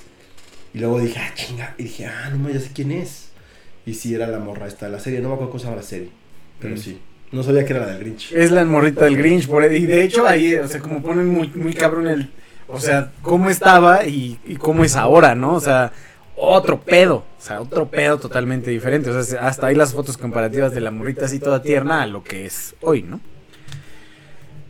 Y 0.74 0.78
luego 0.78 0.98
dije, 1.00 1.18
ah, 1.20 1.32
chinga. 1.34 1.74
Y 1.78 1.84
dije, 1.84 2.06
ah, 2.06 2.30
no, 2.30 2.48
ya 2.50 2.60
sé 2.60 2.70
quién 2.74 2.90
es. 2.92 3.28
Y 3.86 3.94
sí, 3.94 4.14
era 4.14 4.26
la 4.26 4.38
morra 4.38 4.66
esta 4.66 4.88
la 4.88 4.98
serie. 5.00 5.20
No 5.20 5.28
me 5.28 5.34
acuerdo 5.34 5.50
cómo 5.52 5.58
se 5.60 5.64
llama 5.66 5.76
la 5.76 5.82
serie. 5.82 6.08
Pero 6.60 6.74
Mm. 6.74 6.78
sí. 6.78 6.98
No 7.32 7.42
sabía 7.42 7.64
que 7.64 7.72
era 7.72 7.86
la 7.86 7.92
del 7.92 8.00
Grinch. 8.00 8.32
Es 8.32 8.50
la 8.50 8.64
morrita 8.64 9.04
del 9.04 9.16
Grinch, 9.16 9.46
por 9.48 9.64
y 9.70 9.84
de 9.86 10.02
hecho 10.04 10.26
ahí, 10.26 10.54
o 10.54 10.68
sea, 10.68 10.80
como 10.80 11.02
ponen 11.02 11.26
muy, 11.28 11.48
muy 11.54 11.74
cabrón 11.74 12.06
el, 12.06 12.30
o 12.68 12.78
sea, 12.80 13.10
cómo 13.20 13.50
estaba 13.50 14.06
y, 14.06 14.38
y 14.46 14.56
cómo 14.56 14.84
es 14.84 14.94
ahora, 14.96 15.34
¿no? 15.34 15.54
O 15.54 15.60
sea, 15.60 15.92
otro 16.36 16.80
pedo, 16.80 17.16
o 17.16 17.42
sea, 17.42 17.60
otro 17.60 17.88
pedo 17.88 18.18
totalmente 18.18 18.70
diferente, 18.70 19.10
o 19.10 19.22
sea, 19.22 19.46
hasta 19.46 19.68
ahí 19.68 19.74
las 19.74 19.92
fotos 19.92 20.16
comparativas 20.16 20.72
de 20.72 20.80
la 20.80 20.90
morrita 20.90 21.24
así 21.24 21.38
toda 21.38 21.62
tierna 21.62 22.02
a 22.02 22.06
lo 22.06 22.22
que 22.22 22.46
es 22.46 22.74
hoy, 22.82 23.02
¿no? 23.02 23.20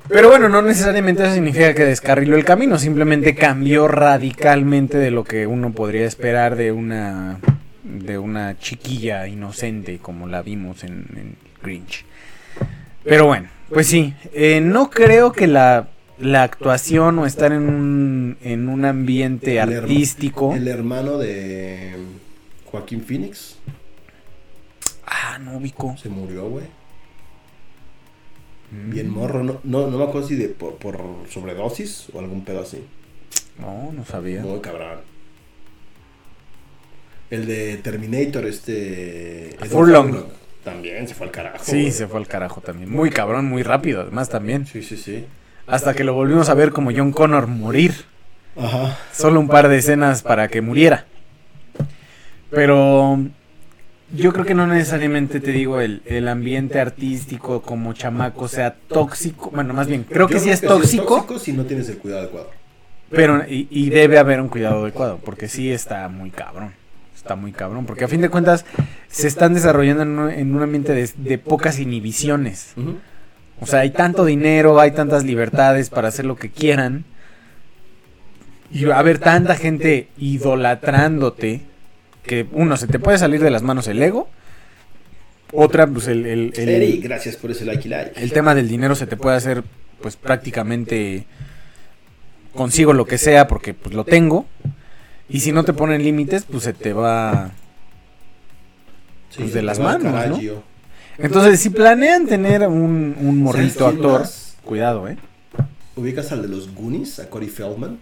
Pero 0.09 0.29
bueno, 0.29 0.49
no 0.49 0.63
necesariamente 0.63 1.25
eso 1.25 1.35
significa 1.35 1.75
que 1.75 1.85
descarriló 1.85 2.37
el 2.37 2.45
camino, 2.45 2.79
simplemente 2.79 3.35
cambió 3.35 3.89
radicalmente 3.89 4.99
de 4.99 5.11
lo 5.11 5.25
que 5.25 5.49
uno 5.49 5.73
podría 5.73 6.07
esperar 6.07 6.55
de 6.55 6.71
una 6.71 7.41
de 7.83 8.19
una 8.19 8.59
chiquilla 8.59 9.27
inocente 9.27 9.99
como 9.99 10.27
la 10.27 10.43
vimos 10.43 10.85
en, 10.85 11.07
en 11.17 11.37
Grinch. 11.63 12.05
Pero 13.05 13.27
bueno, 13.27 13.49
pues 13.69 13.87
sí, 13.87 14.15
eh, 14.33 14.61
no 14.61 14.91
creo 14.91 15.33
que 15.33 15.47
la, 15.47 15.89
la 16.19 16.43
actuación 16.43 17.19
o 17.19 17.27
estar 17.27 17.53
en 17.53 17.69
un, 17.69 18.37
en 18.43 18.69
un 18.69 18.85
ambiente 18.85 19.59
El 19.59 19.73
artístico... 19.73 20.55
El 20.55 20.69
hermano 20.69 21.19
de 21.19 21.95
Joaquín 22.67 23.03
Phoenix 23.03 23.59
Ah, 25.07 25.39
no 25.39 25.57
ubico. 25.59 25.97
se 25.97 26.09
murió, 26.09 26.49
güey. 26.49 26.65
Mm. 28.73 28.91
Bien 28.91 29.09
morro. 29.09 29.45
No, 29.45 29.61
no, 29.63 29.87
no 29.89 29.99
me 29.99 30.05
acuerdo 30.05 30.27
si 30.27 30.35
de 30.35 30.49
por, 30.49 30.77
por 30.77 30.99
sobredosis 31.31 32.09
o 32.13 32.19
algún 32.19 32.45
pedo 32.45 32.63
así. 32.63 32.85
No, 33.59 33.93
no 33.93 34.05
sabía. 34.05 34.43
Muy 34.43 34.61
cabrón. 34.61 34.99
El 37.31 37.47
de 37.47 37.77
Terminator, 37.79 38.47
este. 38.47 39.57
Furlong. 39.69 40.25
También 40.65 41.07
se 41.07 41.15
fue 41.15 41.27
al 41.27 41.33
carajo. 41.33 41.65
Sí, 41.65 41.93
se 41.93 42.09
fue 42.09 42.19
al 42.19 42.27
carajo 42.27 42.61
también. 42.61 42.91
Muy 42.91 43.11
cabrón, 43.11 43.45
muy 43.47 43.63
rápido, 43.63 44.01
además 44.01 44.29
también. 44.29 44.67
Sí, 44.67 44.83
sí, 44.83 44.97
sí. 44.97 45.25
Hasta 45.67 45.95
que 45.95 46.05
lo 46.05 46.15
volvimos 46.15 46.49
a 46.49 46.55
ver 46.55 46.73
como 46.73 46.91
John 46.95 47.13
Connor 47.13 47.47
morir. 47.47 47.95
Ajá. 48.57 48.97
Solo 49.13 49.41
un 49.41 49.49
par 49.49 49.69
de 49.69 49.79
escenas 49.79 50.23
para 50.23 50.49
que 50.49 50.61
muriera. 50.61 51.05
Pero 52.51 53.19
yo 54.13 54.33
creo 54.33 54.45
que 54.45 54.55
no 54.55 54.67
necesariamente 54.67 55.41
te 55.41 55.51
digo 55.53 55.81
el, 55.81 56.03
el 56.07 56.29
ambiente 56.29 56.81
artístico 56.81 57.61
como 57.63 57.93
chamaco 57.93 58.49
sea 58.49 58.75
tóxico. 58.75 59.51
Bueno, 59.51 59.75
más 59.75 59.89
bien, 59.89 60.05
creo 60.09 60.29
que 60.29 60.39
sí 60.39 60.51
es 60.51 60.61
tóxico, 60.61 61.39
si 61.39 61.53
no 61.53 61.65
tienes 61.65 61.89
el 61.89 61.99
cuidado 61.99 62.23
adecuado. 62.23 62.51
pero 63.11 63.43
y, 63.49 63.67
y 63.71 63.91
debe 63.91 64.19
haber 64.19 64.41
un 64.41 64.49
cuidado 64.49 64.83
adecuado, 64.83 65.19
porque 65.25 65.49
sí 65.49 65.71
está 65.71 66.09
muy 66.09 66.31
cabrón. 66.31 66.73
Está 67.15 67.35
muy 67.35 67.51
cabrón, 67.51 67.87
porque 67.87 68.05
a 68.05 68.09
fin 68.09 68.21
de 68.21 68.29
cuentas 68.29 68.65
se 69.09 69.27
están 69.27 69.53
desarrollando 69.53 70.05
en 70.05 70.19
un, 70.19 70.31
en 70.31 70.55
un 70.55 70.63
ambiente 70.63 70.93
de, 70.93 71.11
de 71.17 71.39
pocas 71.39 71.81
inhibiciones. 71.81 72.75
O 73.61 73.67
sea, 73.67 73.81
hay 73.81 73.91
tanto 73.91 74.25
dinero, 74.25 74.79
hay 74.81 74.91
tantas 74.91 75.25
libertades 75.25 75.91
para 75.91 76.09
hacer 76.09 76.25
lo 76.25 76.37
que 76.37 76.51
quieran. 76.51 77.05
Y 78.71 78.85
va 78.85 78.97
a 78.97 78.99
haber 78.99 79.19
tanta 79.19 79.55
gente 79.55 80.09
idolatrándote 80.19 81.63
que 82.23 82.47
uno, 82.53 82.77
se 82.77 82.87
te 82.87 82.99
puede 82.99 83.19
salir 83.19 83.41
de 83.41 83.51
las 83.51 83.63
manos 83.63 83.87
el 83.89 84.03
ego. 84.03 84.29
Otra, 85.53 85.87
pues 85.87 86.09
el, 86.09 86.27
el, 86.27 86.53
el- 86.57 86.69
Eri, 86.69 86.99
gracias 86.99 87.37
por 87.37 87.53
ese 87.53 87.65
like 87.65 87.89
el 88.17 88.33
tema 88.33 88.55
del 88.55 88.69
dinero 88.69 88.95
se 88.97 89.07
te 89.07 89.17
puede 89.17 89.37
hacer 89.37 89.63
pues 90.01 90.17
prácticamente 90.17 91.25
consigo 92.55 92.93
lo 92.93 93.07
que 93.07 93.17
sea 93.17 93.47
porque 93.47 93.73
pues 93.73 93.95
lo 93.95 94.05
tengo. 94.05 94.47
Y 95.29 95.41
si 95.41 95.53
no 95.53 95.65
te 95.65 95.73
ponen 95.73 96.03
límites, 96.03 96.45
pues 96.51 96.65
se 96.65 96.73
te 96.73 96.93
va... 96.93 97.53
Pues, 99.37 99.53
de 99.53 99.63
las 99.63 99.79
manos, 99.79 100.13
¿no? 100.29 100.63
Entonces, 101.19 101.61
si 101.61 101.71
planean 101.71 102.27
tener 102.27 102.67
un, 102.67 103.17
un 103.19 103.43
morrito 103.43 103.81
¿Sabes 103.81 103.99
quién 103.99 104.07
actor, 104.07 104.29
cuidado, 104.65 105.09
¿eh? 105.09 105.17
¿Ubicas 105.97 106.31
al 106.33 106.43
de 106.43 106.49
los 106.49 106.75
Goonies, 106.75 107.19
a 107.21 107.31
Corey 107.31 107.49
Feldman? 107.49 107.99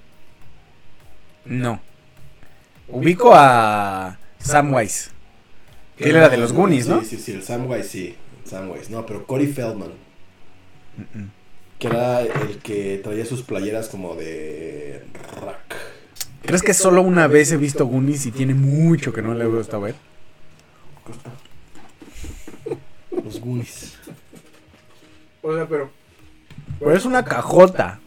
No. 1.45 1.81
Ubico 2.89 3.33
a 3.35 4.19
Samwise. 4.39 5.11
Que 5.97 6.11
él 6.11 6.17
era 6.17 6.29
de 6.29 6.39
los 6.39 6.53
Goonies, 6.53 6.89
¿no? 6.89 7.01
Sí, 7.01 7.07
sí, 7.11 7.19
sí, 7.19 7.33
el 7.33 7.45
Samwise, 7.45 7.89
sí. 7.89 8.17
Samwise, 8.45 8.91
no, 8.91 9.07
pero 9.07 9.27
Corey 9.27 9.47
Feldman. 9.47 9.93
Que 11.79 11.87
era 11.87 12.23
el 12.23 12.59
que 12.59 13.01
traía 13.03 13.25
sus 13.25 13.43
playeras 13.43 13.89
como 13.89 14.17
de 14.17 15.05
rock. 15.41 15.77
¿Crees 16.43 16.63
que 16.63 16.75
solo 16.75 17.03
una 17.03 17.27
vez 17.27 17.53
he 17.53 17.57
visto 17.57 17.87
Goonies 17.87 18.27
y 18.27 18.33
tiene 18.33 18.55
mucho 18.55 19.13
que 19.13 19.23
no 19.23 19.35
le 19.35 19.47
gusta 19.47 19.79
ver? 19.79 19.95
Los 23.25 23.41
Goonies. 23.41 23.95
O 25.43 25.55
sea, 25.55 25.67
pero... 25.67 25.91
Pero 26.79 26.95
es 26.95 27.05
una 27.05 27.25
cajota. 27.25 27.99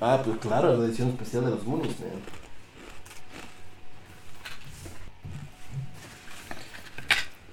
Ah, 0.00 0.20
pues 0.24 0.38
claro, 0.38 0.76
la 0.76 0.84
edición 0.86 1.08
especial 1.08 1.44
de 1.44 1.50
los 1.50 1.64
Goonies, 1.64 1.98
man. 2.00 2.10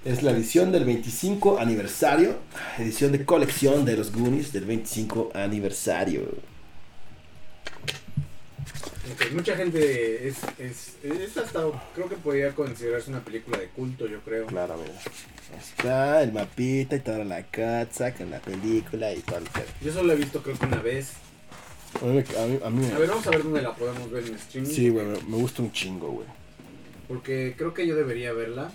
Es 0.04 0.22
la 0.22 0.30
edición 0.30 0.70
del 0.70 0.84
25 0.84 1.58
aniversario. 1.58 2.36
Edición 2.78 3.10
de 3.12 3.24
colección 3.24 3.84
de 3.84 3.96
los 3.96 4.12
Goonies 4.12 4.52
del 4.52 4.64
25 4.66 5.32
aniversario. 5.34 6.28
Mucha 9.32 9.56
gente 9.56 10.28
es, 10.28 10.36
es, 10.58 10.96
es 11.04 11.36
hasta, 11.36 11.64
creo 11.94 12.08
que 12.08 12.16
podría 12.16 12.54
considerarse 12.54 13.10
una 13.10 13.20
película 13.20 13.58
de 13.58 13.68
culto, 13.68 14.06
yo 14.06 14.20
creo. 14.20 14.46
Claro, 14.46 14.76
mira. 14.78 14.98
Está 15.58 16.22
el 16.22 16.32
mapita 16.32 16.96
y 16.96 17.00
toda 17.00 17.24
la 17.24 17.42
casa 17.44 18.12
con 18.14 18.30
la 18.30 18.40
película 18.40 19.12
y 19.12 19.20
todo 19.20 19.38
el 19.38 19.44
pedo. 19.44 19.64
Yo 19.80 19.92
solo 19.92 20.08
la 20.08 20.14
he 20.14 20.16
visto 20.16 20.42
creo 20.42 20.58
que 20.58 20.66
una 20.66 20.80
vez. 20.82 21.12
A 22.02 22.04
mí, 22.04 22.12
me- 22.14 22.38
a 22.38 22.46
mí- 22.46 22.58
a 22.64 22.70
mí 22.70 22.86
me- 22.86 22.92
A 22.94 22.98
ver, 22.98 23.08
vamos 23.08 23.26
a 23.26 23.30
ver 23.30 23.42
dónde 23.42 23.62
la 23.62 23.74
podemos 23.74 24.10
ver 24.10 24.26
en 24.26 24.34
streaming. 24.34 24.68
Sí, 24.70 24.88
güey, 24.90 25.06
me, 25.06 25.36
gusta 25.36 25.62
un 25.62 25.72
chingo, 25.72 26.08
güey. 26.10 26.26
Porque 27.08 27.54
creo 27.56 27.72
que 27.72 27.86
yo 27.86 27.94
debería 27.94 28.32
verla. 28.32 28.72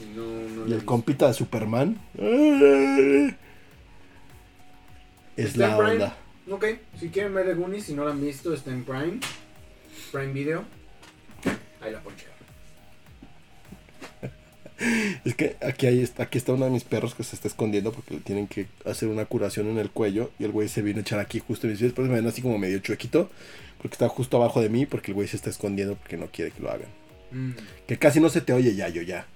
Y 0.00 0.04
no, 0.16 0.24
no 0.64 0.66
Y 0.68 0.72
el 0.72 0.84
compita 0.84 1.28
de 1.28 1.34
Superman. 1.34 2.00
Es 5.36 5.46
¿Está 5.50 5.68
la 5.68 5.76
onda. 5.78 6.16
Ok, 6.50 6.64
si 7.00 7.08
quieren 7.08 7.32
ver 7.34 7.46
The 7.46 7.54
Goonies, 7.54 7.84
si 7.84 7.94
no 7.94 8.04
la 8.04 8.10
han 8.10 8.20
visto, 8.20 8.52
está 8.52 8.70
en 8.70 8.84
Prime. 8.84 9.18
Prime 10.12 10.32
Video. 10.32 10.64
Ahí 11.80 11.92
la 11.92 12.02
checar. 12.02 12.34
Es 15.24 15.34
que 15.36 15.56
aquí, 15.66 15.86
hay, 15.86 16.06
aquí 16.18 16.36
está 16.36 16.52
uno 16.52 16.64
de 16.66 16.70
mis 16.70 16.84
perros 16.84 17.14
que 17.14 17.22
se 17.22 17.36
está 17.36 17.48
escondiendo 17.48 17.92
porque 17.92 18.14
le 18.14 18.20
tienen 18.20 18.46
que 18.48 18.66
hacer 18.84 19.08
una 19.08 19.24
curación 19.24 19.68
en 19.68 19.78
el 19.78 19.90
cuello. 19.90 20.30
Y 20.38 20.44
el 20.44 20.50
güey 20.50 20.68
se 20.68 20.82
vino 20.82 20.98
a 20.98 21.02
echar 21.02 21.20
aquí 21.20 21.38
justo 21.40 21.66
en 21.66 21.72
mis 21.72 21.80
pies. 21.80 21.92
Por 21.92 22.04
eso 22.04 22.12
me 22.12 22.18
ven 22.20 22.28
así 22.28 22.42
como 22.42 22.58
medio 22.58 22.78
chuequito. 22.80 23.30
Porque 23.78 23.94
está 23.94 24.08
justo 24.08 24.36
abajo 24.36 24.60
de 24.60 24.68
mí. 24.68 24.84
Porque 24.84 25.12
el 25.12 25.14
güey 25.14 25.28
se 25.28 25.36
está 25.36 25.48
escondiendo 25.48 25.94
porque 25.94 26.16
no 26.16 26.26
quiere 26.26 26.50
que 26.50 26.60
lo 26.62 26.70
hagan. 26.70 26.88
Que 27.86 27.98
casi 27.98 28.20
no 28.20 28.28
se 28.28 28.40
te 28.40 28.52
oye 28.52 28.74
ya, 28.74 28.88
yo 28.88 29.00
ya. 29.02 29.26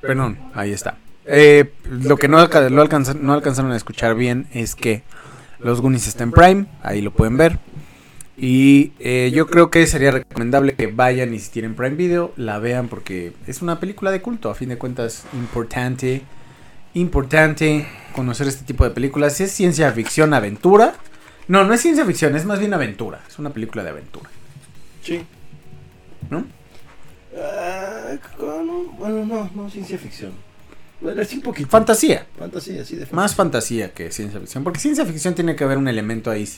Perdón, 0.00 0.38
ahí 0.54 0.72
está. 0.72 0.98
Eh, 1.26 1.70
lo 1.88 2.16
que 2.16 2.28
no, 2.28 2.38
alca- 2.38 2.68
lo 2.68 2.82
alcanzan- 2.86 3.20
no 3.20 3.32
alcanzaron 3.32 3.72
a 3.72 3.76
escuchar 3.76 4.14
bien 4.14 4.46
es 4.52 4.74
que 4.74 5.02
los 5.58 5.80
Goonies 5.80 6.06
está 6.06 6.24
en 6.24 6.32
Prime, 6.32 6.66
ahí 6.82 7.00
lo 7.00 7.12
pueden 7.12 7.36
ver. 7.36 7.58
Y 8.36 8.92
eh, 8.98 9.30
yo 9.32 9.46
creo 9.46 9.70
que 9.70 9.86
sería 9.86 10.10
recomendable 10.10 10.74
que 10.74 10.88
vayan 10.88 11.32
y 11.34 11.38
si 11.38 11.50
tienen 11.50 11.74
Prime 11.74 11.94
Video, 11.94 12.32
la 12.36 12.58
vean 12.58 12.88
porque 12.88 13.32
es 13.46 13.62
una 13.62 13.78
película 13.78 14.10
de 14.10 14.20
culto, 14.20 14.50
a 14.50 14.54
fin 14.54 14.70
de 14.70 14.78
cuentas, 14.78 15.24
importante. 15.34 16.22
Importante 16.94 17.86
conocer 18.14 18.46
este 18.46 18.64
tipo 18.64 18.84
de 18.84 18.90
películas. 18.90 19.36
Si 19.36 19.44
es 19.44 19.52
ciencia 19.52 19.90
ficción, 19.90 20.32
aventura. 20.32 20.94
No, 21.48 21.64
no 21.64 21.74
es 21.74 21.80
ciencia 21.80 22.04
ficción, 22.04 22.36
es 22.36 22.44
más 22.44 22.60
bien 22.60 22.72
aventura. 22.72 23.20
Es 23.26 23.38
una 23.38 23.50
película 23.50 23.82
de 23.82 23.90
aventura. 23.90 24.30
Sí. 25.02 25.22
¿No? 26.30 26.44
Ah, 27.36 28.16
bueno, 28.98 29.26
no, 29.26 29.50
no, 29.54 29.70
ciencia 29.70 29.98
ficción. 29.98 30.32
Bueno, 31.04 31.20
es 31.20 31.34
un 31.34 31.42
poquito. 31.42 31.68
Fantasía. 31.68 32.26
Fantasía, 32.38 32.82
sí, 32.82 32.96
de 32.96 33.06
Más 33.12 33.34
fantasía 33.34 33.92
que 33.92 34.10
ciencia 34.10 34.40
ficción. 34.40 34.64
Porque 34.64 34.80
ciencia 34.80 35.04
ficción 35.04 35.34
tiene 35.34 35.54
que 35.54 35.62
haber 35.62 35.76
un 35.76 35.86
elemento 35.86 36.30
ahí 36.30 36.48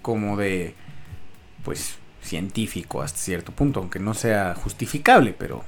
como 0.00 0.36
de, 0.36 0.74
pues, 1.64 1.96
científico 2.22 3.02
hasta 3.02 3.18
cierto 3.18 3.50
punto, 3.50 3.80
aunque 3.80 3.98
no 3.98 4.14
sea 4.14 4.54
justificable, 4.54 5.34
pero 5.36 5.64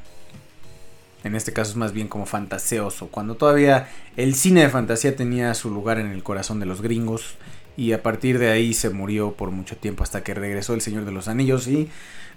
en 1.24 1.34
este 1.34 1.52
caso 1.52 1.72
es 1.72 1.76
más 1.76 1.92
bien 1.92 2.06
como 2.06 2.24
fantaseoso. 2.24 3.08
Cuando 3.08 3.34
todavía 3.34 3.88
el 4.16 4.36
cine 4.36 4.62
de 4.62 4.68
fantasía 4.68 5.16
tenía 5.16 5.52
su 5.54 5.68
lugar 5.68 5.98
en 5.98 6.12
el 6.12 6.22
corazón 6.22 6.60
de 6.60 6.66
los 6.66 6.80
gringos 6.80 7.34
y 7.76 7.90
a 7.90 8.04
partir 8.04 8.38
de 8.38 8.50
ahí 8.50 8.72
se 8.72 8.90
murió 8.90 9.32
por 9.32 9.50
mucho 9.50 9.76
tiempo 9.76 10.04
hasta 10.04 10.22
que 10.22 10.32
regresó 10.32 10.74
el 10.74 10.80
Señor 10.80 11.06
de 11.06 11.10
los 11.10 11.26
Anillos 11.26 11.66
y 11.66 11.90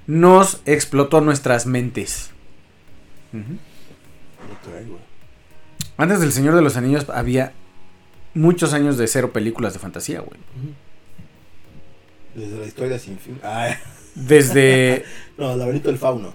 nos 0.07 0.61
explotó 0.65 1.21
nuestras 1.21 1.67
mentes. 1.67 2.31
Trae, 4.63 4.85
güey. 4.85 5.04
Antes 5.97 6.19
del 6.19 6.31
Señor 6.31 6.55
de 6.55 6.61
los 6.61 6.75
Anillos 6.77 7.09
había 7.09 7.53
muchos 8.33 8.73
años 8.73 8.97
de 8.97 9.07
cero 9.07 9.31
películas 9.31 9.73
de 9.73 9.79
fantasía, 9.79 10.19
güey. 10.19 10.39
Desde 12.35 12.59
la 12.59 12.65
historia 12.65 12.99
sin 12.99 13.17
fin. 13.17 13.39
Ah, 13.43 13.77
Desde... 14.13 15.05
no, 15.37 15.53
el 15.53 15.59
laberinto 15.59 15.87
del 15.87 15.97
fauno. 15.97 16.33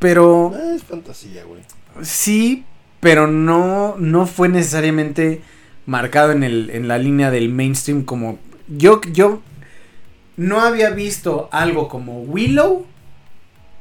Pero 0.00 0.52
es 0.74 0.82
fantasía, 0.82 1.44
güey. 1.44 1.62
sí, 2.02 2.64
pero 2.98 3.28
no, 3.28 3.96
no 3.98 4.26
fue 4.26 4.48
necesariamente 4.48 5.40
marcado 5.86 6.32
en, 6.32 6.42
el, 6.42 6.70
en 6.70 6.88
la 6.88 6.98
línea 6.98 7.30
del 7.30 7.48
mainstream 7.48 8.04
como... 8.04 8.38
Yo, 8.66 9.00
yo 9.12 9.40
no 10.36 10.60
había 10.60 10.90
visto 10.90 11.48
algo 11.52 11.88
como 11.88 12.22
Willow, 12.22 12.86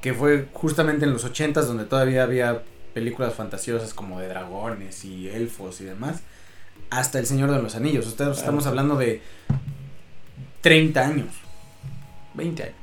que 0.02 0.14
fue 0.14 0.48
justamente 0.54 1.06
en 1.06 1.14
los 1.14 1.26
80s 1.26 1.64
donde 1.64 1.86
todavía 1.86 2.24
había 2.24 2.64
películas 2.94 3.34
fantasiosas 3.34 3.94
como 3.94 4.20
de 4.20 4.28
dragones 4.28 5.06
y 5.06 5.30
elfos 5.30 5.82
y 5.82 5.86
demás, 5.86 6.22
hasta 6.90 7.20
El 7.20 7.26
Señor 7.26 7.52
de 7.52 7.62
los 7.62 7.76
Anillos. 7.76 8.08
Ustedes 8.08 8.38
estamos 8.38 8.66
hablando 8.68 8.98
de 8.98 9.22
30 10.62 11.02
años, 11.02 11.30
20 12.34 12.64
años. 12.64 12.76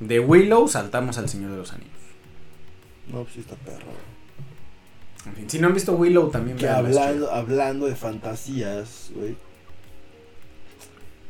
De 0.00 0.20
Willow 0.20 0.66
saltamos 0.68 1.18
al 1.18 1.28
Señor 1.28 1.50
de 1.52 1.56
los 1.58 1.72
Anillos. 1.72 1.90
No, 3.08 3.22
pues 3.22 3.34
sí 3.34 3.40
está 3.40 3.56
perro. 3.56 3.92
En 5.26 5.34
fin, 5.34 5.50
si 5.50 5.58
no 5.58 5.66
han 5.66 5.74
visto 5.74 5.92
Willow 5.92 6.30
también 6.30 6.56
Que 6.56 6.68
hablando, 6.68 7.30
hablando 7.30 7.86
de 7.86 7.94
fantasías, 7.94 9.10
güey. 9.14 9.36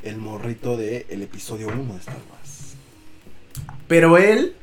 El 0.02 0.18
morrito 0.18 0.76
de 0.76 1.06
el 1.10 1.22
episodio 1.22 1.68
1 1.68 1.92
de 1.92 1.98
Star 1.98 2.16
Wars. 2.30 2.74
Pero 3.88 4.16
él, 4.16 4.54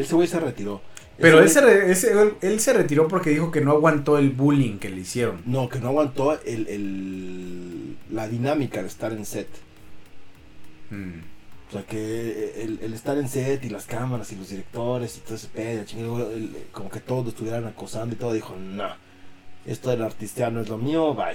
Ese 0.00 0.14
güey 0.14 0.28
se 0.28 0.40
retiró. 0.40 0.80
pero 1.18 1.40
él 1.40 1.48
se, 1.48 1.90
ese- 1.90 2.12
él, 2.12 2.34
él 2.42 2.60
se 2.60 2.72
retiró 2.72 3.08
porque 3.08 3.30
dijo 3.30 3.50
que 3.50 3.60
no 3.60 3.72
aguantó 3.72 4.18
el 4.18 4.30
bullying 4.30 4.78
que 4.78 4.88
le 4.90 5.00
hicieron. 5.00 5.42
No, 5.46 5.68
que 5.68 5.78
no 5.80 5.88
aguantó 5.88 6.38
el, 6.44 6.66
el, 6.68 7.96
la 8.10 8.28
dinámica 8.28 8.80
de 8.82 8.88
estar 8.88 9.12
en 9.12 9.24
set. 9.24 9.48
Mm. 10.90 11.20
O 11.68 11.72
sea, 11.72 11.82
que 11.84 12.62
el, 12.62 12.78
el 12.80 12.92
estar 12.94 13.18
en 13.18 13.28
set 13.28 13.64
y 13.64 13.70
las 13.70 13.86
cámaras 13.86 14.30
y 14.32 14.36
los 14.36 14.48
directores 14.50 15.16
y 15.16 15.20
todo 15.20 15.34
ese 15.34 15.48
pedo, 15.48 15.84
chingado, 15.84 16.30
el- 16.30 16.54
como 16.72 16.88
que 16.90 17.00
todos 17.00 17.24
lo 17.24 17.30
estuvieran 17.30 17.64
acosando 17.66 18.14
y 18.14 18.18
todo, 18.18 18.32
dijo, 18.32 18.54
no, 18.56 18.88
esto 19.66 19.90
del 19.90 20.02
artista 20.02 20.48
no 20.50 20.60
es 20.60 20.68
lo 20.68 20.78
mío, 20.78 21.12
bye. 21.14 21.34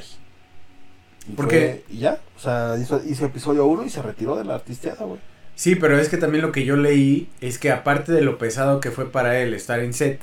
Y 1.28 1.34
¿Por 1.34 1.46
fue- 1.46 1.54
qué? 1.54 1.84
Y 1.90 1.98
ya, 2.00 2.20
o 2.38 2.40
sea, 2.40 2.78
hizo, 2.82 3.02
hizo 3.06 3.26
episodio 3.26 3.66
1 3.66 3.84
y 3.86 3.90
se 3.90 4.02
retiró 4.02 4.36
de 4.38 4.46
la 4.46 4.56
artisteada, 4.56 5.06
güey. 5.06 5.20
Sí, 5.62 5.76
pero 5.76 6.00
es 6.00 6.10
que 6.10 6.18
también 6.18 6.42
lo 6.42 6.52
que 6.52 6.66
yo 6.66 6.76
leí 6.76 7.30
es 7.40 7.60
que 7.60 7.70
aparte 7.70 8.12
de 8.12 8.22
lo 8.22 8.40
pesado 8.40 8.80
que 8.80 8.90
fue 8.90 9.12
para 9.12 9.38
él 9.40 9.54
estar 9.54 9.80
en 9.80 9.94
set, 9.94 10.20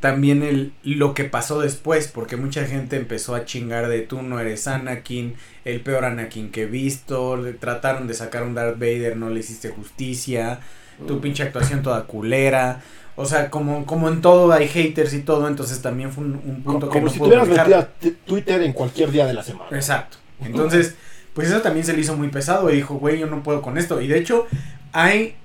también 0.00 0.42
el, 0.42 0.72
lo 0.82 1.12
que 1.12 1.24
pasó 1.24 1.60
después, 1.60 2.08
porque 2.08 2.36
mucha 2.38 2.64
gente 2.64 2.96
empezó 2.96 3.34
a 3.34 3.44
chingar 3.44 3.88
de 3.88 4.00
tú 4.00 4.22
no 4.22 4.40
eres 4.40 4.66
Anakin, 4.66 5.34
el 5.66 5.82
peor 5.82 6.06
Anakin 6.06 6.50
que 6.50 6.62
he 6.62 6.66
visto, 6.66 7.36
le 7.36 7.52
trataron 7.52 8.06
de 8.06 8.14
sacar 8.14 8.42
un 8.42 8.54
Darth 8.54 8.78
Vader, 8.78 9.18
no 9.18 9.28
le 9.28 9.40
hiciste 9.40 9.68
justicia, 9.68 10.60
tu 11.06 11.16
Mm. 11.16 11.20
pinche 11.20 11.42
actuación 11.42 11.82
toda 11.82 12.04
culera. 12.06 12.80
O 13.16 13.26
sea, 13.26 13.50
como, 13.50 13.84
como 13.84 14.08
en 14.08 14.22
todo 14.22 14.50
hay 14.50 14.66
haters 14.68 15.12
y 15.12 15.20
todo, 15.20 15.46
entonces 15.46 15.82
también 15.82 16.10
fue 16.10 16.24
un, 16.24 16.40
un 16.42 16.62
punto 16.62 16.88
Como, 16.88 16.90
que 16.90 17.00
como 17.00 17.04
no 17.04 17.10
si 17.10 17.18
puedo 17.18 17.32
tuvieras 17.32 17.48
metido 17.48 17.78
a 17.78 17.88
Twitter 18.24 18.62
en 18.62 18.72
cualquier 18.72 19.10
día 19.10 19.26
de 19.26 19.34
la 19.34 19.42
semana. 19.42 19.76
Exacto. 19.76 20.16
Entonces, 20.42 20.94
pues 21.40 21.52
eso 21.52 21.62
también 21.62 21.86
se 21.86 21.94
le 21.94 22.00
hizo 22.02 22.18
muy 22.18 22.28
pesado 22.28 22.70
y 22.70 22.76
dijo, 22.76 22.96
güey, 22.96 23.18
yo 23.18 23.26
no 23.26 23.42
puedo 23.42 23.62
con 23.62 23.78
esto. 23.78 24.02
Y 24.02 24.08
de 24.08 24.18
hecho, 24.18 24.46
hay 24.92 25.36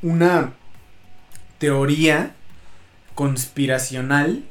una 0.00 0.54
teoría 1.58 2.34
conspiracional, 3.14 4.42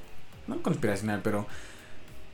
no 0.45 0.61
conspiracional, 0.61 1.21
pero 1.23 1.47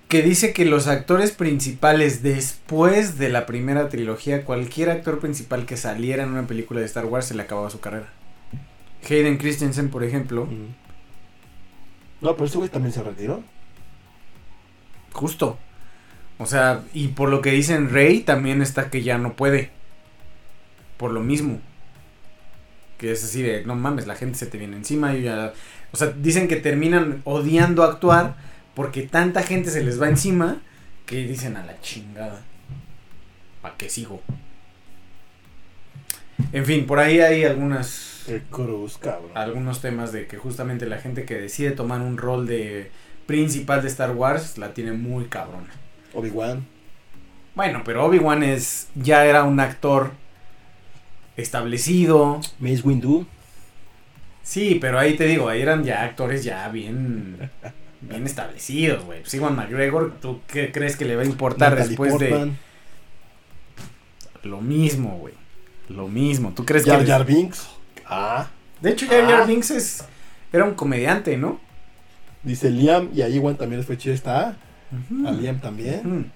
que 0.09 0.21
dice 0.23 0.51
que 0.51 0.65
los 0.65 0.87
actores 0.87 1.31
principales 1.31 2.21
después 2.21 3.17
de 3.17 3.29
la 3.29 3.45
primera 3.45 3.87
trilogía, 3.87 4.43
cualquier 4.43 4.89
actor 4.89 5.19
principal 5.19 5.65
que 5.65 5.77
saliera 5.77 6.23
en 6.23 6.31
una 6.31 6.45
película 6.45 6.81
de 6.81 6.85
Star 6.85 7.05
Wars 7.05 7.27
se 7.27 7.35
le 7.35 7.43
acababa 7.43 7.69
su 7.69 7.79
carrera. 7.79 8.09
Hayden 9.09 9.37
Christensen, 9.37 9.89
por 9.89 10.03
ejemplo, 10.03 10.47
Mm. 10.47 10.75
No, 12.19 12.33
pero 12.33 12.45
ese 12.47 12.57
güey 12.57 12.69
también 12.69 12.91
se 12.91 13.01
retiró. 13.01 13.41
Justo. 15.13 15.57
O 16.39 16.45
sea, 16.45 16.83
y 16.93 17.09
por 17.09 17.29
lo 17.29 17.41
que 17.41 17.51
dicen 17.51 17.89
Rey, 17.89 18.21
también 18.21 18.61
está 18.61 18.89
que 18.89 19.03
ya 19.03 19.17
no 19.17 19.35
puede. 19.35 19.71
Por 20.97 21.11
lo 21.11 21.19
mismo. 21.19 21.59
Que 22.97 23.11
es 23.11 23.23
así 23.23 23.41
de, 23.41 23.65
no 23.65 23.75
mames, 23.75 24.07
la 24.07 24.15
gente 24.15 24.37
se 24.37 24.45
te 24.45 24.57
viene 24.57 24.77
encima. 24.77 25.13
Yo 25.13 25.19
ya... 25.19 25.53
O 25.91 25.97
sea, 25.97 26.07
dicen 26.07 26.47
que 26.47 26.55
terminan 26.55 27.21
odiando 27.25 27.83
actuar 27.83 28.35
porque 28.73 29.01
tanta 29.01 29.43
gente 29.43 29.69
se 29.69 29.83
les 29.83 30.01
va 30.01 30.07
encima 30.07 30.61
que 31.05 31.27
dicen 31.27 31.57
a 31.57 31.65
la 31.65 31.79
chingada. 31.81 32.41
¿Para 33.61 33.75
qué 33.75 33.89
sigo? 33.89 34.21
En 36.53 36.65
fin, 36.65 36.85
por 36.85 36.99
ahí 36.99 37.19
hay 37.19 37.43
algunas 37.43 38.23
Qué 38.25 38.43
cruz, 38.49 38.97
cabrón. 38.97 39.31
algunos 39.33 39.81
temas 39.81 40.13
de 40.13 40.27
que 40.27 40.37
justamente 40.37 40.85
la 40.85 40.99
gente 40.99 41.25
que 41.25 41.35
decide 41.35 41.71
tomar 41.71 41.99
un 41.99 42.17
rol 42.17 42.47
de 42.47 42.91
principal 43.25 43.81
de 43.81 43.89
Star 43.89 44.11
Wars 44.11 44.57
la 44.57 44.73
tiene 44.73 44.93
muy 44.93 45.25
cabrona. 45.25 45.69
Obi-Wan. 46.13 46.65
Bueno, 47.55 47.81
pero 47.83 48.05
Obi-Wan 48.05 48.43
es 48.43 48.87
ya 48.95 49.25
era 49.25 49.43
un 49.43 49.59
actor 49.59 50.11
establecido. 51.37 52.39
Mace 52.59 52.81
Windu. 52.83 53.25
Sí, 54.43 54.77
pero 54.81 54.97
ahí 54.99 55.15
te 55.15 55.25
digo, 55.25 55.47
ahí 55.49 55.61
eran 55.61 55.83
ya 55.83 56.03
actores 56.03 56.43
ya 56.43 56.67
bien 56.69 57.49
bien 58.01 58.25
establecidos, 58.25 59.03
güey. 59.05 59.21
Pues 59.21 59.33
Iwan 59.33 59.55
McGregor, 59.55 60.15
¿tú 60.21 60.41
qué 60.47 60.71
crees 60.71 60.95
que 60.95 61.05
le 61.05 61.15
va 61.15 61.23
a 61.23 61.25
importar 61.25 61.71
Natalie 61.71 61.89
después 61.89 62.11
Portman. 62.13 62.57
de 64.41 64.49
lo 64.49 64.61
mismo, 64.61 65.17
güey? 65.17 65.33
Lo 65.89 66.07
mismo. 66.07 66.53
¿Tú 66.55 66.65
crees 66.65 66.85
Jar 66.85 66.99
que 67.01 67.07
Jar 67.07 67.25
Binks. 67.25 67.67
Ah. 68.05 68.47
De 68.81 68.91
hecho, 68.91 69.05
Jar 69.07 69.25
Jar 69.25 69.41
Ah. 69.41 69.45
Binks 69.45 69.71
es 69.71 70.03
era 70.51 70.63
un 70.65 70.73
comediante, 70.73 71.37
¿no? 71.37 71.59
Dice 72.41 72.69
Liam 72.69 73.09
y 73.13 73.21
a 73.21 73.29
Iwan 73.29 73.57
también 73.57 73.79
les 73.79 73.85
fue 73.85 73.97
chido. 73.97 74.15
Está. 74.15 74.55
Ujú. 74.91 75.27
A 75.27 75.31
Liam 75.31 75.59
también. 75.59 76.31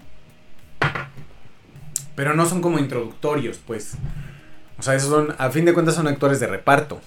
Pero 2.15 2.35
no 2.35 2.45
son 2.45 2.61
como 2.61 2.79
introductorios, 2.79 3.59
pues. 3.65 3.95
O 4.77 4.83
sea, 4.83 4.95
esos 4.95 5.09
son, 5.09 5.35
a 5.37 5.49
fin 5.49 5.65
de 5.65 5.73
cuentas 5.73 5.95
son 5.95 6.07
actores 6.07 6.39
de 6.39 6.47
reparto. 6.47 7.01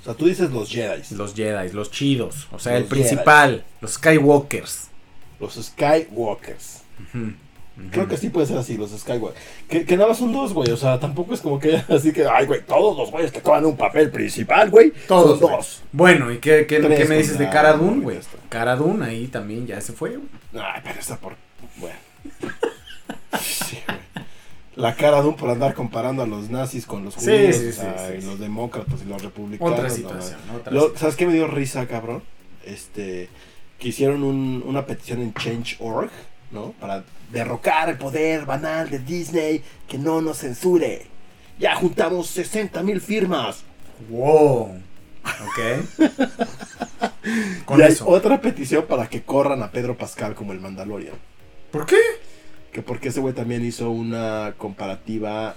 O 0.00 0.04
sea, 0.04 0.14
tú 0.14 0.26
dices 0.26 0.50
los 0.50 0.70
Jedi. 0.70 1.02
Los 1.14 1.34
Jedi, 1.34 1.72
los 1.72 1.90
chidos. 1.90 2.48
O 2.52 2.58
sea, 2.58 2.72
Los 2.72 2.82
el 2.82 2.88
principal, 2.88 3.64
los 3.80 3.94
Skywalkers. 3.94 4.88
Los 5.40 5.54
Skywalkers. 5.54 6.82
Ujú, 7.00 7.32
Creo 7.90 8.06
que 8.08 8.16
sí 8.16 8.30
puede 8.30 8.46
ser 8.46 8.58
así, 8.58 8.76
los 8.76 8.90
Skywalkers. 8.90 9.42
Que, 9.68 9.84
que 9.84 9.96
nada 9.96 10.08
más 10.10 10.18
son 10.18 10.32
dos, 10.32 10.52
güey. 10.52 10.70
O 10.70 10.76
sea, 10.76 10.98
tampoco 11.00 11.34
es 11.34 11.40
como 11.40 11.58
que 11.58 11.76
así 11.88 12.12
que, 12.12 12.26
ay, 12.26 12.46
güey, 12.46 12.62
todos 12.64 12.96
los 12.96 13.10
güeyes 13.10 13.32
que 13.32 13.40
toman 13.40 13.64
un 13.66 13.76
papel 13.76 14.10
principal, 14.10 14.70
güey. 14.70 14.92
Todos, 15.08 15.38
Son 15.38 15.48
güey. 15.48 15.56
dos. 15.56 15.82
Bueno, 15.92 16.30
¿y 16.32 16.38
qué, 16.38 16.66
qué, 16.66 16.80
Tres 16.80 16.98
qué 16.98 17.04
me 17.06 17.16
dices 17.16 17.38
de 17.38 17.48
Cara 17.48 17.72
Dune, 17.74 18.02
güey? 18.02 18.18
Cara 18.48 18.76
Dune 18.76 19.04
ahí 19.06 19.26
también 19.28 19.66
ya 19.66 19.80
se 19.80 19.92
fue, 19.92 20.10
güey. 20.16 20.28
Ay, 20.54 20.80
pero 20.84 20.98
está 21.00 21.16
por. 21.16 21.34
Bueno. 21.76 21.96
Sí, 23.40 23.78
güey. 23.86 23.98
La 24.76 24.94
cara 24.94 25.20
de 25.20 25.28
un 25.28 25.36
por 25.36 25.50
andar 25.50 25.74
comparando 25.74 26.22
a 26.22 26.26
los 26.26 26.48
nazis 26.48 26.86
con 26.86 27.04
los 27.04 27.14
Sí, 27.14 27.20
judíos, 27.30 27.56
sí, 27.56 27.72
sí, 27.72 27.80
sí, 27.80 28.14
y 28.18 28.22
los 28.22 28.38
demócratas 28.38 29.00
y 29.04 29.08
los 29.08 29.20
republicanos. 29.22 29.72
Otra 29.74 29.88
no, 29.88 29.94
situación, 29.94 30.38
otra 30.56 30.72
Lo- 30.72 30.80
situación. 30.80 30.98
¿Sabes 31.00 31.16
qué 31.16 31.26
me 31.26 31.34
dio 31.34 31.46
risa, 31.48 31.86
cabrón? 31.86 32.22
Este, 32.64 33.28
que 33.78 33.88
hicieron 33.88 34.22
un- 34.22 34.62
una 34.66 34.86
petición 34.86 35.20
en 35.20 35.34
Change.org, 35.34 36.10
¿no? 36.50 36.72
Para 36.80 37.04
derrocar 37.30 37.88
el 37.88 37.98
poder 37.98 38.44
banal 38.44 38.90
de 38.90 38.98
Disney, 38.98 39.62
que 39.88 39.98
no 39.98 40.20
nos 40.20 40.38
censure. 40.38 41.06
Ya 41.58 41.74
juntamos 41.74 42.28
60 42.28 42.82
mil 42.82 43.00
firmas. 43.00 43.62
Wow. 44.08 44.80
Ok. 45.22 45.58
Con 47.66 47.78
y 47.78 47.82
hay 47.82 47.92
eso. 47.92 48.08
otra 48.08 48.40
petición 48.40 48.86
para 48.86 49.08
que 49.08 49.22
corran 49.22 49.62
a 49.62 49.70
Pedro 49.70 49.96
Pascal 49.96 50.34
como 50.34 50.52
el 50.52 50.60
Mandalorian. 50.60 51.14
¿Por 51.70 51.86
qué? 51.86 51.98
Que 52.72 52.82
porque 52.82 53.08
ese 53.08 53.20
güey 53.20 53.34
también 53.34 53.64
hizo 53.64 53.90
una 53.90 54.54
comparativa 54.56 55.54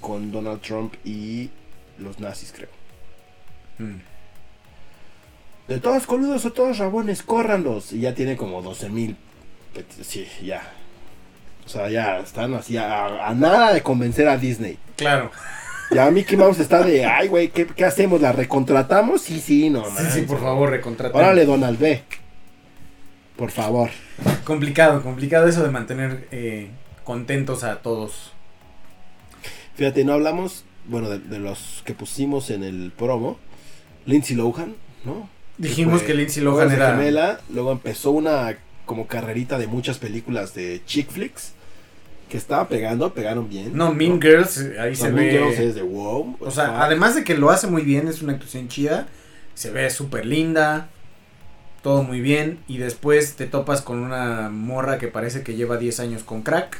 con 0.00 0.30
Donald 0.30 0.60
Trump 0.60 0.94
y 1.04 1.50
los 1.98 2.20
nazis, 2.20 2.52
creo. 2.52 2.68
Mm. 3.78 4.00
De 5.68 5.78
todos 5.80 6.06
coludos 6.06 6.44
o 6.46 6.52
todos 6.52 6.78
rabones, 6.78 7.22
córranlos. 7.22 7.92
Y 7.92 8.00
ya 8.00 8.14
tiene 8.14 8.36
como 8.36 8.62
12 8.62 8.88
mil. 8.88 9.16
Sí, 10.02 10.26
ya. 10.42 10.62
O 11.70 11.72
sea, 11.72 11.88
ya 11.88 12.18
están 12.18 12.52
así 12.54 12.76
a, 12.76 13.28
a 13.28 13.32
nada 13.34 13.72
de 13.72 13.80
convencer 13.80 14.26
a 14.26 14.36
Disney. 14.36 14.76
Claro. 14.96 15.30
Ya 15.92 16.10
Mickey 16.10 16.36
Mouse 16.36 16.58
está 16.58 16.82
de, 16.82 17.04
ay, 17.04 17.28
güey, 17.28 17.48
¿qué, 17.50 17.64
qué 17.66 17.84
hacemos? 17.84 18.20
¿La 18.20 18.32
recontratamos? 18.32 19.22
Sí, 19.22 19.40
sí, 19.40 19.70
no, 19.70 19.84
Sí, 19.84 19.90
man. 19.92 20.10
sí, 20.12 20.22
por 20.22 20.40
favor, 20.40 20.70
recontrata. 20.70 21.16
Órale, 21.16 21.44
Donald, 21.46 21.78
ve. 21.78 22.02
Por 23.36 23.52
favor. 23.52 23.90
Complicado, 24.44 25.00
complicado 25.02 25.46
eso 25.48 25.62
de 25.62 25.70
mantener 25.70 26.26
eh, 26.32 26.70
contentos 27.04 27.62
a 27.62 27.76
todos. 27.76 28.32
Fíjate, 29.76 30.04
no 30.04 30.12
hablamos, 30.14 30.64
bueno, 30.86 31.08
de, 31.08 31.20
de 31.20 31.38
los 31.38 31.82
que 31.84 31.94
pusimos 31.94 32.50
en 32.50 32.64
el 32.64 32.92
promo. 32.96 33.38
Lindsay 34.06 34.34
Lohan, 34.36 34.74
¿no? 35.04 35.28
Dijimos 35.56 35.98
fue 36.00 36.08
que 36.08 36.14
Lindsay 36.14 36.42
Lohan 36.42 36.70
era. 36.72 36.90
Gemela, 36.96 37.40
luego 37.48 37.70
empezó 37.72 38.10
una 38.10 38.56
como 38.86 39.06
carrerita 39.06 39.56
de 39.56 39.68
muchas 39.68 39.98
películas 39.98 40.52
de 40.54 40.82
chick 40.84 41.08
flicks 41.10 41.52
que 42.30 42.38
estaba 42.38 42.66
pegando, 42.68 43.12
pegaron 43.12 43.46
bien. 43.50 43.76
No, 43.76 43.92
Mean 43.92 44.20
Girls, 44.22 44.56
eh, 44.58 44.80
ahí 44.80 44.92
O 44.92 44.96
sea, 44.96 45.08
se 45.08 45.12
Mean 45.12 45.26
ve. 45.26 45.32
Girls 45.32 45.58
es 45.58 45.74
de 45.74 45.82
wow. 45.82 46.36
O 46.40 46.50
sea, 46.50 46.82
además 46.82 47.14
de 47.14 47.24
que 47.24 47.36
lo 47.36 47.50
hace 47.50 47.66
muy 47.66 47.82
bien, 47.82 48.08
es 48.08 48.22
una 48.22 48.32
actuación 48.32 48.68
chida. 48.68 49.06
Se 49.54 49.70
ve 49.70 49.90
súper 49.90 50.24
linda. 50.24 50.88
Todo 51.82 52.02
muy 52.02 52.20
bien. 52.22 52.60
Y 52.68 52.78
después 52.78 53.36
te 53.36 53.44
topas 53.46 53.82
con 53.82 53.98
una 53.98 54.48
morra 54.48 54.96
que 54.96 55.08
parece 55.08 55.42
que 55.42 55.54
lleva 55.56 55.76
10 55.76 56.00
años 56.00 56.22
con 56.22 56.40
crack. 56.40 56.78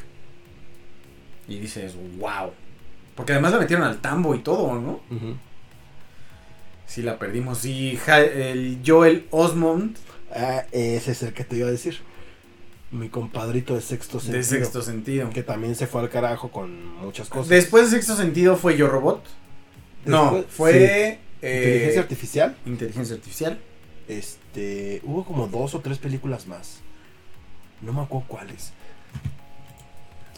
Y 1.49 1.59
dices, 1.59 1.95
wow. 2.19 2.53
Porque 3.15 3.33
además 3.33 3.53
la 3.53 3.59
metieron 3.59 3.85
al 3.87 3.99
tambo 3.99 4.35
y 4.35 4.39
todo, 4.39 4.75
¿no? 4.81 5.01
Ujú. 5.11 5.37
Sí, 6.87 7.03
la 7.03 7.19
perdimos. 7.19 7.65
Y 7.65 7.97
Ja- 7.97 8.21
el 8.21 8.81
Joel 8.87 9.27
Osmond 9.31 9.97
Ah, 10.33 10.65
ese 10.71 11.11
es 11.11 11.25
el 11.25 11.33
que 11.33 11.43
te 11.43 11.57
iba 11.57 11.67
a 11.67 11.73
decir. 11.73 11.99
Mi 12.93 13.09
compadrito 13.09 13.75
de 13.75 13.81
sexto 13.81 14.19
sentido. 14.19 14.39
de 14.39 14.45
sexto 14.45 14.83
sentido. 14.83 15.31
Que 15.31 15.43
también 15.43 15.75
se 15.77 15.87
fue 15.87 16.01
al 16.01 16.11
carajo 16.11 16.51
con 16.51 16.97
muchas 16.99 17.29
cosas. 17.29 17.49
Después 17.49 17.85
de 17.91 17.97
sexto 17.99 18.17
sentido 18.17 18.57
fue 18.57 18.77
Yo 18.77 18.89
Robot. 18.89 19.23
no, 20.07 20.43
fue. 20.49 20.73
sí. 20.73 20.79
eh, 20.79 21.19
Inteligencia 21.43 22.01
artificial. 22.03 22.57
inteligencia 22.67 23.15
artificial. 23.15 23.59
Este. 24.09 25.01
Hubo 25.05 25.25
como 25.25 25.47
dos 25.47 25.75
o 25.75 25.81
tres 25.81 25.99
películas 25.99 26.47
más. 26.49 26.81
No 27.81 27.93
me 27.93 28.01
acuerdo 28.03 28.27
cuáles. 28.29 28.73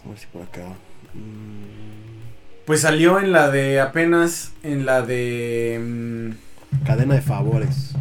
A 0.04 0.08
ver 0.10 0.18
si 0.18 0.26
por 0.26 0.42
acá. 0.42 0.66
Mm, 1.14 2.64
Pues 2.66 2.82
salió 2.82 3.18
en 3.18 3.32
la 3.32 3.50
de 3.50 3.80
apenas. 3.80 4.52
En 4.62 4.84
la 4.84 5.00
de. 5.00 5.80
mm, 5.82 6.84
cadena 6.84 7.14
de 7.14 7.22
favores. 7.22 7.92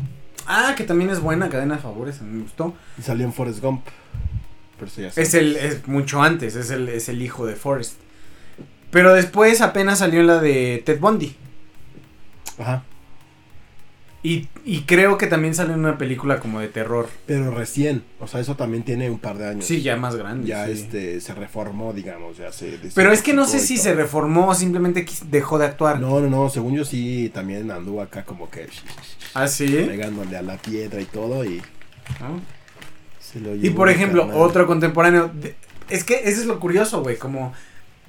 Ah, 0.46 0.74
que 0.76 0.84
también 0.84 1.10
es 1.10 1.22
buena, 1.22 1.48
cadena 1.50 1.76
de 1.76 1.82
favores, 1.82 2.20
a 2.20 2.24
mí 2.24 2.36
me 2.36 2.44
gustó. 2.44 2.74
Y 3.00 3.02
salió 3.04 3.26
en 3.26 3.32
Forrest 3.32 3.62
Gump. 3.62 3.88
Pero 4.90 5.08
Es 5.16 5.34
el, 5.34 5.56
es 5.56 5.88
mucho 5.88 6.22
antes, 6.22 6.56
es 6.56 6.70
el, 6.72 6.90
es 6.90 7.10
el 7.10 7.22
hijo 7.22 7.46
de 7.46 7.56
Forrest. 7.56 7.94
Pero 8.90 9.14
después 9.14 9.62
apenas 9.62 10.00
salió 10.00 10.20
en 10.22 10.28
la 10.28 10.40
de 10.42 10.82
Ted 10.86 11.00
Bundy. 11.00 11.36
Ajá. 12.58 12.84
Y, 14.24 14.50
y 14.66 14.82
creo 14.82 15.18
que 15.18 15.26
también 15.26 15.56
sale 15.56 15.74
en 15.74 15.80
una 15.80 15.98
película 15.98 16.40
como 16.40 16.60
de 16.60 16.68
terror. 16.68 17.10
Pero 17.26 17.50
recién, 17.50 18.04
o 18.20 18.28
sea, 18.28 18.40
eso 18.40 18.56
también 18.56 18.84
tiene 18.84 19.10
un 19.10 19.18
par 19.18 19.38
de 19.40 19.48
años. 19.50 19.66
Sí, 19.66 19.82
ya 19.82 19.96
más 19.96 20.16
grande. 20.16 20.48
Ya 20.48 20.66
sí. 20.68 20.74
este 20.74 21.20
se 21.22 21.34
reformó, 21.34 21.92
digamos, 21.92 22.38
ya 22.38 22.52
se 22.52 22.78
Pero 22.94 23.12
es 23.12 23.24
que 23.24 23.34
no 23.34 23.48
sé 23.48 23.60
si 23.60 23.76
todo. 23.76 23.84
se 23.86 23.94
reformó 23.96 24.50
o 24.50 24.54
simplemente 24.56 25.08
dejó 25.26 25.58
de 25.58 25.66
actuar. 25.66 26.00
No, 26.00 26.20
no, 26.20 26.30
no, 26.30 26.50
según 26.50 26.76
yo 26.76 26.86
sí 26.86 27.32
también 27.34 27.72
anduvo 27.72 28.00
acá 28.02 28.24
como 28.24 28.48
que 28.52 28.68
¿Ah, 29.34 29.48
sí? 29.48 29.66
pegándole 29.66 30.38
a 30.38 30.44
la 30.44 30.58
piedra 30.58 31.02
y 31.02 31.06
todo 31.06 31.44
y 31.44 31.58
¿No? 32.20 32.42
Y 33.62 33.70
por 33.72 33.90
ejemplo, 33.90 34.30
otro 34.34 34.68
contemporáneo. 34.68 35.32
de- 35.34 35.56
es 35.90 36.04
que 36.04 36.16
eso 36.26 36.42
es 36.42 36.46
lo 36.48 36.60
curioso, 36.60 37.02
güey. 37.04 37.18
Como 37.18 37.54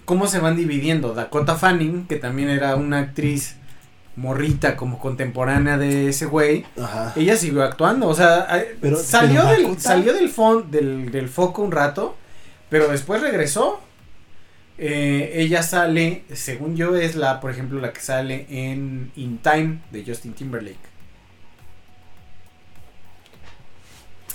cómo 0.05 0.27
se 0.27 0.39
van 0.39 0.57
dividiendo. 0.57 1.15
Dakota 1.15 1.57
Fanning, 1.57 2.07
que 2.07 2.17
también 2.17 2.49
era 2.49 2.77
una 2.77 2.99
actriz 2.99 3.57
morrita 4.15 4.77
como 4.77 4.99
contemporánea 4.99 5.79
de 5.79 6.09
ese 6.09 6.27
güey. 6.27 6.65
Ajá. 6.81 7.13
Ella 7.17 7.37
siguió 7.37 7.63
actuando. 7.63 8.09
O 8.09 8.15
sea, 8.15 8.47
Pero- 8.81 8.97
salió, 8.97 9.43
pero 9.49 9.69
del, 9.71 9.81
salió 9.81 10.13
del, 10.13 10.31
fon- 10.35 10.71
del, 10.71 11.11
del 11.11 11.29
foco 11.29 11.63
un 11.63 11.73
rato. 11.73 12.17
Pero 12.69 12.89
después 12.89 13.21
regresó. 13.23 13.81
Eh, 14.79 15.33
ella 15.35 15.63
sale, 15.63 16.25
según 16.33 16.77
yo, 16.77 16.97
es 16.97 17.15
la, 17.15 17.41
por 17.41 17.51
ejemplo, 17.51 17.79
la 17.81 17.93
que 17.93 18.01
sale 18.01 18.47
en 18.49 19.13
In 19.17 19.39
Time 19.39 19.81
de 19.93 20.05
Justin 20.05 20.33
Timberlake. 20.33 20.79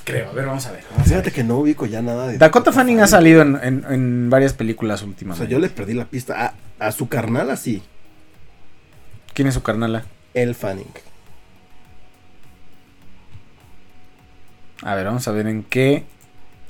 Creo, 0.08 0.30
a 0.30 0.34
ver, 0.34 0.46
vamos 0.46 0.66
a 0.66 0.72
ver. 0.72 0.84
vamos 0.90 0.96
a 0.96 1.02
ver. 1.02 1.08
Fíjate 1.10 1.32
que 1.32 1.44
no 1.44 1.58
ubico 1.58 1.86
ya 1.86 2.02
nada 2.02 2.28
de 2.28 2.38
Dakota 2.38 2.72
Fanning 2.72 3.02
ha 3.02 3.08
salido 3.08 3.42
en, 3.42 3.60
en, 3.62 3.86
en 3.90 4.30
varias 4.30 4.54
películas 4.54 5.04
O 5.04 5.06
últimamente. 5.06 5.46
sea, 5.46 5.52
yo 5.52 5.60
le 5.60 5.68
perdí 5.70 5.94
la 5.94 6.06
pista 6.06 6.56
a, 6.80 6.86
a 6.88 6.92
su 6.94 7.10
carnal 7.10 7.50
así, 7.52 7.84
¿Quién 9.34 9.50
es 9.50 9.54
su 9.54 9.62
carnala? 9.64 10.06
el 10.34 10.56
Fanning. 10.56 10.88
A 14.84 14.96
ver, 14.96 15.06
vamos 15.06 15.28
a 15.28 15.32
ver 15.32 15.48
en 15.48 15.64
qué 15.64 16.06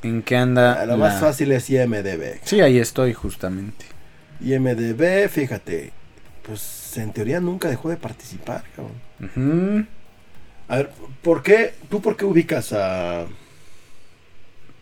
en 0.03 0.21
qué 0.23 0.37
anda. 0.37 0.81
Ah, 0.81 0.85
Lo 0.85 0.93
la- 0.97 1.05
más 1.09 1.19
fácil 1.19 1.51
es 1.51 1.69
IMDB. 1.69 2.39
Sí, 2.43 2.61
ahí 2.61 2.79
estoy 2.79 3.13
justamente. 3.13 3.85
IMDB, 4.41 5.27
fíjate, 5.29 5.91
pues 6.43 6.95
en 6.97 7.11
teoría 7.11 7.39
nunca 7.39 7.67
dejó 7.67 7.89
de 7.89 7.97
participar, 7.97 8.63
cabrón. 8.75 8.95
Ujú. 9.19 9.85
A 10.67 10.77
ver, 10.77 10.89
¿por 11.21 11.43
qué? 11.43 11.73
¿Tú 11.89 12.01
por 12.01 12.17
qué 12.17 12.25
ubicas 12.25 12.73
a 12.73 13.25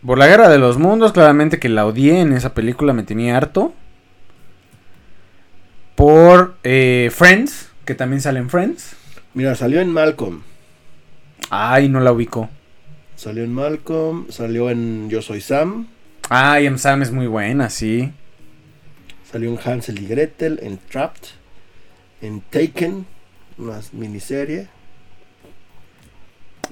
Por 0.04 0.18
la 0.18 0.26
guerra 0.26 0.48
de 0.48 0.58
los 0.58 0.78
mundos, 0.78 1.12
claramente 1.12 1.58
que 1.58 1.68
la 1.68 1.86
odié 1.86 2.20
en 2.20 2.32
esa 2.32 2.54
película, 2.54 2.92
me 2.92 3.02
tenía 3.04 3.36
harto. 3.36 3.72
Por 5.94 6.56
eh, 6.62 7.10
Friends, 7.12 7.70
que 7.84 7.94
también 7.94 8.20
sale 8.20 8.38
en 8.40 8.50
Friends. 8.50 8.96
Mira, 9.34 9.54
salió 9.54 9.80
en 9.80 9.90
Malcolm. 9.90 10.42
Ay, 11.50 11.88
no 11.88 12.00
la 12.00 12.12
ubico. 12.12 12.48
Salió 13.16 13.44
en 13.44 13.52
Malcolm, 13.54 14.26
salió 14.30 14.68
en 14.70 15.08
Yo 15.08 15.22
Soy 15.22 15.40
Sam, 15.40 15.86
Ay, 16.28 16.66
Am 16.66 16.76
Sam 16.76 17.02
es 17.02 17.12
muy 17.12 17.28
buena, 17.28 17.70
sí. 17.70 18.12
salió 19.30 19.48
en 19.48 19.58
Hansel 19.64 20.02
y 20.02 20.06
Gretel, 20.06 20.58
en 20.60 20.78
Trapped, 20.78 21.28
en 22.20 22.40
Taken, 22.40 23.06
una 23.58 23.80
miniserie. 23.92 24.66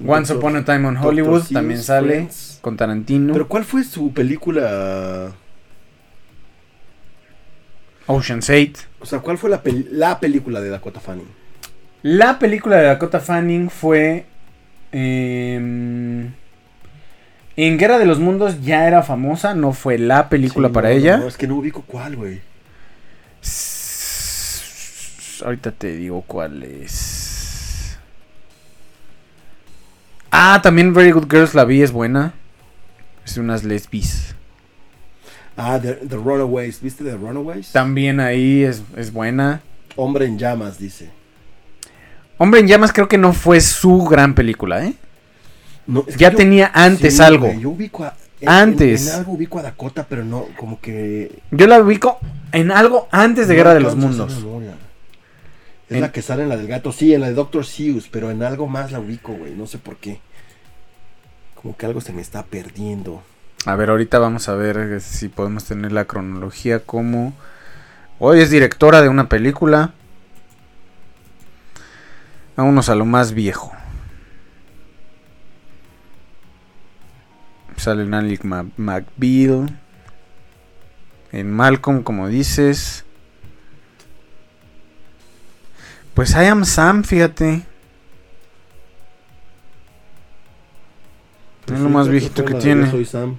Once 0.03 0.33
Doctor- 0.33 0.37
Upon 0.37 0.55
a 0.57 0.65
Time 0.65 0.87
on 0.87 0.93
Doctor 0.95 1.09
Hollywood 1.11 1.39
Seuss, 1.41 1.53
también 1.53 1.81
sale 1.81 2.07
Friends. 2.13 2.59
con 2.61 2.75
Tarantino. 2.77 3.33
Pero 3.33 3.47
¿cuál 3.47 3.63
fue 3.65 3.83
su 3.83 4.11
película? 4.13 5.31
Ocean's 8.07 8.49
8. 8.49 8.83
O 8.99 9.05
sea, 9.05 9.19
¿cuál 9.19 9.37
fue 9.37 9.49
la, 9.49 9.63
pel- 9.63 9.87
la 9.91 10.19
película 10.19 10.61
de 10.61 10.69
Dakota 10.69 10.99
Fanning? 10.99 11.27
La 12.03 12.37
película 12.39 12.77
de 12.77 12.83
Dakota 12.83 13.19
Fanning 13.19 13.69
fue. 13.69 14.25
em, 14.91 16.31
en 17.57 17.77
Guerra 17.77 17.97
de 17.97 18.05
los 18.05 18.19
Mundos 18.19 18.61
ya 18.61 18.87
era 18.87 19.01
famosa, 19.01 19.55
no 19.55 19.71
fue 19.73 19.97
la 19.97 20.29
película 20.29 20.67
Sí, 20.67 20.73
para 20.73 20.89
no, 20.89 20.95
ella. 20.95 21.17
No, 21.17 21.27
es 21.27 21.37
que 21.37 21.47
no 21.47 21.55
ubico 21.55 21.81
cuál, 21.83 22.15
güey. 22.15 22.41
Ahorita 25.43 25.71
te 25.71 25.95
digo 25.95 26.21
cuál 26.27 26.63
es. 26.63 27.24
Ah, 30.37 30.59
también 30.61 30.93
Very 30.93 31.11
Good 31.11 31.27
Girls 31.31 31.53
la 31.53 31.63
vi, 31.65 31.81
es 31.81 31.91
buena. 31.91 32.33
Es 33.25 33.37
unas 33.37 33.63
lesbis. 33.63 34.35
Ah, 35.57 35.79
The, 35.81 35.93
The 35.93 36.15
Runaways. 36.17 36.81
¿Viste 36.81 37.03
The 37.05 37.15
Runaways? 37.15 37.71
También 37.71 38.19
ahí 38.19 38.63
es, 38.63 38.83
es 38.97 39.13
buena. 39.13 39.61
Hombre 39.95 40.25
en 40.25 40.37
llamas, 40.37 40.77
dice. 40.77 41.09
Hombre 42.37 42.59
en 42.59 42.67
Llamas 42.67 42.91
creo 42.91 43.07
que 43.07 43.17
no 43.17 43.31
fue 43.31 43.61
su 43.61 44.03
gran 44.03 44.35
película, 44.35 44.83
¿eh? 44.85 44.93
No, 45.87 46.01
es 46.05 46.15
que 46.17 46.19
Ya 46.19 46.31
yo- 46.31 46.37
tenía 46.37 46.69
antes 46.73 47.15
sí, 47.15 47.23
algo. 47.23 47.49
yo 47.57 47.69
ubico 47.69 48.03
a. 48.03 48.13
en- 48.41 48.49
Antes. 48.49 49.07
En, 49.07 49.13
en 49.13 49.19
algo 49.19 49.31
ubico 49.31 49.57
a 49.59 49.61
Dakota, 49.61 50.05
pero 50.09 50.25
no, 50.25 50.45
como 50.57 50.81
que. 50.81 51.39
Yo 51.51 51.65
la 51.67 51.79
ubico 51.79 52.19
en 52.51 52.71
algo 52.71 53.07
antes 53.11 53.47
de 53.47 53.53
no 53.53 53.57
Guerra 53.59 53.73
de 53.73 53.79
los 53.79 53.95
Mundos. 53.95 54.33
Es 55.89 55.95
En- 55.97 56.01
la 56.01 56.11
que 56.11 56.21
sale 56.21 56.43
en 56.43 56.49
la 56.49 56.57
del 56.57 56.67
gato, 56.67 56.91
sí, 56.91 57.13
en 57.13 57.21
la 57.21 57.27
de 57.27 57.33
Doctor 57.33 57.65
Seuss, 57.65 58.07
pero 58.09 58.31
en 58.31 58.41
algo 58.43 58.67
más 58.67 58.91
la 58.91 58.99
ubico, 58.99 59.33
güey. 59.33 59.53
No 59.53 59.67
sé 59.67 59.77
por 59.77 59.97
qué. 59.97 60.19
Como 61.61 61.77
que 61.77 61.85
algo 61.85 62.01
se 62.01 62.13
me 62.13 62.21
está 62.21 62.43
perdiendo. 62.43 63.21
A 63.65 63.75
ver, 63.75 63.89
ahorita 63.89 64.19
vamos 64.19 64.47
a 64.49 64.55
ver 64.55 64.77
eh, 64.77 64.99
si 64.99 65.27
podemos 65.29 65.65
tener 65.65 65.91
la 65.91 66.05
cronología 66.05 66.79
como... 66.79 67.33
Hoy 68.19 68.39
es 68.39 68.49
directora 68.49 69.01
de 69.01 69.09
una 69.09 69.27
película. 69.29 69.93
Vámonos 72.55 72.89
a 72.89 72.95
lo 72.95 73.05
más 73.05 73.33
viejo. 73.33 73.71
Sale 77.77 78.03
en 78.03 78.13
Alec 78.13 78.43
McBeal. 78.77 79.77
En 81.31 81.51
Malcolm, 81.51 82.03
como 82.03 82.27
dices. 82.29 83.03
Pues 86.15 86.31
I 86.31 86.45
Am 86.45 86.63
Sam, 86.63 87.03
fíjate. 87.03 87.61
Es 91.71 91.79
lo 91.79 91.89
más 91.89 92.07
viejito 92.07 92.45
que 92.45 92.53
tiene. 92.53 92.89
Soy 92.89 93.05
Sam. 93.05 93.35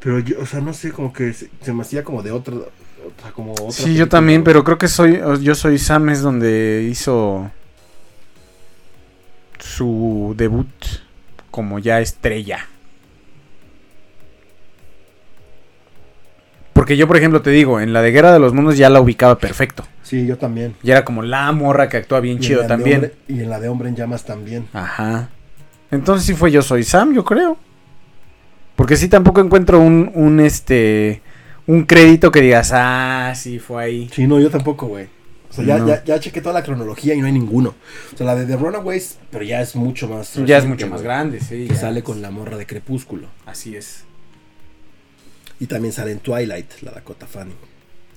Pero 0.00 0.18
yo, 0.18 0.40
o 0.40 0.46
sea, 0.46 0.60
no 0.60 0.72
sé, 0.72 0.90
como 0.90 1.12
que 1.12 1.32
se, 1.32 1.50
se 1.60 1.72
me 1.72 1.82
hacía 1.82 2.02
como 2.02 2.22
de 2.22 2.32
otra. 2.32 2.56
O 2.56 3.22
sea, 3.22 3.30
como 3.32 3.52
otra 3.52 3.70
Sí, 3.70 3.94
yo 3.94 4.08
también, 4.08 4.42
pero 4.42 4.64
creo 4.64 4.76
que 4.76 4.88
soy 4.88 5.20
yo 5.40 5.54
soy 5.54 5.78
Sam 5.78 6.08
es 6.08 6.22
donde 6.22 6.88
hizo 6.90 7.50
su 9.60 10.34
debut 10.36 10.68
como 11.52 11.78
ya 11.78 12.00
estrella. 12.00 12.66
Porque 16.72 16.96
yo, 16.96 17.06
por 17.06 17.16
ejemplo, 17.16 17.42
te 17.42 17.50
digo, 17.50 17.78
en 17.78 17.92
la 17.92 18.02
de 18.02 18.10
Guerra 18.10 18.32
de 18.32 18.40
los 18.40 18.52
Mundos 18.52 18.76
ya 18.76 18.90
la 18.90 19.00
ubicaba 19.00 19.38
perfecto. 19.38 19.84
Sí, 20.12 20.26
yo 20.26 20.36
también. 20.36 20.74
Ya 20.82 20.92
era 20.96 21.06
como 21.06 21.22
la 21.22 21.50
morra 21.52 21.88
que 21.88 21.96
actúa 21.96 22.20
bien 22.20 22.34
Y 22.34 22.36
en 22.36 22.42
chido 22.42 22.66
también. 22.66 22.96
Hombre- 22.96 23.14
y 23.28 23.40
en 23.40 23.48
la 23.48 23.58
de 23.58 23.68
Hombre 23.70 23.88
en 23.88 23.96
Llamas 23.96 24.26
también. 24.26 24.68
Ajá. 24.74 25.30
Entonces 25.90 26.26
sí 26.26 26.34
fue 26.34 26.50
Yo 26.50 26.60
Soy 26.60 26.84
Sam, 26.84 27.14
yo 27.14 27.24
creo. 27.24 27.56
Porque 28.76 28.96
sí 28.96 29.08
tampoco 29.08 29.40
encuentro 29.40 29.80
un, 29.80 30.10
un 30.14 30.38
este 30.40 31.22
un 31.66 31.84
crédito 31.84 32.30
que 32.30 32.42
digas, 32.42 32.72
ah, 32.74 33.32
sí 33.34 33.58
fue 33.58 33.84
ahí. 33.84 34.10
Sí, 34.12 34.26
no, 34.26 34.38
yo 34.38 34.50
tampoco, 34.50 34.86
güey. 34.86 35.06
O 35.48 35.54
sea, 35.54 35.64
ya, 35.64 35.78
No. 35.78 35.88
ya, 35.88 36.04
ya 36.04 36.20
chequé 36.20 36.42
toda 36.42 36.52
la 36.52 36.62
cronología 36.62 37.14
y 37.14 37.20
no 37.20 37.26
hay 37.26 37.32
ninguno. 37.32 37.74
O 38.12 38.16
sea, 38.18 38.26
la 38.26 38.34
de 38.34 38.44
The 38.44 38.56
Runaways, 38.56 39.16
pero 39.30 39.44
ya 39.44 39.62
es 39.62 39.74
mucho 39.74 40.08
más. 40.08 40.34
Ya 40.44 40.58
es 40.58 40.66
mucho 40.66 40.88
más 40.88 41.00
grande, 41.00 41.40
sí. 41.40 41.68
Que 41.68 41.74
sale 41.74 42.02
con 42.02 42.20
la 42.20 42.30
morra 42.30 42.58
de 42.58 42.66
Crepúsculo. 42.66 43.28
Así 43.46 43.76
es. 43.76 44.04
Y 45.58 45.68
también 45.68 45.94
sale 45.94 46.12
en 46.12 46.18
Twilight, 46.18 46.82
la 46.82 46.90
Dakota 46.90 47.26
Fanning. 47.26 47.56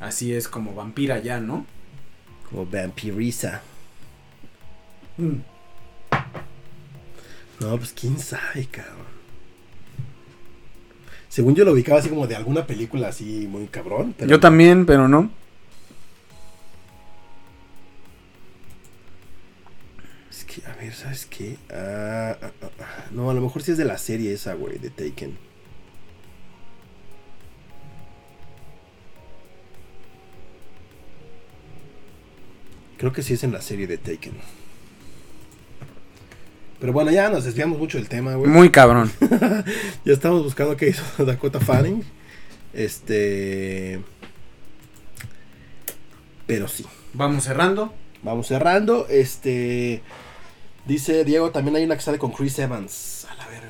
Así 0.02 0.34
es 0.34 0.50
como 0.50 0.76
vampira 0.76 1.20
ya, 1.20 1.40
¿no? 1.40 1.66
Como 2.50 2.66
Vampirisa. 2.66 3.62
Mm. 5.18 5.36
No, 7.60 7.78
pues 7.78 7.94
quién 7.94 8.20
sabe, 8.20 8.66
cabrón. 8.66 9.16
Según 11.30 11.56
yo 11.56 11.66
lo 11.66 11.74
ubicaba 11.74 12.00
así 12.00 12.10
como 12.10 12.28
de 12.28 12.36
alguna 12.36 12.66
película 12.66 13.10
así 13.10 13.48
muy 13.50 13.68
cabrón. 13.68 14.14
Pero 14.18 14.30
Yo 14.30 14.40
también, 14.40 14.86
pero 14.86 15.08
no. 15.08 15.30
Es 20.30 20.46
que, 20.46 20.66
a 20.66 20.76
ver, 20.76 20.94
¿sabes 20.94 21.26
qué? 21.26 21.58
Ah, 21.70 22.38
ah, 22.42 22.52
ah. 22.80 23.06
no, 23.12 23.30
a 23.30 23.34
lo 23.34 23.42
mejor 23.42 23.64
sí 23.64 23.72
es 23.72 23.78
de 23.78 23.86
la 23.86 23.98
serie 23.98 24.34
esa, 24.34 24.54
güey, 24.54 24.78
de 24.78 24.90
Taken. 24.90 25.38
Creo 32.98 33.12
que 33.12 33.22
sí 33.22 33.34
es 33.34 33.44
en 33.44 33.52
la 33.52 33.62
serie 33.62 33.88
de 33.88 33.98
Taken. 33.98 34.34
Pero 36.80 36.94
bueno, 36.94 37.12
ya 37.12 37.30
nos 37.30 37.44
desviamos 37.46 37.80
mucho 37.80 37.98
del 37.98 38.08
tema, 38.08 38.36
güey. 38.36 38.50
Muy 38.50 38.70
cabrón. 38.70 39.12
Ya 40.06 40.14
estamos 40.14 40.44
buscando 40.44 40.78
qué 40.78 40.90
hizo 40.90 41.04
Dakota 41.26 41.60
Fanning. 41.60 42.04
Este. 42.74 44.02
Pero 46.46 46.68
sí. 46.68 46.86
Vamos 47.14 47.46
cerrando. 47.46 47.94
vamos 48.22 48.48
cerrando. 48.48 49.08
Este. 49.10 50.04
Dice 50.86 51.24
Diego, 51.26 51.50
también 51.50 51.76
hay 51.78 51.86
una 51.86 51.96
que 51.96 52.04
sale 52.04 52.20
con 52.20 52.32
Chris 52.32 52.60
Evans. 52.60 53.26
A 53.30 53.36
la 53.36 53.48
verga. 53.48 53.70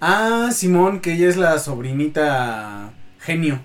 Ah, 0.00 0.50
Simón, 0.52 1.00
que 1.00 1.12
ella 1.12 1.28
es 1.28 1.36
la 1.36 1.58
sobrinita 1.58 2.94
genio. 3.20 3.60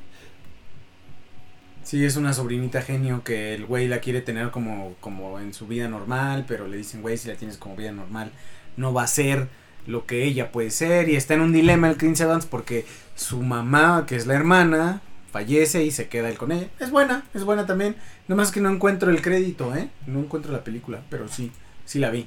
Sí, 1.92 2.06
es 2.06 2.16
una 2.16 2.32
sobrinita 2.32 2.82
genio 2.82 3.22
que 3.22 3.54
el 3.54 3.66
güey 3.66 3.90
la 3.90 4.00
quiere 4.00 4.22
tener 4.22 4.50
como, 4.52 4.96
como 5.02 5.42
en 5.42 5.54
su 5.54 5.68
vida 5.68 5.90
normal, 5.90 6.46
pero 6.48 6.66
le 6.66 6.78
dicen, 6.78 7.02
güey, 7.02 7.18
si 7.18 7.28
la 7.28 7.36
tienes 7.36 7.58
como 7.58 7.76
vida 7.76 7.92
normal, 7.92 8.32
no 8.78 8.94
va 8.94 9.04
a 9.04 9.08
ser 9.08 9.50
lo 9.86 10.06
que 10.06 10.24
ella 10.24 10.54
puede 10.54 10.72
ser. 10.72 11.10
Y 11.10 11.18
está 11.18 11.34
en 11.34 11.42
un 11.42 11.52
dilema 11.52 11.90
el 11.90 11.98
Chris 11.98 12.22
Evans 12.22 12.46
porque 12.46 12.86
su 13.16 13.42
mamá, 13.42 14.06
que 14.08 14.16
es 14.16 14.26
la 14.26 14.36
hermana, 14.36 15.02
fallece 15.34 15.84
y 15.84 15.92
se 15.92 16.08
queda 16.08 16.30
él 16.30 16.38
con 16.38 16.54
ella. 16.54 16.70
Es 16.80 16.92
buena, 16.92 17.26
es 17.34 17.44
buena 17.44 17.66
también. 17.66 17.98
Nomás 18.30 18.52
que 18.52 18.62
no 18.62 18.70
encuentro 18.70 19.12
el 19.12 19.22
crédito, 19.22 19.76
¿eh? 19.76 19.90
No 20.08 20.22
encuentro 20.22 20.54
la 20.54 20.64
película, 20.64 21.02
pero 21.10 21.28
sí, 21.28 21.52
sí 21.84 22.00
la 22.00 22.10
vi. 22.10 22.26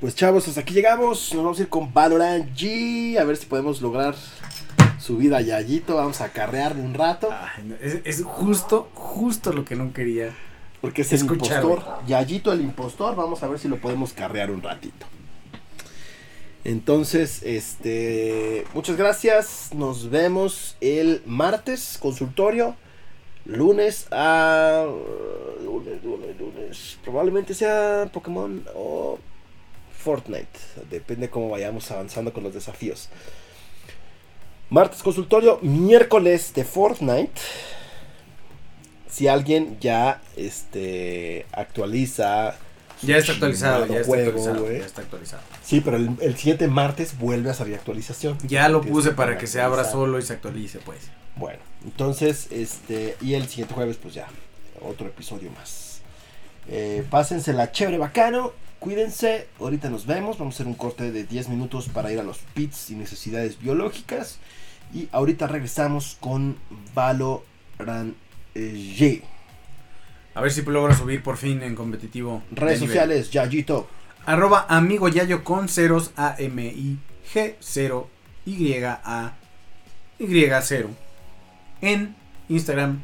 Pues 0.00 0.14
chavos, 0.14 0.46
hasta 0.48 0.60
aquí 0.60 0.74
llegamos. 0.74 1.32
Nos 1.34 1.42
vamos 1.42 1.58
a 1.58 1.62
ir 1.62 1.68
con 1.68 1.92
Valorant 1.92 2.54
G. 2.56 3.18
A 3.18 3.24
ver 3.24 3.36
si 3.36 3.46
podemos 3.46 3.80
lograr 3.80 4.14
subir 4.98 5.34
a 5.34 5.40
Yayito. 5.40 5.96
Vamos 5.96 6.20
a 6.20 6.30
carrearle 6.30 6.82
un 6.82 6.94
rato. 6.94 7.28
Ay, 7.30 7.64
no, 7.64 7.74
es, 7.76 8.00
es 8.04 8.22
justo, 8.24 8.88
justo 8.94 9.52
lo 9.52 9.64
que 9.64 9.76
no 9.76 9.92
quería. 9.92 10.34
Porque 10.80 11.02
es 11.02 11.12
el 11.12 11.20
impostor. 11.20 11.82
Yayito 12.06 12.52
el 12.52 12.60
impostor. 12.60 13.16
Vamos 13.16 13.42
a 13.42 13.48
ver 13.48 13.58
si 13.58 13.68
lo 13.68 13.80
podemos 13.80 14.12
carrear 14.12 14.50
un 14.50 14.62
ratito. 14.62 15.06
Entonces, 16.64 17.42
este. 17.42 18.64
Muchas 18.74 18.96
gracias. 18.96 19.70
Nos 19.72 20.10
vemos 20.10 20.76
el 20.80 21.22
martes, 21.24 21.96
consultorio. 22.00 22.74
Lunes 23.44 24.08
a. 24.10 24.84
Lunes, 25.64 26.02
lunes, 26.02 26.38
lunes. 26.38 26.98
Probablemente 27.04 27.54
sea 27.54 28.10
Pokémon 28.12 28.64
o 28.74 29.18
Fortnite. 30.06 30.46
Depende 30.88 31.28
cómo 31.28 31.48
vayamos 31.48 31.90
avanzando 31.90 32.32
con 32.32 32.44
los 32.44 32.54
desafíos. 32.54 33.08
Martes 34.70 35.02
consultorio, 35.02 35.58
miércoles 35.62 36.54
de 36.54 36.62
Fortnite. 36.62 37.32
Si 39.10 39.26
alguien 39.26 39.78
ya 39.80 40.22
este 40.36 41.44
actualiza. 41.50 42.54
Ya 43.02 43.16
está 43.16 43.32
actualizado, 43.32 43.86
ya 43.86 43.96
está 43.96 44.06
juego, 44.06 44.28
actualizado, 44.28 44.72
ya 44.72 44.86
está 44.86 45.00
actualizado. 45.02 45.42
Sí, 45.64 45.80
pero 45.80 45.96
el, 45.96 46.10
el 46.20 46.36
siguiente 46.36 46.68
martes 46.68 47.18
vuelve 47.18 47.50
a 47.50 47.54
salir 47.54 47.74
actualización. 47.74 48.38
Ya 48.46 48.68
lo 48.68 48.82
puse 48.82 49.10
para 49.10 49.36
que 49.38 49.48
se 49.48 49.60
abra 49.60 49.82
solo 49.82 50.20
y 50.20 50.22
se 50.22 50.34
actualice, 50.34 50.78
pues. 50.78 51.00
Bueno, 51.34 51.58
entonces, 51.84 52.46
este, 52.52 53.16
y 53.20 53.34
el 53.34 53.48
siguiente 53.48 53.74
jueves, 53.74 53.96
pues 53.96 54.14
ya, 54.14 54.28
otro 54.80 55.08
episodio 55.08 55.50
más. 55.50 56.00
Eh, 56.68 57.04
pásensela 57.10 57.72
chévere, 57.72 57.98
bacano, 57.98 58.52
cuídense, 58.86 59.48
ahorita 59.58 59.90
nos 59.90 60.06
vemos, 60.06 60.38
vamos 60.38 60.54
a 60.54 60.56
hacer 60.58 60.68
un 60.68 60.74
corte 60.74 61.10
de 61.10 61.24
10 61.24 61.48
minutos 61.48 61.88
para 61.88 62.12
ir 62.12 62.20
a 62.20 62.22
los 62.22 62.38
pits 62.54 62.90
y 62.90 62.94
necesidades 62.94 63.58
biológicas. 63.58 64.38
Y 64.94 65.08
ahorita 65.10 65.48
regresamos 65.48 66.16
con 66.20 66.56
Valorant 66.94 68.14
G. 68.54 69.22
A 70.34 70.40
ver 70.40 70.52
si 70.52 70.62
logro 70.62 70.94
subir 70.94 71.20
por 71.20 71.36
fin 71.36 71.64
en 71.64 71.74
competitivo. 71.74 72.44
de 72.52 72.60
Redes 72.60 72.78
sociales, 72.78 73.32
Yayito. 73.32 73.88
Arroba 74.24 74.66
amigo 74.68 75.08
yayo 75.08 75.42
con 75.42 75.68
ceros 75.68 76.12
A 76.16 76.36
M 76.38 76.64
I 76.64 76.96
G 77.34 77.56
0 77.58 78.08
Y 78.44 78.72
A 78.84 79.34
Y 80.20 80.48
0 80.62 80.90
en 81.80 82.14
Instagram 82.48 83.00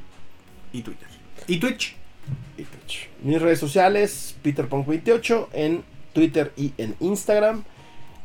y 0.72 0.82
Twitter. 0.82 1.08
Y 1.48 1.58
Twitch. 1.58 1.96
y 2.56 2.62
Twitch. 2.92 3.08
Mis 3.22 3.40
redes 3.40 3.58
sociales, 3.58 4.34
PeterPunk28 4.44 5.48
en 5.52 5.84
Twitter 6.12 6.52
y 6.56 6.72
en 6.78 6.94
Instagram. 7.00 7.64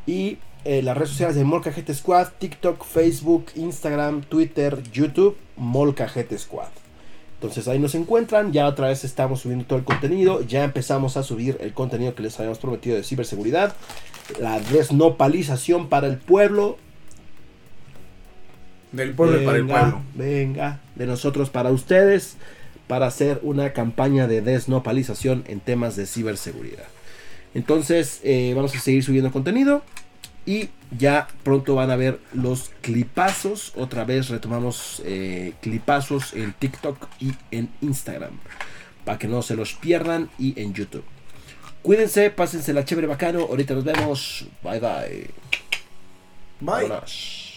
Y 0.06 0.38
eh, 0.64 0.82
las 0.82 0.96
redes 0.96 1.10
sociales 1.10 1.36
de 1.36 1.44
Molcajete 1.44 1.94
Squad, 1.94 2.28
TikTok, 2.38 2.84
Facebook, 2.84 3.46
Instagram, 3.54 4.22
Twitter, 4.22 4.82
YouTube, 4.92 5.36
Molcajete 5.56 6.36
Squad. 6.38 6.68
Entonces 7.34 7.68
ahí 7.68 7.78
nos 7.78 7.94
encuentran, 7.94 8.52
ya 8.52 8.66
otra 8.66 8.88
vez 8.88 9.04
estamos 9.04 9.40
subiendo 9.40 9.64
todo 9.64 9.78
el 9.78 9.84
contenido, 9.84 10.42
ya 10.42 10.64
empezamos 10.64 11.16
a 11.16 11.22
subir 11.22 11.56
el 11.60 11.72
contenido 11.72 12.16
que 12.16 12.24
les 12.24 12.36
habíamos 12.40 12.58
prometido 12.58 12.96
de 12.96 13.04
ciberseguridad, 13.04 13.76
la 14.40 14.58
desnopalización 14.58 15.88
para 15.88 16.08
el 16.08 16.16
pueblo, 16.18 16.78
Del 18.90 19.14
pueblo 19.14 19.40
y 19.40 19.44
para 19.44 19.58
el 19.58 19.64
Venga, 19.64 19.80
pueblo. 19.80 20.02
Venga, 20.14 20.80
de 20.96 21.06
nosotros 21.06 21.48
para 21.48 21.70
ustedes, 21.70 22.38
para 22.88 23.06
hacer 23.06 23.38
una 23.42 23.72
campaña 23.72 24.26
de 24.26 24.40
desnopalización 24.40 25.44
en 25.46 25.60
temas 25.60 25.94
de 25.94 26.06
ciberseguridad. 26.06 26.88
Entonces, 27.54 28.20
eh, 28.24 28.52
vamos 28.56 28.74
a 28.74 28.80
seguir 28.80 29.04
subiendo 29.04 29.30
contenido 29.30 29.82
y 30.46 30.70
ya 30.96 31.28
pronto 31.42 31.74
van 31.74 31.90
a 31.90 31.96
ver 31.96 32.18
los 32.32 32.70
clipazos. 32.80 33.72
Otra 33.76 34.04
vez 34.04 34.28
retomamos 34.30 35.02
eh, 35.04 35.52
clipazos 35.60 36.32
en 36.32 36.54
TikTok 36.54 37.06
y 37.20 37.34
en 37.50 37.68
Instagram. 37.82 38.38
Para 39.04 39.18
que 39.18 39.28
no 39.28 39.42
se 39.42 39.54
los 39.54 39.74
pierdan 39.74 40.30
y 40.38 40.60
en 40.60 40.74
YouTube. 40.74 41.04
Cuídense, 41.82 42.30
pásense 42.30 42.72
la 42.72 42.84
chévere 42.84 43.06
bacano. 43.06 43.40
Ahorita 43.40 43.74
nos 43.74 43.84
vemos. 43.84 44.46
Bye 44.62 44.80
bye. 44.80 45.30
Bye. 46.60 46.88
Vámonos. 46.88 47.47